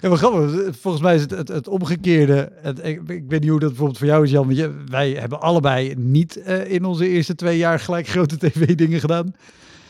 Ja, 0.00 0.08
maar 0.08 0.18
grappig. 0.18 0.76
Volgens 0.80 1.02
mij 1.02 1.14
is 1.14 1.20
het 1.20 1.30
het, 1.30 1.48
het 1.48 1.68
omgekeerde. 1.68 2.52
Het, 2.62 2.78
ik, 2.86 3.00
ik 3.08 3.24
weet 3.28 3.40
niet 3.40 3.50
hoe 3.50 3.60
dat 3.60 3.68
bijvoorbeeld 3.68 3.98
voor 3.98 4.06
jou 4.06 4.24
is, 4.24 4.30
Jan. 4.30 4.44
Want 4.46 4.56
je, 4.58 4.74
wij 4.88 5.10
hebben 5.10 5.40
allebei 5.40 5.94
niet 5.96 6.36
eh, 6.42 6.70
in 6.70 6.84
onze 6.84 7.08
eerste 7.08 7.34
twee 7.34 7.58
jaar 7.58 7.80
gelijk 7.80 8.08
grote 8.08 8.38
tv-dingen 8.48 9.00
gedaan. 9.00 9.34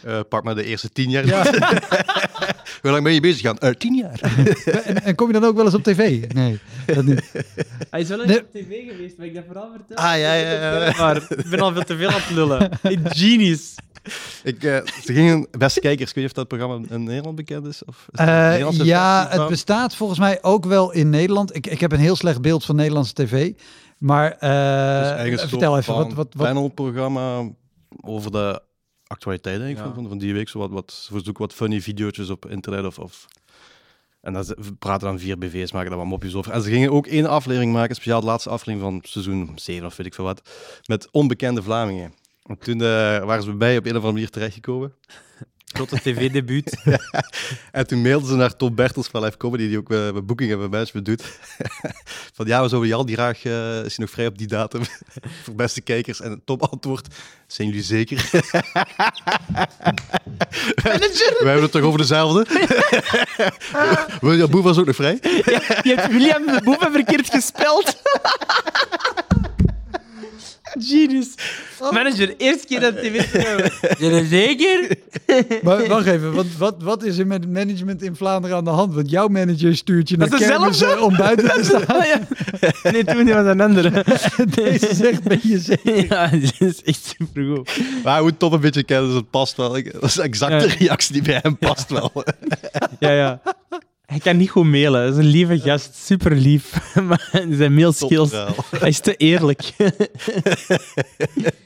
Eh, 0.04 0.20
pak 0.28 0.44
maar 0.44 0.54
de 0.54 0.64
eerste 0.64 0.90
tien 0.92 1.10
jaar. 1.10 1.26
Ja. 1.26 1.42
Hoe 2.82 2.90
lang 2.90 3.04
ben 3.04 3.12
je 3.14 3.20
bezig 3.20 3.40
gaan? 3.40 3.58
Eh, 3.58 3.70
tien 3.70 3.94
jaar. 3.94 4.20
en, 4.84 5.02
en 5.02 5.14
kom 5.14 5.26
je 5.26 5.32
dan 5.32 5.44
ook 5.44 5.56
wel 5.56 5.64
eens 5.64 5.74
op 5.74 5.82
tv? 5.82 6.32
Nee, 6.34 6.58
dat 6.86 7.04
niet. 7.04 7.32
Hij 7.90 8.00
is 8.00 8.08
wel 8.08 8.24
Nee. 8.24 8.40
op 8.40 8.52
tv 8.52 8.90
geweest, 8.90 9.16
maar 9.16 9.26
ik 9.26 9.34
dat 9.34 9.44
vooral 9.46 9.70
vertel. 9.76 9.96
Ah, 9.96 10.18
ja, 10.18 10.34
ja, 10.34 10.50
ja. 10.84 10.92
Maar 10.98 11.16
ik 11.16 11.50
ben 11.50 11.60
al 11.60 11.72
veel 11.72 11.82
te 11.84 11.96
veel 11.96 12.08
aan 12.08 12.20
het 12.20 12.30
lullen. 12.30 12.70
Genius. 13.04 13.74
Ik, 14.44 14.62
eh, 14.64 14.86
ze 14.86 15.12
gingen, 15.12 15.46
beste 15.58 15.80
kijkers, 15.80 16.08
ik 16.08 16.14
weet 16.14 16.24
niet 16.24 16.34
of 16.36 16.44
dat 16.44 16.58
programma 16.58 16.86
in 16.88 17.02
Nederland 17.04 17.36
bekend 17.36 17.66
is. 17.66 17.84
Of 17.84 17.96
is 18.12 18.18
het 18.18 18.28
Eh, 18.28 18.48
Nederlandse 18.48 18.84
ja, 18.84 19.26
het 19.30 19.48
bestaat 19.48 19.94
volgens 19.96 20.18
mij 20.18 20.42
ook 20.42 20.64
wel 20.64 20.92
in 20.92 21.10
Nederland. 21.10 21.56
Ik, 21.56 21.66
ik 21.66 21.80
heb 21.80 21.92
een 21.92 21.98
heel 21.98 22.16
slecht 22.16 22.40
beeld 22.42 22.64
van 22.64 22.76
Nederlandse 22.76 23.12
tv. 23.14 23.52
Maar 23.98 24.30
eh, 24.32 25.30
Dus 25.30 25.42
vertel 25.42 25.78
even, 25.78 25.94
wat, 25.94 26.12
wat, 26.12 26.34
wat, 26.34 26.46
panelprogramma 26.46 27.48
over 28.00 28.30
de 28.30 28.62
actualiteit 29.06 29.58
denk 29.58 29.70
ik, 29.70 29.84
Ja. 29.84 29.92
van, 29.94 30.08
van, 30.08 30.18
die 30.18 30.32
week. 30.32 30.48
Zo 30.48 30.58
wat, 30.58 30.70
wat, 30.70 30.92
ze 30.92 31.20
zoeken 31.24 31.42
wat 31.42 31.52
funny 31.54 31.80
video's 31.80 32.30
op 32.30 32.46
internet 32.50 32.84
of... 32.84 32.98
of 32.98 33.26
en 34.20 34.32
dan 34.32 34.44
ze- 34.44 34.56
praten 34.78 35.08
dan 35.08 35.18
vier 35.18 35.38
BV's, 35.38 35.72
maken 35.72 35.88
daar 35.90 35.98
wat 35.98 36.08
mopjes 36.08 36.34
over. 36.34 36.52
En 36.52 36.62
ze 36.62 36.70
gingen 36.70 36.90
ook 36.92 37.06
één 37.06 37.26
aflevering 37.26 37.72
maken, 37.72 37.94
speciaal 37.94 38.20
de 38.20 38.26
laatste 38.26 38.50
aflevering 38.50 38.92
van 38.92 39.10
seizoen 39.10 39.52
7 39.54 39.86
of 39.86 39.96
weet 39.96 40.06
ik 40.06 40.14
veel 40.14 40.24
wat, 40.24 40.42
met 40.86 41.08
onbekende 41.10 41.62
Vlamingen. 41.62 42.12
En 42.50 42.58
toen 42.58 42.80
eh, 42.80 43.24
waren 43.24 43.42
ze 43.42 43.52
bij 43.52 43.76
op 43.76 43.84
een 43.84 43.90
of 43.90 43.96
andere 43.96 44.12
manier 44.12 44.30
terechtgekomen. 44.30 44.92
Grote 45.76 45.96
tv-debuut. 45.96 46.76
En 47.72 47.86
toen 47.86 48.02
mailden 48.02 48.28
ze 48.28 48.34
naar 48.34 48.56
Tom 48.56 48.74
Bertels 48.74 49.08
van 49.08 49.22
Live 49.22 49.36
Comedy, 49.36 49.68
die 49.68 49.78
ook 49.78 49.90
eh, 49.90 50.12
met 50.12 50.26
booking 50.26 50.52
en 50.52 50.58
met 50.58 50.70
management 50.70 51.06
doet. 51.06 51.22
van 52.36 52.46
ja, 52.46 52.62
we 52.62 52.68
zouden 52.68 52.90
Jan 52.90 53.06
die 53.06 53.14
graag, 53.14 53.44
eh, 53.44 53.84
is 53.84 53.96
hij 53.96 54.04
nog 54.04 54.10
vrij 54.10 54.26
op 54.26 54.38
die 54.38 54.46
datum 54.46 54.82
voor 55.44 55.54
beste 55.54 55.80
kijkers? 55.80 56.20
En 56.20 56.42
Tom 56.44 56.60
antwoordt, 56.60 57.14
zijn 57.46 57.68
jullie 57.68 57.82
zeker? 57.82 58.28
we 60.82 61.42
hebben 61.44 61.62
het 61.62 61.72
toch 61.72 61.82
over 61.82 61.98
dezelfde? 61.98 62.46
William 64.20 64.50
Boe 64.50 64.62
was 64.62 64.78
ook 64.78 64.86
nog 64.86 64.96
vrij? 64.96 65.18
Je 65.82 65.94
hebt 65.96 66.12
William 66.12 66.46
de 66.46 66.60
Boeven 66.64 66.92
verkeerd 66.92 67.30
gespeld. 67.30 68.02
Genius. 70.78 71.34
Manager, 71.90 72.34
eerste 72.36 72.66
keer 72.66 72.80
dat 72.80 72.96
tv 72.96 73.32
Ja, 73.98 74.24
zeker? 74.24 74.96
Maar 75.62 75.86
wacht 75.86 76.06
even, 76.06 76.32
wat, 76.32 76.46
wat, 76.58 76.74
wat 76.82 77.02
is 77.02 77.18
er 77.18 77.26
met 77.26 77.42
het 77.44 77.52
management 77.52 78.02
in 78.02 78.16
Vlaanderen 78.16 78.56
aan 78.56 78.64
de 78.64 78.70
hand? 78.70 78.94
Want 78.94 79.10
jouw 79.10 79.28
manager 79.28 79.76
stuurt 79.76 80.08
je 80.08 80.16
naar 80.16 80.28
kermissen 80.28 80.68
dezelfde? 80.68 81.04
om 81.04 81.16
buiten 81.16 81.48
te 81.48 81.64
staan. 81.64 82.06
Ja. 82.06 82.20
Nee, 82.92 83.04
toen 83.04 83.26
was 83.26 83.46
een 83.46 83.60
andere. 83.60 84.04
Deze 84.54 84.94
zegt, 84.94 85.22
ben 85.22 85.40
je 85.42 85.58
zeker? 85.58 86.06
Ja, 86.06 86.26
dit 86.26 86.54
is 86.58 86.82
echt 86.82 87.14
supergoed. 87.18 87.70
Maar 88.04 88.12
hij 88.12 88.22
moet 88.22 88.38
toch 88.38 88.52
een 88.52 88.60
beetje 88.60 88.82
kennen, 88.82 89.06
dus 89.06 89.16
het 89.16 89.30
past 89.30 89.56
wel. 89.56 89.72
Dat 89.72 90.02
is 90.02 90.18
exact 90.18 90.60
de 90.60 90.76
reactie 90.78 91.12
die 91.12 91.22
bij 91.22 91.38
hem 91.42 91.58
past 91.58 91.90
wel. 91.90 92.12
Ja, 92.98 93.10
ja. 93.10 93.40
Hij 94.10 94.18
kan 94.18 94.36
niet 94.36 94.50
goed 94.50 94.64
mailen. 94.64 95.04
Dat 95.06 95.12
is 95.18 95.24
een 95.24 95.30
lieve 95.30 95.58
gast. 95.58 95.94
Super 95.94 96.36
lief. 96.36 96.94
Maar 97.08 97.30
zijn 97.50 97.74
mailskills... 97.74 98.30
Hij 98.78 98.88
is 98.88 99.00
te 99.00 99.16
eerlijk. 99.16 99.72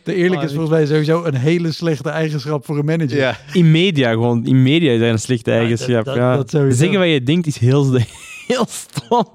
De 0.03 0.15
eerlijk 0.15 0.43
is 0.43 0.51
volgens 0.51 0.71
mij 0.71 0.87
sowieso 0.87 1.25
een 1.25 1.35
hele 1.35 1.73
slechte 1.73 2.09
eigenschap 2.11 2.65
voor 2.65 2.79
een 2.79 2.85
manager. 2.85 3.17
Ja. 3.17 3.39
In 3.53 3.71
media 3.71 4.11
gewoon. 4.11 4.47
In 4.47 4.63
media 4.63 4.93
is 4.93 5.01
hij 5.01 5.11
een 5.11 5.19
slechte 5.19 5.51
Ja, 5.51 5.57
eigenschap. 5.57 6.05
dat- 6.05 6.15
Ja, 6.17 6.29
dat- 6.37 6.37
dat 6.37 6.51
sowieso. 6.51 6.79
Zeggen 6.79 6.99
wat 6.99 7.09
je 7.09 7.23
denkt 7.23 7.47
is 7.47 7.59
heel, 7.59 7.93
heel 8.47 8.67
stom. 8.69 9.27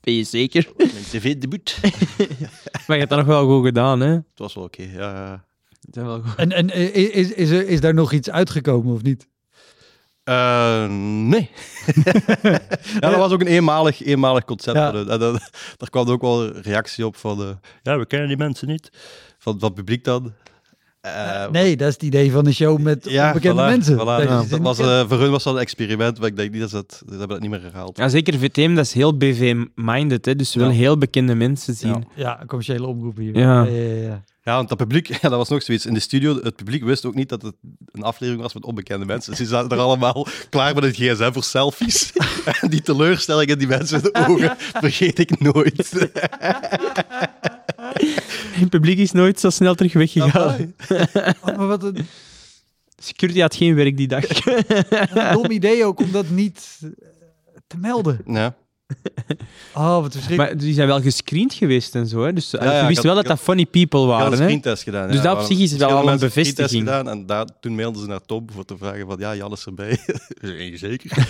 Ben 0.00 0.14
je 0.14 0.24
zeker? 0.24 0.68
Mijn 0.76 0.90
tv-debuut. 1.10 1.78
Maar 2.86 2.96
je 2.96 3.02
hebt 3.06 3.08
dat 3.08 3.18
nog 3.18 3.26
wel 3.26 3.46
goed 3.56 3.64
gedaan, 3.66 4.00
hè? 4.00 4.08
Het 4.10 4.22
was 4.34 4.54
wel 4.54 4.64
oké. 4.64 4.82
ja. 4.92 5.44
Dat 5.80 5.96
is 5.96 6.02
wel 6.10 6.20
goed. 6.22 6.34
En, 6.36 6.52
en 6.52 6.70
eh, 6.70 6.94
is, 7.16 7.32
is, 7.32 7.50
er, 7.50 7.68
is 7.68 7.80
daar 7.80 7.94
nog 7.94 8.12
iets 8.12 8.30
uitgekomen 8.30 8.94
of 8.94 9.02
niet? 9.02 9.28
Eh, 10.24 10.86
nee. 11.28 11.50
ja, 13.00 13.10
dat 13.10 13.16
was 13.16 13.32
ook 13.32 13.40
een 13.40 13.46
eenmalig, 13.46 14.02
eenmalig 14.04 14.44
concept. 14.44 14.76
Ja. 14.76 14.92
Daar 15.76 15.90
kwam 15.90 16.08
ook 16.08 16.20
wel 16.20 16.42
een 16.42 16.62
reactie 16.62 17.06
op 17.06 17.16
van, 17.16 17.38
de, 17.38 17.56
Ja, 17.82 17.98
we 17.98 18.06
kennen 18.06 18.28
die 18.28 18.36
mensen 18.36 18.68
niet. 18.68 18.90
van, 19.38 19.58
van 19.58 19.68
het 19.68 19.74
publiek 19.74 20.04
dan. 20.04 20.32
Eh, 21.04 21.50
nee, 21.50 21.76
dat 21.76 21.88
is 21.88 21.94
het 21.94 22.02
idee 22.02 22.30
van 22.32 22.44
de 22.44 22.52
show 22.52 22.78
met 22.78 23.06
ja, 23.10 23.26
onbekende 23.26 23.62
voilà, 23.62 23.66
mensen. 23.66 23.94
voilà. 23.94 24.04
Dat 24.04 24.22
Ja, 24.22 24.42
ze 24.42 24.48
dat 24.48 24.60
was, 24.60 24.78
eh, 24.78 25.04
voor 25.08 25.18
hun 25.20 25.30
was 25.30 25.42
dat 25.42 25.54
een 25.54 25.60
experiment, 25.60 26.18
maar 26.18 26.28
ik 26.28 26.36
denk 26.36 26.50
niet 26.52 26.60
dat 26.60 26.70
ze 26.70 26.76
het, 26.76 26.92
ze 26.92 27.04
hebben 27.10 27.28
dat 27.28 27.40
niet 27.40 27.50
meer 27.50 27.62
herhaald. 27.62 27.96
Ja, 27.96 28.08
zeker 28.08 28.38
VTM, 28.38 28.74
dat 28.74 28.84
is 28.84 28.92
heel 28.92 29.16
BV-minded, 29.16 30.24
hè? 30.24 30.36
Dus 30.36 30.50
ze 30.50 30.58
Ja. 30.58 30.64
willen 30.64 30.80
heel 30.80 30.98
bekende 30.98 31.34
mensen 31.34 31.74
zien. 31.74 32.04
Ja. 32.14 32.42
commerciële 32.46 32.86
omroep 32.86 33.16
hier. 33.16 33.38
Ja. 33.38 33.62
ja, 33.62 33.70
ja, 33.72 34.02
ja. 34.02 34.22
Ja, 34.42 34.54
want 34.56 34.68
dat 34.68 34.78
publiek, 34.78 35.06
ja, 35.20 35.28
dat 35.28 35.30
was 35.38 35.48
nog 35.48 35.62
zoiets. 35.62 35.86
In 35.86 35.94
de 35.94 36.00
studio, 36.00 36.40
het 36.42 36.56
publiek 36.56 36.84
wist 36.84 37.04
ook 37.04 37.14
niet 37.14 37.28
dat 37.28 37.42
het 37.42 37.54
een 37.92 38.02
aflevering 38.02 38.42
was 38.42 38.54
met 38.54 38.64
onbekende 38.64 39.04
mensen. 39.06 39.30
Dus 39.30 39.38
die 39.38 39.48
zaten 39.48 39.70
er 39.70 39.82
allemaal 39.84 40.26
klaar 40.50 40.74
met 40.74 40.84
het 40.84 40.96
gsm 40.96 41.32
voor 41.32 41.44
selfies. 41.44 42.12
en 42.60 42.68
die 42.70 42.82
teleurstelling 42.82 43.50
in 43.50 43.58
die 43.58 43.68
mensen 43.68 43.96
in 43.96 44.02
de 44.12 44.18
ogen 44.28 44.54
vergeet 44.58 45.18
ik 45.18 45.40
nooit. 45.40 45.92
Het 48.60 48.68
publiek 48.70 48.98
is 48.98 49.12
nooit 49.12 49.40
zo 49.40 49.50
snel 49.50 49.74
terug 49.74 49.92
weggegaan. 49.92 50.74
Oh, 51.40 51.56
maar 51.56 51.66
wat 51.66 51.82
een, 51.82 52.06
Security 53.02 53.40
had 53.40 53.54
geen 53.54 53.74
werk 53.74 53.96
die 53.96 54.08
dag. 54.08 54.24
een 54.46 55.32
dom 55.32 55.50
idee 55.50 55.84
ook 55.84 56.00
om 56.00 56.12
dat 56.12 56.28
niet 56.28 56.78
eh, 56.82 56.88
te 57.66 57.76
melden. 57.78 58.20
Ja. 58.26 58.54
Oh, 59.74 60.00
wat 60.00 60.12
verschrikkelijk. 60.12 60.54
maar 60.54 60.56
die 60.64 60.74
zijn 60.74 60.86
wel 60.86 61.00
gescreend 61.00 61.54
geweest 61.54 61.94
en 61.94 62.06
zo, 62.06 62.22
hè? 62.24 62.32
Dus 62.32 62.50
ja, 62.50 62.72
je 62.76 62.80
ik 62.80 62.86
wist 62.86 62.96
had- 62.96 63.04
wel 63.04 63.14
dat 63.14 63.22
ik 63.22 63.28
dat 63.30 63.40
funny 63.40 63.66
people 63.66 64.00
Ik 64.00 64.06
waren, 64.06 64.26
een 64.26 64.32
hè? 64.38 64.44
screentest 64.44 64.82
gedaan. 64.82 65.06
Dus 65.08 65.16
ja. 65.16 65.22
dat 65.22 65.36
op 65.40 65.42
zich 65.46 65.58
is 65.58 65.72
wel 65.76 65.88
al 65.88 66.08
een 66.08 66.18
bevestiging. 66.18 66.46
screentest 66.68 66.78
gedaan 66.78 67.08
en 67.08 67.26
daar, 67.26 67.46
toen 67.60 67.74
mailden 67.74 68.00
ze 68.02 68.08
naar 68.08 68.20
Tom 68.26 68.46
voor 68.52 68.64
te 68.64 68.76
vragen 68.78 69.06
van, 69.06 69.16
ja, 69.18 69.34
Jan 69.36 69.52
is 69.52 69.64
erbij. 69.66 69.98
Zeker. 70.78 71.10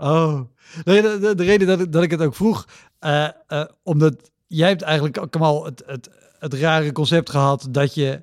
Oh, 0.00 0.40
de, 0.84 0.92
de, 1.02 1.18
de, 1.20 1.34
de 1.34 1.44
reden 1.44 1.66
dat 1.66 1.80
ik, 1.80 1.92
dat 1.92 2.02
ik 2.02 2.10
het 2.10 2.20
ook 2.22 2.34
vroeg, 2.34 2.68
eh, 2.98 3.28
eh, 3.46 3.64
omdat 3.82 4.30
jij 4.46 4.68
hebt 4.68 4.82
eigenlijk 4.82 5.18
ook 5.18 5.36
al 5.36 5.64
het, 5.64 5.82
het, 5.86 6.10
het 6.38 6.54
rare 6.54 6.92
concept 6.92 7.30
gehad 7.30 7.68
dat 7.70 7.94
je 7.94 8.20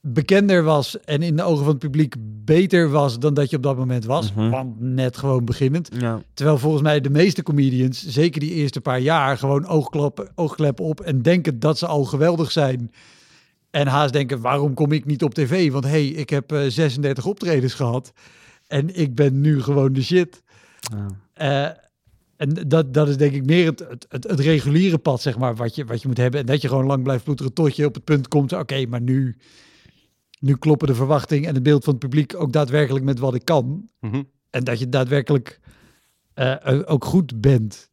bekender 0.00 0.62
was 0.62 1.00
en 1.00 1.22
in 1.22 1.36
de 1.36 1.42
ogen 1.42 1.64
van 1.64 1.68
het 1.72 1.78
publiek 1.82 2.14
beter 2.44 2.90
was 2.90 3.18
dan 3.18 3.34
dat 3.34 3.50
je 3.50 3.56
op 3.56 3.62
dat 3.62 3.76
moment 3.76 4.04
was, 4.04 4.32
Mhm. 4.32 4.50
want 4.50 4.80
net 4.80 5.16
gewoon 5.16 5.44
beginnend. 5.44 5.88
Ja. 5.98 6.22
Terwijl 6.34 6.58
volgens 6.58 6.82
mij 6.82 7.00
de 7.00 7.10
meeste 7.10 7.42
comedians, 7.42 8.06
zeker 8.06 8.40
die 8.40 8.52
eerste 8.52 8.80
paar 8.80 9.00
jaar, 9.00 9.38
gewoon 9.38 9.66
oogklep, 9.66 10.32
oogklep 10.34 10.80
op 10.80 11.00
en 11.00 11.22
denken 11.22 11.58
dat 11.58 11.78
ze 11.78 11.86
al 11.86 12.04
geweldig 12.04 12.50
zijn. 12.52 12.92
En 13.70 13.86
haast 13.86 14.12
denken, 14.12 14.40
waarom 14.40 14.74
kom 14.74 14.92
ik 14.92 15.04
niet 15.04 15.22
op 15.22 15.34
tv? 15.34 15.70
Want 15.70 15.84
hey, 15.84 16.06
ik 16.06 16.30
heb 16.30 16.52
eh, 16.52 16.60
36 16.68 17.26
optredens 17.26 17.74
gehad 17.74 18.12
en 18.66 18.96
ik 18.96 19.14
ben 19.14 19.40
nu 19.40 19.62
gewoon 19.62 19.92
de 19.92 20.02
shit. 20.02 20.41
Ja. 20.90 21.06
Eh, 21.32 21.76
en 22.36 22.68
dat, 22.68 22.94
dat 22.94 23.08
is 23.08 23.16
denk 23.16 23.32
ik 23.32 23.46
meer 23.46 23.66
het, 23.66 23.78
het, 23.78 24.06
het, 24.08 24.24
het 24.24 24.40
reguliere 24.40 24.98
pad, 24.98 25.22
zeg 25.22 25.38
maar, 25.38 25.54
wat 25.54 25.74
je, 25.74 25.84
wat 25.84 26.02
je 26.02 26.08
moet 26.08 26.16
hebben. 26.16 26.40
En 26.40 26.46
dat 26.46 26.62
je 26.62 26.68
gewoon 26.68 26.86
lang 26.86 27.02
blijft 27.02 27.24
ploeteren 27.24 27.52
tot 27.52 27.76
je 27.76 27.86
op 27.86 27.94
het 27.94 28.04
punt 28.04 28.28
komt, 28.28 28.52
oké, 28.52 28.86
maar 28.86 29.00
nu, 29.00 29.36
nu 30.40 30.56
kloppen 30.56 30.88
de 30.88 30.94
verwachting 30.94 31.46
en 31.46 31.54
het 31.54 31.62
beeld 31.62 31.84
van 31.84 31.92
het 31.92 32.02
publiek 32.02 32.34
ook 32.36 32.52
daadwerkelijk 32.52 33.04
met 33.04 33.18
wat 33.18 33.34
ik 33.34 33.44
kan. 33.44 33.88
Mhm. 34.00 34.22
En 34.50 34.64
dat 34.64 34.78
je 34.78 34.88
daadwerkelijk 34.88 35.60
eh, 36.34 36.80
ook 36.84 37.04
goed 37.04 37.40
bent. 37.40 37.90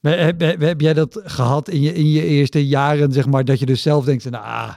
Maar 0.00 0.18
Heb, 0.18 0.40
heb, 0.40 0.60
heb 0.60 0.80
jij 0.80 0.94
dat 0.94 1.20
gehad 1.24 1.68
in 1.68 1.80
je, 1.80 1.94
in 1.94 2.10
je 2.10 2.24
eerste 2.24 2.66
jaren, 2.66 3.12
zeg 3.12 3.26
maar, 3.26 3.44
dat 3.44 3.58
je 3.58 3.66
dus 3.66 3.82
zelf 3.82 4.04
denkt, 4.04 4.30
nou, 4.30 4.44
ah, 4.44 4.74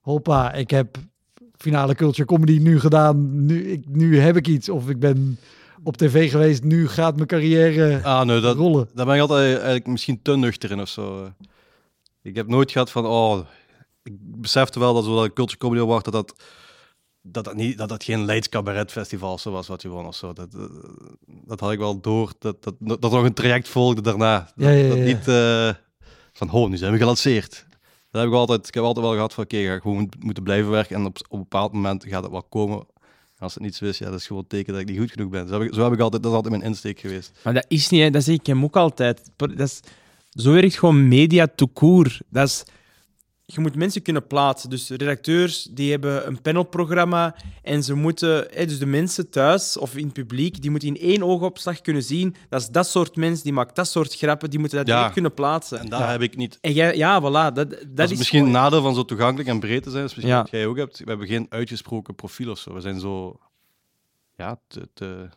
hoppa, 0.00 0.52
ik 0.52 0.70
heb 0.70 0.96
finale 1.56 1.94
culture 1.94 2.24
comedy 2.24 2.58
nu 2.58 2.80
gedaan, 2.80 3.44
nu, 3.44 3.70
ik, 3.70 3.88
nu 3.88 4.18
heb 4.18 4.36
ik 4.36 4.48
iets, 4.48 4.68
of 4.68 4.88
ik 4.88 4.98
ben 4.98 5.38
op 5.84 5.96
tv 5.96 6.30
geweest, 6.30 6.62
nu 6.62 6.88
gaat 6.88 7.14
mijn 7.14 7.26
carrière 7.26 8.00
Ah, 8.02 8.26
nee, 8.26 8.40
dat, 8.40 8.56
rollen. 8.56 8.88
daar 8.94 9.06
ben 9.06 9.14
ik 9.14 9.20
altijd 9.20 9.54
eigenlijk 9.54 9.86
misschien 9.86 10.22
te 10.22 10.36
nuchter 10.36 10.70
in 10.70 10.80
of 10.80 10.88
zo. 10.88 11.30
Ik 12.22 12.36
heb 12.36 12.46
nooit 12.48 12.70
gehad 12.70 12.90
van, 12.90 13.06
oh, 13.06 13.38
ik 14.02 14.12
besefte 14.20 14.78
wel 14.78 14.94
dat 14.94 15.04
zo'n 15.04 15.32
Culture 15.32 15.58
Comedy 15.58 15.80
Award, 15.80 16.04
dat 16.04 16.12
dat, 16.12 16.34
dat, 17.22 17.44
dat, 17.44 17.54
niet, 17.54 17.78
dat 17.78 17.88
dat 17.88 18.04
geen 18.04 18.24
Leids 18.24 18.48
Cabaret 18.48 18.90
Festival 18.92 19.38
zo 19.38 19.50
was 19.50 19.68
wat 19.68 19.82
je 19.82 19.88
won 19.88 20.06
of 20.06 20.14
zo. 20.14 20.32
Dat, 20.32 20.54
eh, 20.54 20.64
dat 21.26 21.60
had 21.60 21.72
ik 21.72 21.78
wel 21.78 22.00
door, 22.00 22.32
dat, 22.38 22.62
dat, 22.62 22.74
dat 22.78 23.00
nog 23.00 23.24
een 23.24 23.34
traject 23.34 23.68
volgde 23.68 24.00
daarna. 24.02 24.38
Dat, 24.38 24.68
Ja, 24.68 24.70
ja, 24.70 24.88
dat 24.88 24.96
ja. 24.98 25.04
niet 25.04 25.28
eh, 25.28 25.70
van, 26.32 26.50
oh, 26.50 26.68
nu 26.68 26.76
zijn 26.76 26.92
we 26.92 26.98
gelanceerd. 26.98 27.66
Dat 28.10 28.22
heb 28.22 28.30
ik 28.30 28.36
altijd, 28.36 28.68
ik 28.68 28.74
heb 28.74 28.84
altijd 28.84 29.04
wel 29.06 29.14
gehad 29.14 29.34
van, 29.34 29.44
oké, 29.44 29.56
ga 29.66 29.74
ik 29.74 29.82
gewoon 29.82 30.08
moeten 30.18 30.42
blijven 30.42 30.70
werken 30.70 30.96
en 30.96 31.04
op, 31.04 31.16
op 31.16 31.32
een 31.32 31.38
bepaald 31.38 31.72
moment 31.72 32.04
gaat 32.08 32.22
het 32.22 32.32
wel 32.32 32.42
komen. 32.42 32.86
Als 33.40 33.54
het 33.54 33.62
niets 33.62 33.80
is, 33.80 33.98
ja, 33.98 34.10
dat 34.10 34.18
is 34.18 34.26
gewoon 34.26 34.42
een 34.42 34.48
teken 34.48 34.72
dat 34.72 34.82
ik 34.82 34.88
niet 34.88 34.98
goed 34.98 35.10
genoeg 35.10 35.30
ben. 35.30 35.48
Zo 35.48 35.58
heb 35.58 35.68
ik, 35.68 35.74
zo 35.74 35.82
heb 35.82 35.92
ik 35.92 36.00
altijd, 36.00 36.22
dat 36.22 36.30
is 36.30 36.36
altijd 36.36 36.54
mijn 36.54 36.70
insteek 36.70 36.98
geweest. 37.00 37.32
Maar 37.44 37.54
dat 37.54 37.64
is 37.68 37.88
niet, 37.88 38.02
hè. 38.02 38.10
dat 38.10 38.24
zeg 38.24 38.34
ik 38.34 38.46
hem 38.46 38.64
ook 38.64 38.76
altijd. 38.76 39.30
Dat 39.36 39.58
is, 39.58 39.80
zo 40.30 40.52
werkt 40.52 40.78
gewoon 40.78 41.08
media 41.08 41.46
tout 41.54 41.72
court. 41.72 42.20
Dat 42.28 42.48
is, 42.48 42.64
je 43.54 43.60
moet 43.60 43.76
mensen 43.76 44.02
kunnen 44.02 44.26
plaatsen. 44.26 44.70
Dus 44.70 44.88
redacteurs 44.90 45.62
die 45.70 45.90
hebben 45.90 46.26
een 46.26 46.42
panelprogramma 46.42 47.34
en 47.62 47.82
ze 47.82 47.94
moeten, 47.94 48.46
hè, 48.50 48.66
dus 48.66 48.78
de 48.78 48.86
mensen 48.86 49.30
thuis 49.30 49.76
of 49.78 49.96
in 49.96 50.04
het 50.04 50.12
publiek, 50.12 50.60
die 50.62 50.70
moeten 50.70 50.88
in 50.88 50.96
één 50.98 51.22
oogopslag 51.22 51.80
kunnen 51.80 52.02
zien. 52.02 52.34
Dat 52.48 52.60
is 52.60 52.68
dat 52.68 52.86
soort 52.88 53.16
mens, 53.16 53.42
die 53.42 53.52
maakt 53.52 53.76
dat 53.76 53.88
soort 53.88 54.14
grappen, 54.14 54.50
die 54.50 54.58
moeten 54.58 54.78
dat 54.78 54.86
Ja. 54.86 54.94
direct 54.96 55.12
kunnen 55.12 55.34
plaatsen. 55.34 55.78
En 55.78 55.88
daar 55.88 56.10
heb 56.10 56.22
ik 56.22 56.36
niet 56.36 56.58
En 56.60 56.72
jij, 56.72 56.96
ja, 56.96 57.20
voilà. 57.20 57.52
Dat, 57.54 57.54
dat, 57.54 57.70
Dat, 57.70 58.06
is 58.06 58.10
is 58.12 58.18
misschien 58.18 58.44
een 58.44 58.50
nadeel 58.50 58.82
van 58.82 58.94
zo 58.94 59.04
toegankelijk 59.04 59.48
en 59.48 59.60
breed 59.60 59.82
te 59.82 59.90
zijn. 59.90 60.02
Dat 60.02 60.10
is 60.10 60.16
misschien 60.16 60.36
Ja. 60.36 60.42
wat 60.42 60.50
jij 60.50 60.66
ook 60.66 60.76
hebt. 60.76 60.98
We 60.98 61.04
hebben 61.08 61.26
geen 61.26 61.46
uitgesproken 61.48 62.14
profiel 62.14 62.50
of 62.50 62.58
zo. 62.58 62.74
We 62.74 62.80
zijn 62.80 63.00
zo... 63.00 63.38
Ja, 64.36 64.60
te, 64.68 64.88
te, 64.94 65.28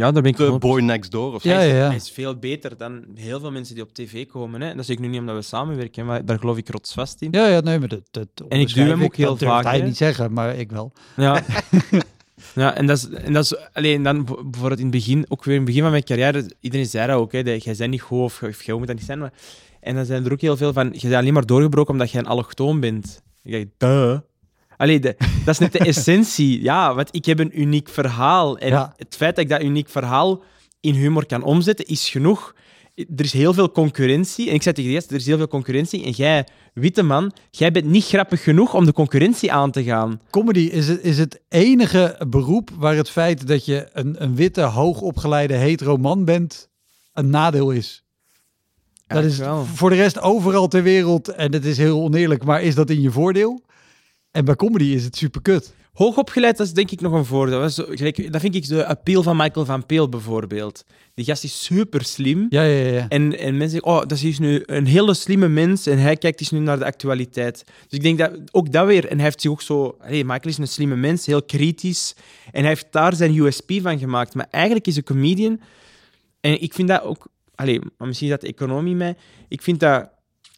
Ja, 0.00 0.12
daar 0.12 0.22
ben 0.22 0.30
ik 0.32 0.36
wel- 0.36 0.58
boy 0.58 0.80
next 0.80 1.10
door 1.10 1.34
of 1.34 1.42
zo. 1.42 1.48
Ja, 1.48 1.54
Hij 1.56 1.66
is, 1.66 1.72
ja, 1.72 1.78
ja. 1.78 1.86
hij 1.86 1.96
is 1.96 2.10
veel 2.10 2.36
beter 2.36 2.76
dan 2.76 3.04
heel 3.14 3.40
veel 3.40 3.50
mensen 3.50 3.74
die 3.74 3.84
op 3.84 3.94
tv 3.94 4.26
komen. 4.26 4.60
Hè. 4.60 4.74
Dat 4.74 4.84
zeg 4.86 4.96
ik 4.96 5.02
nu 5.02 5.08
niet 5.08 5.20
omdat 5.20 5.34
we 5.36 5.42
samenwerken, 5.42 6.06
maar 6.06 6.24
daar 6.24 6.38
geloof 6.38 6.56
ik 6.56 6.68
rotsvast 6.70 7.22
in. 7.22 7.28
Ja, 7.30 7.46
ja, 7.46 7.60
nee, 7.60 7.78
maar 7.78 7.88
dat, 7.88 8.02
dat 8.10 8.28
En 8.48 8.60
ik 8.60 8.74
duw 8.74 8.86
hem 8.86 9.02
ook 9.02 9.16
heel 9.16 9.36
dat 9.36 9.48
vaak, 9.48 9.64
hij 9.64 9.78
hè. 9.78 9.84
niet 9.84 9.96
zeggen, 9.96 10.32
maar 10.32 10.56
ik 10.56 10.70
wel. 10.70 10.92
Ja. 11.16 11.42
ja, 12.54 12.74
en 12.74 12.86
dat 12.86 12.96
is, 12.96 13.08
en 13.08 13.32
dat 13.32 13.44
is 13.44 13.56
alleen 13.72 14.02
dan 14.02 14.24
bijvoorbeeld 14.24 14.78
in 14.80 14.86
het 14.86 14.94
begin, 14.94 15.24
ook 15.28 15.44
weer 15.44 15.54
in 15.54 15.60
het 15.60 15.66
begin 15.68 15.82
van 15.82 15.90
mijn 15.90 16.04
carrière, 16.04 16.50
iedereen 16.60 16.86
zei 16.86 17.06
dat 17.06 17.16
ook, 17.16 17.32
hè, 17.32 17.42
dat 17.42 17.64
jij 17.64 17.74
bent 17.78 17.90
niet 17.90 18.02
goed 18.02 18.18
of, 18.20 18.42
of 18.42 18.62
jij 18.62 18.74
moet 18.74 18.86
dat 18.86 18.96
niet 18.96 19.04
zijn. 19.04 19.18
Maar, 19.18 19.32
en 19.80 19.94
dan 19.94 20.04
zijn 20.04 20.24
er 20.24 20.32
ook 20.32 20.40
heel 20.40 20.56
veel 20.56 20.72
van, 20.72 20.86
je 20.92 21.00
bent 21.00 21.14
alleen 21.14 21.32
maar 21.32 21.46
doorgebroken 21.46 21.92
omdat 21.92 22.10
jij 22.10 22.20
een 22.20 22.26
allochtoon 22.26 22.80
bent. 22.80 23.22
Ik 23.42 23.50
denk, 23.52 23.68
duh. 23.76 24.18
Allee, 24.80 25.00
de- 25.00 25.16
dat 25.44 25.54
is 25.54 25.58
net 25.58 25.72
de 25.72 25.78
essentie. 25.78 26.62
Ja, 26.62 26.94
want 26.94 27.08
ik 27.14 27.24
heb 27.24 27.38
een 27.38 27.60
uniek 27.60 27.88
verhaal. 27.88 28.58
En 28.58 28.68
Ja. 28.68 28.94
het 28.96 29.16
feit 29.16 29.34
dat 29.36 29.44
ik 29.44 29.50
dat 29.50 29.62
uniek 29.62 29.88
verhaal 29.88 30.42
in 30.80 30.94
humor 30.94 31.26
kan 31.26 31.42
omzetten, 31.42 31.86
is 31.86 32.08
genoeg. 32.08 32.54
Er 32.94 33.24
is 33.24 33.32
heel 33.32 33.52
veel 33.52 33.70
concurrentie. 33.70 34.48
En 34.48 34.54
ik 34.54 34.62
zei 34.62 34.74
tegen 34.74 34.90
de 34.90 35.06
er 35.08 35.14
is 35.14 35.26
heel 35.26 35.36
veel 35.36 35.48
concurrentie. 35.48 36.04
En 36.04 36.10
jij, 36.10 36.46
witte 36.74 37.02
man, 37.02 37.32
jij 37.50 37.70
bent 37.70 37.84
niet 37.84 38.04
grappig 38.04 38.42
genoeg 38.42 38.74
om 38.74 38.84
de 38.84 38.92
concurrentie 38.92 39.52
aan 39.52 39.70
te 39.70 39.84
gaan. 39.84 40.20
Comedy 40.30 40.58
is 40.60 40.88
het, 40.88 41.02
is 41.02 41.18
het 41.18 41.40
enige 41.48 42.20
beroep 42.28 42.70
waar 42.76 42.96
het 42.96 43.10
feit 43.10 43.46
dat 43.46 43.64
je 43.64 43.88
een, 43.92 44.22
een 44.22 44.34
witte, 44.34 44.60
hoogopgeleide 44.62 45.54
hetero 45.54 45.96
man 45.96 46.24
bent, 46.24 46.68
een 47.12 47.30
nadeel 47.30 47.70
is. 47.70 48.04
Dat 49.06 49.24
is 49.24 49.40
voor 49.74 49.90
de 49.90 49.96
rest 49.96 50.20
overal 50.20 50.68
ter 50.68 50.82
wereld, 50.82 51.28
en 51.28 51.52
het 51.52 51.64
is 51.64 51.76
heel 51.76 52.00
oneerlijk, 52.02 52.44
maar 52.44 52.62
is 52.62 52.74
dat 52.74 52.90
in 52.90 53.00
je 53.00 53.10
voordeel? 53.10 53.62
En 54.30 54.44
bij 54.44 54.56
comedy 54.56 54.84
is 54.84 55.04
het 55.04 55.16
super 55.16 55.42
kut. 55.42 55.74
Hoogopgeleid, 55.92 56.56
dat 56.56 56.66
is 56.66 56.72
denk 56.72 56.90
ik 56.90 57.00
nog 57.00 57.12
een 57.12 57.24
voordeel. 57.24 57.60
Dat, 57.60 57.70
is 57.70 57.98
gelijk, 57.98 58.32
dat 58.32 58.40
vind 58.40 58.54
ik 58.54 58.68
de 58.68 58.86
appeal 58.86 59.22
van 59.22 59.36
Michael 59.36 59.66
van 59.66 59.86
Peel 59.86 60.08
bijvoorbeeld. 60.08 60.84
Die 61.14 61.24
gast 61.24 61.44
is 61.44 61.64
super 61.64 62.04
slim. 62.04 62.46
Ja, 62.48 62.62
ja, 62.62 62.86
ja. 62.86 63.08
En, 63.08 63.38
en 63.38 63.56
mensen 63.56 63.70
zeggen, 63.70 63.88
oh, 63.88 64.06
dat 64.06 64.22
is 64.22 64.38
nu 64.38 64.62
een 64.66 64.86
hele 64.86 65.14
slimme 65.14 65.48
mens 65.48 65.86
en 65.86 65.98
hij 65.98 66.16
kijkt 66.16 66.38
dus 66.38 66.50
nu 66.50 66.58
naar 66.58 66.78
de 66.78 66.84
actualiteit. 66.84 67.64
Dus 67.64 67.98
ik 67.98 68.02
denk 68.02 68.18
dat 68.18 68.32
ook 68.50 68.72
dat 68.72 68.86
weer, 68.86 69.06
en 69.06 69.14
hij 69.14 69.24
heeft 69.24 69.40
zich 69.40 69.50
ook 69.50 69.62
zo, 69.62 69.96
hey, 69.98 70.24
Michael 70.24 70.48
is 70.48 70.58
een 70.58 70.68
slimme 70.68 70.96
mens, 70.96 71.26
heel 71.26 71.42
kritisch, 71.42 72.14
en 72.50 72.60
hij 72.60 72.68
heeft 72.68 72.86
daar 72.90 73.14
zijn 73.14 73.36
USP 73.36 73.72
van 73.82 73.98
gemaakt. 73.98 74.34
Maar 74.34 74.46
eigenlijk 74.50 74.86
is 74.86 74.96
een 74.96 75.02
comedian, 75.02 75.60
en 76.40 76.62
ik 76.62 76.74
vind 76.74 76.88
dat 76.88 77.02
ook, 77.02 77.26
allee, 77.54 77.80
maar 77.98 78.06
misschien 78.08 78.28
is 78.28 78.34
dat 78.34 78.42
de 78.42 78.48
economie 78.48 78.94
mij, 78.94 79.16
ik 79.48 79.62
vind 79.62 79.80
dat 79.80 80.10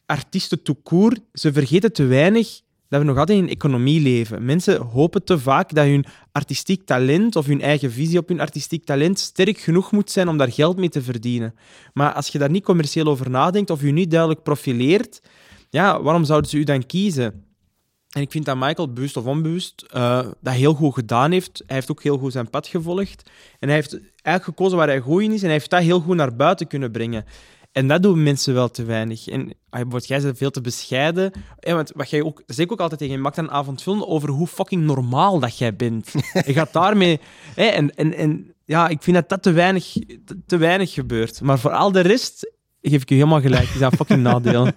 artiesten 0.07 0.63
tout 0.63 0.79
court, 0.83 1.21
ze 1.33 1.53
vergeten 1.53 1.93
te 1.93 2.05
weinig 2.05 2.61
dat 2.93 3.01
we 3.01 3.07
nog 3.07 3.19
altijd 3.19 3.39
in 3.39 3.45
een 3.45 3.51
economie 3.51 4.01
leven. 4.01 4.45
Mensen 4.45 4.81
hopen 4.81 5.25
te 5.25 5.39
vaak 5.39 5.75
dat 5.75 5.85
hun 5.85 6.05
artistiek 6.33 6.87
talent 6.87 7.37
of 7.37 7.47
hun 7.47 7.61
eigen 7.61 7.93
visie 7.93 8.19
op 8.19 8.29
hun 8.29 8.41
artistiek 8.41 8.85
talent 8.85 9.19
sterk 9.19 9.59
genoeg 9.59 9.93
moet 9.93 10.11
zijn 10.11 10.29
om 10.29 10.37
daar 10.37 10.53
geld 10.53 10.77
mee 10.77 10.89
te 10.89 11.03
verdienen. 11.03 11.55
Maar 11.93 12.13
als 12.13 12.29
je 12.29 12.39
daar 12.39 12.51
niet 12.51 12.65
commercieel 12.65 13.07
over 13.07 13.31
nadenkt 13.31 13.71
of 13.71 13.83
je 13.83 13.93
niet 13.93 14.11
duidelijk 14.11 14.43
profileert, 14.43 15.23
ja, 15.71 16.03
waarom 16.03 16.25
zouden 16.25 16.51
ze 16.51 16.57
u 16.57 16.65
dan 16.65 16.87
kiezen? 16.87 17.45
En 18.09 18.23
ik 18.23 18.31
vind 18.31 18.45
dat 18.45 18.57
Michael, 18.57 18.93
bewust 18.93 19.17
of 19.17 19.25
onbewust, 19.25 19.85
eh, 19.91 20.27
dat 20.41 20.55
heel 20.55 20.75
goed 20.75 20.95
gedaan 20.95 21.31
heeft. 21.31 21.63
Hij 21.67 21.77
heeft 21.77 21.91
ook 21.91 22.03
heel 22.03 22.19
goed 22.19 22.33
zijn 22.33 22.51
pad 22.51 22.67
gevolgd. 22.67 23.31
En 23.59 23.69
hij 23.69 23.77
heeft 23.77 23.93
eigenlijk 24.23 24.45
gekozen 24.45 24.79
waar 24.79 24.89
hij 24.89 25.01
goed 25.01 25.23
in 25.23 25.33
is 25.33 25.41
en 25.41 25.45
hij 25.45 25.53
heeft 25.53 25.71
dat 25.71 25.83
heel 25.83 26.01
goed 26.01 26.17
naar 26.17 26.37
buiten 26.37 26.67
kunnen 26.67 26.91
brengen. 26.91 27.25
En 27.73 27.89
dat 27.89 28.03
doen 28.03 28.23
mensen 28.23 28.55
wel 28.55 28.71
te 28.71 28.85
weinig. 28.85 29.29
En 29.29 29.55
bijvoorbeeld, 29.71 30.07
jij 30.07 30.21
bent 30.21 30.39
veel 30.39 30.51
te 30.51 30.61
bescheiden. 30.61 31.33
Eh, 31.59 31.75
want 31.75 31.93
wat 31.95 32.11
jij 32.11 32.23
ook, 32.23 32.43
dat 32.47 32.57
zeg 32.57 32.65
ik 32.65 32.73
ook 32.73 32.81
altijd 32.81 33.01
tegen 33.01 33.15
je, 33.15 33.19
je 33.19 33.25
maakt 33.25 33.39
een 33.39 33.51
avondfilm 33.51 34.03
over 34.03 34.29
hoe 34.29 34.47
fucking 34.47 34.85
normaal 34.85 35.39
dat 35.39 35.59
jij 35.59 35.77
bent. 35.77 36.13
je 36.47 36.53
gaat 36.53 36.73
daarmee... 36.73 37.21
hè, 37.55 37.65
en, 37.65 37.95
en, 37.95 38.15
en 38.15 38.55
ja, 38.65 38.89
ik 38.89 39.03
vind 39.03 39.17
dat 39.17 39.29
dat 39.29 39.43
te 39.43 39.53
weinig, 39.53 39.93
te, 40.25 40.41
te 40.47 40.57
weinig 40.57 40.93
gebeurt. 40.93 41.41
Maar 41.41 41.59
voor 41.59 41.71
al 41.71 41.93
de 41.93 42.01
rest 42.01 42.53
geef 42.83 43.03
ik 43.03 43.09
je 43.09 43.15
helemaal 43.15 43.41
gelijk. 43.41 43.69
Is 43.75 43.81
een 43.81 43.93
fucking 43.93 44.23
nadeel. 44.23 44.69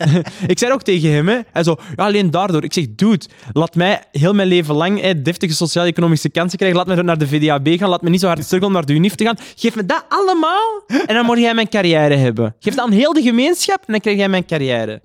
ik 0.46 0.58
zei 0.58 0.72
ook 0.72 0.82
tegen 0.82 1.12
hem, 1.12 1.28
hè, 1.28 1.38
hij 1.52 1.62
zo, 1.62 1.76
ja, 1.96 2.04
alleen 2.04 2.30
daardoor. 2.30 2.64
Ik 2.64 2.72
zeg, 2.72 2.86
dude, 2.94 3.26
laat 3.52 3.74
mij 3.74 4.02
heel 4.12 4.34
mijn 4.34 4.48
leven 4.48 4.74
lang 4.74 5.00
hè, 5.00 5.22
deftige 5.22 5.54
sociaal-economische 5.54 6.28
kansen 6.28 6.58
krijgen. 6.58 6.78
Laat 6.78 6.86
me 6.86 7.02
naar 7.02 7.18
de 7.18 7.28
VDAB 7.28 7.68
gaan. 7.68 7.88
Laat 7.88 8.02
me 8.02 8.10
niet 8.10 8.20
zo 8.20 8.26
hard 8.26 8.44
struggelen 8.44 8.66
om 8.66 8.72
naar 8.72 8.86
de 8.86 8.92
UNIF 8.92 9.14
te 9.14 9.24
gaan. 9.24 9.36
Geef 9.56 9.76
me 9.76 9.86
dat 9.86 10.04
allemaal 10.08 10.84
en 11.06 11.14
dan 11.14 11.24
moet 11.24 11.38
jij 11.38 11.54
mijn 11.54 11.68
carrière 11.68 12.14
hebben. 12.14 12.54
Geef 12.60 12.74
dat 12.74 12.84
aan 12.84 12.92
heel 12.92 13.12
de 13.12 13.22
gemeenschap 13.22 13.78
en 13.86 13.92
dan 13.92 14.00
krijg 14.00 14.16
jij 14.16 14.28
mijn 14.28 14.46
carrière. 14.46 15.02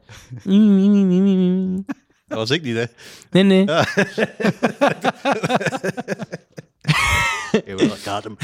Dat 2.27 2.37
was 2.37 2.49
ik 2.49 2.61
niet, 2.61 2.75
hè. 2.75 2.83
Nee, 3.31 3.43
nee. 3.43 3.65
Ja, 3.65 3.85
wel, 7.75 7.87
dat 7.87 7.97
gaat 7.97 8.23
hem. 8.23 8.37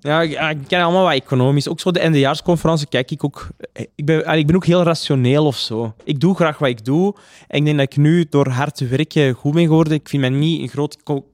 Ja, 0.00 0.22
ik, 0.22 0.58
ken 0.66 0.82
allemaal 0.82 1.04
wat 1.04 1.12
economisch. 1.12 1.68
Ook 1.68 1.80
zo 1.80 1.90
de 1.90 2.00
eindejaarsconferentie 2.00 2.88
kijk 2.88 3.10
ik 3.10 3.24
ook... 3.24 3.48
Ik 3.94 4.04
ben, 4.04 4.38
ik 4.38 4.46
ben 4.46 4.56
ook 4.56 4.66
heel 4.66 4.82
rationeel 4.82 5.46
of 5.46 5.56
zo. 5.56 5.94
Ik 6.04 6.20
doe 6.20 6.34
graag 6.34 6.58
wat 6.58 6.68
ik 6.68 6.84
doe. 6.84 7.14
En 7.48 7.58
ik 7.58 7.64
denk 7.64 7.78
dat 7.78 7.92
ik 7.92 7.96
nu 7.96 8.26
door 8.30 8.48
hard 8.48 8.76
te 8.76 8.86
werken 8.86 9.34
goed 9.34 9.52
ben 9.54 9.66
geworden. 9.66 9.92
Ik 9.92 10.08
vind 10.08 10.22
mij 10.22 10.30
niet 10.30 10.60
een 10.60 10.68
groot 10.68 11.02
co 11.02 11.26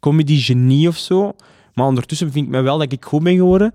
comedy-genie 0.00 0.88
of 0.88 0.96
zo. 0.96 1.32
Maar 1.74 1.86
ondertussen 1.86 2.32
vind 2.32 2.46
ik 2.46 2.50
me 2.50 2.60
wel 2.60 2.78
dat 2.78 2.92
ik 2.92 3.04
goed 3.04 3.22
ben 3.22 3.36
geworden. 3.36 3.74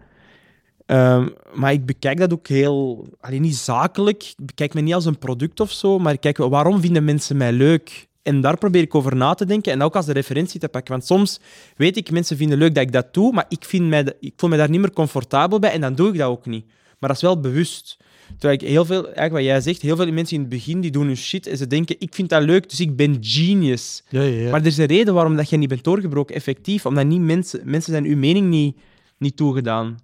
Ehm, 0.85 1.27
maar 1.53 1.71
ik 1.71 1.85
bekijk 1.85 2.17
dat 2.17 2.33
ook 2.33 2.47
heel... 2.47 3.07
Niet 3.29 3.55
zakelijk. 3.55 4.23
Ik 4.23 4.45
bekijk 4.45 4.73
me 4.73 4.81
niet 4.81 4.93
als 4.93 5.05
een 5.05 5.17
product 5.17 5.59
of 5.59 5.71
zo. 5.71 5.99
Maar 5.99 6.13
ik 6.13 6.21
kijk 6.21 6.37
waarom 6.37 6.81
vinden 6.81 7.03
mensen 7.03 7.37
mij 7.37 7.51
leuk? 7.51 8.07
En 8.23 8.41
daar 8.41 8.57
probeer 8.57 8.81
ik 8.81 8.95
over 8.95 9.15
na 9.15 9.33
te 9.33 9.45
denken 9.45 9.71
en 9.71 9.81
ook 9.81 9.95
als 9.95 10.05
de 10.05 10.13
referentie 10.13 10.59
te 10.59 10.69
pakken. 10.69 10.91
Want 10.91 11.05
soms 11.05 11.39
weet 11.75 11.97
ik, 11.97 12.11
mensen 12.11 12.37
vinden 12.37 12.57
leuk 12.57 12.75
dat 12.75 12.83
ik 12.83 12.91
dat 12.91 13.13
doe, 13.13 13.33
maar 13.33 13.45
ik, 13.49 13.65
vind 13.65 13.87
mij, 13.87 14.13
ik 14.19 14.33
voel 14.35 14.49
me 14.49 14.57
daar 14.57 14.69
niet 14.69 14.79
meer 14.79 14.91
comfortabel 14.91 15.59
bij 15.59 15.71
en 15.71 15.81
dan 15.81 15.95
doe 15.95 16.09
ik 16.09 16.17
dat 16.17 16.29
ook 16.29 16.45
niet. 16.45 16.65
Maar 16.99 17.09
dat 17.09 17.17
is 17.17 17.21
wel 17.21 17.39
bewust. 17.39 17.97
Terwijl 18.27 18.53
ik 18.53 18.67
heel 18.67 18.85
veel, 18.85 19.03
eigenlijk 19.03 19.33
wat 19.33 19.43
jij 19.43 19.61
zegt, 19.61 19.81
heel 19.81 19.95
veel 19.95 20.11
mensen 20.11 20.35
in 20.35 20.41
het 20.41 20.49
begin 20.49 20.81
die 20.81 20.91
doen 20.91 21.05
hun 21.05 21.17
shit 21.17 21.47
en 21.47 21.57
ze 21.57 21.67
denken, 21.67 21.95
ik 21.99 22.15
vind 22.15 22.29
dat 22.29 22.43
leuk, 22.43 22.69
dus 22.69 22.79
ik 22.79 22.95
ben 22.95 23.17
genius. 23.21 24.03
Ja, 24.09 24.21
ja, 24.21 24.41
ja. 24.41 24.51
Maar 24.51 24.59
er 24.59 24.65
is 24.65 24.77
een 24.77 24.85
reden 24.85 25.13
waarom 25.13 25.35
dat 25.35 25.49
jij 25.49 25.59
niet 25.59 25.69
bent 25.69 25.83
doorgebroken, 25.83 26.35
effectief. 26.35 26.85
Omdat 26.85 27.05
niet 27.05 27.21
mensen, 27.21 27.61
mensen 27.63 27.91
zijn 27.91 28.05
uw 28.05 28.17
mening 28.17 28.49
niet, 28.49 28.77
niet 29.17 29.35
toegedaan. 29.35 29.99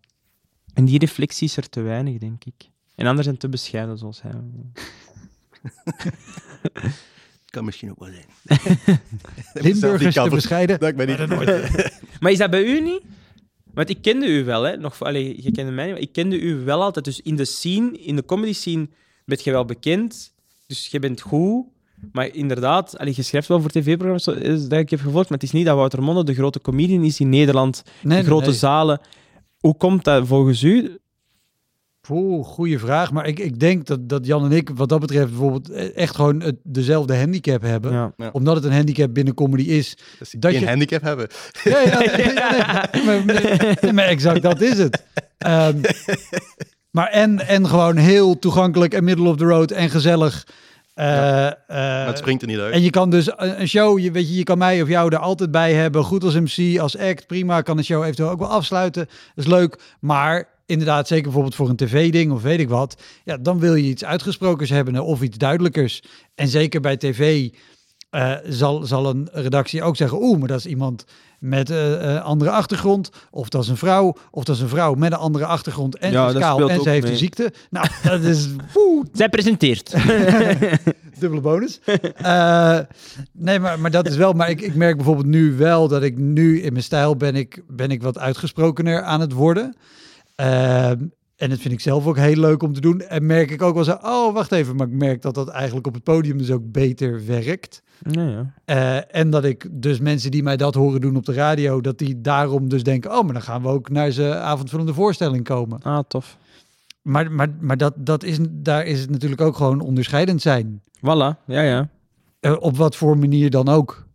En 0.74 0.86
die 0.86 1.00
reflectie 1.00 1.48
is 1.48 1.58
er 1.58 1.70
te 1.70 1.82
weinig, 1.82 2.18
denk 2.18 2.46
ik. 2.46 2.70
En 2.96 3.06
anderen 3.06 3.24
zijn 3.24 3.38
te 3.38 3.50
bescheiden, 3.50 3.98
zoals 3.98 4.22
hij. 4.22 4.32
Kan 7.50 7.66
misschien 7.66 7.90
ook 7.90 8.00
wel 8.00 8.10
zijn. 8.10 9.00
Limburgers 9.66 10.16
te 10.16 10.30
bescheiden. 10.30 10.80
Dat 10.80 10.90
ik 10.90 10.96
ben 10.96 11.08
niet... 11.08 12.20
Maar 12.20 12.32
is 12.32 12.38
dat 12.38 12.50
bij 12.50 12.64
u 12.64 12.82
niet? 12.82 13.02
Want 13.74 13.90
ik 13.90 14.02
kende 14.02 14.28
u 14.28 14.44
wel, 14.44 14.64
hè? 14.64 14.78
Nog, 14.78 15.04
allee, 15.04 15.44
je 15.44 15.52
kende 15.52 15.72
mij 15.72 15.86
niet, 15.86 15.94
maar 15.94 16.04
ik 16.04 16.12
kende 16.12 16.40
u 16.40 16.56
wel 16.56 16.82
altijd. 16.82 17.06
Dus 17.06 17.22
in 17.22 17.36
de 17.36 17.46
scene, 17.46 18.00
in 18.00 18.16
de 18.16 18.26
comedy 18.26 18.54
scene, 18.54 18.88
ben 19.26 19.38
je 19.44 19.52
wel 19.52 19.66
bekend. 19.66 20.34
Dus 20.68 20.88
je 20.88 21.00
bent 21.00 21.22
goed. 21.22 21.66
Maar 22.12 22.36
inderdaad, 22.36 22.98
allee, 22.98 23.14
je 23.16 23.22
schrijft 23.22 23.48
wel 23.48 23.62
voor 23.62 23.70
tv-programma's 23.70 24.24
zo, 24.24 24.32
is 24.32 24.68
dat 24.68 24.80
ik 24.80 24.90
heb 24.90 25.00
gevolgd, 25.00 25.30
maar 25.30 25.38
het 25.38 25.48
is 25.48 25.54
niet 25.54 25.66
dat 25.66 25.76
Wouter 25.76 26.04
Monde 26.04 26.24
de 26.24 26.34
grote 26.34 26.62
comedian 26.62 27.04
is 27.04 27.20
in 27.20 27.30
Nederland. 27.30 27.84
Nee, 28.02 28.20
de 28.20 28.26
grote 28.26 28.50
nee. 28.50 28.56
zalen. 28.56 29.02
Hoe 29.60 29.78
komt 29.78 30.04
dat 30.04 30.28
volgens 30.28 30.64
u? 30.64 30.98
Oeh, 32.10 32.46
goede 32.46 32.80
vraag. 32.80 33.12
Maar 33.12 33.28
ik, 33.28 33.40
ik 33.40 33.60
denk 33.60 33.86
dat, 33.86 34.10
dat 34.10 34.26
Jan 34.26 34.46
en 34.46 34.52
ik, 34.52 34.70
wat 34.76 34.90
dat 34.90 35.00
betreft, 35.00 35.28
bijvoorbeeld 35.30 35.70
eh, 35.70 35.98
echt 35.98 36.16
gewoon 36.16 36.42
het, 36.42 36.56
dezelfde 36.64 37.18
handicap 37.18 37.62
hebben. 37.62 37.92
Ja. 37.92 38.14
Omdat 38.32 38.56
het 38.56 38.64
een 38.66 38.72
handicap 38.74 39.14
binnen 39.14 39.34
comedy 39.34 39.64
is. 39.64 39.98
Dat 40.40 40.54
je- 40.54 40.68
handicap 40.68 41.02
hebben. 41.02 41.28
Ja, 41.64 41.80
ja, 41.82 41.98
nee, 42.00 42.08
nee, 42.16 42.26
nee. 42.26 43.04
Maar, 43.06 43.26
nee, 43.26 43.74
nee, 43.82 43.94
maar 43.94 44.06
exact, 44.06 44.42
dat 44.42 44.62
is 44.62 44.78
het. 44.78 45.04
Ehm, 45.38 45.78
maar 46.92 47.08
en, 47.08 47.48
en 47.48 47.68
gewoon 47.68 47.98
heel 47.98 48.40
toegankelijk 48.40 48.94
en 48.94 49.04
middle 49.04 49.30
of 49.30 49.36
the 49.38 49.46
road 49.46 49.72
en 49.72 49.90
gezellig. 49.90 50.48
Eh, 50.94 51.46
eh, 51.48 51.54
Maar 51.68 52.08
het 52.08 52.18
springt 52.18 52.42
er 52.42 52.48
niet 52.48 52.60
uit. 52.60 52.74
en 52.74 52.82
je 52.82 52.90
kan 52.90 53.10
dus 53.10 53.28
een 53.36 53.62
een 53.62 53.68
show, 53.68 54.00
je, 54.00 54.12
weet 54.12 54.28
je, 54.30 54.36
je 54.36 54.44
kan 54.44 54.58
mij 54.58 54.82
of 54.82 54.88
jou 54.88 55.14
er 55.14 55.20
altijd 55.20 55.52
bij 55.52 55.74
hebben. 55.74 56.04
Goed 56.04 56.24
als 56.24 56.34
MC, 56.40 56.80
als 56.80 56.98
act, 56.98 57.28
prima. 57.28 57.62
Kan 57.62 57.78
een 57.78 57.84
show 57.84 58.02
eventueel 58.04 58.30
ook 58.30 58.40
wel 58.40 58.48
afsluiten. 58.50 59.06
Dat 59.36 59.46
is 59.46 59.52
leuk. 59.52 59.80
Maar 60.00 60.48
inderdaad, 60.70 61.08
zeker 61.08 61.24
bijvoorbeeld 61.24 61.56
voor 61.56 61.70
een 61.70 61.76
tv-ding 61.76 62.32
of 62.32 62.42
weet 62.42 62.60
ik 62.60 62.70
wat. 62.70 63.02
Ja, 63.24 63.38
dan 63.38 63.60
wil 63.60 63.76
je 63.76 63.90
iets 63.90 64.06
uitgesprokens 64.06 64.70
hebben 64.70 65.00
of 65.00 65.22
iets 65.22 65.38
duidelijkers. 65.38 66.04
En 66.36 66.48
zeker 66.48 66.82
bij 66.82 66.98
tv 66.98 67.50
eh, 68.10 68.34
zal, 68.44 68.84
zal 68.86 69.10
een 69.10 69.30
redactie 69.32 69.84
ook 69.84 69.96
zeggen... 69.96 70.22
oeh, 70.22 70.40
maar 70.40 70.48
dat 70.48 70.60
is 70.60 70.66
iemand 70.66 71.06
met 71.40 71.70
een 71.70 72.22
andere 72.22 72.50
achtergrond. 72.50 73.10
Of 73.32 73.50
dat 73.50 73.64
is 73.64 73.70
een 73.70 73.78
vrouw. 73.78 74.16
Of 74.32 74.44
dat 74.44 74.56
is 74.56 74.62
een 74.62 74.70
vrouw 74.70 74.94
met 74.94 75.12
een 75.12 75.18
andere 75.18 75.46
achtergrond. 75.46 75.98
En 75.98 76.12
Ja, 76.12 76.34
kaal 76.34 76.70
en 76.70 76.82
ze 76.82 76.90
heeft 76.90 77.04
mee. 77.04 77.12
een 77.12 77.18
ziekte. 77.18 77.54
Nou, 77.70 77.88
dat 78.04 78.22
is... 78.22 78.48
Woe, 78.74 79.06
Zij 79.14 79.30
presenteert. 79.30 79.92
dubbele 81.20 81.42
bonus. 81.42 81.80
Eh, 82.16 82.80
nee, 83.32 83.60
maar, 83.60 83.80
maar 83.80 83.92
dat 83.92 84.08
is 84.08 84.16
wel. 84.16 84.34
Maar 84.34 84.50
ik, 84.50 84.62
ik 84.62 84.76
merk 84.76 84.96
bijvoorbeeld 84.96 85.28
nu 85.28 85.54
wel 85.58 85.88
dat 85.88 86.04
ik 86.04 86.18
nu 86.18 86.62
in 86.62 86.72
mijn 86.72 86.84
stijl 86.84 87.16
ben 87.16 87.36
ik, 87.36 87.62
ben 87.68 87.92
ik 87.92 88.02
wat 88.02 88.20
uitgesprokener 88.20 89.02
aan 89.02 89.22
het 89.22 89.32
worden. 89.32 89.76
Ehm, 90.40 91.06
en 91.36 91.50
dat 91.50 91.60
vind 91.60 91.74
ik 91.74 91.80
zelf 91.80 92.08
ook 92.08 92.18
heel 92.18 92.36
leuk 92.36 92.64
om 92.64 92.74
te 92.74 92.82
doen. 92.82 93.02
En 93.02 93.26
merk 93.26 93.52
ik 93.52 93.62
ook 93.62 93.74
wel 93.74 93.84
zo, 93.84 93.98
oh, 94.02 94.34
wacht 94.34 94.52
even. 94.52 94.76
Maar 94.76 94.88
ik 94.88 94.94
merk 94.94 95.22
dat 95.22 95.36
dat 95.36 95.48
eigenlijk 95.50 95.88
op 95.88 95.94
het 95.94 96.04
podium 96.04 96.38
dus 96.38 96.52
ook 96.52 96.72
beter 96.72 97.26
werkt. 97.26 97.82
Ja, 98.12 98.28
ja. 98.28 98.54
Eh, 98.66 99.16
en 99.16 99.30
dat 99.30 99.44
ik 99.44 99.68
dus 99.72 100.00
mensen 100.00 100.32
die 100.32 100.44
mij 100.44 100.58
dat 100.58 100.74
horen 100.74 101.02
doen 101.02 101.16
op 101.16 101.26
de 101.26 101.34
radio, 101.34 101.82
dat 101.82 101.98
die 101.98 102.22
daarom 102.22 102.70
dus 102.70 102.84
denken, 102.84 103.12
oh, 103.12 103.24
maar 103.24 103.34
dan 103.34 103.42
gaan 103.42 103.62
we 103.62 103.68
ook 103.68 103.90
naar 103.90 104.12
zijn 104.12 104.34
avondvullende 104.34 104.94
voorstelling 104.94 105.44
komen. 105.44 105.82
Ah, 105.82 106.00
tof. 106.08 106.38
Maar, 107.02 107.32
maar, 107.32 107.50
maar 107.60 107.78
dat, 107.78 107.94
dat 107.98 108.24
is, 108.24 108.38
daar 108.50 108.86
is 108.86 109.00
het 109.00 109.10
natuurlijk 109.10 109.42
ook 109.42 109.56
gewoon 109.56 109.80
onderscheidend 109.82 110.42
zijn. 110.42 110.82
Voilà, 110.98 111.46
ja, 111.46 111.62
ja. 111.62 111.90
Eh, 112.40 112.56
op 112.60 112.78
wat 112.78 112.96
voor 112.96 113.18
manier 113.18 113.50
dan 113.50 113.68
ook. 113.68 114.08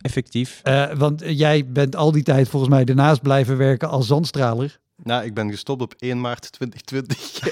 Effectief. 0.00 0.60
Eh, 0.62 0.92
want 0.92 1.22
jij 1.26 1.66
bent 1.66 1.96
al 1.96 2.12
die 2.12 2.22
tijd 2.22 2.48
volgens 2.48 2.72
mij 2.72 2.84
ernaast 2.84 3.22
blijven 3.22 3.56
werken 3.56 3.88
als 3.88 4.06
zandstraler. 4.06 4.80
Nou, 5.04 5.24
ik 5.24 5.34
ben 5.34 5.50
gestopt 5.50 5.82
op 5.82 5.94
1 5.98 6.20
maart 6.20 6.52
2020. 6.52 7.40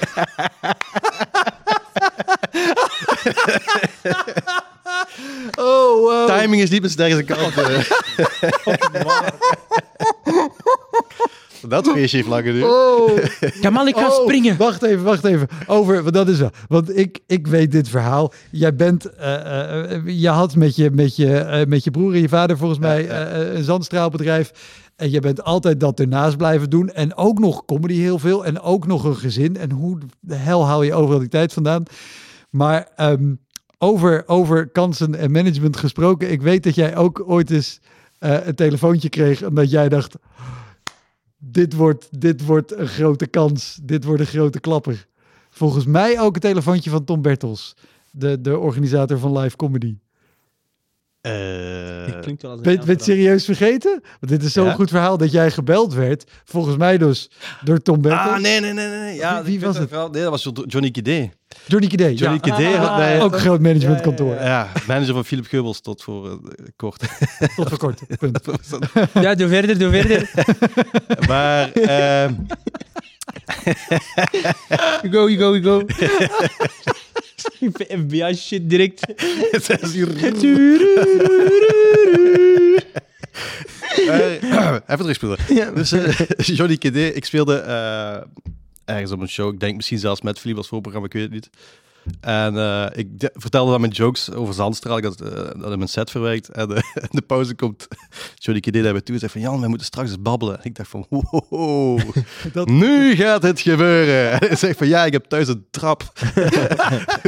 Oh, 5.55 5.99
wow. 5.99 6.27
Timing 6.27 6.61
is 6.61 6.69
niet 6.69 6.79
mijn 6.79 6.91
sterkste 6.91 7.23
kant. 7.23 7.53
Dat 11.67 11.87
feestje 11.87 12.17
heeft 12.17 12.29
lang 12.29 12.43
geduurd. 12.45 12.71
Oh, 12.71 13.17
Kamal, 13.61 13.87
ik 13.87 13.95
ga 13.95 14.07
oh, 14.07 14.21
springen. 14.21 14.57
Wacht 14.57 14.83
even, 14.83 15.03
wacht 15.03 15.25
even. 15.25 15.47
Over, 15.67 16.01
want 16.01 16.13
dat 16.13 16.27
is 16.27 16.39
wel. 16.39 16.51
Want 16.67 16.97
ik, 16.97 17.19
ik 17.27 17.47
weet 17.47 17.71
dit 17.71 17.89
verhaal. 17.89 18.33
Jij 18.51 18.75
bent, 18.75 19.05
eh, 19.05 19.33
eh, 19.35 19.91
eh, 19.91 20.01
je 20.05 20.29
had 20.29 20.55
met 20.55 20.75
je, 20.75 20.91
met, 20.91 21.15
je, 21.15 21.37
eh, 21.37 21.65
met 21.67 21.83
je 21.83 21.91
broer 21.91 22.13
en 22.13 22.21
je 22.21 22.29
vader 22.29 22.57
volgens 22.57 22.79
mij 22.79 23.03
ja. 23.03 23.31
een 23.31 23.63
zandstraalbedrijf. 23.63 24.51
En 25.01 25.11
je 25.11 25.19
bent 25.19 25.43
altijd 25.43 25.79
dat 25.79 25.99
ernaast 25.99 26.37
blijven 26.37 26.69
doen. 26.69 26.89
En 26.89 27.15
ook 27.15 27.39
nog 27.39 27.65
comedy 27.65 27.93
heel 27.93 28.19
veel. 28.19 28.45
En 28.45 28.59
ook 28.59 28.87
nog 28.87 29.03
een 29.03 29.15
gezin. 29.15 29.57
En 29.57 29.71
hoe 29.71 29.97
de 30.19 30.35
hel 30.35 30.65
haal 30.65 30.83
je 30.83 30.93
overal 30.93 31.19
die 31.19 31.27
tijd 31.27 31.53
vandaan? 31.53 31.83
Maar 32.49 32.89
ehm, 32.95 33.33
over, 33.77 34.23
over 34.27 34.69
kansen 34.69 35.15
en 35.15 35.31
management 35.31 35.77
gesproken. 35.77 36.31
Ik 36.31 36.41
weet 36.41 36.63
dat 36.63 36.75
jij 36.75 36.97
ook 36.97 37.23
ooit 37.27 37.49
eens 37.49 37.79
eh, 38.19 38.47
een 38.47 38.55
telefoontje 38.55 39.09
kreeg 39.09 39.43
omdat 39.43 39.69
jij 39.69 39.89
dacht, 39.89 40.15
dit 41.37 41.73
wordt, 41.73 42.21
dit 42.21 42.45
wordt 42.45 42.77
een 42.77 42.87
grote 42.87 43.27
kans, 43.27 43.79
dit 43.83 44.03
wordt 44.03 44.21
een 44.21 44.27
grote 44.27 44.59
klapper. 44.59 45.07
Volgens 45.49 45.85
mij 45.85 46.19
ook 46.19 46.35
een 46.35 46.41
telefoontje 46.41 46.89
van 46.89 47.03
Tom 47.03 47.21
Bertels, 47.21 47.75
de, 48.11 48.41
de 48.41 48.57
organisator 48.57 49.17
van 49.19 49.37
live 49.37 49.55
comedy. 49.55 49.97
Eh, 51.21 51.31
Klinkt 52.21 52.41
wel 52.41 52.51
als 52.51 52.59
een 52.59 52.65
Ben, 52.65 52.75
ben 52.77 52.85
je 52.85 52.91
het 52.91 53.03
serieus 53.03 53.45
vergeten? 53.45 53.91
Want 54.19 54.31
dit 54.31 54.43
is 54.43 54.53
zo'n 54.53 54.65
Ja? 54.65 54.73
goed 54.73 54.89
verhaal 54.89 55.17
dat 55.17 55.31
jij 55.31 55.51
gebeld 55.51 55.93
werd. 55.93 56.23
Volgens 56.45 56.77
mij 56.77 56.97
dus 56.97 57.29
door 57.63 57.81
Tom 57.81 58.01
Bertels. 58.01 58.29
Ah, 58.29 58.39
nee, 58.39 58.59
nee, 58.59 58.73
nee. 58.73 58.87
nee. 58.87 59.15
Ja, 59.15 59.43
Wie- 59.43 59.59
was 59.59 59.71
dat 59.73 59.79
het? 59.81 59.89
verhaal. 59.89 60.09
Nee, 60.09 60.21
dat 60.21 60.31
was 60.31 60.43
Jo- 60.43 60.63
Johnny 60.67 60.91
Kidé. 60.91 61.29
Johnny 61.67 61.87
Kidé. 61.87 62.07
Johnny 62.07 62.39
ja. 62.43 62.55
Kidé. 62.55 62.75
had- 62.77 62.97
nee, 62.97 63.19
Ook 63.21 63.33
een 63.33 63.39
groot 63.39 63.59
managementkantoor. 63.59 64.33
Ja, 64.33 64.71
manager 64.87 65.13
van 65.13 65.25
Philip 65.25 65.45
Geubels 65.45 65.81
tot 65.81 66.03
voor 66.03 66.29
eh, 66.29 66.65
kort. 66.75 66.99
Tot 67.55 67.69
voor 67.69 67.77
kort. 67.77 68.01
Punt. 68.19 68.39
Ja, 69.13 69.35
doe 69.35 69.47
verder, 69.47 69.79
doe 69.79 69.91
verder. 69.91 70.31
maar 71.29 71.71
ehm, 71.71 72.33
Go, 75.11 75.27
go, 75.37 75.59
go. 75.61 75.85
FBI 78.01 78.33
shit 78.35 78.69
direct. 78.69 79.01
het 79.51 79.69
even 84.87 84.97
terugspelen. 84.97 85.37
Dus 85.75 85.91
eh, 85.91 86.19
Johnny 86.57 86.77
Kidé, 86.77 87.05
ik 87.05 87.25
speelde 87.25 87.55
eh, 87.55 88.21
ergens 88.85 89.11
op 89.11 89.19
een 89.19 89.29
show. 89.29 89.53
Ik 89.53 89.59
denk 89.59 89.75
misschien 89.75 89.99
zelfs 89.99 90.21
met 90.21 90.39
Philippe 90.39 90.59
als 90.61 90.69
voorprogramma, 90.69 91.07
ik 91.07 91.13
weet 91.13 91.23
het 91.23 91.31
niet. 91.31 91.49
En 92.21 92.57
eh, 92.57 92.85
ik 92.91 93.19
de- 93.19 93.31
vertelde 93.33 93.71
dan 93.71 93.79
mijn 93.81 93.91
jokes 93.93 94.31
over 94.31 94.53
Zandstraal. 94.53 94.97
Ik 94.97 95.03
had 95.03 95.17
dat 95.17 95.71
in 95.71 95.77
mijn 95.77 95.87
set 95.89 96.11
verwerkt. 96.11 96.49
En 96.49 96.69
in 97.09 97.09
de 97.09 97.21
pauze 97.21 97.55
komt 97.55 97.87
Johnny 98.35 98.61
Kidé 98.61 98.79
naar 98.81 98.93
me 98.93 99.03
toe 99.03 99.13
en 99.13 99.19
zegt 99.21 99.31
van... 99.33 99.41
Jan, 99.41 99.59
wij 99.59 99.67
moeten 99.69 99.87
straks 99.87 100.09
eens 100.09 100.21
babbelen. 100.21 100.57
En 100.57 100.63
ik 100.63 100.75
dacht 100.75 100.89
van... 100.89 101.05
Wow, 101.09 101.99
Dat- 102.53 102.67
nu 102.69 103.15
gaat 103.15 103.43
het 103.43 103.59
gebeuren. 103.61 104.31
En 104.31 104.37
hij 104.47 104.55
zegt 104.57 104.77
van... 104.77 104.87
Ja, 104.87 105.05
ik 105.05 105.13
heb 105.13 105.25
thuis 105.25 105.47
een 105.47 105.65
trap. 105.71 106.11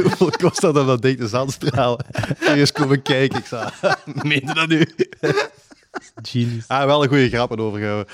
Hoeveel 0.02 0.30
kost 0.30 0.60
dat 0.60 0.78
om 0.78 0.86
dat 0.86 1.02
ding 1.02 1.18
te 1.18 1.28
Zandstraal? 1.28 2.00
En 2.40 2.54
eens 2.54 2.72
komen 2.72 3.02
kijken. 3.02 3.38
Ik 3.38 3.46
zei... 3.46 3.68
Meen 4.22 4.42
je 4.46 4.54
dat 4.54 4.68
nu? 4.68 4.86
Genius. 6.22 6.64
Ah, 6.68 6.84
wel 6.84 7.02
een 7.02 7.08
goede 7.08 7.28
grap 7.28 7.58
overgehouden. 7.60 8.06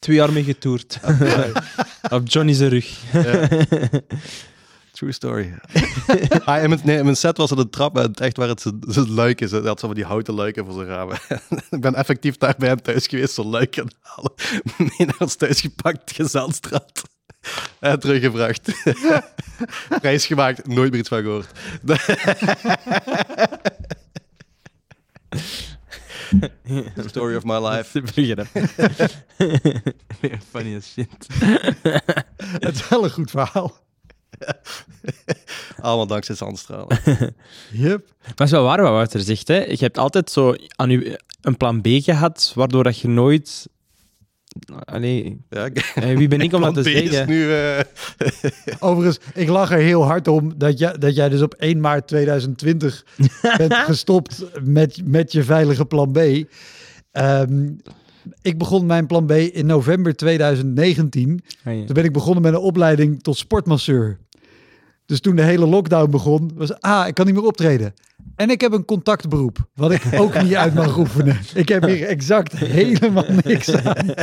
Twee 0.00 0.16
jaar 0.16 0.32
mee 0.32 0.44
getoerd. 0.44 0.98
Op 2.10 2.28
Johnny's 2.28 2.58
rug. 2.60 2.98
True 4.92 5.12
story. 5.12 5.54
ah, 6.44 6.62
in, 6.62 6.68
mijn, 6.68 6.80
nee, 6.84 6.96
in 6.98 7.04
mijn 7.04 7.16
set 7.16 7.36
was 7.36 7.50
het 7.50 7.58
een 7.58 7.70
trap 7.70 7.96
en 7.96 8.02
het 8.02 8.20
echt 8.20 8.36
waar 8.36 8.48
het 8.48 8.60
zijn- 8.60 8.80
zijn 8.86 9.10
luik 9.10 9.40
is. 9.40 9.50
Hij 9.50 9.60
had 9.60 9.80
zo 9.80 9.86
van 9.86 9.96
die 9.96 10.04
houten 10.04 10.34
luiken 10.34 10.64
voor 10.64 10.74
zijn 10.74 10.86
ramen. 10.86 11.18
ik 11.70 11.80
ben 11.80 11.94
effectief 11.94 12.36
daar 12.36 12.54
bij 12.58 12.68
hem 12.68 12.82
thuis 12.82 13.06
geweest, 13.06 13.34
zo'n 13.34 13.46
luik 13.46 13.78
aan 13.78 13.84
het 13.84 13.96
halen. 14.00 14.32
Mee 14.98 15.06
naar 15.06 15.16
ons 15.18 15.34
thuis 15.34 15.60
gepakt, 15.60 16.12
Gezandstraat. 16.12 17.02
En 17.78 18.00
teruggebracht. 18.00 18.72
Prijs 20.00 20.26
gemaakt, 20.26 20.66
nooit 20.66 20.90
meer 20.90 21.00
iets 21.00 21.08
van 21.08 21.22
gehoord. 21.22 21.48
The 26.94 27.08
story 27.08 27.36
of 27.36 27.44
my 27.44 27.58
life. 27.68 27.90
Funny 30.50 30.76
as 30.76 30.92
shit. 30.92 31.26
Het 32.60 32.74
is 32.74 32.88
wel 32.88 33.04
een 33.04 33.10
goed 33.10 33.30
verhaal. 33.30 33.78
Allemaal 35.80 36.06
dankzij 36.06 36.34
Zandstralen. 36.34 36.98
Yep. 37.72 38.06
Maar 38.20 38.28
het 38.28 38.40
is 38.40 38.50
wel 38.50 38.64
waar 38.64 38.82
wat 38.82 38.90
Wouter 38.90 39.20
zegt. 39.20 39.48
Hè. 39.48 39.64
Je 39.64 39.76
hebt 39.76 39.98
altijd 39.98 40.30
zo 40.30 40.54
aan 40.76 40.90
je 40.90 41.20
een 41.40 41.56
plan 41.56 41.80
B 41.80 41.86
gehad, 41.86 42.52
waardoor 42.54 42.84
dat 42.84 42.98
je 42.98 43.08
nooit... 43.08 43.68
Allee, 44.84 45.40
Ja, 45.50 45.64
ik- 45.64 45.92
eh, 45.94 46.16
wie 46.16 46.28
ben 46.28 46.40
ik 46.40 46.52
om 46.52 46.60
dat 46.60 46.74
te 46.82 46.82
zeggen? 46.82 47.28
nu... 47.28 47.52
eh, 47.52 47.80
Overigens, 48.78 49.18
ik 49.34 49.48
lach 49.48 49.70
er 49.70 49.78
heel 49.78 50.04
hard 50.04 50.28
om 50.28 50.52
dat, 50.58 50.78
jij 50.78 50.92
dat 50.98 51.14
jij 51.14 51.28
dus 51.28 51.40
op 51.42 51.54
1 51.54 51.80
maart 51.80 52.06
2020 52.08 53.04
bent 53.56 53.74
gestopt 53.74 54.44
met, 54.64 55.00
met 55.04 55.32
je 55.32 55.42
veilige 55.42 55.84
plan 55.84 56.12
B. 56.12 56.18
Ehm, 57.12 57.68
ik 58.42 58.58
begon 58.58 58.86
mijn 58.86 59.06
plan 59.06 59.26
B 59.26 59.30
in 59.32 59.66
november 59.66 60.16
2019. 60.16 61.40
Ah, 61.64 61.74
ja. 61.78 61.84
Toen 61.84 61.94
ben 61.94 62.04
ik 62.04 62.12
begonnen 62.12 62.42
met 62.42 62.52
een 62.52 62.58
opleiding 62.58 63.22
tot 63.22 63.36
sportmasseur. 63.36 64.18
Dus 65.06 65.20
toen 65.20 65.36
de 65.36 65.42
hele 65.42 65.66
lockdown 65.66 66.10
begon, 66.10 66.50
was 66.54 66.80
ah, 66.80 67.06
ik 67.06 67.14
kan 67.14 67.26
niet 67.26 67.34
meer 67.34 67.44
optreden. 67.44 67.94
En 68.40 68.50
ik 68.50 68.60
heb 68.60 68.72
een 68.72 68.84
contactberoep, 68.84 69.58
wat 69.74 69.90
ik 69.90 70.02
ook 70.16 70.42
niet 70.42 70.54
uit 70.54 70.74
mag 70.74 70.98
oefenen. 70.98 71.38
Ik 71.54 71.68
heb 71.68 71.84
hier 71.84 72.06
exact 72.06 72.52
helemaal 72.56 73.24
niks 73.44 73.74
aan. 73.74 74.14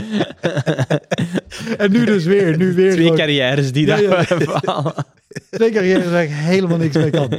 en 1.78 1.92
nu 1.92 2.06
dus 2.06 2.24
weer, 2.24 2.58
nu 2.58 2.74
weer 2.74 2.92
Twee 2.92 3.04
gewoon 3.04 3.18
carrières 3.18 3.72
die 3.72 3.86
daar 3.86 4.02
ja. 4.02 4.24
vallen. 4.64 4.94
twee 5.50 5.72
carrières 5.72 6.10
waar 6.10 6.24
ik 6.24 6.30
helemaal 6.30 6.78
niks 6.78 6.96
mee 6.96 7.10
kan. 7.10 7.30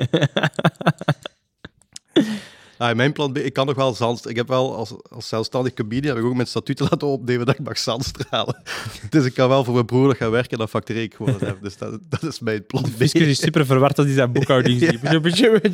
Ah, 2.78 2.96
mijn 2.96 3.12
plan 3.12 3.32
B, 3.32 3.38
ik 3.38 3.52
kan 3.52 3.66
nog 3.66 3.76
wel 3.76 3.94
zand. 3.94 4.28
Ik 4.28 4.36
heb 4.36 4.48
wel 4.48 4.76
als, 4.76 4.94
als 5.10 5.28
zelfstandig 5.28 5.74
comedian 5.74 6.14
heb 6.14 6.24
ik 6.24 6.30
ook 6.30 6.36
mijn 6.36 6.46
statuten 6.46 6.86
laten 6.90 7.08
opnemen 7.08 7.46
dat 7.46 7.58
ik 7.58 7.64
mag 7.64 7.78
zandstralen. 7.78 8.56
Dus 9.10 9.24
ik 9.24 9.34
kan 9.34 9.48
wel 9.48 9.64
voor 9.64 9.74
mijn 9.74 9.86
broer 9.86 10.14
gaan 10.16 10.30
werken 10.30 10.50
en 10.50 10.58
dan 10.58 10.68
factureer 10.68 11.02
ik 11.02 11.14
gewoon 11.14 11.36
hem. 11.38 11.56
Dus 11.62 11.76
dat, 11.76 11.98
dat 12.08 12.22
is 12.22 12.40
mijn 12.40 12.66
plan 12.66 12.82
B. 12.82 12.86
Fiscus 12.96 13.26
is 13.26 13.38
super 13.38 13.66
verward 13.66 13.98
als 13.98 14.06
hij 14.06 14.14
zijn 14.14 14.32
boekhouding 14.32 14.80
ziet. 14.82 15.02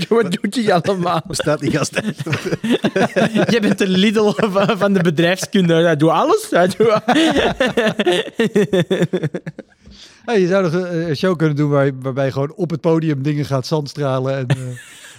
Wat 0.08 0.32
doet 0.32 0.54
hij 0.54 0.74
allemaal? 0.74 1.22
Bestaat 1.26 1.60
die 1.60 1.70
gast 1.70 1.94
echt? 1.94 2.24
Je 3.50 3.58
bent 3.60 3.78
de 3.78 3.88
Lidl 3.88 4.32
van, 4.36 4.78
van 4.78 4.92
de 4.92 5.02
bedrijfskunde. 5.02 5.74
Hij 5.74 5.96
doet 5.96 6.10
alles. 6.10 6.46
Hij 6.50 6.66
doet... 6.66 7.00
Ja, 10.26 10.32
je 10.32 10.46
zou 10.46 10.62
nog 10.62 10.72
een 10.72 11.16
show 11.16 11.36
kunnen 11.36 11.56
doen 11.56 11.70
waar, 11.70 11.90
waarbij 12.00 12.24
je 12.24 12.32
gewoon 12.32 12.54
op 12.54 12.70
het 12.70 12.80
podium 12.80 13.22
dingen 13.22 13.44
gaat 13.44 13.66
zandstralen. 13.66 14.36
En, 14.36 14.46
eh 14.48 14.56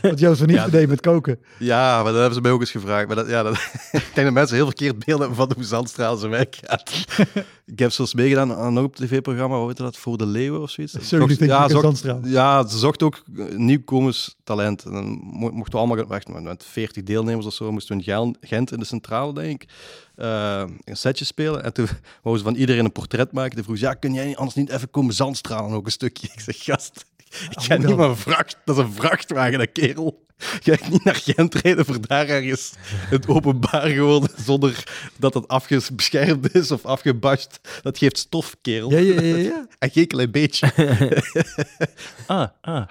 wat 0.09 0.19
Joost 0.19 0.37
van 0.39 0.47
Niet 0.47 0.55
Ja. 0.65 0.67
deed 0.67 0.87
met 0.87 1.01
koken. 1.01 1.39
Ja, 1.59 1.95
maar 1.95 2.05
dat 2.11 2.15
hebben 2.15 2.33
ze 2.33 2.41
mij 2.41 2.51
ook 2.51 2.59
eens 2.59 2.71
gevraagd. 2.71 3.07
Maar 3.07 3.15
dat, 3.15 3.27
ja, 3.29 3.43
dat, 3.43 3.53
ik 3.91 4.11
denk 4.13 4.25
dat 4.27 4.31
mensen 4.33 4.55
heel 4.55 4.65
verkeerd 4.65 5.05
beeld 5.05 5.19
hebben 5.19 5.37
van 5.37 5.51
hoe 5.55 5.63
zandstralen 5.63 6.19
zijn 6.19 6.31
werk 6.31 6.57
gaat. 6.61 6.91
ik 7.65 7.79
heb 7.79 7.91
zelfs 7.91 8.13
meegedaan 8.13 8.53
aan 8.53 8.77
een 8.77 8.83
op 8.83 8.95
tv-programma, 8.95 9.57
hoe 9.57 9.67
heet 9.67 9.77
dat, 9.77 9.97
Voor 9.97 10.17
de 10.17 10.25
Leeuwen 10.25 10.61
of 10.61 10.69
zoiets. 10.69 10.93
Zo, 10.93 11.17
die 11.17 11.27
denk 11.27 11.39
ik 11.39 11.47
ja, 11.47 11.69
zocht, 11.69 11.83
zandstraal. 11.83 12.19
ja, 12.23 12.67
ze 12.67 12.77
zocht 12.77 13.03
ook 13.03 13.23
nieuwkomers 13.55 14.35
talent. 14.43 14.83
En 14.83 14.91
dan 14.91 15.05
mo- 15.23 15.51
mochten 15.51 15.71
we 15.71 15.77
allemaal 15.85 16.09
echt 16.11 16.27
met- 16.27 16.43
met 16.43 16.65
40 16.69 17.03
deelnemers 17.03 17.45
of 17.45 17.53
zo, 17.53 17.71
moesten 17.71 17.97
we 17.97 18.03
in 18.03 18.09
Gen- 18.13 18.37
Gent 18.41 18.71
in 18.71 18.79
de 18.79 18.85
centrale, 18.85 19.33
denk 19.33 19.63
ik, 19.63 19.69
eh, 20.15 20.63
een 20.83 20.97
setje 20.97 21.25
spelen. 21.25 21.63
En 21.63 21.73
toen 21.73 21.87
wouden 22.21 22.43
ze 22.45 22.49
van 22.51 22.59
iedereen 22.59 22.85
een 22.85 22.91
portret 22.91 23.31
maken. 23.31 23.55
Toen 23.55 23.63
vroeg 23.63 23.77
ze, 23.77 23.83
ja, 23.85 23.93
kun 23.93 24.13
jij 24.13 24.35
anders 24.35 24.55
niet 24.55 24.69
even 24.69 24.89
komen 24.91 25.13
zandstralen 25.13 25.71
ook 25.75 25.85
een 25.85 25.91
stukje? 25.91 26.27
Ik 26.33 26.39
zeg, 26.39 26.63
gast, 26.63 27.05
ik 27.49 27.59
ga 27.59 27.77
hoe 27.77 27.85
niet 27.85 27.95
maar 27.95 28.17
vracht, 28.17 28.57
dat 28.65 28.77
is 28.77 28.83
een 28.83 28.93
vrachtwagen, 28.93 29.57
dat 29.57 29.71
kerel. 29.71 30.23
Ga 30.37 30.71
ik 30.71 30.89
niet 30.89 31.03
naar 31.03 31.15
Gent 31.15 31.55
rijden 31.55 31.85
voor 31.85 32.07
daar 32.07 32.27
ergens 32.27 32.73
het 32.87 33.27
openbaar 33.27 33.87
gewoon 33.89 34.29
zonder 34.37 34.83
dat 35.17 35.33
het 35.33 35.47
afgebeschermd 35.47 36.55
is 36.55 36.71
of 36.71 36.85
afgebast. 36.85 37.59
Dat 37.81 37.97
geeft 37.97 38.17
stof, 38.17 38.55
kerel. 38.61 38.91
Ja, 38.91 38.97
ja, 38.97 39.21
ja, 39.21 39.35
ja. 39.35 39.67
En 39.79 39.89
geen 39.89 40.07
klein 40.07 40.31
beetje. 40.31 40.71
ah, 42.27 42.47
ah. 42.61 42.87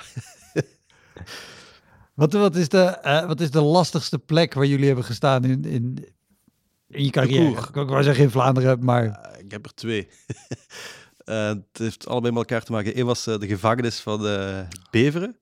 Wat, 2.15 2.33
wat, 2.33 2.57
is 2.57 2.69
de, 2.69 2.83
eh, 2.83 3.27
wat 3.27 3.41
is 3.41 3.51
de 3.51 3.61
lastigste 3.61 4.19
plek 4.19 4.55
waar 4.55 4.67
jullie 4.67 4.87
hebben 4.87 5.05
gestaan 5.05 5.45
in, 5.45 5.65
in, 5.65 6.07
in 6.89 7.05
je 7.05 7.11
carrière? 7.11 7.61
Ik 7.61 7.75
wou 7.75 8.03
zeggen 8.03 8.25
in 8.25 8.31
Vlaanderen, 8.31 8.85
maar 8.85 9.05
Eh, 9.05 9.45
ik 9.45 9.51
heb 9.51 9.65
er 9.65 9.75
twee. 9.75 10.09
Eh, 11.25 11.47
het 11.49 11.79
heeft 11.79 12.07
allebei 12.07 12.33
met 12.33 12.43
elkaar 12.43 12.65
te 12.65 12.73
maken. 12.73 12.99
Eén 12.99 13.07
was 13.07 13.27
eh, 13.27 13.39
de 13.39 13.47
gevangenis 13.47 14.01
van 14.01 14.27
eh, 14.27 14.59
Beveren. 14.91 15.37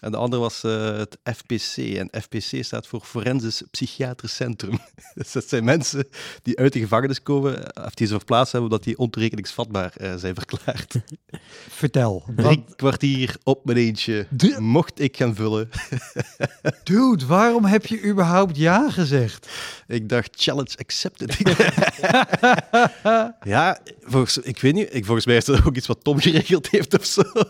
En 0.00 0.10
de 0.10 0.16
andere 0.16 0.42
was 0.42 0.62
het 0.62 1.18
FPC. 1.36 1.76
En 1.76 2.10
FPC 2.22 2.64
staat 2.64 2.86
voor 2.86 3.00
Forensisch 3.00 3.62
Psychiatrisch 3.70 4.34
Centrum. 4.34 4.78
dus 5.14 5.32
dat 5.32 5.48
zijn 5.48 5.64
mensen 5.64 6.08
die 6.42 6.58
uit 6.58 6.72
de 6.72 6.78
gevangenis 6.78 7.22
komen, 7.22 7.76
of 7.84 7.94
die 7.94 8.06
ze 8.06 8.16
verplaatst 8.16 8.52
hebben 8.52 8.70
omdat 8.70 8.86
die 8.86 8.98
ontoerekeningsvatbaar 8.98 9.92
eh, 9.96 10.14
zijn 10.16 10.34
verklaard. 10.34 10.94
vertel. 11.80 12.24
Drie 12.36 12.46
Wat, 12.66 12.76
kwartier 12.76 13.36
op 13.42 13.64
mijn 13.64 13.78
eentje. 13.78 14.26
De- 14.30 14.56
Mocht 14.60 15.00
ik 15.00 15.16
gaan 15.16 15.34
vullen. 15.34 15.68
dude, 16.84 17.26
waarom 17.26 17.64
heb 17.64 17.86
je 17.86 18.02
überhaupt 18.04 18.56
ja 18.56 18.90
gezegd? 18.90 19.48
Ik 19.86 20.08
dacht, 20.08 20.30
challenge 20.36 20.76
accepted. 20.78 21.36
ja, 23.42 23.78
volgens, 24.06 24.38
ik 24.38 24.60
weet 24.60 24.74
niet. 24.74 24.94
Ik, 24.94 25.04
volgens 25.04 25.26
mij 25.26 25.36
is 25.36 25.44
dat 25.44 25.64
ook 25.66 25.76
iets 25.76 25.86
wat 25.86 26.04
Tom 26.04 26.18
geregeld 26.20 26.68
heeft 26.70 26.98
of 26.98 27.04
zo. 27.04 27.22
Hij 27.32 27.44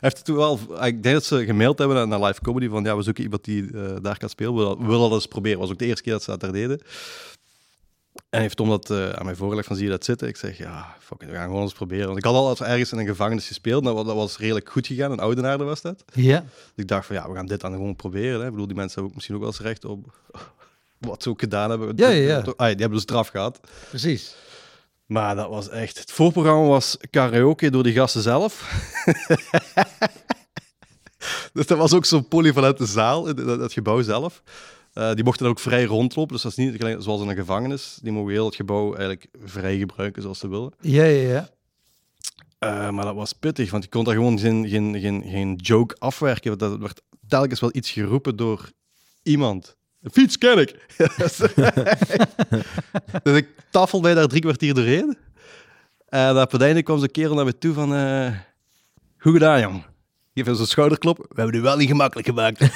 heeft 0.00 0.24
toen 0.24 0.36
wel, 0.36 0.60
ik 0.84 1.02
denk 1.02 1.14
dat 1.14 1.24
ze 1.24 1.44
gemaild 1.44 1.78
hebben 1.78 1.96
naar, 1.96 2.08
naar 2.08 2.28
Live 2.28 2.40
Comedy 2.40 2.68
van 2.68 2.84
ja, 2.84 2.96
we 2.96 3.02
zoeken 3.02 3.22
iemand 3.22 3.44
die 3.44 3.70
eh, 3.74 3.96
daar 4.02 4.18
kan 4.18 4.28
spelen. 4.28 4.54
We 4.54 4.58
willen, 4.60 4.78
we 4.78 4.84
willen 4.86 5.00
dat 5.00 5.12
eens 5.12 5.26
proberen. 5.26 5.58
was 5.58 5.70
ook 5.70 5.78
de 5.78 5.86
eerste 5.86 6.02
keer 6.02 6.12
dat 6.12 6.22
ze 6.22 6.30
dat 6.30 6.40
daar 6.40 6.52
deden. 6.52 6.80
En 8.30 8.40
heeft 8.40 8.56
Tom 8.56 8.68
dat 8.68 8.90
eh, 8.90 9.10
aan 9.10 9.24
mij 9.24 9.34
voorgelegd 9.34 9.66
van 9.66 9.76
zie 9.76 9.84
je 9.84 9.90
dat 9.90 10.04
zitten? 10.04 10.28
Ik 10.28 10.36
zeg 10.36 10.58
ja, 10.58 10.96
fuck 11.00 11.22
it, 11.22 11.28
we 11.28 11.34
gaan 11.34 11.46
gewoon 11.46 11.62
eens 11.62 11.72
proberen. 11.72 12.06
Want 12.06 12.18
ik 12.18 12.24
had 12.24 12.34
al 12.34 12.66
ergens 12.66 12.92
in 12.92 12.98
een 12.98 13.06
gevangenis 13.06 13.46
gespeeld. 13.46 13.84
Dat, 13.84 13.94
wa- 13.94 14.02
dat 14.02 14.14
was 14.14 14.38
redelijk 14.38 14.70
goed 14.70 14.86
gegaan. 14.86 15.12
In 15.12 15.18
Oudenaarde 15.18 15.64
was 15.64 15.80
dat. 15.82 16.04
Ja. 16.12 16.40
Dus 16.40 16.50
ik 16.84 16.88
dacht 16.88 17.06
van 17.06 17.16
ja, 17.16 17.28
we 17.28 17.34
gaan 17.34 17.46
dit 17.46 17.60
dan 17.60 17.72
gewoon 17.72 17.96
proberen. 17.96 18.40
Hè. 18.40 18.44
Ik 18.44 18.50
bedoel, 18.50 18.66
die 18.66 18.76
mensen 18.76 18.92
hebben 18.94 19.08
ook 19.10 19.14
misschien 19.14 19.34
ook 19.34 19.42
wel 19.42 19.50
eens 19.50 19.60
recht 19.60 19.84
op 19.84 20.14
wat 20.98 21.22
ze 21.22 21.28
ook 21.28 21.40
gedaan 21.40 21.70
hebben. 21.70 21.92
Ja, 21.96 22.08
ja, 22.08 22.28
ja. 22.28 22.36
Ah, 22.38 22.44
die 22.56 22.66
hebben 22.66 22.90
dus 22.90 23.02
straf 23.02 23.28
gehad. 23.28 23.60
Precies. 23.88 24.34
Maar 25.06 25.36
dat 25.36 25.48
was 25.48 25.68
echt... 25.68 25.98
Het 25.98 26.12
voorprogramma 26.12 26.66
was 26.68 26.96
karaoke 27.10 27.70
door 27.70 27.82
die 27.82 27.92
gasten 27.92 28.22
zelf. 28.22 28.84
dus 31.52 31.66
dat 31.66 31.78
was 31.78 31.92
ook 31.92 32.04
zo'n 32.04 32.28
polyvalente 32.28 32.86
zaal, 32.86 33.22
dat, 33.22 33.36
dat 33.36 33.72
gebouw 33.72 34.02
zelf. 34.02 34.42
Eh, 34.92 35.14
die 35.14 35.24
mochten 35.24 35.42
dan 35.42 35.52
ook 35.52 35.60
vrij 35.60 35.84
rondlopen, 35.84 36.32
dus 36.32 36.42
dat 36.42 36.50
is 36.50 36.56
niet 36.56 36.76
gelijk 36.76 37.02
zoals 37.02 37.22
in 37.22 37.28
een 37.28 37.36
gevangenis. 37.36 37.98
Die 38.02 38.12
mogen 38.12 38.32
heel 38.32 38.46
het 38.46 38.54
gebouw 38.54 38.94
eigenlijk 38.94 39.26
vrij 39.44 39.78
gebruiken 39.78 40.22
zoals 40.22 40.38
ze 40.38 40.48
willen. 40.48 40.72
Ja, 40.80 41.04
ja, 41.04 41.28
ja. 41.28 41.48
Eh, 42.58 42.90
maar 42.90 43.04
dat 43.04 43.14
was 43.14 43.32
pittig, 43.32 43.70
want 43.70 43.84
je 43.84 43.90
kon 43.90 44.04
daar 44.04 44.14
gewoon 44.14 44.38
geen, 44.38 44.68
geen, 44.68 45.00
geen, 45.00 45.22
geen 45.22 45.54
joke 45.54 45.96
afwerken. 45.98 46.48
Want 46.48 46.60
dat 46.60 46.78
werd 46.78 47.02
telkens 47.28 47.60
wel 47.60 47.70
iets 47.72 47.90
geroepen 47.90 48.36
door 48.36 48.70
iemand. 49.22 49.76
De 49.98 50.10
fiets 50.10 50.38
ken 50.38 50.58
ik. 50.58 50.74
dus 53.22 53.36
ik 53.36 53.48
tafel 53.70 54.00
mij 54.00 54.14
daar 54.14 54.26
drie 54.26 54.40
kwartier 54.40 54.74
doorheen. 54.74 55.16
En 56.08 56.40
op 56.40 56.52
het 56.52 56.62
einde 56.62 56.82
kwam 56.82 56.98
zo'n 56.98 57.10
kerel 57.10 57.34
naar 57.34 57.44
me 57.44 57.58
toe 57.58 57.74
van... 57.74 57.94
eh, 57.94 58.32
goed 59.18 59.32
gedaan, 59.32 59.60
jong. 59.60 59.84
Geef 60.34 60.46
eens 60.46 60.60
een 60.60 60.66
schouderklop. 60.66 61.16
We 61.16 61.24
hebben 61.34 61.54
het 61.54 61.64
wel 61.64 61.76
niet 61.76 61.88
gemakkelijk 61.88 62.28
gemaakt. 62.28 62.60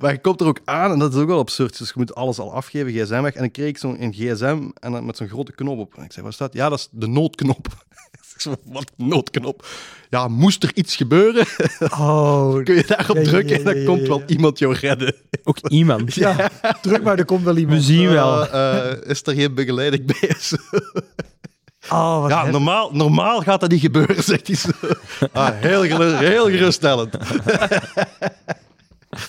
maar 0.00 0.12
je 0.12 0.18
komt 0.20 0.40
er 0.40 0.46
ook 0.46 0.60
aan, 0.64 0.92
en 0.92 0.98
dat 0.98 1.14
is 1.14 1.20
ook 1.20 1.28
wel 1.28 1.38
absurd. 1.38 1.78
Dus 1.78 1.88
je 1.88 1.94
moet 1.96 2.14
alles 2.14 2.38
al 2.38 2.52
afgeven, 2.52 2.92
gsm 2.92 3.22
weg. 3.22 3.34
En 3.34 3.40
dan 3.40 3.50
kreeg 3.50 3.68
ik 3.68 3.78
zo'n 3.78 4.12
gsm 4.12 4.68
en 4.74 5.06
met 5.06 5.16
zo'n 5.16 5.28
grote 5.28 5.52
knop 5.52 5.78
op. 5.78 5.94
En 5.94 6.04
ik 6.04 6.12
zei, 6.12 6.24
wat 6.24 6.32
is 6.32 6.38
dat? 6.38 6.52
Ja, 6.52 6.68
dat 6.68 6.78
is 6.78 6.88
de 6.90 7.06
noodknop. 7.06 7.66
Wat 8.64 8.92
noodknop? 8.96 9.66
Ja, 10.10 10.28
moest 10.28 10.62
er 10.62 10.70
iets 10.74 10.96
gebeuren? 10.96 11.46
Oh, 11.98 12.64
Kun 12.64 12.74
je 12.74 12.84
daarop 12.86 13.16
Ja, 13.16 13.22
ja, 13.22 13.28
drukken 13.28 13.52
ja, 13.52 13.58
en 13.58 13.74
dan 13.74 13.84
komt 13.84 14.00
ja, 14.00 14.08
wel 14.08 14.22
iemand 14.26 14.58
jou 14.58 14.74
redden. 14.74 15.14
Ook 15.44 15.58
iemand. 15.68 16.14
ja. 16.14 16.50
Druk 16.82 17.02
maar, 17.02 17.18
er 17.18 17.24
komt 17.24 17.44
wel 17.44 17.56
iemand. 17.56 17.76
We 17.76 17.82
zien 17.84 18.08
wel. 18.10 18.48
Eh, 18.48 18.90
eh, 18.90 18.98
is 19.02 19.22
er 19.24 19.34
geen 19.34 19.54
begeleiding 19.54 20.06
bij? 20.06 20.30
Oh, 21.88 22.24
Ja, 22.28 22.50
normaal, 22.50 22.90
normaal 22.92 23.40
gaat 23.40 23.60
dat 23.60 23.70
niet 23.70 23.80
gebeuren, 23.80 24.22
zegt 24.24 24.46
hij 24.46 24.56
zo. 24.56 24.70
Ah, 25.32 25.48
heel, 25.54 25.82
heel 26.18 26.44
geruststellend. 26.50 27.16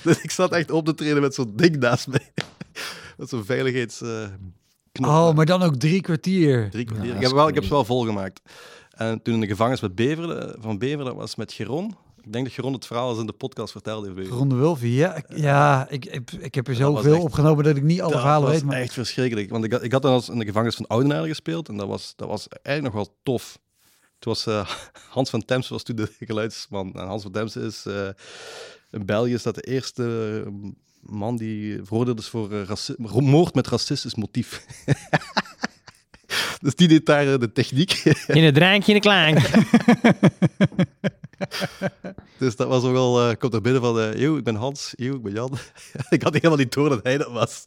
dus 0.03 0.21
ik 0.21 0.31
zat 0.31 0.51
echt 0.51 0.71
op 0.71 0.85
te 0.85 0.93
treden 0.93 1.21
met 1.21 1.33
zo'n 1.35 1.53
ding 1.55 1.77
naast 1.77 2.07
mij. 2.07 2.33
Met 3.17 3.29
zo'n 3.29 3.45
veiligheidsknop. 3.45 4.31
Oh, 5.01 5.33
maar 5.33 5.45
dan 5.45 5.61
ook 5.63 5.75
drie 5.75 6.01
kwartier. 6.01 6.69
Drie 6.69 6.85
kwartier. 6.85 7.09
Ja, 7.09 7.15
ik, 7.15 7.21
heb 7.21 7.31
wel, 7.31 7.47
ik 7.47 7.55
heb 7.55 7.63
ze 7.63 7.69
wel 7.69 7.85
volgemaakt. 7.85 8.41
En 8.91 9.21
toen 9.21 9.33
in 9.33 9.39
de 9.39 9.47
gevangenis 9.47 9.81
met 9.81 9.95
Beveren, 9.95 10.55
van 10.61 10.77
Beveren, 10.77 11.05
dat 11.05 11.15
was 11.15 11.35
met 11.35 11.53
Geron. 11.53 11.95
Ik 12.23 12.33
denk 12.33 12.45
dat 12.45 12.53
Geron 12.53 12.73
het 12.73 12.85
verhaal 12.85 13.09
eens 13.09 13.19
in 13.19 13.25
de 13.25 13.33
podcast 13.33 13.71
vertelde 13.71 14.07
heeft. 14.13 14.27
u. 14.29 14.31
Ronde 14.31 14.55
Wulfie, 14.55 14.93
ja. 14.93 15.15
ik- 15.15 15.25
Ja, 15.37 15.89
ik, 15.89 16.05
ik, 16.05 16.31
ik 16.31 16.55
heb 16.55 16.67
er 16.67 16.77
Dat 16.77 16.81
was 16.91 16.95
zoveel 17.01 17.13
echt- 17.15 17.23
opgenomen 17.23 17.63
dat 17.63 17.75
ik 17.75 17.83
niet 17.83 18.01
alle 18.01 18.11
dat 18.11 18.21
verhalen 18.21 18.47
was 18.47 18.55
weet. 18.57 18.65
Maar... 18.65 18.79
echt 18.79 18.93
verschrikkelijk. 18.93 19.49
Want 19.49 19.63
ik, 19.63 19.71
had- 19.71 19.83
ik 19.83 19.91
had 19.91 20.01
dan 20.01 20.13
als 20.13 20.29
in 20.29 20.39
de 20.39 20.45
gevangenis 20.45 20.75
van 20.75 20.87
Oudenaarde 20.87 21.27
gespeeld. 21.27 21.69
En 21.69 21.77
dat 21.77 21.87
was, 21.87 22.13
dat 22.15 22.27
was 22.27 22.47
eigenlijk 22.47 22.95
nog 22.95 23.05
wel 23.05 23.15
tof. 23.23 23.59
Het 24.15 24.25
was 24.25 24.45
eh, 24.45 24.69
Hans 25.09 25.29
van 25.29 25.45
Temse 25.45 25.73
was 25.73 25.83
toen 25.83 25.95
de 25.95 26.11
geluidsman. 26.19 26.93
En 26.93 27.07
Hans 27.07 27.23
van 27.23 27.31
Temse 27.31 27.59
is 27.61 27.85
eh, 27.85 28.07
in 28.91 29.05
België 29.05 29.33
is 29.33 29.43
dat 29.43 29.55
de 29.55 29.61
eerste 29.61 30.03
eh, 30.45 30.51
man 31.01 31.37
die 31.37 31.79
veroordeeld 31.83 32.19
is 32.19 32.27
voor 32.27 32.51
eh, 32.51 32.95
moord 33.07 33.55
met 33.55 33.67
racistisch 33.67 34.15
motief. 34.15 34.65
dus 36.65 36.75
die 36.75 36.87
deed 36.87 37.05
daar 37.05 37.39
de 37.39 37.51
techniek. 37.51 37.91
Geen 38.27 38.53
drank, 38.53 38.83
geen 38.83 38.99
klank. 38.99 39.39
dus 42.39 42.55
dat 42.55 42.67
was 42.67 42.83
ook 42.83 42.91
wel, 42.91 43.29
eh 43.29 43.35
komt 43.37 43.53
er 43.53 43.61
binnen 43.61 43.81
van, 43.81 44.17
yo, 44.17 44.37
ik 44.37 44.43
ben 44.43 44.55
Hans, 44.55 44.93
yo, 44.95 45.15
ik 45.15 45.21
ben 45.21 45.33
Jan. 45.33 45.57
ik 46.09 46.23
had 46.23 46.33
helemaal 46.33 46.57
niet 46.57 46.73
door 46.73 46.89
dat 46.89 47.03
hij 47.03 47.17
dat 47.17 47.31
was. 47.31 47.63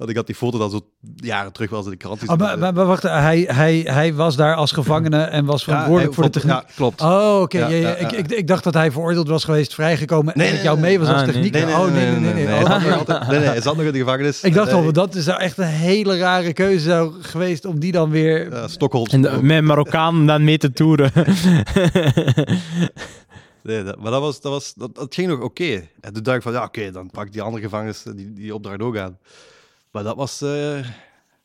Want 0.00 0.12
ik 0.12 0.18
had 0.18 0.26
die 0.26 0.34
foto 0.36 0.58
dan 0.58 0.70
zo 0.70 0.80
jaren 1.16 1.52
terug 1.52 1.70
eens 1.70 1.84
in 1.84 1.90
de 1.90 1.96
krant. 1.96 2.22
Oh, 2.28 2.36
maar, 2.36 2.58
maar, 2.58 2.74
maar 2.74 2.86
wacht, 2.86 3.02
hij, 3.02 3.40
hij, 3.46 3.80
hij 3.84 4.14
was 4.14 4.36
daar 4.36 4.54
als 4.54 4.72
gevangene 4.72 5.22
en 5.22 5.44
was 5.44 5.64
verantwoordelijk 5.64 6.08
Ja, 6.08 6.14
voor 6.14 6.24
de 6.24 6.30
techniek. 6.30 6.52
Ja, 6.52 6.64
klopt. 6.76 7.00
Oh, 7.00 7.38
oké. 7.40 7.58
Ja, 7.58 7.68
ja, 7.68 7.76
ja, 7.76 7.88
ja, 7.88 7.94
Ik, 7.96 8.12
ik, 8.12 8.30
ik 8.30 8.46
dacht 8.46 8.64
dat 8.64 8.74
hij 8.74 8.90
veroordeeld 8.92 9.28
was 9.28 9.44
geweest, 9.44 9.74
vrijgekomen 9.74 10.32
Nee, 10.36 10.46
en 10.46 10.52
nee, 10.52 10.52
met 10.52 10.62
jou 10.62 10.78
mee 10.78 10.98
was 10.98 11.08
als 11.08 11.16
Ah, 11.16 11.22
nee. 11.24 11.32
techniek. 11.34 11.52
Nee, 11.52 11.64
nee, 11.64 11.74
oh, 11.74 11.92
nee, 11.92 12.10
nee, 12.10 12.20
nee. 12.20 12.32
nee. 12.34 12.46
Hij 12.46 12.62
Oh, 12.62 12.70
zat 12.70 12.80
nog 12.82 12.98
altijd- 12.98 13.28
nee, 13.28 13.38
nee, 13.38 13.48
hij 13.48 13.60
zat 13.60 13.76
nog 13.76 13.84
in 13.86 13.92
de 13.92 13.98
gevangenis. 13.98 14.42
ik 14.42 14.54
dacht 14.54 14.72
al, 14.72 14.82
eh, 14.86 14.92
dat 14.92 15.14
is 15.14 15.26
nou 15.26 15.40
echt 15.40 15.58
een 15.58 15.64
hele 15.64 16.18
rare 16.18 16.52
keuze 16.52 16.84
zou 16.84 17.12
geweest 17.22 17.64
om 17.64 17.78
die 17.80 17.92
dan 17.92 18.10
weer... 18.10 18.50
Ja, 18.52 18.68
Stockholm. 18.68 19.06
En 19.06 19.22
de- 19.22 19.38
met 19.42 19.62
Marokkaan 19.64 20.26
dan 20.26 20.44
mee 20.44 20.58
te 20.58 20.72
toeren. 20.72 21.12
Nee, 23.62 23.82
dat, 23.84 23.98
maar 24.00 24.10
dat, 24.10 24.20
was, 24.20 24.40
dat, 24.40 24.52
was, 24.52 24.74
dat, 24.74 24.94
dat 24.94 25.14
ging 25.14 25.28
nog 25.28 25.40
oké. 25.40 25.82
En 26.00 26.12
toen 26.12 26.22
dacht 26.22 26.36
ik 26.36 26.42
van, 26.42 26.52
ja, 26.52 26.64
oké, 26.64 26.90
dan 26.90 27.10
pak 27.10 27.26
ik 27.26 27.32
die 27.32 27.42
andere 27.42 27.62
gevangenis 27.62 28.02
eh, 28.06 28.12
die, 28.16 28.32
die 28.32 28.54
opdracht 28.54 28.80
ook 28.80 28.96
aan. 28.96 29.18
Maar 29.90 30.02
dat 30.02 30.16
was 30.16 30.42
eh, 30.42 30.76
een 30.76 30.84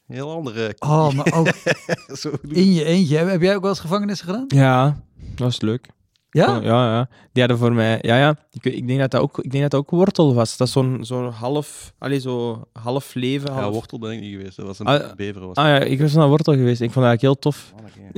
heel 0.07 0.31
andere... 0.31 0.75
Oh, 0.79 1.11
maar 1.11 1.33
ook 1.33 1.47
Zo, 2.19 2.31
in 2.47 2.73
je 2.73 2.83
eentje. 2.83 3.17
Heb 3.17 3.27
heb 3.27 3.41
jij 3.41 3.55
ook 3.55 3.61
wel 3.61 3.69
eens 3.69 3.79
gevangenissen 3.79 4.25
gedaan? 4.27 4.45
ja, 4.47 4.85
dat 5.15 5.39
was 5.39 5.61
leuk. 5.61 5.87
Ja? 6.35 6.57
Oh, 6.57 6.63
ja, 6.63 6.95
ja. 6.95 7.07
Die 7.31 7.43
hadden 7.43 7.57
voor 7.57 7.73
mij... 7.73 7.99
Ja, 8.01 8.17
ja. 8.17 8.37
Ik, 8.51 8.65
ik, 8.65 8.87
denk 8.87 8.99
dat 8.99 9.11
dat 9.11 9.21
ook, 9.21 9.37
ik 9.37 9.51
denk 9.51 9.61
dat 9.61 9.71
dat 9.71 9.79
ook 9.79 9.89
wortel 9.89 10.33
was. 10.33 10.57
Dat 10.57 10.67
is 10.67 10.73
zo'n 10.73 10.97
zo'n 11.01 11.29
half... 11.29 11.93
Allee, 11.97 12.19
zo 12.19 12.63
half 12.73 13.13
leven, 13.13 13.53
ja, 13.53 13.61
half... 13.61 13.73
wortel 13.73 13.99
ben 13.99 14.11
ik 14.11 14.19
niet 14.19 14.35
geweest. 14.35 14.57
Dat 14.57 14.65
was 14.65 14.79
een 14.79 14.85
Ah, 14.85 15.15
bever. 15.15 15.47
Was 15.47 15.55
Ah 15.55 15.65
ja, 15.65 15.79
ik 15.79 15.99
was 15.99 16.13
naar 16.13 16.27
wortel 16.27 16.53
geweest. 16.53 16.81
Ik 16.81 16.91
vond 16.91 17.05
dat 17.05 17.21
eigenlijk 17.21 17.21
heel 17.21 17.51
tof. 17.51 17.73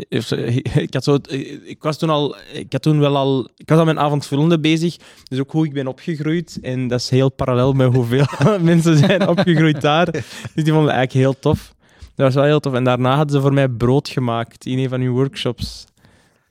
Ik 0.88 0.94
had 0.94 1.04
zo, 1.04 1.18
ik 1.64 1.84
was 1.84 1.98
toen 1.98 2.10
al, 2.10 2.36
ik 2.54 2.72
had 2.72 2.82
toen 2.82 3.00
wel 3.00 3.18
al, 3.18 3.50
ik 3.56 3.70
was 3.70 3.78
al 3.78 3.86
mijn 3.86 4.00
avondvullende 4.00 4.60
bezig, 4.60 4.96
dus 5.24 5.40
ook 5.40 5.52
hoe 5.52 5.66
ik 5.66 5.74
ben 5.74 5.88
opgegroeid 5.88 6.60
en 6.62 6.88
dat 6.88 7.00
is 7.00 7.10
heel 7.10 7.32
parallel 7.32 7.74
met 7.74 7.94
hoeveel 7.94 8.26
mensen 8.62 8.98
zijn 8.98 9.28
opgegroeid 9.28 9.82
daar. 9.82 10.12
Dus 10.12 10.24
die 10.54 10.74
vonden 10.74 10.84
het 10.84 10.96
eigenlijk 10.96 11.14
heel 11.14 11.40
tof. 11.40 11.76
Dat 12.16 12.26
was 12.26 12.36
wel 12.36 12.44
heel 12.44 12.60
tof. 12.60 12.74
En 12.74 12.84
daarna 12.84 13.16
hadden 13.16 13.36
ze 13.36 13.42
voor 13.42 13.54
mij 13.54 13.70
brood 13.70 14.10
gemaakt 14.10 14.66
in 14.66 14.78
een 14.78 14.90
van 14.90 15.02
hun 15.02 15.12
workshops. 15.12 15.86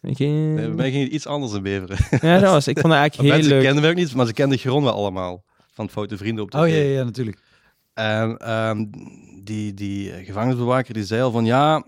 Nee, 0.00 0.54
bij 0.54 0.68
mij 0.68 0.90
ging 0.90 1.04
het 1.04 1.12
iets 1.12 1.26
anders 1.26 1.52
in 1.52 1.62
Beveren. 1.62 1.96
ja, 2.20 2.38
dat 2.38 2.50
was, 2.50 2.68
ik 2.68 2.78
vond 2.78 2.92
dat 2.92 3.00
eigenlijk 3.00 3.16
heel 3.28 3.32
Mensen 3.32 3.52
leuk. 3.52 3.62
kenden 3.62 3.80
mij 3.82 3.90
ook 3.90 3.96
niet, 3.96 4.14
maar 4.14 4.26
ze 4.26 4.32
kenden 4.32 4.58
Geron 4.58 4.82
wel 4.82 4.92
allemaal. 4.92 5.44
Van 5.72 5.88
foute 5.90 6.16
vrienden 6.16 6.44
op 6.44 6.50
de 6.50 6.58
Oh 6.58 6.68
ja, 6.68 6.74
ja, 6.74 6.82
ja, 6.82 7.04
natuurlijk. 7.04 7.38
En 7.94 8.36
ehm, 8.36 8.84
die, 9.42 9.74
die 9.74 10.12
eh, 10.12 10.26
gevangenisbewaker 10.26 10.94
die 10.94 11.04
zei 11.04 11.22
al 11.22 11.30
van 11.30 11.44
ja, 11.44 11.84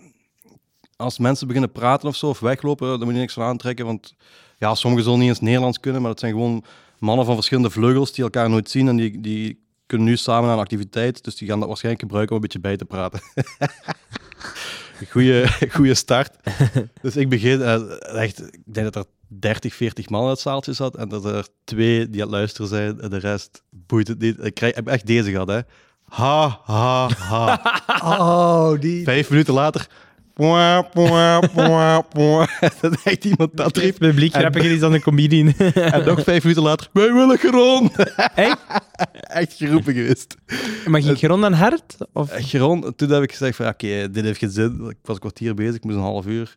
als 0.96 1.18
mensen 1.18 1.46
beginnen 1.46 1.72
praten 1.72 2.08
of 2.08 2.16
zo 2.16 2.28
of 2.28 2.40
weglopen, 2.40 2.88
dan 2.88 2.98
moet 3.04 3.14
je 3.14 3.20
niks 3.20 3.32
van 3.32 3.42
aantrekken. 3.44 3.86
Want 3.86 4.14
ja, 4.56 4.74
sommigen 4.74 5.04
zullen 5.04 5.18
niet 5.20 5.28
eens 5.28 5.40
Nederlands 5.40 5.80
kunnen, 5.80 6.00
maar 6.02 6.10
het 6.10 6.20
zijn 6.20 6.32
gewoon 6.32 6.64
mannen 6.98 7.26
van 7.26 7.34
verschillende 7.34 7.70
vleugels 7.70 8.12
die 8.12 8.24
elkaar 8.24 8.50
nooit 8.50 8.70
zien 8.70 8.88
en 8.88 8.96
die, 8.96 9.20
die 9.20 9.66
kunnen 9.86 10.06
nu 10.06 10.16
samen 10.16 10.48
aan 10.48 10.54
een 10.54 10.62
activiteit. 10.62 11.24
Dus 11.24 11.36
die 11.36 11.48
gaan 11.48 11.58
dat 11.58 11.68
waarschijnlijk 11.68 12.04
gebruiken 12.04 12.36
om 12.36 12.42
een 12.42 12.48
beetje 12.48 12.68
bij 12.68 12.76
te 12.76 12.84
praten. 12.84 13.20
Goeie, 15.10 15.46
goeie 15.74 15.94
start. 15.94 16.36
Dus 17.02 17.16
ik 17.16 17.28
begin, 17.28 17.62
eh, 17.62 18.22
echt, 18.22 18.54
ik 18.54 18.60
denk 18.64 18.92
dat 18.92 19.04
er 19.04 19.10
30, 19.26 19.74
40 19.74 20.08
man 20.08 20.22
in 20.22 20.28
het 20.28 20.40
zaaltje 20.40 20.72
zat 20.72 20.96
en 20.96 21.08
dat 21.08 21.24
er 21.24 21.46
twee 21.64 22.10
die 22.10 22.22
aan 22.22 22.28
het 22.28 22.36
luisteren 22.36 22.68
zijn 22.68 23.00
en 23.00 23.10
de 23.10 23.18
rest 23.18 23.62
boeit 23.70 24.08
het 24.08 24.18
niet. 24.18 24.44
Ik, 24.44 24.54
krijg, 24.54 24.72
ik 24.72 24.78
heb 24.78 24.86
echt 24.88 25.06
deze 25.06 25.30
gehad, 25.30 25.48
hè. 25.48 25.60
Ha, 26.04 26.60
ha, 26.64 27.08
ha. 27.08 27.60
Oh, 28.18 28.80
die... 28.80 29.04
Vijf 29.04 29.30
minuten 29.30 29.54
later. 29.54 29.88
Pwa, 30.38 30.82
pwa, 30.82 31.40
pwa, 31.40 32.00
pwa. 32.00 32.48
Dat 32.80 33.02
echt 33.04 33.24
iemand 33.24 33.56
dat 33.56 33.76
riep. 33.76 33.98
Het 33.98 33.98
publiek 33.98 34.34
grappiger 34.34 34.70
is 34.70 34.80
dan 34.80 34.92
een 34.92 35.02
comedian. 35.02 35.54
En 35.74 36.04
nog 36.04 36.22
vijf 36.22 36.42
minuten 36.42 36.62
later. 36.62 36.88
Wij 36.92 37.12
willen 37.12 37.38
Geron. 37.38 37.90
Echt? 38.34 38.58
Echt 39.20 39.52
geroepen 39.52 39.94
geweest. 39.94 40.36
Maar 40.86 41.02
ging 41.02 41.18
Geron 41.18 41.40
dan 41.40 41.52
hard? 41.52 41.96
Of? 42.12 42.30
Geron, 42.32 42.94
toen 42.96 43.10
heb 43.10 43.22
ik 43.22 43.30
gezegd 43.30 43.56
van 43.56 43.66
oké, 43.66 44.10
dit 44.10 44.24
heeft 44.24 44.38
geen 44.38 44.50
zin. 44.50 44.86
Ik 44.88 44.96
was 45.02 45.14
een 45.14 45.20
kwartier 45.20 45.54
bezig, 45.54 45.74
ik 45.74 45.84
moest 45.84 45.96
een 45.96 46.02
half 46.02 46.26
uur. 46.26 46.56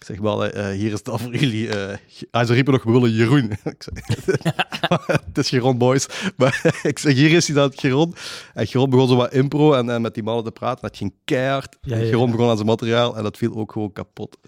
Ik 0.00 0.06
zeg 0.06 0.18
wel, 0.18 0.46
eh, 0.46 0.68
hier 0.70 0.92
is 0.92 1.00
het 1.04 1.08
voor 1.12 1.36
jullie. 1.36 1.68
eh, 1.68 1.96
ah, 2.30 2.46
ze 2.46 2.52
riepen 2.52 2.72
nog, 2.72 2.82
we 2.82 2.90
willen 2.90 3.10
Jeroen. 3.12 3.50
ik 3.64 3.82
zeg, 3.82 4.06
het 5.26 5.38
is 5.38 5.48
Geron, 5.48 5.78
boys. 5.78 6.06
Maar 6.36 6.60
ik 6.82 6.98
zeg, 6.98 7.14
hier 7.14 7.30
is 7.30 7.46
hij 7.46 7.56
dan, 7.56 7.72
Geron. 7.74 8.14
En 8.54 8.66
Geron 8.66 8.90
begon 8.90 9.08
zo 9.08 9.16
wat 9.16 9.32
impro 9.32 9.72
en, 9.72 9.90
en 9.90 10.02
met 10.02 10.14
die 10.14 10.22
mannen 10.22 10.44
te 10.44 10.50
praten. 10.50 10.82
Dat 10.82 10.96
ging 10.96 11.14
keihard. 11.24 11.76
Ja, 11.80 11.96
ja, 11.96 12.08
Geron 12.08 12.30
begon 12.30 12.48
aan 12.48 12.56
zijn 12.56 12.68
materiaal 12.68 13.16
en 13.16 13.22
dat 13.22 13.36
viel 13.36 13.56
ook 13.56 13.72
gewoon 13.72 13.92
kapot. 13.92 14.38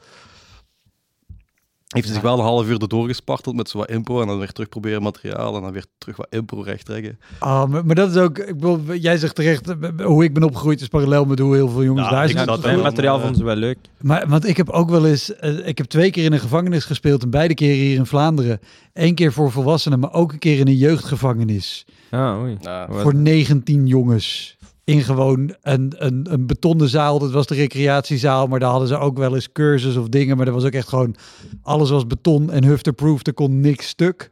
Heeft 1.92 2.04
hij 2.04 2.14
zich 2.14 2.22
wel 2.22 2.38
een 2.38 2.44
half 2.44 2.66
uur 2.68 2.80
erdoor 2.80 3.06
gesparteld 3.06 3.56
met 3.56 3.68
zo 3.68 3.78
wat 3.78 3.90
impro 3.90 4.20
en 4.20 4.26
dan 4.26 4.38
weer 4.38 4.52
terug 4.52 4.68
proberen 4.68 5.02
materiaal 5.02 5.56
en 5.56 5.62
dan 5.62 5.72
weer 5.72 5.84
terug 5.98 6.16
wat 6.16 6.26
impro 6.30 6.60
recht 6.60 6.84
trekken. 6.84 7.18
Oh, 7.40 7.64
maar, 7.64 7.86
maar 7.86 7.94
dat 7.94 8.10
is 8.10 8.16
ook... 8.16 8.38
Ik 8.38 8.54
bedoel, 8.54 8.94
jij 8.94 9.16
zegt 9.18 9.34
terecht, 9.34 9.68
eh, 9.68 9.76
hoe 10.04 10.24
ik 10.24 10.34
ben 10.34 10.42
opgegroeid 10.42 10.80
is 10.80 10.88
parallel 10.88 11.24
met 11.24 11.38
hoe 11.38 11.54
heel 11.54 11.68
veel 11.68 11.84
jongens 11.84 12.08
Ja, 12.08 12.12
daar 12.12 12.28
zijn. 12.28 12.46
Mijn 12.46 12.60
wel, 12.62 12.82
materiaal 12.82 13.14
eh, 13.16 13.20
vonden 13.20 13.38
ze 13.40 13.44
wel 13.44 13.56
leuk. 13.56 13.78
Maar, 14.00 14.28
want 14.28 14.46
ik 14.48 14.56
heb 14.56 14.70
ook 14.70 14.90
wel 14.90 15.06
eens... 15.06 15.34
eh, 15.36 15.66
ik 15.66 15.78
heb 15.78 15.86
twee 15.86 16.10
keer 16.10 16.24
in 16.24 16.32
een 16.32 16.40
gevangenis 16.40 16.84
gespeeld 16.84 17.22
en 17.22 17.30
beide 17.30 17.54
keren 17.54 17.76
hier 17.76 17.96
in 17.96 18.06
Vlaanderen. 18.06 18.60
Eén 18.92 19.14
keer 19.14 19.32
voor 19.32 19.50
volwassenen, 19.50 19.98
maar 19.98 20.12
ook 20.12 20.32
een 20.32 20.38
keer 20.38 20.58
in 20.58 20.66
een 20.68 20.76
jeugdgevangenis. 20.76 21.84
Ah, 22.10 22.40
oei. 22.42 22.58
Voor 22.88 23.14
19 23.14 23.86
jongens. 23.86 24.56
In 24.84 25.02
gewoon 25.02 25.54
een, 25.62 25.92
een, 25.96 26.32
een 26.32 26.46
betonnen 26.46 26.88
zaal. 26.88 27.18
Dat 27.18 27.30
was 27.30 27.46
de 27.46 27.54
recreatiezaal, 27.54 28.46
maar 28.46 28.60
daar 28.60 28.70
hadden 28.70 28.88
ze 28.88 28.98
ook 28.98 29.18
wel 29.18 29.34
eens 29.34 29.52
cursus 29.52 29.96
of 29.96 30.08
dingen. 30.08 30.36
Maar 30.36 30.46
dat 30.46 30.54
was 30.54 30.64
ook 30.64 30.72
echt 30.72 30.88
gewoon, 30.88 31.16
alles 31.62 31.90
was 31.90 32.06
beton 32.06 32.50
en 32.50 32.64
hufterproof. 32.64 33.26
Er 33.26 33.34
kon 33.34 33.60
niks 33.60 33.88
stuk. 33.88 34.30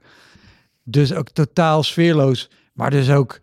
Dus 0.84 1.12
ook 1.14 1.28
totaal 1.30 1.82
sfeerloos. 1.82 2.51
Maar 2.72 2.90
dus 2.90 3.11
ook 3.11 3.40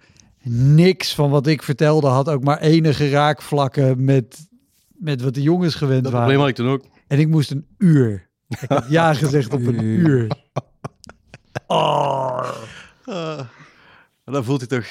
niks 0.50 1.16
van 1.16 1.30
wat 1.30 1.48
ik 1.48 1.64
vertelde 1.64 2.08
had 2.08 2.30
ook 2.30 2.44
maar 2.44 2.60
enige 2.60 3.10
raakvlakken 3.10 4.04
met, 4.06 4.48
met 4.90 5.22
wat 5.22 5.34
de 5.34 5.42
jongens 5.42 5.76
gewend 5.76 6.04
Dat 6.04 6.12
waren. 6.12 6.28
probleem 6.28 6.48
had 6.48 6.60
ik 6.60 6.66
toen 6.66 6.74
ook. 6.74 6.86
En 7.08 7.20
ik 7.20 7.28
moest 7.28 7.52
een 7.52 7.66
uur. 7.78 8.30
Ik 8.48 8.60
heb 8.68 8.86
ja 8.90 9.14
gezegd 9.14 9.54
op 9.54 9.66
een 9.66 9.84
uur. 9.84 10.28
Oh. 11.68 12.50
Ah, 13.10 13.38
maar 14.26 14.34
dan 14.34 14.44
voelt 14.44 14.60
hij 14.60 14.80
toch 14.80 14.88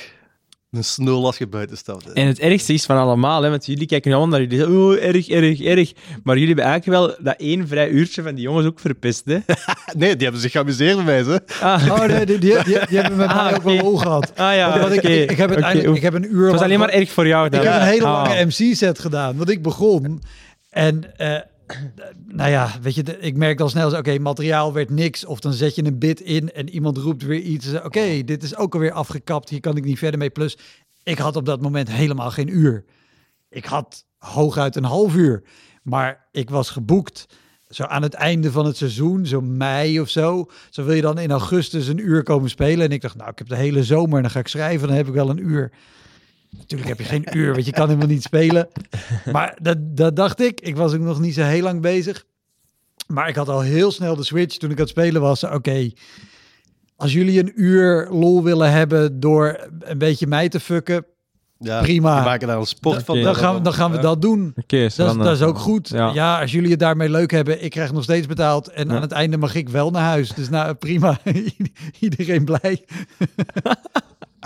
een 0.76 0.84
snul 0.84 1.26
als 1.26 1.38
je 1.38 1.46
buiten 1.46 1.76
staat. 1.76 2.04
hè. 2.04 2.12
En 2.12 2.26
het 2.26 2.38
ergste 2.38 2.72
is 2.72 2.84
van 2.84 2.96
allemaal, 2.96 3.42
hè, 3.42 3.50
want 3.50 3.66
jullie 3.66 3.86
kijken 3.86 4.12
allemaal 4.12 4.38
naar 4.38 4.48
jullie 4.48 4.78
oh, 4.78 5.02
erg, 5.04 5.28
erg, 5.28 5.60
erg. 5.62 5.92
Maar 6.22 6.38
jullie 6.38 6.54
hebben 6.54 6.64
eigenlijk 6.64 6.98
wel 7.06 7.16
dat 7.24 7.34
één 7.40 7.68
vrij 7.68 7.88
uurtje 7.88 8.22
van 8.22 8.34
die 8.34 8.44
jongens 8.44 8.66
ook 8.66 8.80
verpest, 8.80 9.22
hè? 9.24 9.38
Nee, 9.98 10.14
die 10.16 10.22
hebben 10.22 10.40
zich 10.40 10.52
geamuseerd 10.52 11.04
mij. 11.04 11.22
Hè. 11.22 11.36
Ah, 11.60 11.86
Oh 11.90 12.04
nee, 12.04 12.26
die, 12.26 12.38
die, 12.38 12.62
die, 12.64 12.78
die 12.88 12.98
hebben 12.98 13.16
met 13.16 13.28
Ah, 13.28 13.44
mij 13.44 13.54
ook 13.56 13.62
wel 13.62 13.74
lol 13.76 13.96
gehad. 13.96 14.32
ah 14.36 14.54
ja, 14.54 14.78
Want 14.80 14.92
ik, 14.92 15.02
ik, 15.02 15.30
ik 15.30 15.36
heb 15.36 15.50
oef. 15.86 15.96
ik 15.96 16.02
heb 16.02 16.14
een 16.14 16.34
uur 16.34 16.42
Het 16.44 16.52
was 16.52 16.62
alleen 16.62 16.78
maar 16.78 16.88
erg 16.88 17.10
voor 17.10 17.26
jou 17.26 17.48
dan. 17.48 17.60
Ik 17.60 17.66
heb 17.66 17.80
een 17.80 17.86
hele 17.86 18.04
Ah. 18.06 18.22
lange 18.28 18.44
MC-set 18.44 18.98
gedaan, 18.98 19.36
want 19.36 19.50
ik 19.50 19.62
begon. 19.62 20.22
En 20.70 21.16
eh, 21.16 21.34
nou 22.26 22.50
ja, 22.50 22.70
weet 22.82 22.94
je, 22.94 23.02
de- 23.02 23.18
ik 23.18 23.36
merkte 23.36 23.62
al 23.62 23.68
snel, 23.68 23.96
oké, 23.96 24.18
materiaal 24.18 24.72
werd 24.72 24.90
niks. 24.90 25.24
Of 25.24 25.40
dan 25.40 25.52
zet 25.52 25.74
je 25.74 25.84
een 25.84 25.98
bit 25.98 26.20
in 26.20 26.52
en 26.52 26.68
iemand 26.68 26.96
roept 26.98 27.22
weer 27.22 27.40
iets. 27.40 27.74
Oké, 27.82 28.24
dit 28.24 28.42
is 28.42 28.56
ook 28.56 28.74
alweer 28.74 28.92
afgekapt, 28.92 29.48
hier 29.48 29.60
kan 29.60 29.76
ik 29.76 29.84
niet 29.84 29.98
verder 29.98 30.18
mee. 30.18 30.30
Plus, 30.30 30.58
ik 31.02 31.18
had 31.18 31.36
op 31.36 31.44
dat 31.44 31.60
moment 31.60 31.90
helemaal 31.90 32.30
geen 32.30 32.56
uur. 32.56 32.84
Ik 33.48 33.64
had 33.64 34.04
hooguit 34.18 34.76
een 34.76 34.84
half 34.84 35.14
uur. 35.14 35.42
Maar 35.82 36.26
ik 36.32 36.50
was 36.50 36.70
geboekt 36.70 37.26
zo 37.68 37.82
aan 37.82 38.02
het 38.02 38.14
einde 38.14 38.50
van 38.50 38.66
het 38.66 38.76
seizoen, 38.76 39.26
zo 39.26 39.40
mei 39.40 40.00
of 40.00 40.08
zo. 40.08 40.50
Zo 40.70 40.84
wil 40.84 40.94
je 40.94 41.02
dan 41.02 41.18
in 41.18 41.30
augustus 41.30 41.86
een 41.86 41.98
uur 42.08 42.22
komen 42.22 42.50
spelen. 42.50 42.86
En 42.86 42.92
ik 42.92 43.00
dacht, 43.00 43.16
nou, 43.16 43.30
ik 43.30 43.38
heb 43.38 43.48
de 43.48 43.56
hele 43.56 43.84
zomer 43.84 44.16
en 44.16 44.22
dan 44.22 44.30
ga 44.30 44.38
ik 44.38 44.48
schrijven, 44.48 44.88
dan 44.88 44.96
heb 44.96 45.06
ik 45.08 45.14
wel 45.14 45.30
een 45.30 45.48
uur. 45.48 45.72
Natuurlijk 46.58 46.88
heb 46.88 46.98
je 46.98 47.04
geen 47.04 47.26
uur, 47.32 47.52
want 47.52 47.66
je 47.66 47.72
kan 47.72 47.86
helemaal 47.88 48.08
niet 48.08 48.22
spelen. 48.22 48.68
Maar 49.32 49.58
dat, 49.62 49.76
dat 49.80 50.16
dacht 50.16 50.40
ik. 50.40 50.60
Ik 50.60 50.76
was 50.76 50.94
ook 50.94 51.00
nog 51.00 51.20
niet 51.20 51.34
zo 51.34 51.42
heel 51.42 51.62
lang 51.62 51.80
bezig. 51.80 52.24
Maar 53.06 53.28
ik 53.28 53.34
had 53.36 53.48
al 53.48 53.60
heel 53.60 53.90
snel 53.92 54.16
de 54.16 54.24
switch 54.24 54.56
toen 54.56 54.70
ik 54.70 54.76
aan 54.76 54.82
het 54.82 54.90
spelen 54.90 55.20
was. 55.20 55.44
Oké, 55.44 55.90
als 56.96 57.12
jullie 57.12 57.40
een 57.40 57.52
uur 57.54 58.08
lol 58.10 58.42
willen 58.42 58.70
hebben 58.72 59.20
door 59.20 59.68
een 59.80 59.98
beetje 59.98 60.26
mij 60.26 60.48
te 60.48 60.60
fucken, 60.60 61.04
Ja, 61.58 61.80
Prima. 61.80 62.18
We 62.18 62.24
maken 62.24 62.48
daar 62.48 62.58
een 62.58 62.66
sport 62.66 63.02
van. 63.02 63.20
dan 63.22 63.34
gaan, 63.36 63.54
we- 63.54 63.60
dan 63.60 63.72
gaan 63.72 63.90
we 63.90 63.98
dat 63.98 64.22
doen. 64.22 64.52
Dat 64.54 64.72
is, 64.72 64.94
dat 64.94 65.26
is 65.26 65.42
ook 65.42 65.58
goed. 65.58 65.88
Ja. 65.88 66.10
Ja. 66.14 66.40
als 66.40 66.52
jullie 66.52 66.70
het 66.70 66.78
daarmee 66.78 67.08
leuk 67.10 67.30
hebben, 67.30 67.64
ik 67.64 67.70
krijg 67.70 67.92
nog 67.92 68.02
steeds 68.02 68.26
betaald. 68.26 68.68
En 68.68 68.88
Ja. 68.88 68.94
aan 68.94 69.02
het 69.02 69.12
einde 69.12 69.36
mag 69.36 69.54
ik 69.54 69.68
wel 69.68 69.90
naar 69.90 70.02
huis. 70.02 70.28
Dus 70.34 70.48
nou, 70.48 70.74
prima. 70.74 71.18
Iedereen 72.00 72.44
blij. 72.44 72.84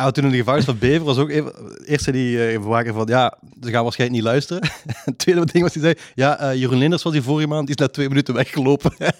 Ah, 0.00 0.08
toen 0.08 0.24
in 0.24 0.30
de 0.30 0.36
gevangenis 0.36 0.64
van 0.64 0.78
Bever 0.78 1.04
was 1.04 1.18
ook 1.18 1.30
even, 1.30 1.52
eerst 1.84 2.04
zei 2.04 2.16
die 2.16 2.58
bewaker 2.58 2.92
van 2.92 3.06
ja, 3.06 3.38
ze 3.62 3.70
gaan 3.70 3.82
waarschijnlijk 3.82 4.20
niet 4.20 4.30
luisteren. 4.30 4.70
Het 5.04 5.18
tweede 5.18 5.44
ding 5.44 5.64
was 5.64 5.74
hij 5.74 5.82
zei, 5.82 5.94
ja, 6.14 6.38
eh, 6.38 6.54
Jeroen 6.54 6.78
Linders 6.78 7.02
was 7.02 7.12
hier 7.12 7.22
vorige 7.22 7.48
maand, 7.48 7.66
die 7.66 7.76
is 7.76 7.82
na 7.82 7.88
twee 7.88 8.08
minuten 8.08 8.34
weggelopen. 8.34 8.92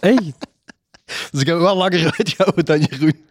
Echt? 0.00 0.46
dus 1.30 1.40
ik 1.40 1.46
heb 1.46 1.58
wel 1.58 1.76
langer 1.76 2.14
uitgehouden 2.16 2.64
dan 2.64 2.80
Jeroen. 2.80 3.26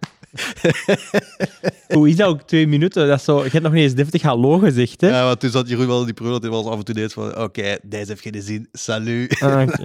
Hoe 1.88 2.10
is 2.10 2.16
dat 2.16 2.28
ook 2.28 2.42
twee 2.42 2.68
minuten? 2.68 3.08
Dat 3.08 3.24
zo, 3.24 3.44
je 3.44 3.50
hebt 3.50 3.64
nog 3.64 3.74
niet 3.74 3.84
eens 3.84 3.94
deftig 3.94 4.22
hallo 4.22 4.58
gezegd, 4.58 5.02
hè? 5.02 5.10
Ja, 5.10 5.26
want 5.26 5.40
toen 5.40 5.50
zat 5.50 5.70
Jeroen 5.70 5.88
wel 5.88 6.00
in 6.00 6.06
die 6.06 6.14
periode 6.14 6.40
dat 6.40 6.52
hij 6.52 6.62
wel 6.62 6.72
af 6.72 6.78
en 6.78 6.86
toe 6.86 6.96
deed 6.96 7.14
van 7.14 7.38
oké, 7.38 7.78
deze 7.84 8.08
heeft 8.08 8.22
geen 8.22 8.42
zin, 8.42 8.68
salut. 8.72 9.40
Ah. 9.40 9.68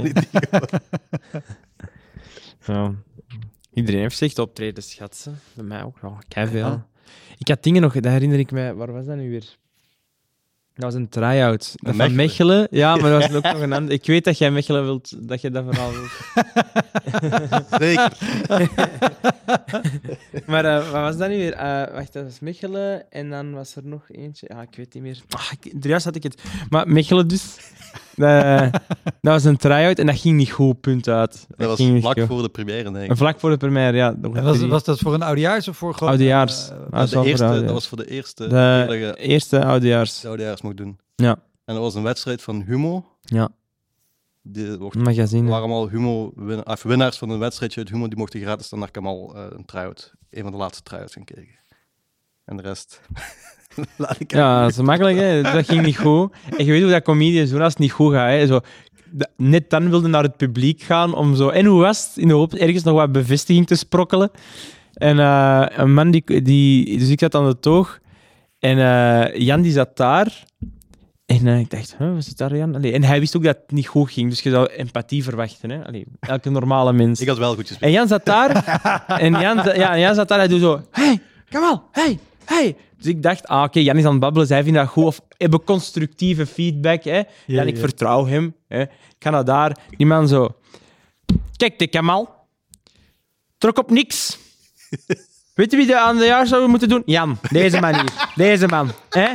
Ja. 2.67 2.95
Iedereen 3.73 4.01
heeft 4.01 4.17
zich 4.17 4.39
optreden, 4.39 4.83
schatsen. 4.83 5.41
Bij 5.55 5.65
mij 5.65 5.83
ook. 5.83 5.99
Ja, 6.29 6.47
veel. 6.47 6.67
Ja. 6.67 6.87
Ik 7.39 7.49
had 7.49 7.63
dingen 7.63 7.83
nog, 7.83 7.93
dat 7.95 8.13
herinner 8.13 8.39
ik 8.39 8.51
mij. 8.51 8.75
Waar 8.75 8.93
was 8.93 9.07
dat 9.07 9.17
nu 9.17 9.31
weer? 9.31 9.57
Dat 10.75 10.85
was 10.85 10.95
een 10.95 11.09
try-out. 11.09 11.75
Dat 11.77 11.97
van 11.97 12.15
Mechelen. 12.15 12.69
Ja, 12.71 12.97
maar 12.97 13.11
dat 13.11 13.21
was 13.21 13.37
ook 13.37 13.53
nog 13.53 13.63
een 13.63 13.73
ander. 13.73 13.95
Ik 13.95 14.07
weet 14.07 14.25
dat 14.25 14.39
jij 14.39 14.51
Mechelen 14.51 14.85
wilt, 14.85 15.29
dat 15.29 15.41
je 15.41 15.51
dat 15.51 15.65
verhaal 15.65 15.91
wilt. 15.93 16.11
Zeker. 17.83 18.13
Maar 20.47 20.65
eh, 20.65 20.91
wat 20.91 21.01
was 21.01 21.17
dat 21.17 21.29
nu 21.29 21.37
weer? 21.37 21.53
Eh, 21.53 21.95
wacht, 21.95 22.13
dat 22.13 22.25
was 22.25 22.41
Mechelen 22.41 23.11
en 23.11 23.31
dan 23.31 23.53
was 23.53 23.77
er 23.77 23.83
nog 23.85 24.11
eentje. 24.11 24.47
Ja, 24.49 24.63
ik 24.63 24.77
weet 24.77 24.95
niet 24.95 25.03
meer. 25.03 25.23
Ah, 25.29 25.53
ik, 25.61 25.85
juist 25.85 26.05
had 26.05 26.17
ik 26.17 26.23
het. 26.23 26.43
Maar 26.69 26.89
Mechelen 26.89 27.29
dus. 27.29 27.57
Eh, 28.17 28.61
dat 29.03 29.33
was 29.33 29.45
een 29.45 29.57
try-out 29.57 29.99
en 29.99 30.07
dat 30.07 30.19
ging 30.19 30.37
niet 30.37 30.51
goed, 30.51 30.81
punt 30.81 31.09
uit. 31.09 31.45
Dat, 31.49 31.59
Dat 31.69 31.79
was 31.79 32.01
vlak 32.01 32.19
goed. 32.19 32.27
voor 32.29 32.43
de 32.43 32.49
première, 32.49 32.83
denk 32.83 32.97
En 32.97 33.11
ik. 33.11 33.17
vlak 33.17 33.41
voor 33.41 33.51
de 33.51 33.57
première, 33.57 33.97
ja. 33.97 34.15
was, 34.21 34.61
was 34.67 34.85
dat 34.85 34.99
voor 34.99 35.15
een 35.15 35.23
oudejaars 35.23 35.69
of 35.69 35.77
voor 35.77 35.95
gewoon... 35.95 36.09
Oudejaars. 36.09 36.71
eh, 36.71 36.77
Ah, 36.77 37.11
de 37.11 37.23
eerste, 37.25 37.47
voor 37.47 37.55
de 37.55 37.63
dat 37.65 37.73
was 37.73 37.89
voor 37.89 37.99
de 37.99 38.11
eerste 38.11 38.49
De 38.49 38.87
je 38.89 39.17
eerste 39.17 39.65
oudejaars. 39.65 40.21
de 40.21 40.29
oudejaars 40.29 40.63
mocht 40.63 40.77
doen. 40.77 40.99
Ja. 41.15 41.31
En 41.65 41.75
dat 41.75 41.79
was 41.83 41.95
een 41.95 42.03
wedstrijd 42.03 42.43
van 42.43 42.63
Humo. 42.63 43.05
Ja, 43.23 43.49
Die 44.43 44.77
wordt, 44.79 44.97
magazine. 44.97 45.43
er 45.43 45.49
waren 45.49 45.65
allemaal 45.65 45.89
Humo 45.89 46.33
win- 46.35 46.67
of 46.67 46.83
winnaars 46.83 47.19
van 47.19 47.31
een 47.31 47.39
wedstrijdje 47.39 47.81
uit 47.81 47.89
Humo, 47.89 48.09
die 48.09 48.19
mochten 48.19 48.41
gratis 48.41 48.69
dan 48.69 48.79
naar 48.79 48.91
Kamal 48.91 49.35
eh 49.37 49.45
een 49.51 49.65
try-out. 49.65 50.13
Een 50.31 50.43
van 50.43 50.53
de 50.53 50.59
laatste 50.59 50.83
try-outs 50.83 51.13
gaan 51.15 51.25
kijken. 51.25 51.55
En 52.45 52.57
de 52.57 52.63
rest... 52.63 53.01
Laat 53.97 54.21
ik 54.21 54.33
Ja, 54.33 54.63
dat 54.63 54.71
is 54.71 54.77
makkelijk, 54.77 55.19
hè. 55.19 55.43
Dat 55.53 55.69
ging 55.69 55.83
niet 55.83 55.99
goed. 55.99 56.33
En 56.57 56.65
je 56.65 56.73
weet 56.73 56.83
hoe 56.83 56.91
dat 56.91 57.03
comedians 57.03 57.51
doen 57.51 57.61
als 57.61 57.73
het 57.73 57.83
niet 57.83 57.93
goed 57.93 58.13
gaat, 58.13 58.29
hè. 58.29 58.47
Zo, 58.47 58.61
net 59.37 59.71
dan 59.71 59.91
wilde 59.91 60.09
naar 60.09 60.23
het 60.23 60.37
publiek 60.37 60.83
gaan 60.83 61.15
om 61.15 61.37
zo... 61.37 61.49
En 61.49 61.65
hoe 61.65 61.81
was 61.81 62.07
het? 62.07 62.17
In 62.17 62.29
de 62.29 62.35
hoop 62.35 62.55
ergens 62.55 62.83
nog 62.83 62.95
wat 62.95 63.13
bevestiging 63.13 63.67
te 63.67 63.75
sprokkelen. 63.75 64.31
En 64.95 65.19
eh, 65.19 65.67
een 65.69 65.95
man 65.95 66.11
die, 66.11 66.43
die... 66.43 66.99
Dus 66.99 67.09
ik 67.09 67.21
zat 67.21 67.35
aan 67.35 67.49
de 67.49 67.59
toog. 67.59 68.01
En 68.59 68.79
eh, 68.79 69.41
Jan 69.41 69.61
die 69.61 69.73
zat 69.73 69.97
daar. 69.97 70.45
En 71.27 71.47
eh, 71.47 71.59
ik 71.59 71.71
dacht, 71.71 71.95
huh, 71.99 72.15
wat 72.15 72.25
zit 72.25 72.39
daar 72.39 72.57
Jan? 72.57 72.75
Allee, 72.75 72.93
en 72.93 73.03
hij 73.03 73.21
wist 73.21 73.37
ook 73.37 73.43
dat 73.43 73.57
het 73.57 73.71
niet 73.71 73.87
goed 73.87 74.11
ging. 74.11 74.31
Dus 74.31 74.41
je 74.41 74.51
zou 74.51 74.67
empathie 74.67 75.23
verwachten, 75.23 75.71
hè. 75.71 75.87
Allee, 75.87 76.07
elke 76.21 76.51
normale 76.51 76.93
mens. 76.93 77.21
Ik 77.21 77.29
had 77.29 77.39
wel 77.39 77.55
goed 77.55 77.69
gespeeld. 77.69 77.83
En 77.83 77.91
Jan 77.91 78.09
zat 78.09 78.25
daar. 78.25 78.81
en 79.07 79.41
Jan, 79.41 79.57
ja, 79.75 79.99
Jan 79.99 80.15
zat 80.15 80.29
daar. 80.29 80.39
Hij 80.39 80.49
doet 80.49 80.61
zo. 80.61 80.83
Hey, 80.91 81.21
Kamal, 81.49 81.83
hey, 81.93 82.19
hey. 82.45 82.77
Dus 82.97 83.07
ik 83.07 83.23
dacht, 83.23 83.47
ah, 83.47 83.63
oké, 83.63 83.81
Jan 83.81 83.97
is 83.97 84.05
aan 84.05 84.11
het 84.11 84.21
babbelen. 84.21 84.47
Zij 84.47 84.63
vindt 84.63 84.79
dat 84.79 84.89
goed. 84.89 85.05
Of 85.05 85.21
hebben 85.37 85.65
constructieve 85.65 86.47
feedback. 86.47 87.05
Hè. 87.05 87.23
Jan, 87.47 87.67
ik 87.67 87.75
ja. 87.75 87.81
vertrouw 87.81 88.27
hem. 88.27 88.55
Hè. 88.69 88.81
Ik 88.83 88.89
ga 89.19 89.31
naar 89.31 89.45
daar. 89.45 89.77
Die 89.97 90.07
man 90.07 90.29
zo. 90.29 90.49
Kijk, 91.57 91.79
de 91.79 91.87
Kamal. 91.87 92.35
Trok 93.59 93.79
op 93.79 93.91
niks. 93.91 94.39
Weet 95.55 95.71
je 95.71 95.77
wie 95.77 95.87
de 95.87 95.99
aan 95.99 96.17
de 96.17 96.25
jaar 96.25 96.47
zou 96.47 96.69
moeten 96.69 96.89
doen? 96.89 97.03
Jan, 97.07 97.39
deze 97.51 97.81
man 97.81 97.95
hier. 97.95 98.31
Deze 98.35 98.67
man. 98.67 98.91
Hè? 99.11 99.29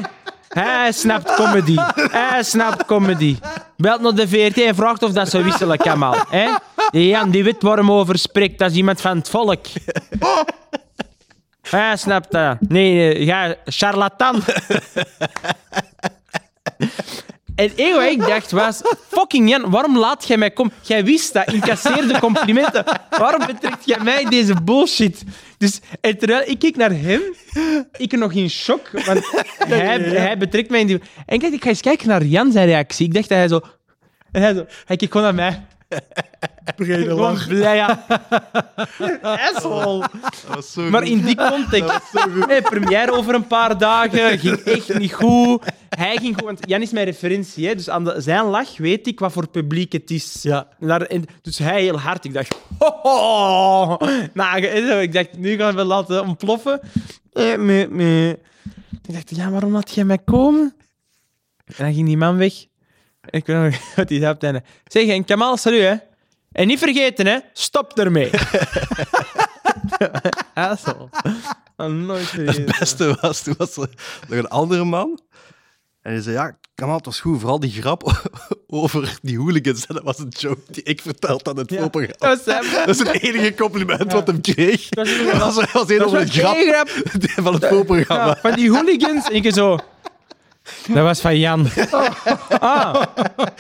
Hij 0.48 0.92
snapt 0.92 1.36
comedy. 1.36 1.76
Hij 1.96 2.44
snapt 2.44 2.86
comedy. 2.86 3.38
Belt 3.78 4.02
naar 4.02 4.16
de 4.16 4.28
VRT 4.28 4.58
en 4.58 4.76
vraagt 4.76 5.04
of 5.04 5.12
dat 5.12 5.30
ze 5.30 5.44
wisselen, 5.44 5.78
Kamal. 5.78 6.16
Hè? 6.30 6.50
Jan 6.92 7.30
die 7.30 7.56
waar 7.60 7.78
hem 7.78 7.92
over 7.92 8.18
spreekt. 8.18 8.60
Dat 8.60 8.72
is 8.72 8.78
iemand 8.78 9.02
van 9.02 9.18
het 9.18 9.30
volk. 9.30 9.66
Hij 11.70 11.98
snapt 11.98 12.32
dat. 12.32 12.58
Nee, 12.60 13.14
eh, 13.14 13.26
ja, 13.26 13.56
charlatan. 13.66 14.42
En 17.58 17.94
wat 17.94 18.04
ik 18.04 18.20
dacht 18.20 18.52
was, 18.52 18.82
fucking 19.08 19.50
Jan, 19.50 19.70
waarom 19.70 19.98
laat 19.98 20.28
jij 20.28 20.38
mij 20.38 20.52
komen? 20.52 20.74
Jij 20.82 21.06
wist 21.06 21.34
dat, 21.34 21.52
incasseerde 21.52 22.20
complimenten. 22.20 22.84
Waarom 23.10 23.46
betrekt 23.46 23.86
jij 23.86 24.00
mij 24.04 24.26
deze 24.26 24.54
bullshit? 24.64 25.24
Dus 25.58 25.80
en 26.02 26.18
terwijl 26.18 26.50
ik 26.50 26.60
keek 26.60 26.76
naar 26.76 26.92
hem, 26.92 27.22
ik 27.98 28.12
nog 28.12 28.32
in 28.32 28.50
shock, 28.50 28.90
want 29.06 29.30
hij, 29.68 30.00
hij 30.00 30.38
betrekt 30.38 30.70
mij 30.70 30.80
in 30.80 30.88
die... 30.88 31.02
En 31.26 31.36
ik 31.36 31.42
dacht, 31.42 31.54
ik 31.54 31.64
ga 31.64 31.70
eens 31.70 31.82
kijken 31.82 32.08
naar 32.08 32.24
Jan 32.24 32.52
zijn 32.52 32.68
reactie. 32.68 33.06
Ik 33.06 33.14
dacht 33.14 33.30
dat 33.30 33.38
hij 33.38 33.48
zo... 33.48 33.62
En 34.32 34.42
hij 34.42 34.54
zo... 34.54 34.66
Hij 34.86 34.96
keek 34.96 35.12
gewoon 35.12 35.36
naar 35.36 35.52
mij. 35.52 35.66
Brede 36.76 37.02
Gewoon 37.02 37.20
lach. 37.20 37.48
blij, 37.48 37.76
ja. 37.76 38.06
Asshole. 39.22 40.00
Dat 40.22 40.56
was 40.56 40.72
zo 40.72 40.82
Maar 40.90 41.02
goed. 41.02 41.10
in 41.10 41.22
die 41.26 41.36
context. 41.36 42.12
Hey, 42.48 42.62
première 42.62 43.12
over 43.12 43.34
een 43.36 43.48
paar 43.48 43.78
dagen, 43.78 44.40
ging 44.40 44.58
echt 44.58 44.98
niet 44.98 45.14
goed. 45.14 45.64
Hij 45.90 46.18
ging 46.18 46.36
goed, 46.36 46.44
want 46.44 46.60
Jan 46.68 46.82
is 46.82 46.92
mijn 46.92 47.06
referentie. 47.06 47.68
Hè, 47.68 47.76
dus 47.76 47.90
aan 47.90 48.04
de, 48.04 48.16
zijn 48.18 48.46
lach 48.46 48.78
weet 48.78 49.08
ik 49.08 49.20
wat 49.20 49.32
voor 49.32 49.48
publiek 49.48 49.92
het 49.92 50.12
is. 50.12 50.40
Ja. 50.42 50.68
Naar, 50.80 51.02
en, 51.02 51.26
dus 51.42 51.58
hij 51.58 51.82
heel 51.82 52.00
hard. 52.00 52.26
Ik 52.26 52.34
dacht, 52.34 52.56
ho, 52.80 52.92
ho. 53.02 53.98
Nou, 54.34 54.62
ik 55.02 55.14
dacht, 55.14 55.38
nu 55.38 55.58
gaan 55.58 55.76
we 55.76 55.84
laten 55.84 56.22
ontploffen. 56.28 56.80
Eh. 57.34 58.30
Ik 59.08 59.14
dacht, 59.14 59.36
ja, 59.36 59.50
waarom 59.50 59.72
laat 59.72 59.94
jij 59.96 60.04
mij 60.04 60.18
komen? 60.26 60.76
En 61.66 61.74
dan 61.78 61.94
ging 61.94 62.06
die 62.08 62.18
man 62.18 62.38
weg. 62.38 62.54
Ik 63.30 63.46
weet 63.46 63.56
nog 63.58 63.76
wat 63.96 64.10
hij 64.10 64.18
zei 64.20 64.32
op 64.32 64.42
het 64.42 64.44
einde. 64.44 64.64
Zeg, 64.88 65.08
en 65.08 65.26
Kamal, 65.26 65.58
salut, 65.58 65.82
hè. 65.82 65.96
En 66.52 66.68
niet 66.68 66.80
vergeten, 66.80 67.26
hè. 67.28 67.38
Stop 67.54 68.00
ermee. 68.00 68.30
Asshole. 70.54 71.10
Ah, 71.76 71.92
nooit 71.92 72.20
Het 72.22 72.30
gelezen. 72.30 72.66
beste 72.80 73.18
was, 73.22 73.42
toen 73.42 73.54
was 73.58 73.78
er 73.78 73.90
nog 74.28 74.38
een 74.40 74.48
andere 74.48 74.84
man. 74.84 75.20
En 76.02 76.12
hij 76.14 76.22
zei, 76.22 76.36
ja, 76.36 76.58
Kamal, 76.76 76.96
het 76.96 77.06
was 77.06 77.20
goed. 77.20 77.40
Vooral 77.40 77.60
die 77.60 77.72
grap 77.72 78.30
over 78.68 79.18
die 79.22 79.38
hooligans. 79.38 79.86
En 79.86 79.96
dat 79.96 80.04
was 80.04 80.20
een 80.20 80.34
joke 80.38 80.62
die 80.68 80.84
ik 80.84 81.02
vertelde 81.02 81.50
aan 81.50 81.58
het 81.58 81.70
Ja. 81.70 81.80
voorprogramma. 81.80 82.36
Dat 82.86 82.88
is 82.88 83.00
het 83.00 83.22
enige 83.22 83.54
compliment 83.56 84.12
wat 84.12 84.28
hem 84.28 84.42
kreeg. 84.42 84.90
Dat 84.90 85.08
was, 85.38 85.56
dat 85.56 85.72
was 85.72 85.90
een 85.90 85.98
Dat 85.98 86.08
over 86.08 86.20
was 86.20 86.28
een 86.28 86.68
grap 86.68 86.90
van 87.44 87.54
het 87.54 87.66
voorprogramma. 87.68 88.26
Ja, 88.26 88.38
van 88.42 88.54
die 88.54 88.72
hooligans. 88.72 89.28
En 89.30 89.36
ik 89.36 89.54
zo... 89.54 89.78
Dat 90.88 91.04
was 91.04 91.22
van 91.22 91.40
Jan. 91.40 91.68
Ah, 92.60 93.04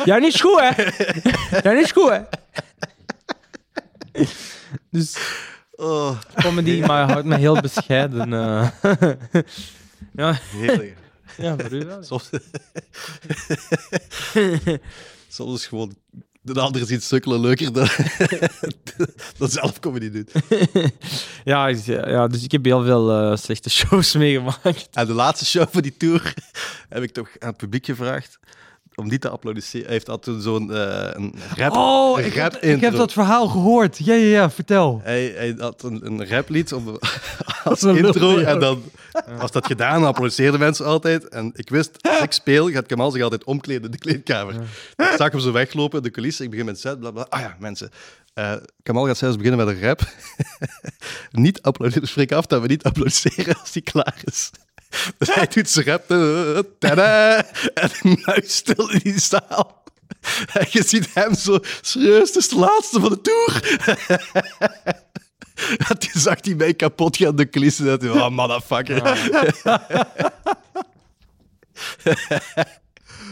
Jan 0.06 0.24
is 0.24 0.42
goed, 0.42 0.60
hè? 0.62 0.84
Jan 1.64 1.78
is 1.78 1.92
goed, 1.92 2.10
hè? 2.10 2.22
Dus 4.90 5.18
Oh, 5.80 6.18
comedy, 6.36 6.80
maar 6.80 7.12
houdt 7.12 7.26
me 7.26 7.38
heel 7.38 7.62
bescheiden. 7.62 8.34
eh. 8.34 8.70
ja, 10.14 10.40
heerlijk. 10.52 10.98
ja, 11.38 11.56
voor 11.58 11.72
u 11.74 11.86
wel. 11.86 12.04
Soms, 12.04 12.30
soms 15.30 15.60
is 15.60 15.68
gewoon 15.68 15.96
de 16.54 16.60
andere 16.60 16.86
ziet 16.86 17.04
sukkelen 17.04 17.40
leuker 17.40 17.74
dan, 17.74 17.88
dan 19.38 19.50
zelf 19.50 19.80
comedy 19.80 20.10
doet. 20.12 20.32
Ja, 21.44 21.68
ja, 21.86 22.28
dus 22.28 22.44
ik 22.44 22.52
heb 22.52 22.66
heel 22.66 22.84
veel 22.84 23.12
eh, 23.12 23.38
slechte 23.38 23.70
shows 23.70 24.16
meegemaakt. 24.16 24.88
En 24.92 25.08
de 25.08 25.14
laatste 25.14 25.46
show 25.46 25.66
van 25.72 25.82
die 25.82 25.98
tour 25.98 26.34
heb 26.90 27.04
ik 27.04 27.12
toch 27.12 27.30
aan 27.40 27.50
het 27.50 27.58
publiek 27.58 27.86
gevraagd 27.86 28.40
om 28.96 29.08
niet 29.08 29.22
te 29.22 29.30
applaudisseren. 29.30 29.86
Hij 29.86 29.94
heeft 29.94 30.10
altijd 30.10 30.44
zo'n 30.44 30.74
eh, 30.74 31.10
een 31.12 31.34
rap, 31.56 31.76
Oh, 31.76 32.20
een 32.20 32.26
ik, 32.26 32.36
rap 32.36 32.52
heb, 32.52 32.64
ik 32.64 32.82
heb 32.82 32.96
dat 32.96 33.14
verhaal 33.14 33.48
gehoord. 33.48 33.98
Ja, 33.98 34.14
ja, 34.14 34.26
ja, 34.26 34.50
vertel. 34.50 35.02
Hij, 35.04 35.34
hij 35.36 35.56
had 35.58 35.84
een, 35.84 36.06
een 36.06 36.28
raplied 36.28 36.74
om, 36.74 37.00
als 37.70 37.84
intro. 37.84 38.38
En 38.38 38.60
dan 38.60 38.84
was 39.38 39.52
dat 39.52 39.66
gedaan, 39.66 40.00
dan 40.00 40.08
applaudisseerden 40.08 40.60
mensen 40.60 40.86
altijd. 40.86 41.28
En 41.28 41.52
ik 41.56 41.70
wist, 41.70 41.98
als 42.02 42.22
ik 42.22 42.32
speel, 42.32 42.70
gaat 42.72 42.86
Kamal 42.86 43.12
zich 43.12 43.22
altijd 43.22 43.44
omkleden 43.44 43.84
in 43.84 43.92
de 43.92 43.98
kleedkamer. 43.98 44.54
Ik 44.96 45.14
zag 45.18 45.32
hem 45.32 45.40
zo 45.40 45.52
weglopen 45.52 46.04
de 46.04 46.12
coulissen. 46.12 46.46
Ik 46.46 46.50
begin 46.52 46.66
met 46.66 46.80
set, 46.80 47.00
bla 47.00 47.12
bla. 47.12 47.26
Ah 47.30 47.40
ja, 47.40 47.56
mensen. 47.60 47.90
Eh, 48.34 48.54
Kamal 48.84 49.06
gaat 49.06 49.18
zelfs 49.18 49.36
beginnen 49.38 49.66
met 49.66 49.76
een 49.76 49.82
rap. 49.82 50.02
niet 51.32 51.62
applaudisseren, 51.62 52.08
spreek 52.10 52.32
af 52.32 52.46
dat 52.46 52.62
we 52.62 52.68
niet 52.68 52.84
applaudisseren 52.84 53.56
als 53.60 53.74
hij 53.74 53.82
klaar 53.82 54.16
is. 54.24 54.50
Dus 55.18 55.34
hij 55.34 55.48
doet 55.48 55.70
zijn 55.70 55.86
rap. 55.86 56.12
eh, 56.12 56.60
Tada! 56.80 57.46
En 57.74 57.92
muis 58.26 58.56
stil 58.56 58.90
in 58.90 59.00
die 59.04 59.20
zaal. 59.20 59.84
En 60.54 60.66
je 60.70 60.84
ziet 60.84 61.10
hem 61.14 61.36
zo, 61.36 61.60
serieus, 61.82 62.28
het 62.28 62.36
is 62.36 62.48
de 62.50 62.56
laatste 62.58 63.00
van 63.00 63.10
de 63.10 63.22
tour. 63.22 63.78
Dat 65.88 66.08
hij 66.12 66.22
zag 66.22 66.42
die 66.42 66.56
mij 66.56 66.74
kapot 66.74 67.18
gaan 67.18 67.36
de 67.36 67.50
coulissen. 67.50 67.86
Dat 67.86 68.02
hij, 68.02 68.10
oh, 68.10 68.30
motherfucker. 68.30 69.02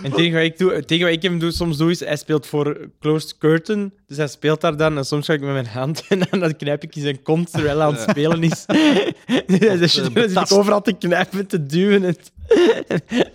En 0.03 0.11
tegen 0.11 0.33
wat 0.33 0.43
ik, 0.43 0.57
doe, 0.57 0.85
tegen 0.85 1.05
wat 1.05 1.15
ik 1.15 1.21
hem 1.21 1.39
doe, 1.39 1.51
soms 1.51 1.77
doe, 1.77 1.91
is 1.91 1.99
hij 1.99 2.15
speelt 2.15 2.47
voor 2.47 2.89
Closed 2.99 3.37
Curtain. 3.37 3.93
Dus 4.07 4.17
hij 4.17 4.27
speelt 4.27 4.61
daar 4.61 4.77
dan 4.77 4.97
en 4.97 5.05
soms 5.05 5.25
ga 5.25 5.33
ik 5.33 5.41
met 5.41 5.53
mijn 5.53 5.67
hand 5.67 6.03
en 6.09 6.39
dan 6.39 6.55
knijp 6.55 6.83
ik 6.83 6.95
in 6.95 7.01
zijn 7.01 7.21
kont 7.21 7.51
terwijl 7.51 7.77
hij 7.77 7.87
aan 7.87 7.93
het 7.93 8.09
spelen 8.09 8.43
is. 8.43 8.65
dus 9.79 9.93
dan 9.93 10.29
zit 10.29 10.51
overal 10.51 10.81
te 10.81 10.93
knijpen, 10.93 11.47
te 11.47 11.65
duwen. 11.65 12.03
En, 12.03 12.15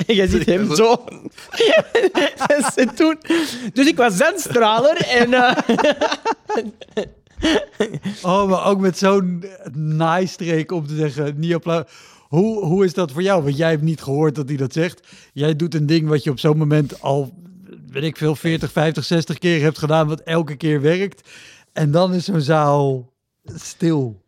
en 0.07 0.15
je 0.15 0.29
ziet 0.29 0.47
hem 0.47 0.75
zo. 0.75 1.05
Is 2.75 2.87
toen. 2.95 3.19
Dus 3.73 3.87
ik 3.87 3.97
was 3.97 4.17
zenstraler 4.17 4.97
en... 4.97 5.35
eh, 5.35 5.57
Oh, 8.23 8.49
maar 8.49 8.67
ook 8.67 8.81
met 8.81 8.99
zo'n 8.99 9.45
naaistreek 9.73 10.73
om 10.73 10.87
te 10.87 10.97
zeggen, 10.97 11.39
niet 11.39 11.55
applaus. 11.55 11.85
Hoe, 12.29 12.65
hoe 12.65 12.85
is 12.85 12.95
dat 12.95 13.13
voor 13.13 13.23
jou? 13.23 13.43
Want 13.43 13.57
jij 13.57 13.71
hebt 13.71 13.83
niet 13.83 14.03
gehoord 14.03 14.35
dat 14.35 14.49
hij 14.49 14.57
dat 14.57 14.73
zegt. 14.73 15.07
Jij 15.33 15.57
doet 15.57 15.75
een 15.75 15.87
ding 15.87 16.09
wat 16.09 16.25
je 16.25 16.31
op 16.31 16.39
zo'n 16.39 16.57
moment 16.57 17.03
al, 17.03 17.35
weet 17.87 18.03
ik 18.03 18.17
veel, 18.17 18.37
40, 18.37 18.73
50, 18.73 19.05
60 19.05 19.39
keer 19.39 19.63
hebt 19.63 19.79
gedaan, 19.79 20.09
wat 20.09 20.21
elke 20.21 20.57
keer 20.57 20.81
werkt. 20.81 21.29
En 21.73 21.91
dan 21.91 22.15
is 22.15 22.25
zo'n 22.25 22.41
zaal 22.41 23.13
stil. 23.45 24.23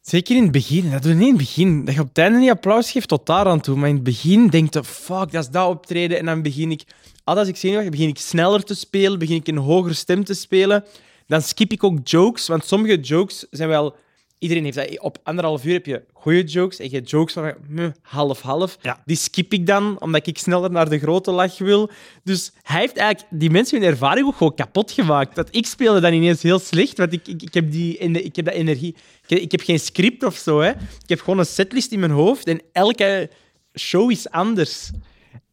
Zeker 0.00 0.36
in 0.36 0.42
het 0.42 0.52
begin. 0.52 0.90
Dat 0.90 1.02
doe 1.02 1.12
je 1.12 1.18
niet 1.18 1.26
in 1.26 1.34
het 1.34 1.42
begin. 1.42 1.84
Dat 1.84 1.94
je 1.94 2.00
op 2.00 2.08
het 2.08 2.18
einde 2.18 2.38
niet 2.38 2.50
applaus 2.50 2.90
geeft 2.90 3.08
tot 3.08 3.26
daar 3.26 3.46
aan 3.46 3.60
toe. 3.60 3.76
Maar 3.76 3.88
in 3.88 3.94
het 3.94 4.04
begin 4.04 4.48
denk 4.48 4.74
je, 4.74 4.84
fuck, 4.84 5.32
dat 5.32 5.42
is 5.42 5.50
dat 5.50 5.68
optreden. 5.68 6.18
En 6.18 6.24
dan 6.24 6.42
begin 6.42 6.70
ik, 6.70 6.82
altijd 7.24 7.46
als 7.46 7.48
ik 7.48 7.56
zenuwachtig 7.56 7.90
begin 7.90 8.08
ik 8.08 8.18
sneller 8.18 8.64
te 8.64 8.74
spelen, 8.74 9.18
begin 9.18 9.36
ik 9.36 9.48
een 9.48 9.56
hogere 9.56 9.94
stem 9.94 10.24
te 10.24 10.34
spelen. 10.34 10.84
Dan 11.26 11.42
skip 11.42 11.72
ik 11.72 11.84
ook 11.84 11.98
jokes, 12.04 12.46
want 12.46 12.64
sommige 12.64 13.00
jokes 13.00 13.46
zijn 13.50 13.68
wel... 13.68 13.96
Iedereen 14.38 14.64
heeft 14.64 14.76
dat. 14.76 15.00
Op 15.00 15.18
anderhalf 15.22 15.64
uur 15.64 15.72
heb 15.72 15.86
je 15.86 16.02
goede 16.12 16.44
jokes 16.44 16.78
en 16.78 16.90
je 16.90 16.96
hebt 16.96 17.10
jokes 17.10 17.32
van 17.32 17.54
half-half. 18.02 18.78
Ja. 18.80 19.02
Die 19.04 19.16
skip 19.16 19.52
ik 19.52 19.66
dan, 19.66 20.00
omdat 20.00 20.26
ik 20.26 20.38
sneller 20.38 20.70
naar 20.70 20.88
de 20.88 20.98
grote 20.98 21.30
lach 21.30 21.58
wil. 21.58 21.90
Dus 22.24 22.52
hij 22.62 22.80
heeft 22.80 22.96
eigenlijk 22.96 23.40
die 23.40 23.50
mensen 23.50 23.80
hun 23.80 23.88
ervaring 23.88 24.26
ook 24.26 24.36
gewoon 24.36 24.54
kapot 24.54 24.92
gemaakt. 24.92 25.34
Dat 25.34 25.48
ik 25.50 25.66
speelde 25.66 26.00
dan 26.00 26.12
ineens 26.12 26.42
heel 26.42 26.58
slecht, 26.58 26.98
want 26.98 27.12
ik, 27.12 27.26
ik, 27.26 27.42
ik, 27.42 27.54
heb, 27.54 27.70
die, 27.70 27.98
ik 27.98 28.36
heb 28.36 28.44
dat 28.44 28.54
energie... 28.54 28.96
Ik 29.22 29.30
heb, 29.30 29.38
ik 29.38 29.50
heb 29.50 29.60
geen 29.60 29.80
script 29.80 30.24
of 30.24 30.36
zo, 30.36 30.60
hè. 30.60 30.70
Ik 30.70 31.08
heb 31.08 31.20
gewoon 31.20 31.38
een 31.38 31.46
setlist 31.46 31.92
in 31.92 32.00
mijn 32.00 32.12
hoofd 32.12 32.46
en 32.46 32.60
elke 32.72 33.30
show 33.78 34.10
is 34.10 34.30
anders. 34.30 34.90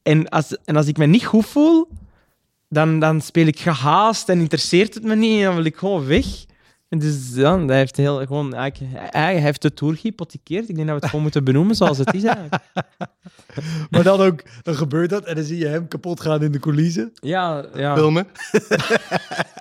En 0.04 0.30
als, 0.30 0.58
en 0.66 0.76
als 0.76 0.88
ik 0.88 0.98
me 0.98 1.06
niet 1.06 1.26
goed 1.26 1.46
voel, 1.46 1.88
dan, 2.70 3.00
dan 3.00 3.22
speel 3.22 3.48
ik 3.48 3.60
gehaast 3.60 4.30
en 4.30 4.40
interesseert 4.40 4.94
het 4.94 5.04
me 5.04 5.16
niet 5.16 5.38
en 5.38 5.46
dan 5.46 5.56
wil 5.56 5.66
ik 5.66 5.76
gewoon 5.76 6.06
weg. 6.06 6.26
En 6.90 7.00
dus 7.00 7.32
ja, 7.34 7.66
hij 7.66 7.78
heeft, 7.78 7.98
heel, 7.98 8.26
gewoon, 8.26 8.54
hij 8.94 9.38
heeft 9.38 9.62
de 9.62 9.74
tour 9.74 9.96
gehypothekeerd. 9.96 10.70
Ik 10.70 10.76
denk 10.76 10.88
dat 10.88 10.96
we 10.96 11.02
het 11.02 11.06
gewoon 11.06 11.22
moeten 11.22 11.44
benoemen 11.44 11.76
zoals 11.76 11.98
het 11.98 12.14
is 12.14 12.24
eigenlijk. 12.24 12.64
Maar 13.90 14.04
dan 14.04 14.22
ook, 14.22 14.44
dan 14.62 14.76
gebeurt 14.76 15.10
dat 15.10 15.26
en 15.26 15.36
dan 15.36 15.44
zie 15.44 15.58
je 15.58 15.68
hem 15.68 15.88
kapot 15.88 16.22
gaan 16.22 16.44
in 16.44 16.52
de 16.52 16.60
coulissen. 16.60 17.12
Ja, 17.14 17.66
ja. 17.74 17.96
Filmen. 17.96 18.28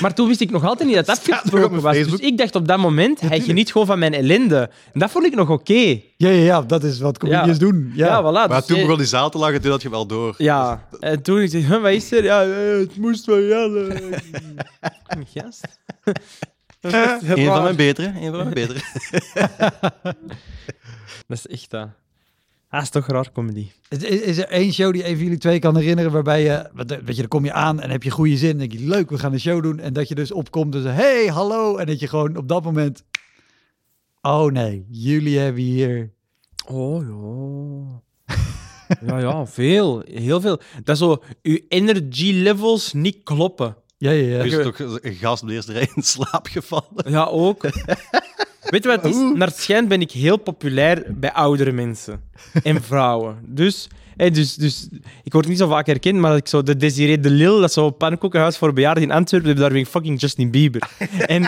Maar 0.00 0.14
toen 0.14 0.28
wist 0.28 0.40
ik 0.40 0.50
nog 0.50 0.64
altijd 0.64 0.88
niet 0.88 0.96
dat 0.96 1.06
dat 1.06 1.30
afgesproken 1.30 1.80
was. 1.80 1.96
Dus 1.96 2.20
ik 2.20 2.38
dacht 2.38 2.54
op 2.54 2.68
dat 2.68 2.78
moment, 2.78 3.20
hij 3.20 3.40
geniet 3.40 3.72
gewoon 3.72 3.86
van 3.86 3.98
mijn 3.98 4.14
ellende. 4.14 4.70
En 4.92 5.00
dat 5.00 5.10
vond 5.10 5.24
ik 5.26 5.34
nog 5.34 5.50
oké. 5.50 5.72
Ja, 6.16 6.28
ja, 6.28 6.30
ja, 6.30 6.62
dat 6.62 6.84
is 6.84 6.98
wat 6.98 7.18
comedians 7.18 7.48
Ja. 7.58 7.58
doen. 7.58 7.92
Ja. 7.94 8.06
Ja, 8.06 8.20
voilà. 8.22 8.48
Maar 8.48 8.58
dus 8.58 8.66
toen 8.66 8.76
je- 8.76 8.82
begon 8.82 8.98
die 8.98 9.06
zaal 9.06 9.30
te 9.30 9.38
lachen, 9.38 9.60
toen 9.60 9.70
had 9.70 9.82
je 9.82 9.90
wel 9.90 10.06
door. 10.06 10.34
Ja, 10.38 10.88
en 11.00 11.22
toen 11.22 11.40
ik 11.40 11.50
zei, 11.50 11.64
"Huh, 11.66 11.82
wat 11.82 11.92
is 11.92 12.12
er? 12.12 12.24
Ja, 12.24 12.42
eh, 12.44 12.78
het 12.78 12.96
moest 12.96 13.24
van 13.24 13.42
Jan. 13.46 13.76
eh." 13.90 14.18
Gast. 15.34 15.60
Een 16.80 17.46
van 17.46 17.62
mijn 17.62 17.76
betere. 17.76 18.06
Een 18.20 18.34
van 18.34 18.36
mijn 18.36 18.54
betere. 18.54 18.80
Dat 21.28 21.38
is 21.38 21.46
echt 21.46 21.70
dat. 21.70 21.88
Dat 22.70 22.82
is 22.82 22.90
toch 22.90 23.06
raar 23.06 23.32
comedy. 23.32 23.66
Is, 23.88 24.38
er 24.38 24.48
één 24.48 24.72
show 24.72 24.92
die 24.92 25.04
even 25.04 25.22
jullie 25.24 25.38
twee 25.38 25.58
kan 25.58 25.76
herinneren 25.76 26.12
waarbij 26.12 26.42
je, 26.42 26.68
wat- 26.72 26.88
weet 26.90 27.06
je, 27.14 27.14
dan 27.14 27.28
kom 27.28 27.44
je 27.44 27.52
aan 27.52 27.80
en 27.80 27.90
heb 27.90 28.02
je 28.02 28.10
goede 28.10 28.36
zin. 28.36 28.58
Dan 28.58 28.68
denk 28.68 28.72
je, 28.72 28.86
leuk, 28.88 29.10
we 29.10 29.18
gaan 29.18 29.32
een 29.32 29.40
show 29.40 29.62
doen. 29.62 29.78
En 29.78 29.92
dat 29.92 30.08
je 30.08 30.14
dus 30.14 30.32
opkomt 30.32 30.74
en 30.74 30.82
zegt, 30.82 30.96
hey, 30.96 31.26
hallo. 31.26 31.76
En 31.76 31.86
dat 31.86 32.00
je 32.00 32.08
gewoon 32.08 32.36
op 32.36 32.48
dat 32.48 32.64
moment, 32.64 33.04
oh 34.22 34.44
nee, 34.52 34.86
jullie 34.90 35.38
hebben 35.38 35.62
hier... 35.62 36.10
Oh 36.66 37.02
ja. 37.02 38.36
Ja, 39.06 39.18
ja, 39.18 39.46
veel. 39.46 40.02
Heel 40.06 40.40
veel. 40.40 40.60
Dat 40.84 40.94
is 40.94 40.98
zo, 40.98 41.22
uw 41.42 41.58
energy 41.68 42.32
levels 42.32 42.92
niet 42.92 43.22
kloppen. 43.22 43.76
Ja, 43.98 44.10
ja, 44.10 44.26
ja. 44.28 44.38
Er 44.38 44.46
is 44.46 44.52
toch 44.62 44.78
een 45.02 45.14
gast 45.14 45.42
op 45.42 45.48
de 45.48 45.54
eerste 45.54 45.72
rij 45.72 45.90
in 45.94 46.02
slaap 46.02 46.46
gevallen. 46.46 47.10
Ja, 47.10 47.24
ook. 47.24 47.62
Weet 48.70 48.82
je 48.82 48.88
wat 48.88 49.02
het 49.02 49.14
is? 49.14 49.20
Naar 49.34 49.48
het 49.48 49.56
schijnt 49.56 49.88
ben 49.88 50.00
ik 50.00 50.10
heel 50.10 50.36
populair 50.36 51.04
bij 51.08 51.32
oudere 51.32 51.72
mensen 51.72 52.20
en 52.62 52.82
vrouwen. 52.90 53.38
Dus, 53.46 53.88
dus, 54.16 54.54
dus 54.54 54.88
ik 55.24 55.32
word 55.32 55.48
niet 55.48 55.58
zo 55.58 55.68
vaak 55.68 55.86
herkend, 55.86 56.18
maar 56.18 56.36
ik 56.36 56.48
zo 56.48 56.62
de 56.62 56.76
Desiree 56.76 57.20
de 57.20 57.30
Lille, 57.30 57.60
dat 57.60 57.68
is 57.68 57.72
zo'n 57.74 57.96
pannenkoekenhuis 57.96 58.56
voor 58.56 58.72
bejaarden 58.72 59.02
in 59.02 59.10
Antwerpen, 59.10 59.56
daar 59.56 59.70
ben 59.70 59.78
ik 59.78 59.86
fucking 59.86 60.20
Justin 60.20 60.50
Bieber. 60.50 60.88
En, 61.26 61.44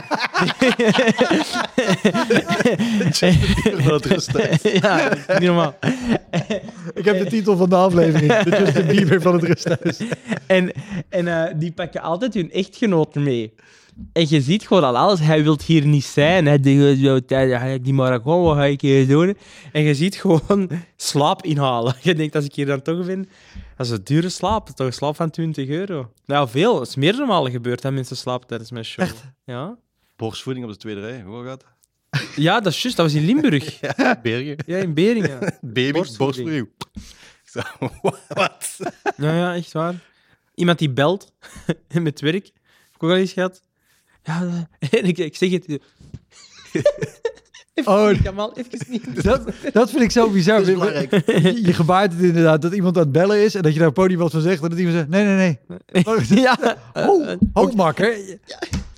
Van 3.78 3.92
het 3.94 4.06
rusthuis. 4.06 4.62
ja, 4.62 5.08
niet 5.28 5.40
normaal. 5.40 5.74
Ik 6.94 7.04
heb 7.04 7.18
de 7.18 7.26
titel 7.28 7.56
van 7.56 7.68
de 7.68 7.76
aflevering. 7.76 8.42
De 8.42 8.50
Justin 8.50 8.86
Bieber 8.86 9.22
van 9.22 9.34
het 9.34 9.42
rusthuis. 9.42 10.00
En, 10.46 10.72
en 11.08 11.28
eh, 11.28 11.54
die 11.56 11.72
pakken 11.72 12.00
altijd 12.00 12.34
hun 12.34 12.52
echtgenoot 12.52 13.14
mee. 13.14 13.54
En 14.12 14.26
je 14.28 14.40
ziet 14.40 14.66
gewoon 14.66 14.84
al 14.84 14.96
alles. 14.96 15.20
Hij 15.20 15.42
wil 15.42 15.58
hier 15.66 15.86
niet 15.86 16.04
zijn. 16.04 16.46
Hij 16.46 16.60
denkt, 16.60 16.98
zo, 17.00 17.20
"Tja, 17.20 17.58
ga 17.58 17.64
ik 17.64 17.84
die 17.84 17.92
maar 17.92 18.20
gewoon, 18.20 18.42
wat 18.42 18.56
ga 18.56 18.64
ik 18.64 18.80
hier 18.80 19.06
doen? 19.06 19.36
En 19.72 19.82
je 19.82 19.94
ziet 19.94 20.14
gewoon 20.14 20.70
slaap 20.96 21.42
inhalen. 21.44 21.94
Je 22.02 22.14
denkt, 22.14 22.34
als 22.34 22.44
ik 22.44 22.54
hier 22.54 22.66
dan 22.66 22.82
toch 22.82 23.06
ben, 23.06 23.28
dat 23.76 23.86
is 23.86 23.92
een 23.92 24.04
dure 24.04 24.28
slaap. 24.28 24.68
Toch 24.68 24.86
een 24.86 24.92
slaap 24.92 25.16
van 25.16 25.30
20 25.30 25.68
euro. 25.68 26.12
Nou, 26.26 26.48
veel. 26.48 26.80
Het 26.80 26.88
is 26.88 26.94
meerdere 26.96 27.26
malen 27.26 27.50
gebeurd 27.52 27.82
dat 27.82 27.92
mensen 27.92 28.16
slapen 28.16 28.46
tijdens 28.48 28.70
mijn 28.70 28.84
show. 28.84 29.04
Echt? 29.04 29.22
Ja. 29.44 29.76
Borstvoeding 30.16 30.66
op 30.66 30.72
de 30.72 30.78
tweede 30.78 31.00
rij. 31.00 31.22
Hoe 31.22 31.44
gaat 31.44 31.62
het? 31.62 31.68
Ja, 32.36 32.60
dat 32.60 32.72
is 32.72 32.82
juist. 32.82 32.96
Dat 32.96 33.06
was 33.06 33.14
in 33.14 33.24
Limburg. 33.26 33.80
Bergen. 34.22 34.56
Ja, 34.66 34.76
in 34.76 34.94
Beringen. 34.94 35.38
Baby, 35.60 35.92
Borstvoeding. 35.92 36.18
borstvoeding. 36.18 36.68
Ik 37.44 37.50
zo, 37.50 37.60
wat? 38.28 38.76
Ja, 39.16 39.34
ja, 39.36 39.54
echt 39.54 39.72
waar. 39.72 39.94
Iemand 40.54 40.78
die 40.78 40.90
belt 40.90 41.32
met 42.02 42.20
werk. 42.20 42.44
Heb 42.44 42.94
ik 42.94 43.02
ook 43.02 43.10
al 43.10 43.16
eens 43.16 43.32
gehad. 43.32 43.62
Ja, 44.22 44.66
eh, 44.78 44.88
en 45.00 45.04
ik, 45.04 45.18
ik 45.18 45.36
zeg 45.36 45.50
het. 45.50 45.66
Oh, 47.84 48.22
Kamal, 48.22 48.56
even 48.56 48.78
niet. 48.88 49.22
dat, 49.22 49.42
dat 49.72 49.90
vind 49.90 50.02
ik 50.02 50.10
zo 50.10 50.30
bizar. 50.30 50.58
Dat 50.58 50.68
is 50.68 50.74
belangrijk. 50.74 51.26
Je, 51.26 51.64
je 51.66 51.72
gebaart 51.72 52.12
het 52.12 52.22
inderdaad 52.22 52.62
dat 52.62 52.72
iemand 52.72 52.96
aan 52.96 53.02
het 53.02 53.12
bellen 53.12 53.42
is 53.42 53.54
en 53.54 53.62
dat 53.62 53.72
je 53.72 53.78
daar 53.78 53.88
op 53.88 53.94
het 53.94 54.04
podium 54.04 54.20
wat 54.20 54.30
van 54.30 54.40
zegt 54.40 54.62
en 54.62 54.68
dat 54.68 54.78
iemand 54.78 54.96
zegt, 54.96 55.08
nee, 55.08 55.24
nee, 55.24 55.58
nee. 55.86 56.04
ja. 56.44 56.76
Oh, 56.94 57.30
oh 57.52 57.74
makker. 57.74 58.38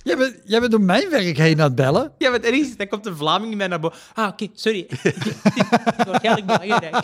Jij 0.03 0.17
bent, 0.17 0.35
jij 0.45 0.59
bent 0.59 0.71
door 0.71 0.81
mijn 0.81 1.09
werk 1.09 1.37
heen 1.37 1.59
aan 1.59 1.67
het 1.67 1.75
bellen. 1.75 2.11
Ja, 2.17 2.29
maar 2.29 2.39
het 2.39 2.47
ergste 2.47 2.67
is, 2.69 2.77
dan 2.77 2.87
komt 2.87 3.05
een 3.05 3.17
Vlaming 3.17 3.51
in 3.51 3.57
mij 3.57 3.67
naar 3.67 3.79
boven. 3.79 3.97
Ah, 4.13 4.27
oké, 4.27 4.47
sorry. 4.53 4.85
Dit 5.03 5.15
is 5.15 6.05
waarschijnlijk 6.05 6.45
belangrijk. 6.45 6.95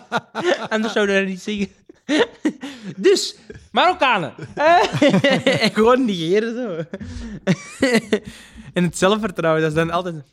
Anders 0.69 0.93
zouden 0.93 1.15
we 1.15 1.21
dat 1.21 1.29
niet 1.29 1.41
zeggen. 1.41 1.67
Dus, 2.97 3.35
Marokkanen. 3.71 4.33
Eh, 4.55 5.63
en 5.63 5.71
gewoon 5.73 6.05
negeren 6.05 6.53
zo. 6.55 6.97
En 8.73 8.83
het 8.83 8.97
zelfvertrouwen, 8.97 9.61
dat 9.61 9.71
is 9.71 9.77
dan 9.77 9.91
altijd... 9.91 10.23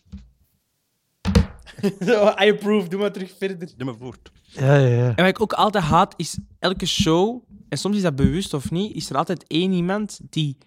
Zo, 2.07 2.35
I 2.43 2.51
approve, 2.51 2.89
doe 2.89 3.01
maar 3.01 3.13
terug 3.13 3.35
verder. 3.39 3.69
Doe 3.77 3.87
maar 3.87 3.97
voort. 3.97 4.31
Ja, 4.43 4.77
ja, 4.77 4.87
ja. 4.87 5.07
En 5.07 5.17
wat 5.17 5.27
ik 5.27 5.41
ook 5.41 5.53
altijd 5.53 5.85
haat, 5.85 6.15
is 6.17 6.39
elke 6.59 6.87
show, 6.87 7.43
en 7.69 7.79
soms 7.79 7.97
is 7.97 8.03
dat 8.03 8.17
bewust 8.17 8.55
of 8.55 8.71
niet, 8.71 8.97
is 8.97 9.11
er 9.11 9.17
altijd 9.17 9.45
één 9.47 9.73
iemand 9.73 10.21
die 10.31 10.59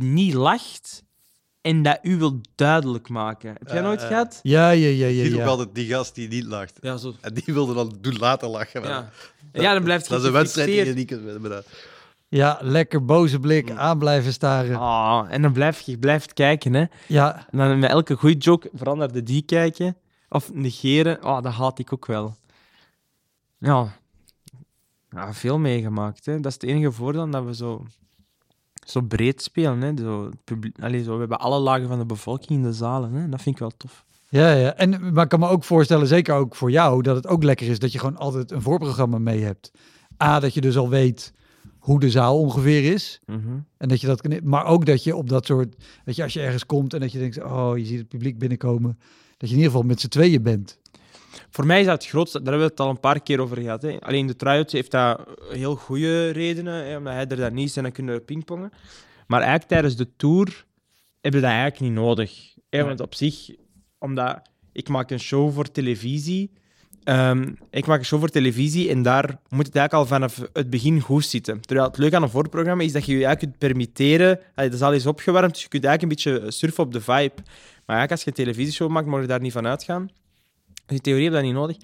niet 0.00 0.34
lacht 0.34 1.04
en 1.62 1.82
dat 1.82 1.98
u 2.02 2.16
wil 2.16 2.40
duidelijk 2.54 3.08
maken. 3.08 3.50
Heb 3.58 3.68
jij 3.68 3.80
nooit 3.80 4.00
eh. 4.00 4.06
gehad? 4.06 4.40
Ja, 4.42 4.70
ja, 4.70 4.88
ja, 4.88 5.06
ja. 5.06 5.22
Die 5.22 5.34
ja. 5.34 5.46
altijd 5.46 5.74
die 5.74 5.88
gast 5.88 6.14
die 6.14 6.28
niet 6.28 6.44
lacht. 6.44 6.78
Ja, 6.80 6.96
zo. 6.96 7.14
En 7.20 7.34
die 7.34 7.54
wilde 7.54 7.74
dan 7.74 7.96
doen 8.00 8.16
laten 8.16 8.48
lachen. 8.48 8.82
Ja. 8.82 9.10
ja, 9.52 9.72
dan 9.72 9.82
blijft 9.82 10.08
Dat 10.08 10.20
is 10.20 10.26
een 10.26 10.32
wedstrijd 10.32 10.68
die 10.68 10.84
je 10.84 10.94
niet 10.94 11.06
kunt 11.06 11.22
winnen. 11.22 11.64
Ja, 12.28 12.58
lekker 12.60 13.04
boze 13.04 13.40
blik, 13.40 13.70
aan 13.70 13.98
blijven 13.98 14.32
staren. 14.32 14.78
Ah, 14.78 15.26
en 15.28 15.42
dan 15.42 15.52
blijf 15.52 15.80
je 15.80 15.98
blijft 15.98 16.32
kijken, 16.32 16.74
hè. 16.74 16.84
Ja, 17.06 17.46
En 17.50 17.58
dan 17.58 17.78
met 17.78 17.90
elke 17.90 18.14
goede 18.14 18.36
joke 18.36 18.70
veranderde 18.74 19.22
die 19.22 19.42
kijken. 19.42 19.96
Of 20.28 20.52
negeren. 20.52 21.24
Oh, 21.24 21.42
dat 21.42 21.52
haat 21.52 21.78
ik 21.78 21.92
ook 21.92 22.06
wel. 22.06 22.36
Ja. 23.58 23.92
ja 25.10 25.34
veel 25.34 25.58
meegemaakt, 25.58 26.26
hè. 26.26 26.40
Dat 26.40 26.46
is 26.46 26.52
het 26.52 26.62
enige 26.62 26.92
voordeel 26.92 27.30
dat 27.30 27.44
we 27.44 27.54
zo, 27.54 27.86
zo 28.86 29.00
breed 29.00 29.42
spelen, 29.42 29.80
hè. 29.80 29.92
Zo, 29.96 30.30
allee, 30.80 31.02
zo, 31.02 31.12
we 31.12 31.18
hebben 31.18 31.40
alle 31.40 31.58
lagen 31.58 31.88
van 31.88 31.98
de 31.98 32.06
bevolking 32.06 32.50
in 32.50 32.62
de 32.62 32.72
zalen, 32.72 33.12
hè. 33.12 33.28
Dat 33.28 33.42
vind 33.42 33.54
ik 33.54 33.60
wel 33.60 33.72
tof. 33.76 34.04
ja, 34.28 34.52
ja. 34.52 34.74
En, 34.74 35.12
maar 35.12 35.24
ik 35.24 35.28
kan 35.30 35.40
me 35.40 35.48
ook 35.48 35.64
voorstellen, 35.64 36.06
zeker 36.06 36.34
ook 36.34 36.54
voor 36.54 36.70
jou, 36.70 37.02
dat 37.02 37.16
het 37.16 37.26
ook 37.26 37.42
lekker 37.42 37.68
is 37.68 37.78
dat 37.78 37.92
je 37.92 37.98
gewoon 37.98 38.16
altijd 38.16 38.50
een 38.50 38.62
voorprogramma 38.62 39.18
mee 39.18 39.42
hebt. 39.42 39.70
A, 40.22 40.40
dat 40.40 40.54
je 40.54 40.60
dus 40.60 40.76
al 40.76 40.88
weet 40.88 41.32
hoe 41.78 42.00
de 42.00 42.10
zaal 42.10 42.38
ongeveer 42.38 42.92
is. 42.92 43.20
Mhm. 43.26 43.38
En 43.76 43.88
dat 43.88 44.00
je 44.00 44.06
dat 44.06 44.20
kan, 44.20 44.40
maar 44.42 44.64
ook 44.64 44.86
dat 44.86 45.04
je 45.04 45.16
op 45.16 45.28
dat 45.28 45.46
soort, 45.46 45.74
dat 46.04 46.16
je 46.16 46.22
als 46.22 46.32
je 46.32 46.40
ergens 46.40 46.66
komt 46.66 46.94
en 46.94 47.00
dat 47.00 47.12
je 47.12 47.18
denkt, 47.18 47.42
oh, 47.42 47.78
je 47.78 47.84
ziet 47.84 47.98
het 47.98 48.08
publiek 48.08 48.38
binnenkomen, 48.38 48.98
dat 49.36 49.48
je 49.48 49.54
in 49.56 49.62
ieder 49.62 49.70
geval 49.70 49.86
met 49.86 50.00
z'n 50.00 50.08
tweeën 50.08 50.42
bent. 50.42 50.78
Voor 51.50 51.66
mij 51.66 51.80
is 51.80 51.86
dat 51.86 52.02
het 52.02 52.10
grootste. 52.10 52.42
Daar 52.42 52.52
hebben 52.52 52.66
we 52.66 52.72
het 52.72 52.80
al 52.80 52.90
een 52.90 53.00
paar 53.00 53.22
keer 53.22 53.40
over 53.40 53.56
gehad. 53.56 53.82
Hè. 53.82 54.00
Alleen 54.00 54.26
de 54.26 54.36
try-out 54.36 54.72
heeft 54.72 54.90
dat 54.90 55.20
heel 55.50 55.74
goede 55.74 56.30
redenen. 56.30 56.86
Hè, 56.86 56.96
omdat 56.96 57.12
hij 57.12 57.26
er 57.26 57.36
dan 57.36 57.54
niet 57.54 57.68
is 57.68 57.76
en 57.76 57.82
dan 57.82 57.92
kunnen 57.92 58.14
we 58.14 58.20
pingpongen. 58.20 58.72
Maar 59.26 59.40
eigenlijk 59.40 59.70
tijdens 59.70 59.96
de 59.96 60.16
tour 60.16 60.64
hebben 61.20 61.40
we 61.40 61.46
dat 61.46 61.56
eigenlijk 61.56 61.80
niet 61.80 61.92
nodig. 61.92 62.54
Hè, 62.70 62.84
want 62.84 63.00
op 63.00 63.14
zich, 63.14 63.50
omdat 63.98 64.40
ik 64.72 64.88
maak 64.88 65.10
een 65.10 65.20
show 65.20 65.52
voor 65.52 65.70
televisie. 65.70 66.52
Ehm, 67.04 67.52
ik 67.70 67.86
maak 67.86 67.98
een 67.98 68.04
show 68.04 68.18
voor 68.18 68.28
televisie 68.28 68.90
en 68.90 69.02
daar 69.02 69.38
moet 69.48 69.66
het 69.66 69.76
eigenlijk 69.76 69.92
al 69.92 70.06
vanaf 70.06 70.42
het 70.52 70.70
begin 70.70 71.00
goed 71.00 71.24
zitten. 71.24 71.60
Terwijl 71.60 71.88
het 71.88 71.98
leuke 71.98 72.16
aan 72.16 72.22
een 72.22 72.28
voorprogramma 72.28 72.82
is 72.82 72.92
dat 72.92 73.04
je 73.04 73.12
je 73.16 73.24
eigenlijk 73.24 73.58
kunt 73.58 73.72
permitteren. 73.72 74.40
allee, 74.54 74.70
De 74.70 74.76
zaal 74.76 74.92
is 74.92 75.06
opgewarmd, 75.06 75.52
dus 75.52 75.62
je 75.62 75.68
kunt 75.68 75.84
eigenlijk 75.84 76.24
een 76.24 76.32
beetje 76.32 76.50
surfen 76.50 76.84
op 76.84 76.92
de 76.92 77.00
vibe. 77.00 77.42
Maar 77.86 77.96
eigenlijk 77.96 78.10
als 78.10 78.22
je 78.22 78.26
een 78.26 78.44
televisieshow 78.44 78.90
maakt, 78.90 79.06
mag 79.06 79.20
je 79.20 79.26
daar 79.26 79.40
niet 79.40 79.52
van 79.52 79.66
uitgaan. 79.66 80.10
In 80.92 81.00
theorie 81.00 81.24
heb 81.24 81.32
je 81.32 81.38
dat 81.38 81.46
niet 81.48 81.56
nodig. 81.58 81.76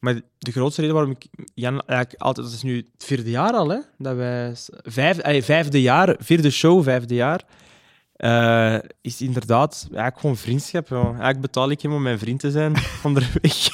Maar 0.00 0.20
de 0.38 0.52
grootste 0.52 0.80
reden 0.80 0.96
waarom 0.96 1.14
ik 1.20 1.26
Jan 1.54 1.80
eigenlijk 1.86 2.20
altijd... 2.22 2.46
Dat 2.46 2.54
is 2.56 2.62
nu 2.62 2.76
het 2.76 3.04
vierde 3.04 3.30
jaar 3.30 3.52
al, 3.52 3.68
hè? 3.68 3.78
Dat 3.98 4.16
wij... 4.16 4.54
Vijf, 4.82 5.20
allee, 5.22 5.42
vijfde 5.42 5.80
jaar, 5.82 6.16
vierde 6.18 6.50
show, 6.50 6.82
vijfde 6.82 7.14
jaar. 7.14 7.42
eh, 8.16 8.78
is 9.00 9.20
inderdaad 9.20 9.86
eigenlijk 9.90 10.20
gewoon 10.20 10.36
vriendschap. 10.36 10.90
Eigenlijk 10.92 11.40
betaal 11.40 11.70
ik 11.70 11.80
hem 11.82 11.92
om 11.92 12.02
mijn 12.02 12.18
vriend 12.18 12.40
te 12.40 12.50
zijn 12.50 12.74
onderweg. 13.04 13.68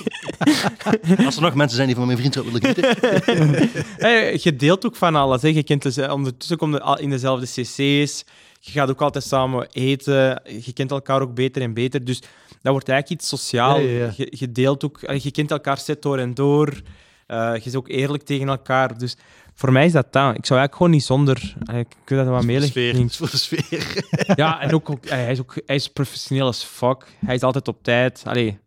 Als 1.27 1.37
er 1.37 1.43
nog 1.43 1.55
mensen 1.55 1.77
zijn 1.77 1.87
die 1.89 1.97
van 1.97 2.07
mijn 2.07 2.19
vriendschap 2.19 2.45
willen 2.45 2.61
genieten. 2.61 3.69
Hey, 3.97 4.39
je 4.43 4.57
deelt 4.57 4.87
ook 4.87 4.97
van 4.97 5.15
alles. 5.15 5.43
Hè. 5.43 5.49
Je 5.49 5.63
kent 5.63 5.83
dus, 5.83 5.99
ondertussen 5.99 6.57
kom 6.57 6.73
je 6.73 6.81
al 6.81 6.99
in 6.99 7.11
dezelfde 7.11 7.47
cc's. 7.47 8.25
Je 8.61 8.71
gaat 8.73 8.91
ook 8.91 9.03
altijd 9.03 9.25
samen 9.25 9.69
eten. 9.73 10.43
Je 10.65 10.73
kent 10.73 10.91
elkaar 10.91 11.21
ook 11.21 11.35
beter 11.35 11.63
en 11.63 11.75
beter. 11.75 12.05
Dus 12.05 12.23
dat 12.65 12.73
wordt 12.73 12.89
eigenlijk 12.89 13.21
iets 13.21 13.29
sociaal. 13.29 13.79
Ja, 13.79 14.11
ja, 14.17 14.47
deelt 14.51 14.85
ook... 14.85 15.01
Je 15.01 15.31
kent 15.31 15.51
elkaar 15.51 15.79
set 15.79 16.03
door 16.03 16.19
en 16.19 16.35
door. 16.35 16.83
Eh, 17.27 17.53
je 17.55 17.63
is 17.65 17.75
ook 17.75 17.89
eerlijk 17.89 18.23
tegen 18.23 18.49
elkaar. 18.49 18.99
Dus 18.99 19.17
voor 19.55 19.73
mij 19.73 19.85
is 19.87 19.93
dat 19.93 20.13
dat. 20.13 20.37
Ik 20.37 20.47
zou 20.47 20.59
eigenlijk 20.61 20.75
gewoon 20.77 20.91
niet 20.91 21.05
zonder... 21.05 21.55
allee, 21.67 21.81
Ik 21.81 21.87
weet 22.05 22.19
dat 22.19 22.29
wat 22.29 22.45
melig 22.45 22.73
klinkt. 22.73 23.17
Voor 23.17 23.31
de 23.31 23.37
sfeer. 23.37 24.05
Ja, 24.37 24.61
en 24.61 24.75
ook, 24.75 24.91
ook- 24.91 25.09
hij, 25.09 25.31
is 25.31 25.41
ook 25.41 25.55
hij 25.67 25.77
is 25.77 25.89
professioneel 25.89 26.47
as 26.47 26.63
fuck. 26.65 27.07
Hij 27.27 27.35
is 27.35 27.43
altijd 27.43 27.69
op 27.69 27.83
tijd. 27.83 28.23
Allee, 28.27 28.59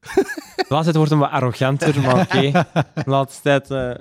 de 0.55 0.65
laatste 0.69 0.83
tijd 0.93 0.95
wordt 0.95 1.11
hij 1.11 1.19
wat 1.19 1.29
arroganter, 1.31 2.01
maar 2.01 2.19
oké. 2.19 2.51
De 3.03 3.03
laatste 3.05 3.41
tijd... 3.41 3.71
eh. 3.71 3.91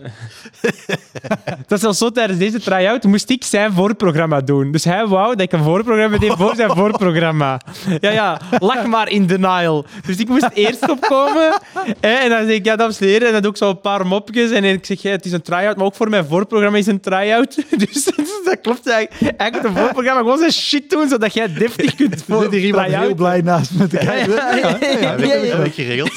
Het 1.44 1.70
was 1.70 1.80
zelfs 1.80 1.98
zo, 1.98 2.10
tijdens 2.10 2.38
deze 2.38 2.60
try-out 2.60 3.04
moest 3.04 3.30
ik 3.30 3.44
zijn 3.44 3.72
voorprogramma 3.72 4.40
doen. 4.40 4.72
Dus 4.72 4.84
hij 4.84 5.06
wou 5.06 5.28
dat 5.28 5.40
ik 5.40 5.52
een 5.52 5.62
voorprogramma 5.62 6.18
deed 6.18 6.32
voor 6.32 6.54
zijn 6.54 6.70
voorprogramma. 6.70 7.60
Ja, 8.00 8.10
ja, 8.10 8.40
lach 8.58 8.86
maar 8.86 9.08
in 9.10 9.26
denial. 9.26 9.84
Dus 10.06 10.16
ik 10.16 10.28
moest 10.28 10.48
eerst 10.54 10.90
opkomen. 10.90 11.60
Hè, 12.00 12.08
en 12.14 12.28
dan 12.28 12.46
zeg 12.46 12.54
ik, 12.56 12.64
ja, 12.64 12.76
dames 12.76 13.00
en 13.00 13.06
heren. 13.06 13.26
En 13.26 13.32
dan 13.32 13.42
doe 13.42 13.50
ik 13.50 13.56
zo 13.56 13.70
een 13.70 13.80
paar 13.80 14.06
mopjes. 14.06 14.50
En 14.50 14.64
ik 14.64 14.86
zeg, 14.86 15.02
ja, 15.02 15.10
het 15.10 15.24
is 15.24 15.32
een 15.32 15.42
try-out, 15.42 15.76
maar 15.76 15.86
ook 15.86 15.94
voor 15.94 16.08
mijn 16.08 16.24
voorprogramma 16.26 16.75
is 16.76 16.86
een 16.86 17.00
try-out. 17.00 17.56
Dus 17.92 18.04
dat 18.44 18.60
klopt 18.62 18.86
eigenlijk. 18.88 19.36
Eigenlijk 19.36 19.74
een 19.74 19.82
voorprogramma 19.82 20.20
gewoon 20.20 20.38
zijn 20.38 20.52
shit 20.52 20.90
doen, 20.90 21.08
zodat 21.08 21.34
jij 21.34 21.52
deftig 21.52 21.94
kunt 21.94 22.22
voor 22.28 22.54
iemand 22.54 22.84
try-out. 22.84 23.06
heel 23.06 23.14
blij 23.14 23.40
naast 23.40 23.70
me 23.74 23.86
te 23.86 23.96
kijken. 23.96 24.32
Ja, 24.34 24.56
ja, 24.56 24.76
ja, 24.80 24.88
ja, 25.00 25.10
Heb 25.10 25.20
ik, 25.22 25.44
ja, 25.44 25.56
ik 25.56 25.74
geregeld. 25.74 26.16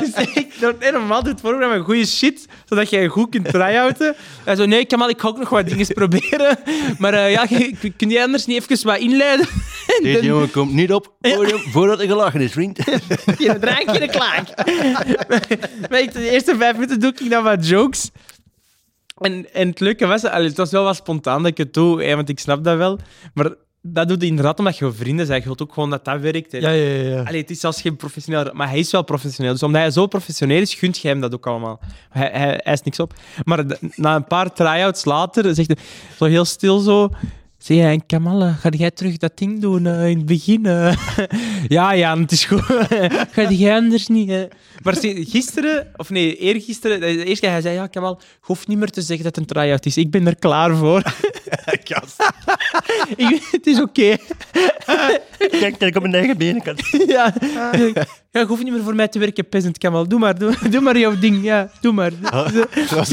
Dus 0.00 0.24
ik 0.34 0.46
doe 0.60 0.74
helemaal 0.78 1.22
dit 1.22 1.40
voorprogramma 1.40 1.84
goede 1.84 2.06
shit, 2.06 2.46
zodat 2.68 2.90
jij 2.90 3.06
goed 3.08 3.30
kunt 3.30 3.48
try-outen. 3.48 4.14
En 4.44 4.56
zo, 4.56 4.66
nee, 4.66 4.84
Kamal, 4.84 5.08
ik 5.08 5.20
ga 5.20 5.28
ook 5.28 5.38
nog 5.38 5.48
wat 5.48 5.68
dingen 5.68 5.86
proberen. 5.86 6.58
Maar 6.98 7.14
eh, 7.14 7.30
ja, 7.32 7.46
je- 7.48 7.92
kun 7.96 8.10
je 8.10 8.22
anders 8.22 8.46
niet 8.46 8.70
even 8.70 8.86
wat 8.86 8.98
inleiden? 8.98 9.46
En 9.86 10.02
Deze 10.02 10.16
dan- 10.16 10.26
jongen 10.26 10.50
komt 10.50 10.72
niet 10.72 10.92
op 10.92 11.12
podium 11.20 11.58
voordat 11.58 12.00
er 12.00 12.06
gelachen 12.06 12.40
is, 12.40 12.52
vriend. 12.52 12.78
Drankje 13.60 13.98
de 13.98 14.08
klaak. 14.10 14.48
maar 15.90 16.00
ik, 16.00 16.12
de 16.12 16.30
eerste 16.30 16.56
vijf 16.56 16.72
minuten 16.74 17.00
doe 17.00 17.12
ik 17.18 17.30
dan 17.30 17.42
wat 17.42 17.68
jokes. 17.68 18.10
En, 19.22 19.52
en 19.52 19.68
het 19.68 19.80
leuke 19.80 20.06
was, 20.06 20.24
allee, 20.24 20.48
het 20.48 20.56
was 20.56 20.70
wel 20.70 20.84
wat 20.84 20.96
spontaan 20.96 21.42
dat 21.42 21.50
ik 21.50 21.58
het 21.58 21.74
doe, 21.74 22.02
hè, 22.02 22.14
want 22.16 22.28
ik 22.28 22.38
snap 22.38 22.64
dat 22.64 22.76
wel. 22.76 22.98
Maar 23.34 23.54
dat 23.82 24.08
doet 24.08 24.18
hij 24.20 24.28
inderdaad 24.28 24.58
omdat 24.58 24.78
je 24.78 24.92
vrienden 24.92 25.26
bent. 25.26 25.42
Je 25.42 25.48
wilt 25.48 25.62
ook 25.62 25.72
gewoon 25.72 25.90
dat 25.90 26.04
dat 26.04 26.20
werkt. 26.20 26.52
hè. 26.52 26.58
Ja, 26.58 26.70
ja, 26.70 27.02
ja. 27.10 27.22
Allee, 27.22 27.40
het 27.40 27.50
is 27.50 27.60
zelfs 27.60 27.80
geen 27.80 27.96
professioneel, 27.96 28.50
maar 28.52 28.68
hij 28.68 28.78
is 28.78 28.90
wel 28.90 29.02
professioneel. 29.02 29.52
Dus 29.52 29.62
omdat 29.62 29.80
hij 29.80 29.90
zo 29.90 30.06
professioneel 30.06 30.60
is, 30.60 30.74
gunt 30.74 30.98
je 30.98 31.08
hem 31.08 31.20
dat 31.20 31.34
ook 31.34 31.46
allemaal. 31.46 31.80
Hij, 32.08 32.30
hij, 32.32 32.60
hij 32.62 32.72
is 32.72 32.82
niks 32.82 33.00
op. 33.00 33.14
Maar 33.44 33.64
na 33.94 34.14
een 34.14 34.24
paar 34.24 34.52
try-outs 34.52 35.04
later 35.04 35.54
zegt 35.54 35.68
hij 35.68 35.84
zo 36.16 36.24
heel 36.24 36.44
stil 36.44 36.78
zo... 36.78 37.08
Zeg 37.62 37.76
jij, 37.76 38.00
Kamal, 38.06 38.42
eh, 38.42 38.58
ga 38.58 38.68
jij 38.68 38.90
terug 38.90 39.16
dat 39.16 39.38
ding 39.38 39.60
doen 39.60 39.86
eh, 39.86 40.08
in 40.08 40.16
het 40.16 40.26
begin? 40.26 40.66
eh?" 40.66 40.96
ja, 41.68 41.92
ja, 41.92 42.18
het 42.18 42.32
is 42.32 42.44
goed. 42.44 42.62
ga 43.34 43.50
jij 43.50 43.74
anders 43.74 44.06
niet? 44.08 44.28
hè?" 44.28 44.46
Maar 44.82 44.96
gisteren, 45.00 45.90
of 45.96 46.10
nee, 46.10 46.36
eergisteren, 46.36 47.00
de 47.00 47.24
eerste 47.24 47.40
keer 47.40 47.50
hij 47.50 47.60
zei, 47.60 47.74
ja, 47.74 47.86
Kamal, 47.86 48.20
hoeft 48.40 48.68
niet 48.68 48.78
meer 48.78 48.90
te 48.90 49.02
zeggen 49.02 49.24
dat 49.24 49.36
het 49.36 49.50
een 49.50 49.54
try-out 49.54 49.86
is. 49.86 49.96
Ik 49.96 50.10
ben 50.10 50.26
er 50.26 50.36
klaar 50.36 50.76
voor. 50.76 51.02
Ik- 53.16 53.48
het 53.50 53.66
is 53.66 53.80
oké. 53.80 54.16
Kijk 55.38 55.78
dat 55.78 55.88
ik 55.88 55.96
op 55.96 56.02
mijn 56.02 56.14
eigen 56.14 56.36
benen 56.38 56.62
kan. 56.62 56.76
Ja. 57.06 57.34
ja, 58.30 58.40
je 58.40 58.46
hoeft 58.46 58.62
niet 58.62 58.72
meer 58.72 58.82
voor 58.82 58.94
mij 58.94 59.08
te 59.08 59.18
werken, 59.18 59.48
peasant 59.48 59.78
Kamal. 59.78 60.08
Doe 60.08 60.18
maar, 60.18 60.38
doe, 60.38 60.54
doe 60.70 60.80
maar 60.80 60.98
jouw 60.98 61.18
ding. 61.18 61.42
Ja, 61.44 61.70
doe 61.80 61.92
maar. 61.92 62.10
Dat 62.20 62.90
was. 62.90 63.08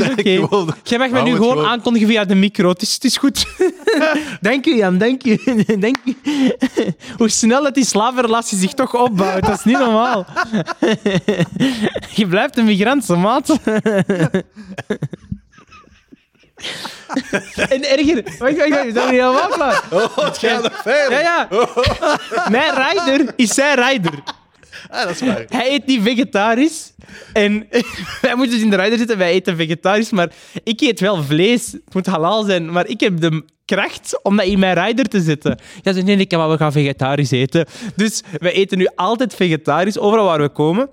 Jij 0.84 0.98
mag 0.98 1.10
me 1.10 1.22
nu 1.22 1.32
gewoon 1.36 1.52
gewoon. 1.52 1.66
aankondigen 1.66 2.08
via 2.08 2.26
de 2.26 2.36
micro. 2.36 2.70
Het 2.70 2.82
is, 2.82 2.94
het 2.94 3.04
is 3.04 3.18
goed. 3.18 3.46
dank 4.42 4.66
u, 4.66 4.76
Jan. 4.76 4.98
Dank 4.98 5.24
u. 5.26 5.40
dank 5.80 5.98
u. 6.06 6.16
Hoe 7.18 7.30
snel 7.30 7.64
dat 7.64 7.76
die 7.76 7.86
slavenrelatie 7.86 8.58
zich 8.58 8.74
toch 8.74 8.96
opbouwt. 8.96 9.46
Dat 9.46 9.58
is 9.58 9.64
niet 9.64 9.80
normaal. 9.80 10.26
Je 12.16 12.28
blijft 12.28 12.58
een 12.58 12.66
migrant, 12.66 13.08
maat. 13.08 13.58
en 17.76 17.90
erger... 17.90 18.24
Wacht, 18.24 18.40
wacht, 18.40 18.70
wacht. 18.70 18.86
We 18.86 18.92
zijn 18.94 19.12
niet 19.12 19.22
helemaal 19.22 19.48
klaar. 19.48 19.84
Oh, 19.92 20.18
het 20.18 20.38
gaat 20.38 20.64
nog 20.64 20.82
verder. 20.82 21.12
Ja, 21.12 21.20
ja. 21.20 21.48
Mijn 22.58 22.74
rider 22.74 23.34
is 23.36 23.54
zijn 23.54 23.88
rider. 23.88 24.14
Ah, 24.90 25.04
dat 25.04 25.10
is 25.10 25.22
waar. 25.22 25.46
Hij 25.50 25.72
eet 25.72 25.86
niet 25.86 26.02
vegetarisch. 26.04 26.94
En 27.34 27.68
wij 28.22 28.36
moeten 28.36 28.56
dus 28.56 28.64
in 28.64 28.70
de 28.70 28.76
rider 28.76 28.98
zitten, 28.98 29.18
wij 29.18 29.32
eten 29.32 29.56
vegetarisch. 29.56 30.10
Maar 30.10 30.32
ik 30.64 30.82
eet 30.82 31.00
wel 31.00 31.24
vlees. 31.24 31.72
Het 31.72 31.94
moet 31.94 32.06
halal 32.06 32.44
zijn. 32.44 32.72
Maar 32.72 32.88
ik 32.88 33.00
heb 33.00 33.20
de 33.20 33.44
kracht 33.66 34.20
om 34.24 34.38
dat 34.38 34.46
in 34.46 34.60
mijn 34.60 34.86
rider 34.86 35.06
te 35.06 35.22
zetten. 35.22 35.60
Ja, 35.82 35.94
ze 35.94 36.02
nee, 36.02 36.16
nee, 36.16 36.28
maar 36.30 36.50
we 36.50 36.58
gaan 36.58 36.72
vegetarisch 36.72 37.32
eten. 37.32 37.66
Dus 37.96 38.24
wij 38.38 38.52
eten 38.52 38.78
nu 38.78 38.88
altijd 38.96 39.36
vegetarisch, 39.36 39.98
overal 39.98 40.26
waar 40.26 40.42
we 40.42 40.50
komen. 40.50 40.90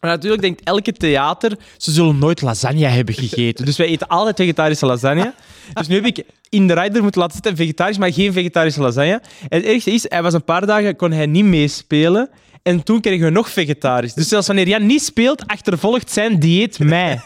Maar 0.00 0.10
natuurlijk 0.10 0.42
denkt 0.42 0.60
elke 0.64 0.92
theater, 0.92 1.56
ze 1.76 1.90
zullen 1.90 2.18
nooit 2.18 2.42
lasagne 2.42 2.86
hebben 2.86 3.14
gegeten. 3.14 3.64
Dus 3.64 3.76
wij 3.76 3.86
eten 3.86 4.08
altijd 4.08 4.36
vegetarische 4.36 4.86
lasagne. 4.86 5.34
Dus 5.72 5.86
nu 5.88 5.94
heb 5.94 6.06
ik 6.06 6.24
in 6.48 6.66
de 6.66 6.74
rider 6.74 7.02
moeten 7.02 7.20
laten 7.20 7.34
zitten 7.34 7.56
vegetarisch, 7.56 7.98
maar 7.98 8.12
geen 8.12 8.32
vegetarische 8.32 8.80
lasagne. 8.80 9.22
En 9.48 9.58
het 9.58 9.64
ergste 9.64 9.90
is, 9.90 10.06
hij 10.08 10.22
was 10.22 10.34
een 10.34 10.44
paar 10.44 10.66
dagen, 10.66 10.96
kon 10.96 11.12
hij 11.12 11.26
niet 11.26 11.44
meespelen. 11.44 12.30
En 12.62 12.82
toen 12.82 13.00
kregen 13.00 13.24
we 13.24 13.30
nog 13.30 13.50
vegetarisch. 13.50 14.14
Dus 14.14 14.28
zelfs 14.28 14.46
wanneer 14.46 14.68
Jan 14.68 14.86
niet 14.86 15.02
speelt, 15.02 15.46
achtervolgt 15.46 16.10
zijn 16.10 16.38
dieet 16.38 16.78
mij. 16.78 17.20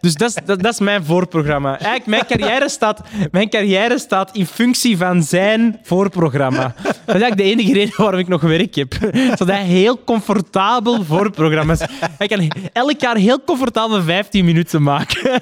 Dus 0.00 0.14
dat 0.14 0.28
is, 0.28 0.34
dat, 0.44 0.62
dat 0.62 0.72
is 0.72 0.80
mijn 0.80 1.04
voorprogramma. 1.04 1.70
Eigenlijk, 1.70 2.06
mijn 2.06 2.26
carrière, 2.26 2.68
staat, 2.68 3.00
mijn 3.30 3.48
carrière 3.48 3.98
staat 3.98 4.30
in 4.36 4.46
functie 4.46 4.96
van 4.96 5.22
zijn 5.22 5.78
voorprogramma. 5.82 6.74
Dat 6.82 7.16
is 7.16 7.22
eigenlijk 7.22 7.36
de 7.36 7.42
enige 7.42 7.72
reden 7.72 7.94
waarom 7.96 8.20
ik 8.20 8.28
nog 8.28 8.40
werk 8.40 8.74
heb. 8.74 8.94
Zodat 9.12 9.48
hij 9.48 9.64
heel 9.64 10.04
comfortabel 10.04 11.04
voorprogramma's... 11.04 11.80
Hij 12.18 12.26
kan 12.26 12.50
elk 12.72 13.00
jaar 13.00 13.16
heel 13.16 13.44
comfortabel 13.44 14.02
15 14.02 14.44
minuten 14.44 14.82
maken. 14.82 15.40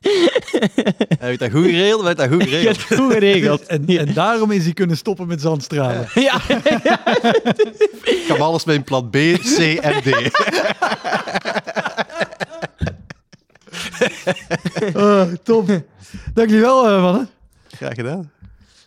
Hij 0.00 1.28
heeft 1.28 1.38
dat 1.38 1.50
goed 1.50 1.64
geregeld, 1.64 2.00
hij 2.00 2.14
heeft 2.16 2.18
dat 2.18 2.28
goed 2.28 2.42
geregeld. 2.42 2.82
goed 2.82 3.12
geregeld. 3.12 3.66
En, 3.66 3.86
en 3.86 4.14
daarom 4.14 4.50
is 4.50 4.64
hij 4.64 4.72
kunnen 4.72 4.96
stoppen 4.96 5.26
met 5.26 5.40
zandstralen. 5.40 6.08
Ja. 6.14 6.40
Ik 8.02 8.24
heb 8.28 8.38
alles 8.38 8.64
met 8.64 8.76
een 8.76 8.84
plan 8.84 9.10
B, 9.10 9.16
C 9.38 9.58
en 9.80 10.02
D. 10.02 10.08
Oh, 14.94 15.22
top. 15.42 15.82
Dankjewel, 16.34 16.88
eh 16.88 17.02
mannen. 17.02 17.28
Graag 17.68 17.94
gedaan. 17.94 18.30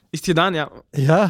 Is 0.10 0.20
het 0.20 0.26
gedaan? 0.26 0.54
Ja. 0.54 0.70
Ja. 0.92 1.30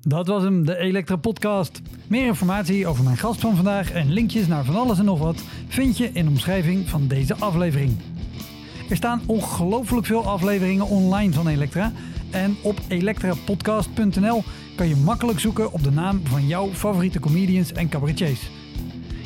Dat 0.00 0.26
was 0.26 0.42
hem, 0.42 0.66
de 0.66 0.76
Elektra 0.76 1.16
Podcast. 1.16 1.80
Meer 2.06 2.26
informatie 2.26 2.86
over 2.86 3.04
mijn 3.04 3.16
gast 3.16 3.40
van 3.40 3.56
vandaag 3.56 3.92
en 3.92 4.12
linkjes 4.12 4.46
naar 4.46 4.64
van 4.64 4.76
alles 4.76 4.98
en 4.98 5.04
nog 5.04 5.18
wat 5.18 5.42
vind 5.68 5.96
je 5.98 6.10
in 6.12 6.24
de 6.24 6.30
omschrijving 6.30 6.88
van 6.88 7.08
deze 7.08 7.34
aflevering. 7.34 7.96
Er 8.90 8.96
staan 8.96 9.22
ongelooflijk 9.26 10.06
veel 10.06 10.26
afleveringen 10.26 10.86
online 10.86 11.32
van 11.32 11.48
Elektra. 11.48 11.92
En 12.30 12.56
op 12.62 12.78
elektrapodcast.nl 12.88 14.42
kan 14.76 14.88
je 14.88 14.96
makkelijk 14.96 15.40
zoeken 15.40 15.72
op 15.72 15.82
de 15.82 15.90
naam 15.90 16.20
van 16.26 16.46
jouw 16.46 16.68
favoriete 16.68 17.20
comedians 17.20 17.72
en 17.72 17.88
cabaretiers. 17.88 18.50